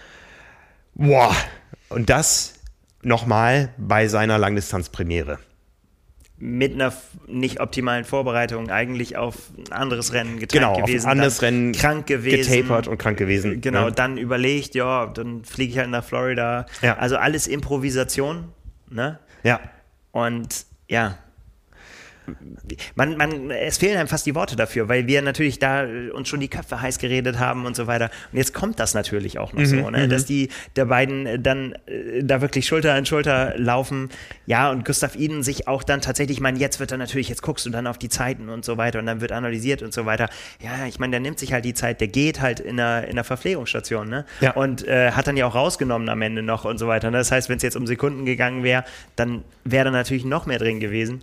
Boah! 1.01 1.35
Und 1.89 2.11
das 2.11 2.55
nochmal 3.03 3.71
bei 3.79 4.07
seiner 4.07 4.37
Langdistanzpremiere. 4.39 5.39
mit 6.43 6.73
einer 6.73 6.91
nicht 7.27 7.61
optimalen 7.61 8.05
Vorbereitung 8.07 8.71
eigentlich 8.71 9.17
auf 9.19 9.37
ein 9.59 9.73
anderes 9.73 10.15
Rennen 10.15 10.39
getrennt 10.39 10.53
Genau, 10.75 10.87
gewesen. 10.87 11.05
ein 11.07 11.13
anderes 11.13 11.43
Rennen 11.43 11.73
krank 11.73 12.07
gewesen. 12.07 12.51
getapert 12.63 12.89
und 12.89 12.97
krank 12.97 13.19
gewesen. 13.19 13.61
Genau, 13.61 13.85
Ja. 13.85 13.91
dann 13.91 14.17
überlegt, 14.17 14.75
ja, 14.75 15.05
dann 15.07 15.45
fliege 15.45 15.73
ich 15.73 15.79
halt 15.79 15.91
nach 15.91 16.03
Florida. 16.05 16.65
Ja. 16.81 16.97
Also 16.97 17.17
alles 17.19 17.47
Improvisation, 17.47 18.53
ne? 18.89 19.19
Ja. 19.43 19.61
Und 20.13 20.65
ja. 20.89 21.19
Man, 22.95 23.17
man, 23.17 23.51
es 23.51 23.79
fehlen 23.79 23.99
einem 23.99 24.09
fast 24.09 24.27
die 24.27 24.35
Worte 24.35 24.57
dafür, 24.57 24.89
weil 24.89 25.07
wir 25.07 25.23
natürlich 25.23 25.59
da 25.59 25.85
äh, 25.85 26.11
uns 26.11 26.29
schon 26.29 26.41
die 26.41 26.49
Köpfe 26.49 26.81
heiß 26.81 26.99
geredet 26.99 27.39
haben 27.39 27.67
und 27.67 27.77
so 27.77 27.87
weiter. 27.87 28.11
Und 28.33 28.39
jetzt 28.39 28.55
kommt 28.55 28.79
das 28.81 28.95
natürlich 28.95 29.39
auch 29.39 29.53
noch 29.53 29.65
so, 29.65 29.91
ne? 29.91 30.09
dass 30.09 30.25
die 30.25 30.49
der 30.77 30.85
beiden 30.87 31.27
äh, 31.27 31.39
dann 31.39 31.75
äh, 31.87 32.23
da 32.23 32.41
wirklich 32.41 32.67
Schulter 32.67 32.95
an 32.95 33.07
Schulter 33.07 33.55
laufen. 33.57 34.11
Ja, 34.47 34.71
und 34.71 34.85
Gustav 34.85 35.17
Iden 35.17 35.43
sich 35.43 35.69
auch 35.69 35.83
dann 35.83 36.01
tatsächlich, 36.01 36.39
ich 36.39 36.43
meine, 36.43 36.59
jetzt 36.59 36.81
wird 36.81 36.93
er 36.93 36.99
natürlich, 36.99 37.29
jetzt 37.29 37.43
guckst 37.43 37.67
du 37.67 37.71
dann 37.71 37.87
auf 37.87 37.99
die 37.99 38.09
Zeiten 38.09 38.49
und 38.49 38.65
so 38.65 38.77
weiter 38.77 38.99
und 38.99 39.07
dann 39.07 39.21
wird 39.21 39.33
analysiert 39.33 39.83
und 39.83 39.93
so 39.93 40.07
weiter. 40.07 40.29
Ja, 40.61 40.87
ich 40.87 40.99
meine, 40.99 41.13
der 41.13 41.21
nimmt 41.21 41.39
sich 41.39 41.53
halt 41.53 41.65
die 41.65 41.75
Zeit, 41.75 42.01
der 42.01 42.09
geht 42.09 42.41
halt 42.41 42.61
in 42.61 42.81
einer, 42.81 43.05
in 43.05 43.13
einer 43.13 43.25
Verpflegungsstation, 43.25 44.09
ne? 44.09 44.25
Ja. 44.41 44.53
Und 44.53 44.87
äh, 44.87 45.13
hat 45.13 45.27
dann 45.27 45.37
ja 45.37 45.47
auch 45.47 45.55
rausgenommen 45.55 46.09
am 46.09 46.23
Ende 46.23 46.43
noch 46.43 46.65
und 46.65 46.79
so 46.79 46.89
weiter. 46.89 47.11
Ne? 47.11 47.19
Das 47.19 47.33
heißt, 47.33 47.49
wenn 47.49 47.57
es 47.57 47.63
jetzt 47.63 47.77
um 47.77 47.87
Sekunden 47.87 48.25
gegangen 48.25 48.63
wäre, 48.63 48.85
dann 49.17 49.45
wäre 49.65 49.87
da 49.87 49.91
natürlich 49.91 50.25
noch 50.25 50.47
mehr 50.47 50.59
drin 50.59 50.81
gewesen. 50.81 51.23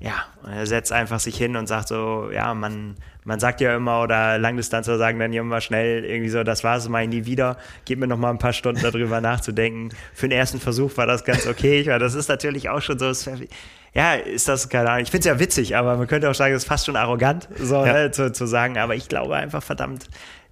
Ja, 0.00 0.24
er 0.50 0.66
setzt 0.66 0.92
einfach 0.92 1.20
sich 1.20 1.36
hin 1.36 1.56
und 1.56 1.66
sagt 1.66 1.88
so, 1.88 2.30
ja, 2.32 2.54
man, 2.54 2.96
man 3.24 3.38
sagt 3.38 3.60
ja 3.60 3.76
immer, 3.76 4.02
oder 4.02 4.38
Langdistanzler 4.38 4.96
sagen 4.96 5.18
dann 5.18 5.30
ja 5.34 5.42
immer 5.42 5.60
schnell 5.60 6.06
irgendwie 6.06 6.30
so, 6.30 6.42
das 6.42 6.64
war's, 6.64 6.88
mach 6.88 7.00
ich 7.00 7.08
nie 7.08 7.26
wieder, 7.26 7.58
gib 7.84 7.98
mir 7.98 8.06
noch 8.06 8.16
mal 8.16 8.30
ein 8.30 8.38
paar 8.38 8.54
Stunden 8.54 8.80
darüber 8.80 9.20
nachzudenken. 9.20 9.90
Für 10.14 10.26
den 10.26 10.38
ersten 10.38 10.58
Versuch 10.58 10.96
war 10.96 11.06
das 11.06 11.24
ganz 11.24 11.46
okay, 11.46 11.86
weil 11.86 11.98
das 11.98 12.14
ist 12.14 12.28
natürlich 12.28 12.70
auch 12.70 12.80
schon 12.80 12.98
so, 12.98 13.12
ja, 13.92 14.14
ist 14.14 14.48
das, 14.48 14.70
keine 14.70 14.88
Ahnung, 14.88 15.02
ich 15.02 15.10
finde 15.10 15.28
es 15.28 15.34
ja 15.34 15.38
witzig, 15.38 15.76
aber 15.76 15.96
man 15.98 16.06
könnte 16.06 16.30
auch 16.30 16.34
sagen, 16.34 16.54
das 16.54 16.62
ist 16.62 16.68
fast 16.68 16.86
schon 16.86 16.96
arrogant, 16.96 17.48
so 17.58 17.84
Ja. 17.84 17.92
ne, 17.92 18.10
zu, 18.10 18.32
zu 18.32 18.46
sagen, 18.46 18.78
aber 18.78 18.94
ich 18.94 19.06
glaube 19.06 19.36
einfach, 19.36 19.62
verdammt, 19.62 20.06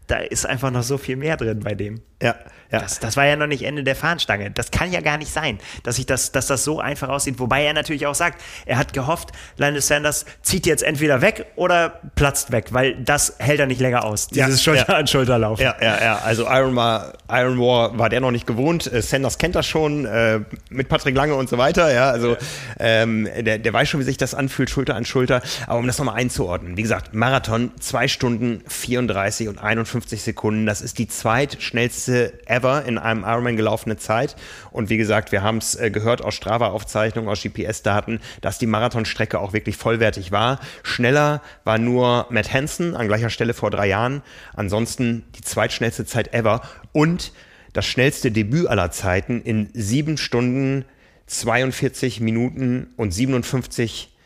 da 0.08 0.16
ist 0.18 0.44
einfach 0.46 0.70
noch 0.70 0.82
so 0.82 0.98
viel 0.98 1.16
mehr 1.16 1.36
drin 1.38 1.60
bei 1.60 1.74
dem. 1.74 2.00
Ja, 2.22 2.34
ja. 2.70 2.80
Das, 2.80 3.00
das 3.00 3.16
war 3.16 3.24
ja 3.24 3.36
noch 3.36 3.46
nicht 3.46 3.62
Ende 3.62 3.82
der 3.82 3.96
Fahnenstange. 3.96 4.50
Das 4.50 4.70
kann 4.70 4.92
ja 4.92 5.00
gar 5.00 5.16
nicht 5.16 5.32
sein, 5.32 5.58
dass, 5.84 5.98
ich 5.98 6.04
das, 6.04 6.32
dass 6.32 6.46
das 6.48 6.64
so 6.64 6.80
einfach 6.80 7.08
aussieht. 7.08 7.38
Wobei 7.38 7.64
er 7.64 7.72
natürlich 7.72 8.06
auch 8.06 8.14
sagt, 8.14 8.42
er 8.66 8.76
hat 8.76 8.92
gehofft, 8.92 9.30
Lionel 9.56 9.80
Sanders 9.80 10.26
zieht 10.42 10.66
jetzt 10.66 10.82
entweder 10.82 11.22
weg 11.22 11.46
oder 11.56 12.00
platzt 12.14 12.52
weg, 12.52 12.66
weil 12.72 12.96
das 12.96 13.36
hält 13.38 13.60
er 13.60 13.66
nicht 13.66 13.80
länger 13.80 14.04
aus. 14.04 14.28
Ja, 14.32 14.46
Dieses 14.46 14.62
Schulter 14.62 14.86
ja. 14.88 14.96
an 14.96 15.06
Schulter 15.06 15.38
laufen. 15.38 15.62
Ja, 15.62 15.76
ja, 15.80 16.02
ja. 16.02 16.18
Also 16.18 16.46
Iron 16.46 16.76
War, 16.76 17.14
Iron 17.30 17.58
War 17.58 17.98
war 17.98 18.10
der 18.10 18.20
noch 18.20 18.32
nicht 18.32 18.46
gewohnt. 18.46 18.92
Äh, 18.92 19.00
Sanders 19.00 19.38
kennt 19.38 19.54
das 19.54 19.66
schon 19.66 20.04
äh, 20.04 20.40
mit 20.68 20.90
Patrick 20.90 21.16
Lange 21.16 21.36
und 21.36 21.48
so 21.48 21.56
weiter. 21.56 21.92
Ja, 21.92 22.10
also 22.10 22.36
Ähm, 22.78 23.28
der, 23.38 23.58
der 23.58 23.72
weiß 23.72 23.88
schon, 23.88 24.00
wie 24.00 24.04
sich 24.04 24.18
das 24.18 24.34
anfühlt, 24.34 24.68
Schulter 24.68 24.94
an 24.94 25.06
Schulter. 25.06 25.40
Aber 25.66 25.78
um 25.78 25.86
das 25.86 25.98
nochmal 25.98 26.16
einzuordnen, 26.16 26.76
wie 26.76 26.82
gesagt, 26.82 27.14
Marathon 27.14 27.72
zwei 27.80 28.08
Stunden 28.08 28.62
34 28.68 29.48
und 29.48 29.58
51 29.58 30.22
Sekunden. 30.22 30.66
Das 30.66 30.82
ist 30.82 30.98
die 30.98 31.08
zweitschnellste 31.08 32.07
ever 32.08 32.84
in 32.84 32.98
einem 32.98 33.24
Ironman 33.24 33.56
gelaufene 33.56 33.96
Zeit. 33.96 34.36
Und 34.70 34.90
wie 34.90 34.96
gesagt, 34.96 35.32
wir 35.32 35.42
haben 35.42 35.58
es 35.58 35.74
äh, 35.74 35.90
gehört 35.90 36.22
aus 36.22 36.34
Strava-Aufzeichnungen, 36.34 37.28
aus 37.28 37.42
GPS-Daten, 37.42 38.20
dass 38.40 38.58
die 38.58 38.66
Marathonstrecke 38.66 39.38
auch 39.38 39.52
wirklich 39.52 39.76
vollwertig 39.76 40.32
war. 40.32 40.60
Schneller 40.82 41.42
war 41.64 41.78
nur 41.78 42.26
Matt 42.30 42.52
Hansen 42.52 42.96
an 42.96 43.08
gleicher 43.08 43.30
Stelle 43.30 43.54
vor 43.54 43.70
drei 43.70 43.88
Jahren. 43.88 44.22
Ansonsten 44.54 45.24
die 45.36 45.42
zweitschnellste 45.42 46.04
Zeit 46.06 46.34
ever 46.34 46.62
und 46.92 47.32
das 47.72 47.86
schnellste 47.86 48.30
Debüt 48.30 48.66
aller 48.66 48.90
Zeiten 48.90 49.42
in 49.42 49.68
sieben 49.74 50.16
Stunden, 50.16 50.84
42 51.26 52.20
Minuten 52.20 52.88
und 52.96 53.12
57 53.12 54.16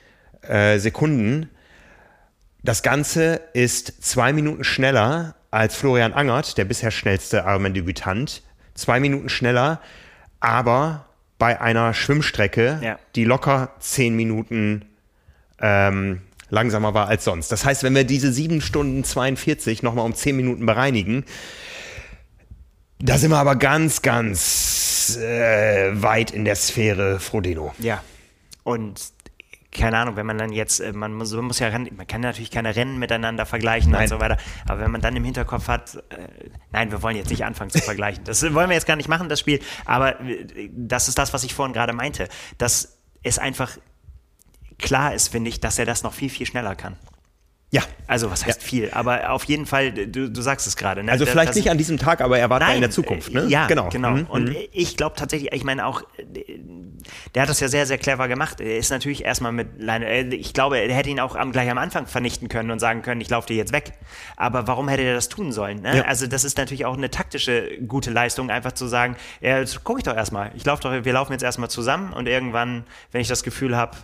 äh, 0.42 0.78
Sekunden. 0.78 1.50
Das 2.62 2.82
Ganze 2.82 3.40
ist 3.54 4.04
zwei 4.04 4.32
Minuten 4.32 4.62
schneller 4.62 5.34
als 5.52 5.76
Florian 5.76 6.12
Angert, 6.12 6.58
der 6.58 6.64
bisher 6.64 6.90
schnellste 6.90 7.44
Ironman-Debütant. 7.46 8.42
Zwei 8.74 8.98
Minuten 8.98 9.28
schneller, 9.28 9.80
aber 10.40 11.06
bei 11.38 11.60
einer 11.60 11.94
Schwimmstrecke, 11.94 12.80
Ja. 12.82 12.98
die 13.14 13.24
locker 13.24 13.70
zehn 13.78 14.16
Minuten 14.16 14.84
ähm, 15.60 16.22
langsamer 16.50 16.94
war 16.94 17.08
als 17.08 17.24
sonst. 17.24 17.52
Das 17.52 17.64
heißt, 17.64 17.82
wenn 17.82 17.94
wir 17.94 18.04
diese 18.04 18.32
sieben 18.32 18.60
Stunden 18.60 19.04
42 19.04 19.82
nochmal 19.82 20.04
um 20.06 20.14
zehn 20.14 20.36
Minuten 20.36 20.66
bereinigen, 20.66 21.24
da 22.98 23.18
sind 23.18 23.30
wir 23.30 23.38
aber 23.38 23.56
ganz, 23.56 24.02
ganz 24.02 25.18
äh, 25.20 25.90
weit 26.02 26.30
in 26.30 26.44
der 26.44 26.54
Sphäre 26.56 27.20
Frodeno. 27.20 27.74
Ja. 27.78 28.02
Und 28.64 29.00
keine 29.72 29.96
Ahnung, 29.98 30.16
wenn 30.16 30.26
man 30.26 30.36
dann 30.38 30.52
jetzt, 30.52 30.80
äh, 30.80 30.92
man 30.92 31.14
muss, 31.14 31.32
man 31.32 31.46
muss 31.46 31.58
ja, 31.58 31.68
ran- 31.68 31.88
man 31.96 32.06
kann 32.06 32.20
natürlich 32.20 32.50
keine 32.50 32.76
Rennen 32.76 32.98
miteinander 32.98 33.46
vergleichen 33.46 33.90
Nein. 33.92 34.02
und 34.02 34.08
so 34.08 34.20
weiter, 34.20 34.36
aber 34.68 34.80
wenn 34.82 34.90
man 34.90 35.00
dann 35.00 35.16
im 35.16 35.24
Hinterkopf 35.24 35.66
hat, 35.66 35.94
äh, 36.10 36.50
nein, 36.70 36.90
wir 36.90 37.02
wollen 37.02 37.16
jetzt 37.16 37.30
nicht 37.30 37.44
anfangen 37.44 37.70
zu 37.70 37.78
vergleichen. 37.80 38.22
Das 38.24 38.42
wollen 38.54 38.68
wir 38.68 38.74
jetzt 38.74 38.86
gar 38.86 38.96
nicht 38.96 39.08
machen, 39.08 39.28
das 39.28 39.40
Spiel, 39.40 39.60
aber 39.86 40.20
äh, 40.20 40.68
das 40.72 41.08
ist 41.08 41.18
das, 41.18 41.32
was 41.32 41.42
ich 41.44 41.54
vorhin 41.54 41.72
gerade 41.72 41.92
meinte, 41.94 42.28
dass 42.58 42.98
es 43.22 43.38
einfach 43.38 43.78
klar 44.78 45.14
ist, 45.14 45.28
finde 45.28 45.48
ich, 45.48 45.60
dass 45.60 45.78
er 45.78 45.86
das 45.86 46.02
noch 46.02 46.12
viel, 46.12 46.28
viel 46.28 46.46
schneller 46.46 46.74
kann. 46.74 46.96
Ja. 47.72 47.82
Also, 48.06 48.30
was 48.30 48.44
heißt 48.44 48.62
viel? 48.62 48.90
Aber 48.92 49.30
auf 49.30 49.44
jeden 49.44 49.64
Fall, 49.64 49.92
du, 49.92 50.30
du 50.30 50.42
sagst 50.42 50.66
es 50.66 50.76
gerade. 50.76 51.02
Ne? 51.02 51.10
Also 51.10 51.24
vielleicht 51.24 51.48
das- 51.50 51.56
nicht 51.56 51.70
an 51.70 51.78
diesem 51.78 51.96
Tag, 51.96 52.20
aber 52.20 52.38
er 52.38 52.50
war 52.50 52.60
da 52.60 52.70
in 52.70 52.82
der 52.82 52.90
Zukunft. 52.90 53.32
Ne? 53.32 53.46
Ja, 53.48 53.66
genau. 53.66 53.88
genau. 53.88 54.10
Mhm. 54.10 54.26
Und 54.26 54.54
ich 54.72 54.98
glaube 54.98 55.16
tatsächlich, 55.16 55.50
ich 55.54 55.64
meine 55.64 55.86
auch, 55.86 56.02
der 57.34 57.42
hat 57.42 57.48
das 57.48 57.60
ja 57.60 57.68
sehr, 57.68 57.86
sehr 57.86 57.96
clever 57.96 58.28
gemacht. 58.28 58.60
Er 58.60 58.76
ist 58.76 58.90
natürlich 58.90 59.24
erstmal 59.24 59.52
mit 59.52 59.80
Leine, 59.80 60.06
äh, 60.06 60.34
ich 60.34 60.52
glaube, 60.52 60.76
er 60.78 60.94
hätte 60.94 61.08
ihn 61.08 61.18
auch 61.18 61.34
am, 61.34 61.50
gleich 61.52 61.70
am 61.70 61.78
Anfang 61.78 62.06
vernichten 62.06 62.48
können 62.50 62.70
und 62.70 62.78
sagen 62.78 63.00
können, 63.00 63.22
ich 63.22 63.30
laufe 63.30 63.46
dir 63.46 63.56
jetzt 63.56 63.72
weg. 63.72 63.94
Aber 64.36 64.66
warum 64.66 64.88
hätte 64.88 65.02
er 65.02 65.14
das 65.14 65.30
tun 65.30 65.50
sollen? 65.50 65.80
Ne? 65.80 65.96
Ja. 65.96 66.02
Also 66.04 66.26
das 66.26 66.44
ist 66.44 66.58
natürlich 66.58 66.84
auch 66.84 66.98
eine 66.98 67.10
taktische 67.10 67.78
gute 67.88 68.10
Leistung, 68.10 68.50
einfach 68.50 68.72
zu 68.72 68.86
sagen, 68.86 69.16
ja, 69.40 69.58
jetzt 69.58 69.82
guck 69.82 69.96
ich 69.96 70.04
doch 70.04 70.14
erstmal. 70.14 70.50
Ich 70.56 70.66
laufe 70.66 70.82
doch, 70.82 71.04
wir 71.04 71.12
laufen 71.14 71.32
jetzt 71.32 71.42
erstmal 71.42 71.70
zusammen 71.70 72.12
und 72.12 72.28
irgendwann, 72.28 72.84
wenn 73.12 73.22
ich 73.22 73.28
das 73.28 73.42
Gefühl 73.42 73.74
habe, 73.78 73.96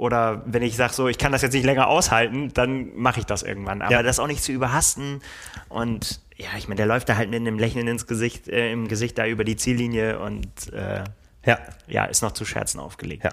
oder 0.00 0.42
wenn 0.46 0.62
ich 0.62 0.76
sage 0.76 0.94
so, 0.94 1.08
ich 1.08 1.18
kann 1.18 1.30
das 1.30 1.42
jetzt 1.42 1.52
nicht 1.52 1.64
länger 1.66 1.86
aushalten, 1.88 2.50
dann 2.54 2.94
mache 2.96 3.20
ich 3.20 3.26
das 3.26 3.42
irgendwann. 3.42 3.82
Aber 3.82 3.92
Ja. 3.92 4.02
das 4.02 4.18
auch 4.18 4.26
nicht 4.26 4.42
zu 4.42 4.50
überhasten. 4.50 5.20
Und 5.68 6.20
ja, 6.36 6.48
ich 6.56 6.68
meine, 6.68 6.76
der 6.76 6.86
läuft 6.86 7.08
da 7.10 7.16
halt 7.16 7.28
mit 7.30 7.38
einem 7.38 7.58
Lächeln 7.58 7.86
ins 7.86 8.06
Gesicht, 8.06 8.48
äh, 8.48 8.72
im 8.72 8.88
Gesicht 8.88 9.18
da 9.18 9.26
über 9.26 9.44
die 9.44 9.56
Ziellinie 9.56 10.18
und 10.18 10.72
äh, 10.72 11.04
Ja. 11.44 11.58
ja, 11.86 12.04
ist 12.06 12.22
noch 12.22 12.32
zu 12.32 12.44
Scherzen 12.46 12.80
aufgelegt. 12.80 13.24
Ja. 13.24 13.30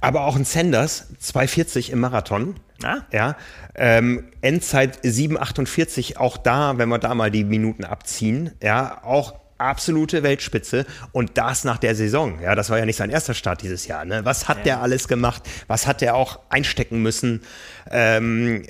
Aber 0.00 0.22
auch 0.24 0.36
ein 0.36 0.44
Sanders, 0.46 1.08
2,40 1.20 1.90
im 1.90 2.00
Marathon. 2.00 2.54
Ah. 2.82 2.98
Ja. 3.12 3.36
Ähm, 3.74 4.24
Endzeit 4.40 4.98
7,48, 5.04 6.16
auch 6.16 6.36
da, 6.38 6.78
wenn 6.78 6.88
wir 6.88 6.98
da 6.98 7.14
mal 7.14 7.30
die 7.30 7.44
Minuten 7.44 7.84
abziehen, 7.84 8.52
ja, 8.62 9.02
auch 9.04 9.34
absolute 9.58 10.22
Weltspitze 10.22 10.86
und 11.12 11.36
das 11.36 11.64
nach 11.64 11.78
der 11.78 11.94
Saison. 11.94 12.40
Ja, 12.40 12.54
das 12.54 12.70
war 12.70 12.78
ja 12.78 12.86
nicht 12.86 12.96
sein 12.96 13.10
erster 13.10 13.34
Start 13.34 13.62
dieses 13.62 13.86
Jahr. 13.86 14.04
Ne? 14.04 14.24
Was 14.24 14.48
hat 14.48 14.58
ja. 14.58 14.64
der 14.64 14.82
alles 14.82 15.08
gemacht? 15.08 15.42
Was 15.66 15.86
hat 15.86 16.00
der 16.00 16.14
auch 16.14 16.40
einstecken 16.48 17.02
müssen? 17.02 17.42
Ähm, 17.90 18.64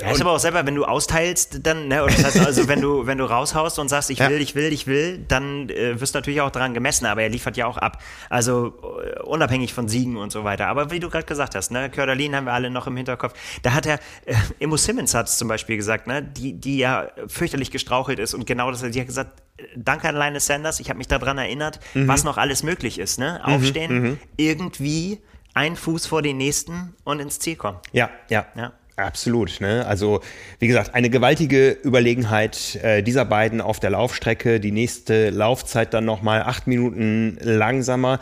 ja, 0.00 0.10
ist 0.10 0.20
aber 0.20 0.32
auch 0.32 0.38
selber, 0.38 0.66
wenn 0.66 0.74
du 0.74 0.84
austeilst, 0.84 1.60
dann, 1.62 1.88
ne, 1.88 2.04
das 2.06 2.24
heißt 2.24 2.40
also, 2.46 2.68
wenn 2.68 2.80
du, 2.80 3.06
wenn 3.06 3.18
du 3.18 3.24
raushaust 3.24 3.78
und 3.78 3.88
sagst, 3.88 4.10
ich 4.10 4.20
will, 4.20 4.32
ja. 4.32 4.38
ich 4.38 4.54
will, 4.54 4.72
ich 4.72 4.86
will, 4.86 5.18
dann 5.26 5.68
äh, 5.70 6.00
wirst 6.00 6.14
du 6.14 6.18
natürlich 6.18 6.40
auch 6.40 6.50
daran 6.50 6.74
gemessen, 6.74 7.06
aber 7.06 7.22
er 7.22 7.28
liefert 7.28 7.56
ja 7.56 7.66
auch 7.66 7.78
ab. 7.78 8.02
Also 8.28 8.74
uh, 8.82 9.24
unabhängig 9.24 9.72
von 9.72 9.88
Siegen 9.88 10.16
und 10.16 10.30
so 10.30 10.44
weiter. 10.44 10.66
Aber 10.68 10.90
wie 10.90 11.00
du 11.00 11.08
gerade 11.08 11.26
gesagt 11.26 11.54
hast, 11.54 11.70
ne, 11.70 11.90
Körderlin 11.90 12.36
haben 12.36 12.44
wir 12.44 12.52
alle 12.52 12.70
noch 12.70 12.86
im 12.86 12.96
Hinterkopf. 12.96 13.34
Da 13.62 13.72
hat 13.72 13.86
er, 13.86 13.94
äh, 14.26 14.34
Emo 14.60 14.76
Simmons 14.76 15.14
hat 15.14 15.28
es 15.28 15.38
zum 15.38 15.48
Beispiel 15.48 15.76
gesagt, 15.76 16.06
ne, 16.06 16.22
die, 16.22 16.52
die 16.52 16.78
ja 16.78 17.08
fürchterlich 17.26 17.70
gestrauchelt 17.70 18.18
ist 18.18 18.34
und 18.34 18.46
genau 18.46 18.70
das, 18.70 18.82
die 18.82 19.00
hat 19.00 19.06
gesagt, 19.06 19.42
danke 19.76 20.08
an 20.08 20.16
Linus 20.16 20.46
Sanders, 20.46 20.80
ich 20.80 20.88
habe 20.88 20.98
mich 20.98 21.08
daran 21.08 21.38
erinnert, 21.38 21.80
mhm. 21.94 22.08
was 22.08 22.24
noch 22.24 22.38
alles 22.38 22.62
möglich 22.62 22.98
ist. 22.98 23.18
Ne? 23.18 23.40
Mhm, 23.44 23.52
Aufstehen, 23.54 24.02
mhm, 24.02 24.18
irgendwie 24.36 25.18
ein 25.54 25.76
Fuß 25.76 26.06
vor 26.06 26.22
den 26.22 26.36
nächsten 26.36 26.94
und 27.04 27.20
ins 27.20 27.38
Ziel 27.38 27.56
kommen. 27.56 27.78
Ja, 27.92 28.10
ja. 28.28 28.46
ja. 28.56 28.72
Absolut. 28.96 29.60
Ne? 29.60 29.86
Also, 29.86 30.20
wie 30.58 30.66
gesagt, 30.66 30.94
eine 30.94 31.10
gewaltige 31.10 31.70
Überlegenheit 31.70 32.76
äh, 32.82 33.02
dieser 33.02 33.24
beiden 33.24 33.60
auf 33.60 33.80
der 33.80 33.90
Laufstrecke. 33.90 34.60
Die 34.60 34.72
nächste 34.72 35.30
Laufzeit 35.30 35.94
dann 35.94 36.04
nochmal 36.04 36.42
acht 36.42 36.66
Minuten 36.66 37.38
langsamer. 37.40 38.20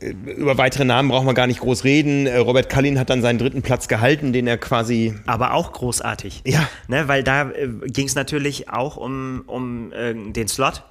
Äh, 0.00 0.10
über 0.10 0.58
weitere 0.58 0.84
Namen 0.84 1.08
brauchen 1.08 1.26
wir 1.26 1.34
gar 1.34 1.46
nicht 1.46 1.60
groß 1.60 1.84
reden. 1.84 2.26
Äh, 2.26 2.38
Robert 2.38 2.68
Kallin 2.68 2.98
hat 2.98 3.10
dann 3.10 3.22
seinen 3.22 3.38
dritten 3.38 3.62
Platz 3.62 3.88
gehalten, 3.88 4.32
den 4.32 4.46
er 4.46 4.58
quasi. 4.58 5.14
Aber 5.26 5.54
auch 5.54 5.72
großartig. 5.72 6.42
Ja. 6.46 6.68
Ne, 6.88 7.08
weil 7.08 7.22
da 7.22 7.50
äh, 7.50 7.68
ging 7.86 8.06
es 8.06 8.14
natürlich 8.14 8.68
auch 8.70 8.96
um, 8.96 9.44
um 9.46 9.92
äh, 9.92 10.14
den 10.14 10.48
Slot. 10.48 10.84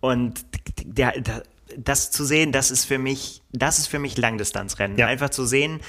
Und 0.00 0.44
der, 0.84 1.20
der, 1.20 1.42
das 1.76 2.10
zu 2.10 2.24
sehen, 2.24 2.52
das 2.52 2.70
ist 2.70 2.84
für 2.84 2.98
mich, 2.98 3.42
das 3.52 3.78
ist 3.78 3.88
für 3.88 3.98
mich 3.98 4.16
Langdistanzrennen. 4.16 4.96
Ja. 4.96 5.06
Einfach 5.06 5.30
zu 5.30 5.44
sehen, 5.44 5.80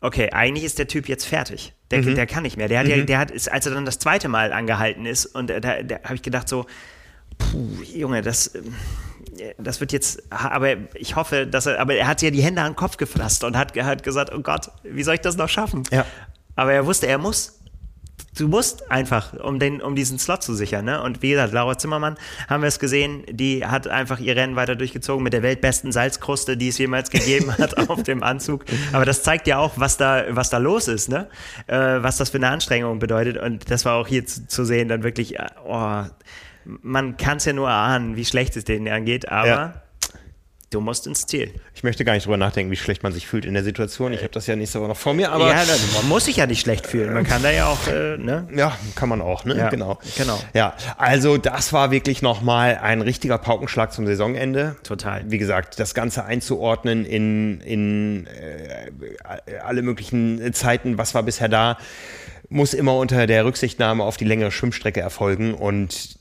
okay, 0.00 0.30
eigentlich 0.30 0.64
ist 0.64 0.78
der 0.78 0.86
Typ 0.86 1.08
jetzt 1.08 1.26
fertig. 1.26 1.74
Der, 1.90 2.02
mhm. 2.02 2.14
der 2.14 2.26
kann 2.26 2.42
nicht 2.42 2.56
mehr. 2.56 2.68
Der 2.68 2.80
hat, 2.80 2.86
mhm. 2.86 2.92
ja, 2.92 3.02
der 3.02 3.18
hat, 3.18 3.48
als 3.48 3.66
er 3.66 3.74
dann 3.74 3.84
das 3.84 3.98
zweite 3.98 4.28
Mal 4.28 4.52
angehalten 4.52 5.06
ist, 5.06 5.26
und 5.26 5.50
da, 5.50 5.60
da 5.60 5.98
habe 6.04 6.14
ich 6.14 6.22
gedacht 6.22 6.48
so, 6.48 6.66
puh, 7.38 7.82
Junge, 7.82 8.22
das 8.22 8.54
ähm, 8.54 8.74
das 9.58 9.80
wird 9.80 9.92
jetzt, 9.92 10.22
aber 10.30 10.76
ich 10.94 11.16
hoffe, 11.16 11.46
dass 11.46 11.66
er, 11.66 11.80
aber 11.80 11.94
er 11.94 12.06
hat 12.06 12.22
ja 12.22 12.30
die 12.30 12.42
Hände 12.42 12.62
an 12.62 12.72
den 12.72 12.76
Kopf 12.76 12.96
gefasst 12.96 13.44
und 13.44 13.56
hat, 13.56 13.76
hat 13.76 14.02
gesagt, 14.02 14.32
oh 14.34 14.40
Gott, 14.40 14.70
wie 14.82 15.02
soll 15.02 15.14
ich 15.14 15.20
das 15.20 15.36
noch 15.36 15.48
schaffen? 15.48 15.82
Ja. 15.90 16.04
Aber 16.54 16.72
er 16.72 16.86
wusste, 16.86 17.06
er 17.06 17.18
muss. 17.18 17.52
Du 18.34 18.48
musst 18.48 18.90
einfach, 18.90 19.32
um, 19.32 19.58
den, 19.58 19.80
um 19.80 19.96
diesen 19.96 20.18
Slot 20.18 20.42
zu 20.42 20.54
sichern. 20.54 20.84
Ne? 20.84 21.02
Und 21.02 21.22
wie 21.22 21.30
gesagt, 21.30 21.54
Laura 21.54 21.78
Zimmermann, 21.78 22.16
haben 22.48 22.62
wir 22.62 22.68
es 22.68 22.78
gesehen, 22.78 23.24
die 23.30 23.64
hat 23.64 23.88
einfach 23.88 24.20
ihr 24.20 24.36
Rennen 24.36 24.56
weiter 24.56 24.74
durchgezogen 24.74 25.22
mit 25.22 25.32
der 25.32 25.42
weltbesten 25.42 25.90
Salzkruste, 25.90 26.56
die 26.58 26.68
es 26.68 26.76
jemals 26.76 27.10
gegeben 27.10 27.56
hat 27.56 27.88
auf 27.88 28.02
dem 28.02 28.22
Anzug. 28.22 28.66
Aber 28.92 29.06
das 29.06 29.22
zeigt 29.22 29.46
ja 29.46 29.58
auch, 29.58 29.72
was 29.76 29.96
da, 29.96 30.24
was 30.30 30.50
da 30.50 30.58
los 30.58 30.86
ist, 30.86 31.08
ne? 31.08 31.28
Äh, 31.66 31.76
was 31.76 32.18
das 32.18 32.28
für 32.28 32.36
eine 32.36 32.48
Anstrengung 32.48 32.98
bedeutet. 32.98 33.38
Und 33.38 33.70
das 33.70 33.86
war 33.86 33.94
auch 33.94 34.06
hier 34.06 34.26
zu, 34.26 34.46
zu 34.46 34.64
sehen, 34.66 34.88
dann 34.88 35.02
wirklich, 35.02 35.38
äh, 35.38 35.46
oh, 35.66 36.04
man 36.82 37.16
kann 37.16 37.38
es 37.38 37.44
ja 37.44 37.52
nur 37.52 37.68
erahnen, 37.68 38.16
wie 38.16 38.24
schlecht 38.24 38.56
es 38.56 38.64
denen 38.64 38.88
angeht, 38.88 39.28
aber 39.28 39.48
ja. 39.48 39.82
du 40.70 40.80
musst 40.80 41.06
ins 41.06 41.26
Ziel. 41.26 41.52
Ich 41.74 41.84
möchte 41.84 42.04
gar 42.04 42.14
nicht 42.14 42.26
drüber 42.26 42.36
nachdenken, 42.36 42.70
wie 42.70 42.76
schlecht 42.76 43.02
man 43.02 43.12
sich 43.12 43.26
fühlt 43.26 43.44
in 43.44 43.54
der 43.54 43.62
Situation. 43.62 44.12
Ich 44.12 44.20
habe 44.20 44.30
das 44.30 44.46
ja 44.46 44.56
nächste 44.56 44.80
Woche 44.80 44.88
noch 44.88 44.96
vor 44.96 45.14
mir, 45.14 45.30
aber. 45.30 45.48
Ja, 45.48 45.62
man 45.94 46.08
muss 46.08 46.24
sich 46.24 46.36
ja 46.36 46.46
nicht 46.46 46.60
schlecht 46.60 46.86
fühlen. 46.86 47.14
Man 47.14 47.24
kann 47.24 47.42
da 47.42 47.50
ja 47.50 47.66
auch, 47.66 47.86
äh, 47.86 48.16
ne? 48.18 48.48
Ja, 48.54 48.76
kann 48.94 49.08
man 49.08 49.20
auch, 49.20 49.44
ne? 49.44 49.56
Ja, 49.56 49.68
genau. 49.68 49.98
Genau. 50.16 50.40
Ja, 50.54 50.74
also 50.96 51.38
das 51.38 51.72
war 51.72 51.90
wirklich 51.90 52.22
nochmal 52.22 52.78
ein 52.82 53.00
richtiger 53.00 53.38
Paukenschlag 53.38 53.92
zum 53.92 54.06
Saisonende. 54.06 54.76
Total. 54.82 55.24
Wie 55.28 55.38
gesagt, 55.38 55.78
das 55.78 55.94
Ganze 55.94 56.24
einzuordnen 56.24 57.04
in, 57.04 57.60
in 57.60 58.26
äh, 58.26 58.90
alle 59.62 59.82
möglichen 59.82 60.52
Zeiten, 60.52 60.98
was 60.98 61.14
war 61.14 61.22
bisher 61.22 61.48
da 61.48 61.78
muss 62.48 62.74
immer 62.74 62.96
unter 62.96 63.26
der 63.26 63.44
Rücksichtnahme 63.44 64.04
auf 64.04 64.16
die 64.16 64.24
längere 64.24 64.50
Schwimmstrecke 64.50 65.00
erfolgen 65.00 65.54
und 65.54 66.18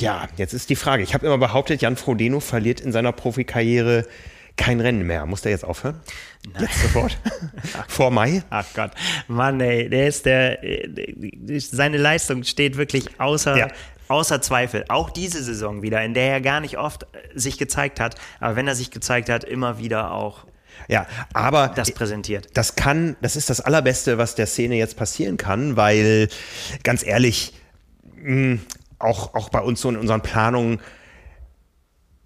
ja, 0.00 0.28
jetzt 0.36 0.52
ist 0.52 0.70
die 0.70 0.76
Frage. 0.76 1.02
Ich 1.02 1.14
habe 1.14 1.26
immer 1.26 1.38
behauptet, 1.38 1.82
Jan 1.82 1.96
Frodeno 1.96 2.40
verliert 2.40 2.80
in 2.80 2.92
seiner 2.92 3.12
Profikarriere 3.12 4.06
kein 4.56 4.80
Rennen 4.80 5.06
mehr. 5.06 5.24
Muss 5.26 5.42
der 5.42 5.52
jetzt 5.52 5.64
aufhören? 5.64 6.00
Nein. 6.52 6.64
Jetzt 6.64 6.82
sofort? 6.82 7.16
Vor 7.88 8.10
Mai? 8.10 8.42
Ach 8.50 8.66
Gott. 8.74 8.90
Mann, 9.28 9.60
ey, 9.60 9.88
der 9.88 10.08
ist 10.08 10.26
der, 10.26 10.58
seine 11.58 11.96
Leistung 11.96 12.44
steht 12.44 12.76
wirklich 12.76 13.18
außer, 13.18 13.56
ja. 13.56 13.68
außer 14.08 14.42
Zweifel. 14.42 14.84
Auch 14.88 15.10
diese 15.10 15.42
Saison 15.42 15.82
wieder, 15.82 16.02
in 16.02 16.14
der 16.14 16.32
er 16.32 16.40
gar 16.40 16.60
nicht 16.60 16.78
oft 16.78 17.06
sich 17.34 17.58
gezeigt 17.58 18.00
hat. 18.00 18.16
Aber 18.38 18.56
wenn 18.56 18.68
er 18.68 18.74
sich 18.74 18.90
gezeigt 18.90 19.28
hat, 19.28 19.44
immer 19.44 19.78
wieder 19.78 20.12
auch 20.12 20.44
ja, 20.88 21.06
aber 21.32 21.68
das 21.68 21.92
präsentiert. 21.92 22.48
Das 22.54 22.74
kann, 22.74 23.16
das 23.20 23.36
ist 23.36 23.50
das 23.50 23.60
Allerbeste, 23.60 24.18
was 24.18 24.34
der 24.34 24.46
Szene 24.46 24.76
jetzt 24.76 24.96
passieren 24.96 25.36
kann, 25.36 25.76
weil 25.76 26.28
ganz 26.82 27.04
ehrlich, 27.06 27.52
mh, 28.16 28.58
auch, 29.00 29.34
auch 29.34 29.48
bei 29.48 29.60
uns 29.60 29.80
so 29.80 29.88
in 29.88 29.96
unseren 29.96 30.20
Planungen, 30.20 30.80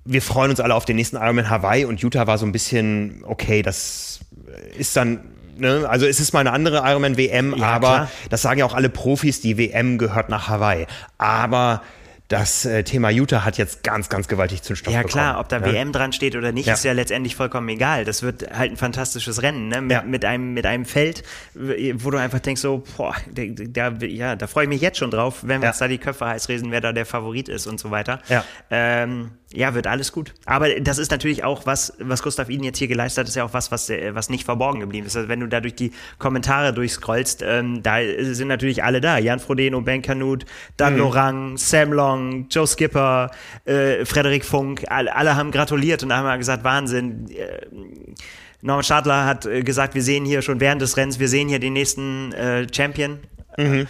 wir 0.04 0.20
freuen 0.20 0.50
uns 0.50 0.60
alle 0.60 0.74
auf 0.74 0.84
den 0.84 0.96
nächsten 0.96 1.16
Ironman 1.16 1.48
Hawaii 1.48 1.84
und 1.86 2.00
Utah 2.00 2.26
war 2.26 2.36
so 2.36 2.44
ein 2.44 2.52
bisschen, 2.52 3.22
okay, 3.24 3.62
das 3.62 4.20
ist 4.76 4.96
dann, 4.96 5.20
ne, 5.56 5.86
also 5.88 6.06
es 6.06 6.20
ist 6.20 6.34
mal 6.34 6.40
eine 6.40 6.52
andere 6.52 6.82
Ironman 6.84 7.16
WM, 7.16 7.54
ja, 7.56 7.66
aber 7.66 7.88
klar. 7.88 8.10
das 8.28 8.42
sagen 8.42 8.58
ja 8.58 8.66
auch 8.66 8.74
alle 8.74 8.90
Profis, 8.90 9.40
die 9.40 9.56
WM 9.56 9.96
gehört 9.96 10.28
nach 10.28 10.48
Hawaii. 10.48 10.86
Aber 11.16 11.80
das 12.34 12.64
äh, 12.64 12.82
Thema 12.82 13.10
Utah 13.10 13.44
hat 13.44 13.58
jetzt 13.58 13.84
ganz, 13.84 14.08
ganz 14.08 14.26
gewaltig 14.26 14.62
Zündstoff 14.62 14.92
Ja 14.92 15.04
klar, 15.04 15.38
ob 15.38 15.48
da 15.48 15.58
ja? 15.58 15.66
WM 15.66 15.92
dran 15.92 16.12
steht 16.12 16.34
oder 16.34 16.50
nicht, 16.50 16.66
ja. 16.66 16.74
ist 16.74 16.84
ja 16.84 16.92
letztendlich 16.92 17.36
vollkommen 17.36 17.68
egal. 17.68 18.04
Das 18.04 18.24
wird 18.24 18.50
halt 18.52 18.72
ein 18.72 18.76
fantastisches 18.76 19.42
Rennen, 19.42 19.68
ne? 19.68 19.80
mit, 19.80 19.92
ja. 19.92 20.02
mit, 20.02 20.24
einem, 20.24 20.52
mit 20.52 20.66
einem 20.66 20.84
Feld, 20.84 21.22
wo 21.54 22.10
du 22.10 22.18
einfach 22.18 22.40
denkst 22.40 22.60
so, 22.60 22.82
boah, 22.96 23.14
da, 23.32 23.92
ja, 24.00 24.34
da 24.34 24.46
freue 24.48 24.64
ich 24.64 24.68
mich 24.68 24.80
jetzt 24.80 24.98
schon 24.98 25.12
drauf, 25.12 25.42
wenn 25.42 25.62
wir 25.62 25.68
uns 25.68 25.78
da 25.78 25.86
die 25.86 25.98
Köpfe 25.98 26.26
heiß 26.26 26.48
reden, 26.48 26.72
wer 26.72 26.80
da 26.80 26.92
der 26.92 27.06
Favorit 27.06 27.48
ist 27.48 27.68
und 27.68 27.78
so 27.78 27.92
weiter. 27.92 28.20
Ja. 28.28 28.44
Ähm, 28.68 29.30
ja, 29.54 29.74
wird 29.74 29.86
alles 29.86 30.12
gut. 30.12 30.34
Aber 30.46 30.68
das 30.80 30.98
ist 30.98 31.10
natürlich 31.10 31.44
auch 31.44 31.64
was, 31.64 31.94
was 31.98 32.22
Gustav 32.22 32.48
Iden 32.48 32.64
jetzt 32.64 32.78
hier 32.78 32.88
geleistet 32.88 33.22
hat, 33.22 33.28
ist 33.28 33.36
ja 33.36 33.44
auch 33.44 33.52
was, 33.52 33.70
was, 33.70 33.88
äh, 33.88 34.14
was 34.14 34.28
nicht 34.28 34.44
verborgen 34.44 34.80
geblieben 34.80 35.06
ist. 35.06 35.16
Also 35.16 35.28
wenn 35.28 35.40
du 35.40 35.46
da 35.46 35.60
durch 35.60 35.76
die 35.76 35.92
Kommentare 36.18 36.72
durchscrollst, 36.72 37.42
ähm, 37.46 37.82
da 37.82 37.98
sind 38.18 38.48
natürlich 38.48 38.82
alle 38.82 39.00
da. 39.00 39.18
Jan 39.18 39.38
Frodeno, 39.38 39.80
Ben 39.80 40.02
Canute, 40.02 40.46
Dan 40.76 40.94
mhm. 40.94 40.98
Lorang, 40.98 41.56
Sam 41.56 41.92
Long, 41.92 42.46
Joe 42.50 42.66
Skipper, 42.66 43.30
äh, 43.64 44.04
Frederik 44.04 44.44
Funk, 44.44 44.84
alle, 44.88 45.14
alle 45.14 45.36
haben 45.36 45.50
gratuliert 45.50 46.02
und 46.02 46.12
haben 46.12 46.38
gesagt, 46.38 46.64
Wahnsinn. 46.64 47.30
Äh, 47.30 47.66
Norman 48.60 48.82
Stadler 48.82 49.26
hat 49.26 49.46
äh, 49.46 49.62
gesagt, 49.62 49.94
wir 49.94 50.02
sehen 50.02 50.24
hier 50.24 50.42
schon 50.42 50.58
während 50.58 50.82
des 50.82 50.96
Rennens, 50.96 51.18
wir 51.18 51.28
sehen 51.28 51.48
hier 51.48 51.58
den 51.58 51.74
nächsten 51.74 52.32
äh, 52.32 52.66
Champion. 52.74 53.18
Mhm. 53.58 53.86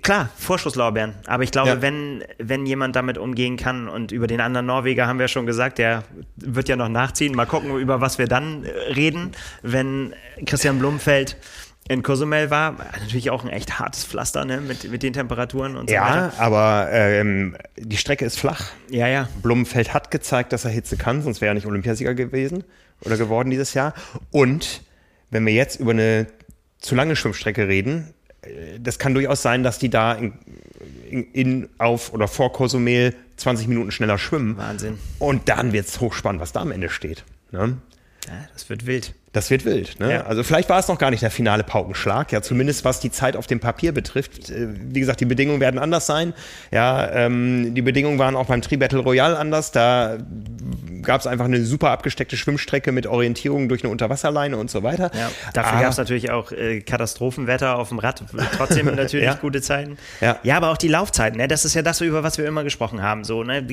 Klar, 0.00 0.30
Vorschusslorbeeren. 0.36 1.14
Aber 1.26 1.42
ich 1.42 1.50
glaube, 1.50 1.68
ja. 1.68 1.82
wenn, 1.82 2.24
wenn 2.38 2.64
jemand 2.64 2.96
damit 2.96 3.18
umgehen 3.18 3.58
kann 3.58 3.88
und 3.88 4.10
über 4.10 4.26
den 4.26 4.40
anderen 4.40 4.64
Norweger 4.64 5.06
haben 5.06 5.18
wir 5.18 5.28
schon 5.28 5.44
gesagt, 5.44 5.76
der 5.76 6.04
wird 6.36 6.70
ja 6.70 6.76
noch 6.76 6.88
nachziehen. 6.88 7.34
Mal 7.34 7.44
gucken, 7.44 7.76
über 7.78 8.00
was 8.00 8.16
wir 8.16 8.26
dann 8.26 8.64
äh, 8.64 8.70
reden, 8.94 9.32
wenn 9.60 10.14
Christian 10.46 10.78
Blumfeld 10.78 11.36
in 11.88 12.02
Cozumel 12.02 12.50
war. 12.50 12.76
Natürlich 13.00 13.28
auch 13.28 13.44
ein 13.44 13.50
echt 13.50 13.78
hartes 13.78 14.04
Pflaster 14.04 14.46
ne? 14.46 14.62
mit, 14.62 14.90
mit 14.90 15.02
den 15.02 15.12
Temperaturen 15.12 15.76
und 15.76 15.90
so 15.90 15.94
ja, 15.94 16.02
weiter. 16.02 16.32
Ja, 16.38 16.42
aber 16.42 16.88
ähm, 16.90 17.56
die 17.76 17.98
Strecke 17.98 18.24
ist 18.24 18.38
flach. 18.38 18.70
Ja, 18.88 19.08
ja. 19.08 19.28
Blumfeld 19.42 19.92
hat 19.92 20.10
gezeigt, 20.10 20.54
dass 20.54 20.64
er 20.64 20.70
Hitze 20.70 20.96
kann, 20.96 21.20
sonst 21.20 21.42
wäre 21.42 21.50
er 21.50 21.54
nicht 21.54 21.66
Olympiasieger 21.66 22.14
gewesen 22.14 22.64
oder 23.02 23.18
geworden 23.18 23.50
dieses 23.50 23.74
Jahr. 23.74 23.92
Und 24.30 24.82
wenn 25.30 25.44
wir 25.44 25.52
jetzt 25.52 25.80
über 25.80 25.90
eine 25.90 26.28
zu 26.78 26.94
lange 26.94 27.14
Schwimmstrecke 27.14 27.68
reden, 27.68 28.14
das 28.80 28.98
kann 28.98 29.14
durchaus 29.14 29.42
sein, 29.42 29.62
dass 29.62 29.78
die 29.78 29.90
da 29.90 30.14
in, 30.14 30.32
in, 31.32 31.68
auf 31.78 32.12
oder 32.12 32.26
vor 32.26 32.52
Cozumel 32.52 33.14
20 33.36 33.68
Minuten 33.68 33.90
schneller 33.92 34.18
schwimmen. 34.18 34.56
Wahnsinn. 34.56 34.98
Und 35.18 35.48
dann 35.48 35.72
wird 35.72 35.86
es 35.86 36.00
hochspannend, 36.00 36.40
was 36.40 36.52
da 36.52 36.60
am 36.60 36.72
Ende 36.72 36.88
steht. 36.88 37.24
Ne? 37.52 37.78
Ja, 38.26 38.48
das 38.52 38.68
wird 38.68 38.86
wild. 38.86 39.14
Das 39.32 39.48
wird 39.50 39.64
wild. 39.64 39.98
Ne? 39.98 40.12
Ja. 40.12 40.26
Also 40.26 40.42
vielleicht 40.42 40.68
war 40.68 40.78
es 40.78 40.88
noch 40.88 40.98
gar 40.98 41.10
nicht 41.10 41.22
der 41.22 41.30
finale 41.30 41.64
Paukenschlag. 41.64 42.32
Ja, 42.32 42.42
zumindest 42.42 42.84
was 42.84 43.00
die 43.00 43.10
Zeit 43.10 43.34
auf 43.34 43.46
dem 43.46 43.60
Papier 43.60 43.92
betrifft. 43.92 44.50
Äh, 44.50 44.68
wie 44.90 45.00
gesagt, 45.00 45.20
die 45.20 45.24
Bedingungen 45.24 45.58
werden 45.58 45.78
anders 45.78 46.06
sein. 46.06 46.34
Ja, 46.70 47.10
ähm, 47.10 47.74
die 47.74 47.80
Bedingungen 47.80 48.18
waren 48.18 48.36
auch 48.36 48.46
beim 48.46 48.60
Tri-Battle 48.60 48.98
Royale 48.98 49.38
anders. 49.38 49.72
Da 49.72 50.18
gab 51.00 51.22
es 51.22 51.26
einfach 51.26 51.46
eine 51.46 51.64
super 51.64 51.90
abgesteckte 51.90 52.36
Schwimmstrecke 52.36 52.92
mit 52.92 53.06
Orientierung 53.06 53.70
durch 53.70 53.82
eine 53.82 53.90
Unterwasserleine 53.90 54.58
und 54.58 54.70
so 54.70 54.82
weiter. 54.82 55.10
Ja, 55.14 55.30
dafür 55.54 55.80
gab 55.80 55.92
es 55.92 55.96
natürlich 55.96 56.30
auch 56.30 56.52
äh, 56.52 56.82
Katastrophenwetter 56.82 57.76
auf 57.78 57.88
dem 57.88 58.00
Rad. 58.00 58.22
Trotzdem 58.56 58.86
natürlich 58.94 59.24
ja. 59.24 59.34
gute 59.34 59.62
Zeiten. 59.62 59.96
Ja. 60.20 60.38
ja, 60.42 60.58
aber 60.58 60.70
auch 60.70 60.78
die 60.78 60.88
Laufzeiten. 60.88 61.38
Ne? 61.38 61.48
Das 61.48 61.64
ist 61.64 61.72
ja 61.72 61.80
das, 61.80 62.02
über 62.02 62.22
was 62.22 62.36
wir 62.36 62.46
immer 62.46 62.64
gesprochen 62.64 63.00
haben. 63.00 63.24
So, 63.24 63.44
ne? 63.44 63.66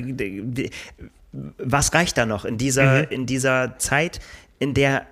Was 1.57 1.93
reicht 1.93 2.17
da 2.17 2.25
noch 2.25 2.45
in 2.45 2.57
dieser, 2.57 3.01
mhm. 3.01 3.07
in 3.09 3.25
dieser 3.25 3.77
Zeit, 3.77 4.21
in 4.57 4.73
der 4.73 5.05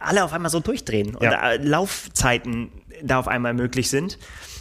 alle 0.00 0.24
auf 0.24 0.32
einmal 0.32 0.50
so 0.50 0.60
durchdrehen 0.60 1.14
und 1.14 1.24
ja. 1.24 1.52
Laufzeiten 1.54 2.70
da 3.02 3.18
auf 3.18 3.28
einmal 3.28 3.54
möglich 3.54 3.90
sind? 3.90 4.18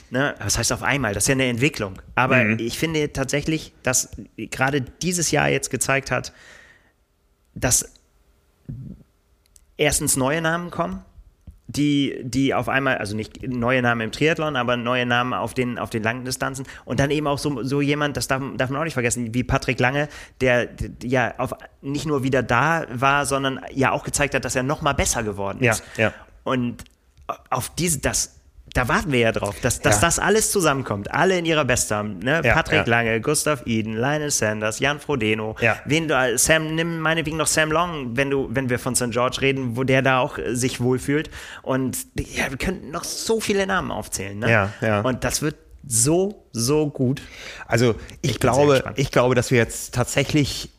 Ne? 0.10 0.35
Was 0.40 0.57
heißt 0.57 0.72
auf 0.72 0.84
einmal? 0.84 1.14
Das 1.14 1.23
ist 1.23 1.27
ja 1.27 1.34
eine 1.34 1.45
Entwicklung. 1.45 2.02
Aber 2.15 2.44
mhm. 2.44 2.57
ich 2.60 2.77
finde 2.77 3.14
tatsächlich, 3.14 3.73
dass 3.84 4.10
gerade 4.38 4.81
dieses 4.81 5.31
Jahr 5.31 5.49
jetzt 5.49 5.69
gezeigt 5.69 6.11
hat, 6.11 6.34
dass 7.56 7.94
erstens 9.77 10.15
neue 10.15 10.41
Namen 10.41 10.72
kommen, 10.72 11.03
die, 11.76 12.20
die 12.24 12.54
auf 12.54 12.70
einmal, 12.70 12.98
also 12.98 13.16
nicht 13.16 13.48
neue 13.48 13.82
Namen 13.82 14.02
im 14.02 14.12
Triathlon, 14.12 14.56
aber 14.56 14.78
neue 14.78 15.06
Namen 15.06 15.34
auf 15.34 15.54
den, 15.54 15.78
auf 15.78 15.90
den 15.90 16.04
langen 16.04 16.26
Distanzen 16.26 16.66
und 16.86 17.00
dann 17.00 17.12
eben 17.12 17.28
auch 17.28 17.38
so, 17.38 17.64
so 17.64 17.82
jemand, 17.82 18.18
das 18.18 18.28
darf, 18.28 18.41
darf 18.58 18.70
man 18.70 18.80
auch 18.80 18.86
nicht 18.86 18.94
vergessen, 18.94 19.34
wie 19.34 19.44
Patrick 19.44 19.80
Lange, 19.80 20.10
der, 20.41 20.68
der 20.68 20.90
ja 21.04 21.34
auf, 21.38 21.54
nicht 21.82 22.06
nur 22.06 22.24
wieder 22.24 22.44
da 22.44 22.86
war, 22.91 23.26
sondern 23.26 23.60
ja 23.74 23.91
auch 23.91 24.04
gezeigt 24.04 24.36
hat, 24.36 24.45
dass 24.45 24.56
er 24.56 24.64
noch 24.64 24.82
mal 24.82 24.94
besser 24.94 25.24
geworden 25.24 25.64
ist. 25.64 25.84
Ja, 25.98 26.04
ja. 26.06 26.14
Und 26.44 26.84
auf 27.50 27.70
diese, 27.70 28.00
das, 28.00 28.40
da 28.74 28.88
warten 28.88 29.12
wir 29.12 29.20
ja 29.20 29.32
drauf, 29.32 29.60
dass, 29.62 29.82
dass 29.82 29.95
ja. 29.95 30.02
das 30.02 30.18
alles 30.18 30.52
zusammenkommt. 30.52 31.12
Alle 31.14 31.38
in 31.38 31.45
ihrer 31.45 31.64
Bestform. 31.64 32.20
Ne? 32.20 32.41
Ja, 32.44 32.54
Patrick 32.56 32.88
ja. 32.88 32.90
Lange, 32.90 33.22
Gustav 33.22 33.62
Eden, 33.68 33.94
Lionel 33.94 34.32
Sanders, 34.32 34.80
Jan 34.80 35.00
Frodeno. 35.00 35.56
Wen 35.86 36.08
du, 36.08 36.38
Sam, 36.38 36.74
nimm 36.74 37.00
meinetwegen 37.00 37.38
noch 37.38 37.48
Sam 37.48 37.72
Long, 37.72 38.18
wenn, 38.18 38.32
du, 38.32 38.50
wenn 38.52 38.70
wir 38.72 38.80
von 38.80 38.95
St. 38.95 39.12
George 39.12 39.41
reden, 39.41 39.78
wo 39.78 39.84
der 39.84 40.02
da 40.02 40.20
auch 40.20 40.40
äh, 40.40 40.56
sich 40.56 40.82
wohlfühlt. 40.82 41.30
Und 41.62 41.98
ja, 42.18 42.50
wir 42.50 42.58
könnten 42.58 42.90
noch 42.90 43.04
so 43.04 43.40
viele 43.40 43.68
Namen 43.68 43.91
aufzählen. 43.91 44.40
Ne? 44.40 44.50
Ja, 44.50 44.74
ja. 44.82 45.02
Und 45.02 45.24
das 45.24 45.44
wird 45.44 45.56
so, 45.86 46.48
so 46.52 46.90
gut. 46.90 47.22
Also 47.68 47.94
ich, 48.22 48.32
ich 48.32 48.40
glaube, 48.40 48.84
ich 48.95 49.12
glaube, 49.12 49.36
dass 49.36 49.52
wir 49.52 49.60
jetzt 49.60 49.94
tatsächlich 49.94 50.72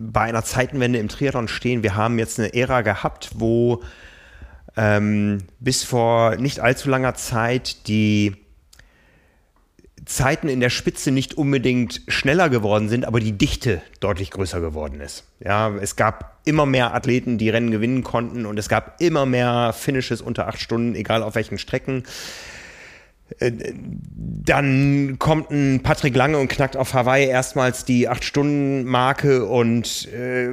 bei 0.00 0.22
einer 0.22 0.42
Zeitenwende 0.42 0.98
im 0.98 1.08
Triathlon 1.08 1.48
stehen. 1.48 1.82
Wir 1.82 1.96
haben 1.96 2.18
jetzt 2.18 2.38
eine 2.38 2.54
Ära 2.54 2.80
gehabt, 2.80 3.30
wo 3.34 3.82
ähm, 4.76 5.38
bis 5.60 5.84
vor 5.84 6.36
nicht 6.36 6.60
allzu 6.60 6.88
langer 6.88 7.14
Zeit 7.14 7.88
die 7.88 8.36
Zeiten 10.04 10.48
in 10.48 10.60
der 10.60 10.70
Spitze 10.70 11.12
nicht 11.12 11.34
unbedingt 11.34 12.02
schneller 12.08 12.48
geworden 12.48 12.88
sind, 12.88 13.04
aber 13.04 13.20
die 13.20 13.32
Dichte 13.32 13.82
deutlich 14.00 14.30
größer 14.30 14.60
geworden 14.60 15.00
ist. 15.00 15.24
Ja, 15.40 15.70
es 15.76 15.94
gab 15.94 16.38
immer 16.44 16.66
mehr 16.66 16.94
Athleten, 16.94 17.38
die 17.38 17.50
Rennen 17.50 17.70
gewinnen 17.70 18.02
konnten 18.02 18.44
und 18.44 18.58
es 18.58 18.68
gab 18.68 19.00
immer 19.00 19.26
mehr 19.26 19.72
Finishes 19.72 20.20
unter 20.20 20.48
acht 20.48 20.60
Stunden, 20.60 20.96
egal 20.96 21.22
auf 21.22 21.36
welchen 21.36 21.58
Strecken. 21.58 22.02
Äh, 23.38 23.52
dann 24.44 25.18
kommt 25.18 25.50
ein 25.50 25.80
Patrick 25.82 26.16
Lange 26.16 26.38
und 26.38 26.48
knackt 26.48 26.76
auf 26.76 26.94
Hawaii 26.94 27.26
erstmals 27.26 27.84
die 27.84 28.08
8-Stunden-Marke 28.08 29.44
und 29.44 30.08
äh, 30.12 30.48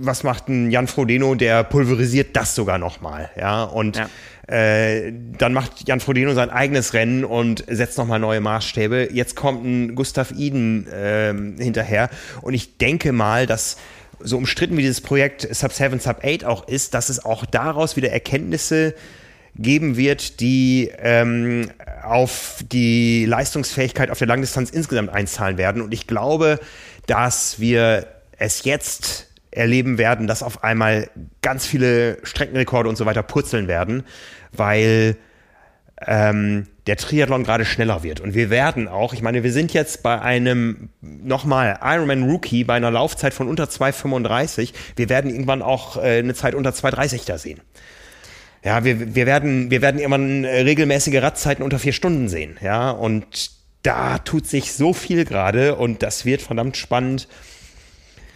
was 0.00 0.22
macht 0.22 0.48
ein 0.48 0.70
Jan 0.70 0.86
Frodeno, 0.86 1.34
der 1.34 1.64
pulverisiert 1.64 2.36
das 2.36 2.54
sogar 2.54 2.78
nochmal, 2.78 3.30
ja, 3.36 3.64
und 3.64 3.96
ja. 3.96 4.08
Äh, 4.48 5.12
dann 5.38 5.52
macht 5.52 5.88
Jan 5.88 5.98
Frodeno 5.98 6.32
sein 6.32 6.50
eigenes 6.50 6.94
Rennen 6.94 7.24
und 7.24 7.64
setzt 7.66 7.98
nochmal 7.98 8.20
neue 8.20 8.40
Maßstäbe. 8.40 9.08
Jetzt 9.12 9.34
kommt 9.34 9.64
ein 9.64 9.96
Gustav 9.96 10.30
Iden 10.30 10.86
äh, 10.86 11.34
hinterher 11.60 12.10
und 12.42 12.54
ich 12.54 12.78
denke 12.78 13.12
mal, 13.12 13.46
dass 13.46 13.76
so 14.20 14.36
umstritten 14.36 14.76
wie 14.76 14.82
dieses 14.82 15.00
Projekt 15.00 15.52
Sub 15.52 15.72
7, 15.72 15.98
Sub 15.98 16.24
8 16.24 16.44
auch 16.44 16.68
ist, 16.68 16.94
dass 16.94 17.08
es 17.08 17.24
auch 17.24 17.44
daraus 17.44 17.96
wieder 17.96 18.10
Erkenntnisse 18.10 18.94
geben 19.58 19.96
wird, 19.96 20.40
die 20.40 20.90
ähm, 20.98 21.70
auf 22.06 22.62
die 22.70 23.26
Leistungsfähigkeit 23.26 24.10
auf 24.10 24.18
der 24.18 24.28
Langdistanz 24.28 24.70
insgesamt 24.70 25.10
einzahlen 25.10 25.58
werden. 25.58 25.82
Und 25.82 25.92
ich 25.92 26.06
glaube, 26.06 26.60
dass 27.06 27.60
wir 27.60 28.06
es 28.38 28.64
jetzt 28.64 29.26
erleben 29.50 29.98
werden, 29.98 30.26
dass 30.26 30.42
auf 30.42 30.62
einmal 30.62 31.08
ganz 31.42 31.66
viele 31.66 32.18
Streckenrekorde 32.22 32.88
und 32.88 32.96
so 32.96 33.06
weiter 33.06 33.22
purzeln 33.22 33.68
werden, 33.68 34.04
weil 34.52 35.16
ähm, 36.06 36.66
der 36.86 36.96
Triathlon 36.96 37.42
gerade 37.42 37.64
schneller 37.64 38.02
wird. 38.02 38.20
Und 38.20 38.34
wir 38.34 38.50
werden 38.50 38.86
auch, 38.86 39.14
ich 39.14 39.22
meine, 39.22 39.42
wir 39.42 39.52
sind 39.52 39.72
jetzt 39.72 40.02
bei 40.02 40.20
einem, 40.20 40.90
nochmal, 41.00 41.78
Ironman 41.82 42.24
Rookie 42.24 42.64
bei 42.64 42.74
einer 42.74 42.90
Laufzeit 42.90 43.32
von 43.32 43.48
unter 43.48 43.64
2,35. 43.64 44.72
Wir 44.94 45.08
werden 45.08 45.30
irgendwann 45.30 45.62
auch 45.62 45.96
äh, 45.96 46.18
eine 46.18 46.34
Zeit 46.34 46.54
unter 46.54 46.70
2,30 46.70 47.26
da 47.26 47.38
sehen. 47.38 47.60
Ja, 48.66 48.82
wir, 48.82 49.14
wir 49.14 49.26
werden, 49.26 49.70
wir 49.70 49.80
werden 49.80 50.00
irgendwann 50.00 50.42
äh, 50.42 50.62
regelmäßige 50.62 51.22
Radzeiten 51.22 51.62
unter 51.62 51.78
vier 51.78 51.92
Stunden 51.92 52.28
sehen. 52.28 52.56
Ja, 52.60 52.90
und 52.90 53.52
da 53.82 54.18
tut 54.18 54.48
sich 54.48 54.72
so 54.72 54.92
viel 54.92 55.24
gerade 55.24 55.76
und 55.76 56.02
das 56.02 56.24
wird 56.24 56.42
verdammt 56.42 56.76
spannend. 56.76 57.28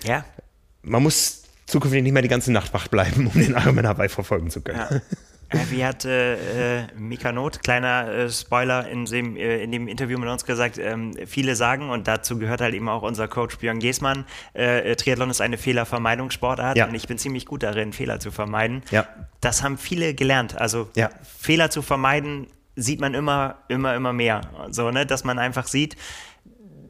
Ja. 0.04 0.24
Man 0.82 1.02
muss 1.02 1.42
zukünftig 1.66 2.04
nicht 2.04 2.12
mehr 2.12 2.22
die 2.22 2.28
ganze 2.28 2.52
Nacht 2.52 2.72
wach 2.72 2.86
bleiben, 2.86 3.26
um 3.26 3.32
den 3.32 3.54
Ironman 3.54 3.82
dabei 3.82 4.08
verfolgen 4.08 4.50
zu 4.50 4.60
können. 4.60 4.78
Ja. 4.78 5.00
Wie 5.68 5.84
hat 5.84 6.04
äh, 6.04 6.86
Mika 6.96 7.32
Not, 7.32 7.62
kleiner 7.62 8.08
äh, 8.08 8.30
Spoiler, 8.30 8.88
in 8.88 9.04
dem, 9.04 9.36
äh, 9.36 9.62
in 9.62 9.72
dem 9.72 9.88
Interview 9.88 10.18
mit 10.18 10.28
uns 10.28 10.44
gesagt, 10.44 10.78
ähm, 10.78 11.12
viele 11.26 11.56
sagen, 11.56 11.90
und 11.90 12.06
dazu 12.06 12.38
gehört 12.38 12.60
halt 12.60 12.74
eben 12.74 12.88
auch 12.88 13.02
unser 13.02 13.26
Coach 13.26 13.58
Björn 13.58 13.80
Giesmann, 13.80 14.26
äh, 14.52 14.94
Triathlon 14.94 15.30
ist 15.30 15.40
eine 15.40 15.58
Fehlervermeidungssportart 15.58 16.76
ja. 16.76 16.86
und 16.86 16.94
ich 16.94 17.08
bin 17.08 17.18
ziemlich 17.18 17.46
gut 17.46 17.62
darin, 17.64 17.92
Fehler 17.92 18.20
zu 18.20 18.30
vermeiden. 18.30 18.82
Ja. 18.90 19.06
Das 19.40 19.62
haben 19.62 19.76
viele 19.76 20.14
gelernt. 20.14 20.56
Also 20.56 20.88
ja. 20.94 21.10
Fehler 21.22 21.70
zu 21.70 21.82
vermeiden 21.82 22.46
sieht 22.76 23.00
man 23.00 23.14
immer, 23.14 23.58
immer, 23.68 23.94
immer 23.94 24.12
mehr. 24.12 24.42
So, 24.70 24.90
ne? 24.90 25.04
Dass 25.04 25.24
man 25.24 25.38
einfach 25.38 25.66
sieht, 25.66 25.96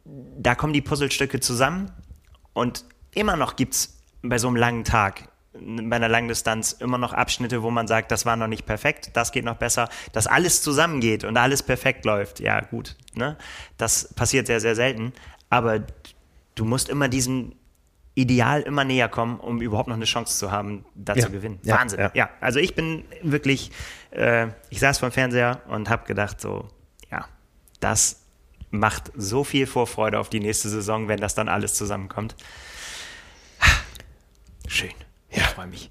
da 0.04 0.54
kommen 0.54 0.72
die 0.72 0.82
Puzzlestücke 0.82 1.40
zusammen 1.40 1.90
und 2.52 2.84
immer 3.12 3.36
noch 3.36 3.56
gibt 3.56 3.74
es 3.74 4.00
bei 4.22 4.38
so 4.38 4.48
einem 4.48 4.56
langen 4.56 4.84
Tag 4.84 5.29
bei 5.52 5.96
einer 5.96 6.08
Langdistanz 6.08 6.72
immer 6.72 6.98
noch 6.98 7.12
Abschnitte, 7.12 7.62
wo 7.62 7.70
man 7.70 7.88
sagt, 7.88 8.12
das 8.12 8.24
war 8.24 8.36
noch 8.36 8.46
nicht 8.46 8.66
perfekt, 8.66 9.10
das 9.14 9.32
geht 9.32 9.44
noch 9.44 9.56
besser, 9.56 9.88
dass 10.12 10.26
alles 10.26 10.62
zusammengeht 10.62 11.24
und 11.24 11.36
alles 11.36 11.62
perfekt 11.62 12.04
läuft. 12.04 12.40
Ja, 12.40 12.60
gut, 12.60 12.96
ne? 13.14 13.36
Das 13.76 14.14
passiert 14.14 14.46
sehr, 14.46 14.60
sehr 14.60 14.76
selten. 14.76 15.12
Aber 15.48 15.80
du 16.54 16.64
musst 16.64 16.88
immer 16.88 17.08
diesem 17.08 17.54
Ideal 18.14 18.62
immer 18.62 18.84
näher 18.84 19.08
kommen, 19.08 19.40
um 19.40 19.60
überhaupt 19.60 19.88
noch 19.88 19.96
eine 19.96 20.04
Chance 20.04 20.38
zu 20.38 20.50
haben, 20.50 20.84
da 20.94 21.14
ja. 21.14 21.24
zu 21.24 21.30
gewinnen. 21.30 21.58
Ja, 21.62 21.76
Wahnsinn. 21.76 22.00
Ja. 22.00 22.10
ja. 22.14 22.30
also 22.40 22.58
ich 22.58 22.74
bin 22.74 23.04
wirklich, 23.22 23.70
äh, 24.10 24.48
ich 24.68 24.80
saß 24.80 24.98
vor 24.98 25.08
dem 25.08 25.12
Fernseher 25.12 25.62
und 25.68 25.88
habe 25.88 26.06
gedacht, 26.06 26.40
so, 26.40 26.68
ja, 27.10 27.26
das 27.80 28.22
macht 28.70 29.10
so 29.16 29.42
viel 29.42 29.66
Vorfreude 29.66 30.18
auf 30.18 30.28
die 30.28 30.40
nächste 30.40 30.68
Saison, 30.68 31.08
wenn 31.08 31.20
das 31.20 31.34
dann 31.34 31.48
alles 31.48 31.74
zusammenkommt. 31.74 32.36
Schön. 34.68 34.90
Ja. 35.30 35.38
Ich 35.38 35.46
freue 35.46 35.66
mich. 35.66 35.90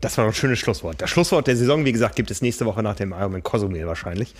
Das 0.00 0.18
war 0.18 0.26
ein 0.26 0.32
schönes 0.32 0.58
Schlusswort. 0.58 1.00
Das 1.00 1.10
Schlusswort 1.10 1.46
der 1.46 1.56
Saison, 1.56 1.84
wie 1.84 1.92
gesagt, 1.92 2.16
gibt 2.16 2.30
es 2.30 2.42
nächste 2.42 2.66
Woche 2.66 2.82
nach 2.82 2.96
dem 2.96 3.12
Ironman 3.12 3.42
Cozumel 3.42 3.86
wahrscheinlich. 3.86 4.34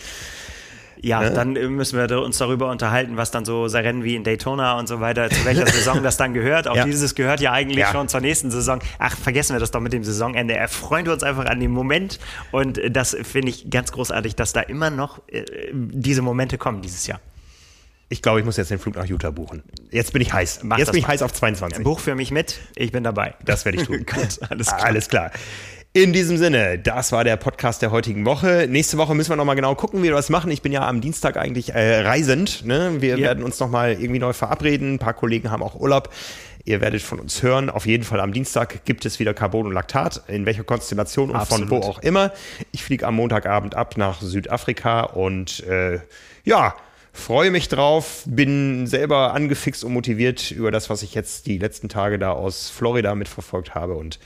Ja, 1.01 1.21
ne? 1.21 1.33
dann 1.33 1.53
müssen 1.53 1.99
wir 1.99 2.23
uns 2.23 2.39
darüber 2.39 2.71
unterhalten, 2.71 3.17
was 3.17 3.31
dann 3.31 3.45
so 3.45 3.65
Rennen 3.65 4.05
wie 4.05 4.15
in 4.15 4.23
Daytona 4.23 4.79
und 4.79 4.89
so 4.89 5.01
weiter, 5.01 5.31
zu 5.31 5.45
welcher 5.45 5.67
Saison 5.67 6.03
das 6.03 6.17
dann 6.17 6.33
gehört. 6.33 6.69
Auch 6.69 6.77
ja. 6.77 6.85
dieses 6.85 7.15
gehört 7.15 7.41
ja 7.41 7.53
eigentlich 7.53 7.79
ja. 7.79 7.91
schon 7.91 8.09
zur 8.09 8.21
nächsten 8.21 8.51
Saison. 8.51 8.81
Ach, 8.99 9.17
vergessen 9.17 9.55
wir 9.55 9.61
das 9.61 9.73
doch 9.73 9.81
mit 9.81 9.93
dem 9.93 10.05
Saisonende. 10.05 10.55
Erfreuen 10.55 11.05
wir 11.07 11.13
uns 11.13 11.25
einfach 11.25 11.47
an 11.47 11.59
dem 11.59 11.73
Moment. 11.73 12.21
Und 12.53 12.81
das 12.91 13.17
finde 13.23 13.49
ich 13.51 13.69
ganz 13.71 13.91
großartig, 13.93 14.37
dass 14.37 14.53
da 14.53 14.61
immer 14.61 14.91
noch 14.91 15.21
äh, 15.29 15.45
diese 15.73 16.23
Momente 16.23 16.59
kommen 16.59 16.83
dieses 16.83 17.07
Jahr 17.07 17.21
ich 18.13 18.21
glaube, 18.21 18.41
ich 18.41 18.45
muss 18.45 18.59
jetzt 18.59 18.71
den 18.71 18.79
Flug 18.79 18.95
nach 18.97 19.07
Utah 19.07 19.31
buchen. 19.31 19.63
Jetzt 19.91 20.13
bin 20.13 20.21
ich 20.21 20.35
heiß. 20.35 20.61
Mach 20.65 20.77
jetzt 20.77 20.93
bin 20.93 21.01
ich 21.01 21.09
heiß 21.09 21.23
auf 21.23 21.33
22. 21.33 21.83
Buch 21.83 21.99
für 21.99 22.15
mich 22.15 22.31
mit, 22.31 22.61
ich 22.77 22.93
bin 22.93 23.03
dabei. 23.03 23.35
Das 23.43 23.65
werde 23.65 23.79
ich 23.79 23.87
tun. 23.87 24.05
Gut, 24.07 24.39
alles 24.51 24.67
klar. 24.67 24.85
Alles 24.85 25.09
klar. 25.09 25.31
In 25.95 26.13
diesem 26.13 26.37
Sinne, 26.37 26.79
das 26.79 27.13
war 27.13 27.25
der 27.25 27.37
Podcast 27.37 27.81
der 27.81 27.91
heutigen 27.91 28.27
Woche. 28.27 28.67
Nächste 28.69 28.99
Woche 28.99 29.15
müssen 29.15 29.31
wir 29.31 29.37
nochmal 29.37 29.57
genau 29.57 29.75
gucken, 29.75 30.01
wie 30.01 30.09
wir 30.09 30.13
das 30.13 30.29
machen. 30.29 30.51
Ich 30.51 30.61
bin 30.61 30.73
ja 30.73 30.87
am 30.87 31.01
Dienstag 31.01 31.39
eigentlich 31.39 31.75
äh, 31.75 32.01
reisend. 32.01 32.67
Ne? 32.67 32.97
Wir 33.01 33.17
ja. 33.17 33.29
werden 33.29 33.45
uns 33.45 33.59
nochmal 33.61 33.93
irgendwie 33.93 34.21
neu 34.21 34.35
verabreden. 34.35 34.95
Ein 34.95 34.99
paar 34.99 35.15
Kollegen 35.15 35.51
haben 35.51 35.63
auch 35.63 35.75
Urlaub. 35.75 36.11
Ihr 36.65 36.83
werdet 36.83 37.01
von 37.01 37.19
uns 37.19 37.43
hören. 37.43 37.71
Auf 37.71 37.87
jeden 37.87 38.05
Fall 38.05 38.21
am 38.21 38.33
Dienstag 38.33 38.85
gibt 38.85 39.07
es 39.07 39.21
wieder 39.21 39.33
Carbon 39.33 39.67
und 39.67 39.73
Laktat, 39.73 40.23
in 40.29 40.45
welcher 40.45 40.65
Konstellation 40.65 41.31
und 41.31 41.37
Absolut. 41.37 41.69
von 41.71 41.83
wo 41.83 41.87
auch 41.87 41.99
immer. 42.01 42.31
Ich 42.73 42.85
fliege 42.85 43.07
am 43.07 43.17
Montagabend 43.17 43.75
ab 43.75 43.97
nach 43.97 44.21
Südafrika 44.21 45.01
und 45.01 45.61
äh, 45.65 46.01
ja, 46.45 46.75
freue 47.13 47.51
mich 47.51 47.69
drauf, 47.69 48.23
bin 48.27 48.87
selber 48.87 49.35
angefixt 49.35 49.85
und 49.85 49.93
motiviert 49.93 50.51
über 50.51 50.71
das, 50.71 50.91
was 50.91 51.03
ich 51.03 51.15
jetzt 51.15 51.47
die 51.47 51.59
letzten 51.59 51.89
Tage 51.89 52.19
da 52.19 52.33
aus 52.33 52.71
Florida 52.71 53.15
mitverfolgt 53.15 53.75
habe. 53.75 53.95
Und 53.95 54.19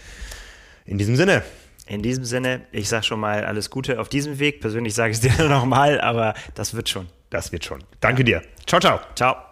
in 0.84 0.98
diesem 0.98 1.16
Sinne. 1.16 1.42
In 1.86 2.02
diesem 2.02 2.24
Sinne, 2.24 2.62
ich 2.72 2.88
sage 2.88 3.04
schon 3.04 3.20
mal 3.20 3.44
alles 3.44 3.70
Gute 3.70 4.00
auf 4.00 4.08
diesem 4.08 4.38
Weg. 4.38 4.60
Persönlich 4.60 4.94
sage 4.94 5.12
ich 5.12 5.18
es 5.18 5.36
dir 5.36 5.44
nochmal, 5.48 6.00
aber 6.00 6.34
das 6.54 6.74
wird 6.74 6.88
schon. 6.88 7.08
Das 7.30 7.52
wird 7.52 7.64
schon. 7.64 7.82
Danke 8.00 8.22
ja. 8.22 8.40
dir. 8.40 8.42
Ciao, 8.66 8.80
ciao. 8.80 9.00
Ciao. 9.14 9.45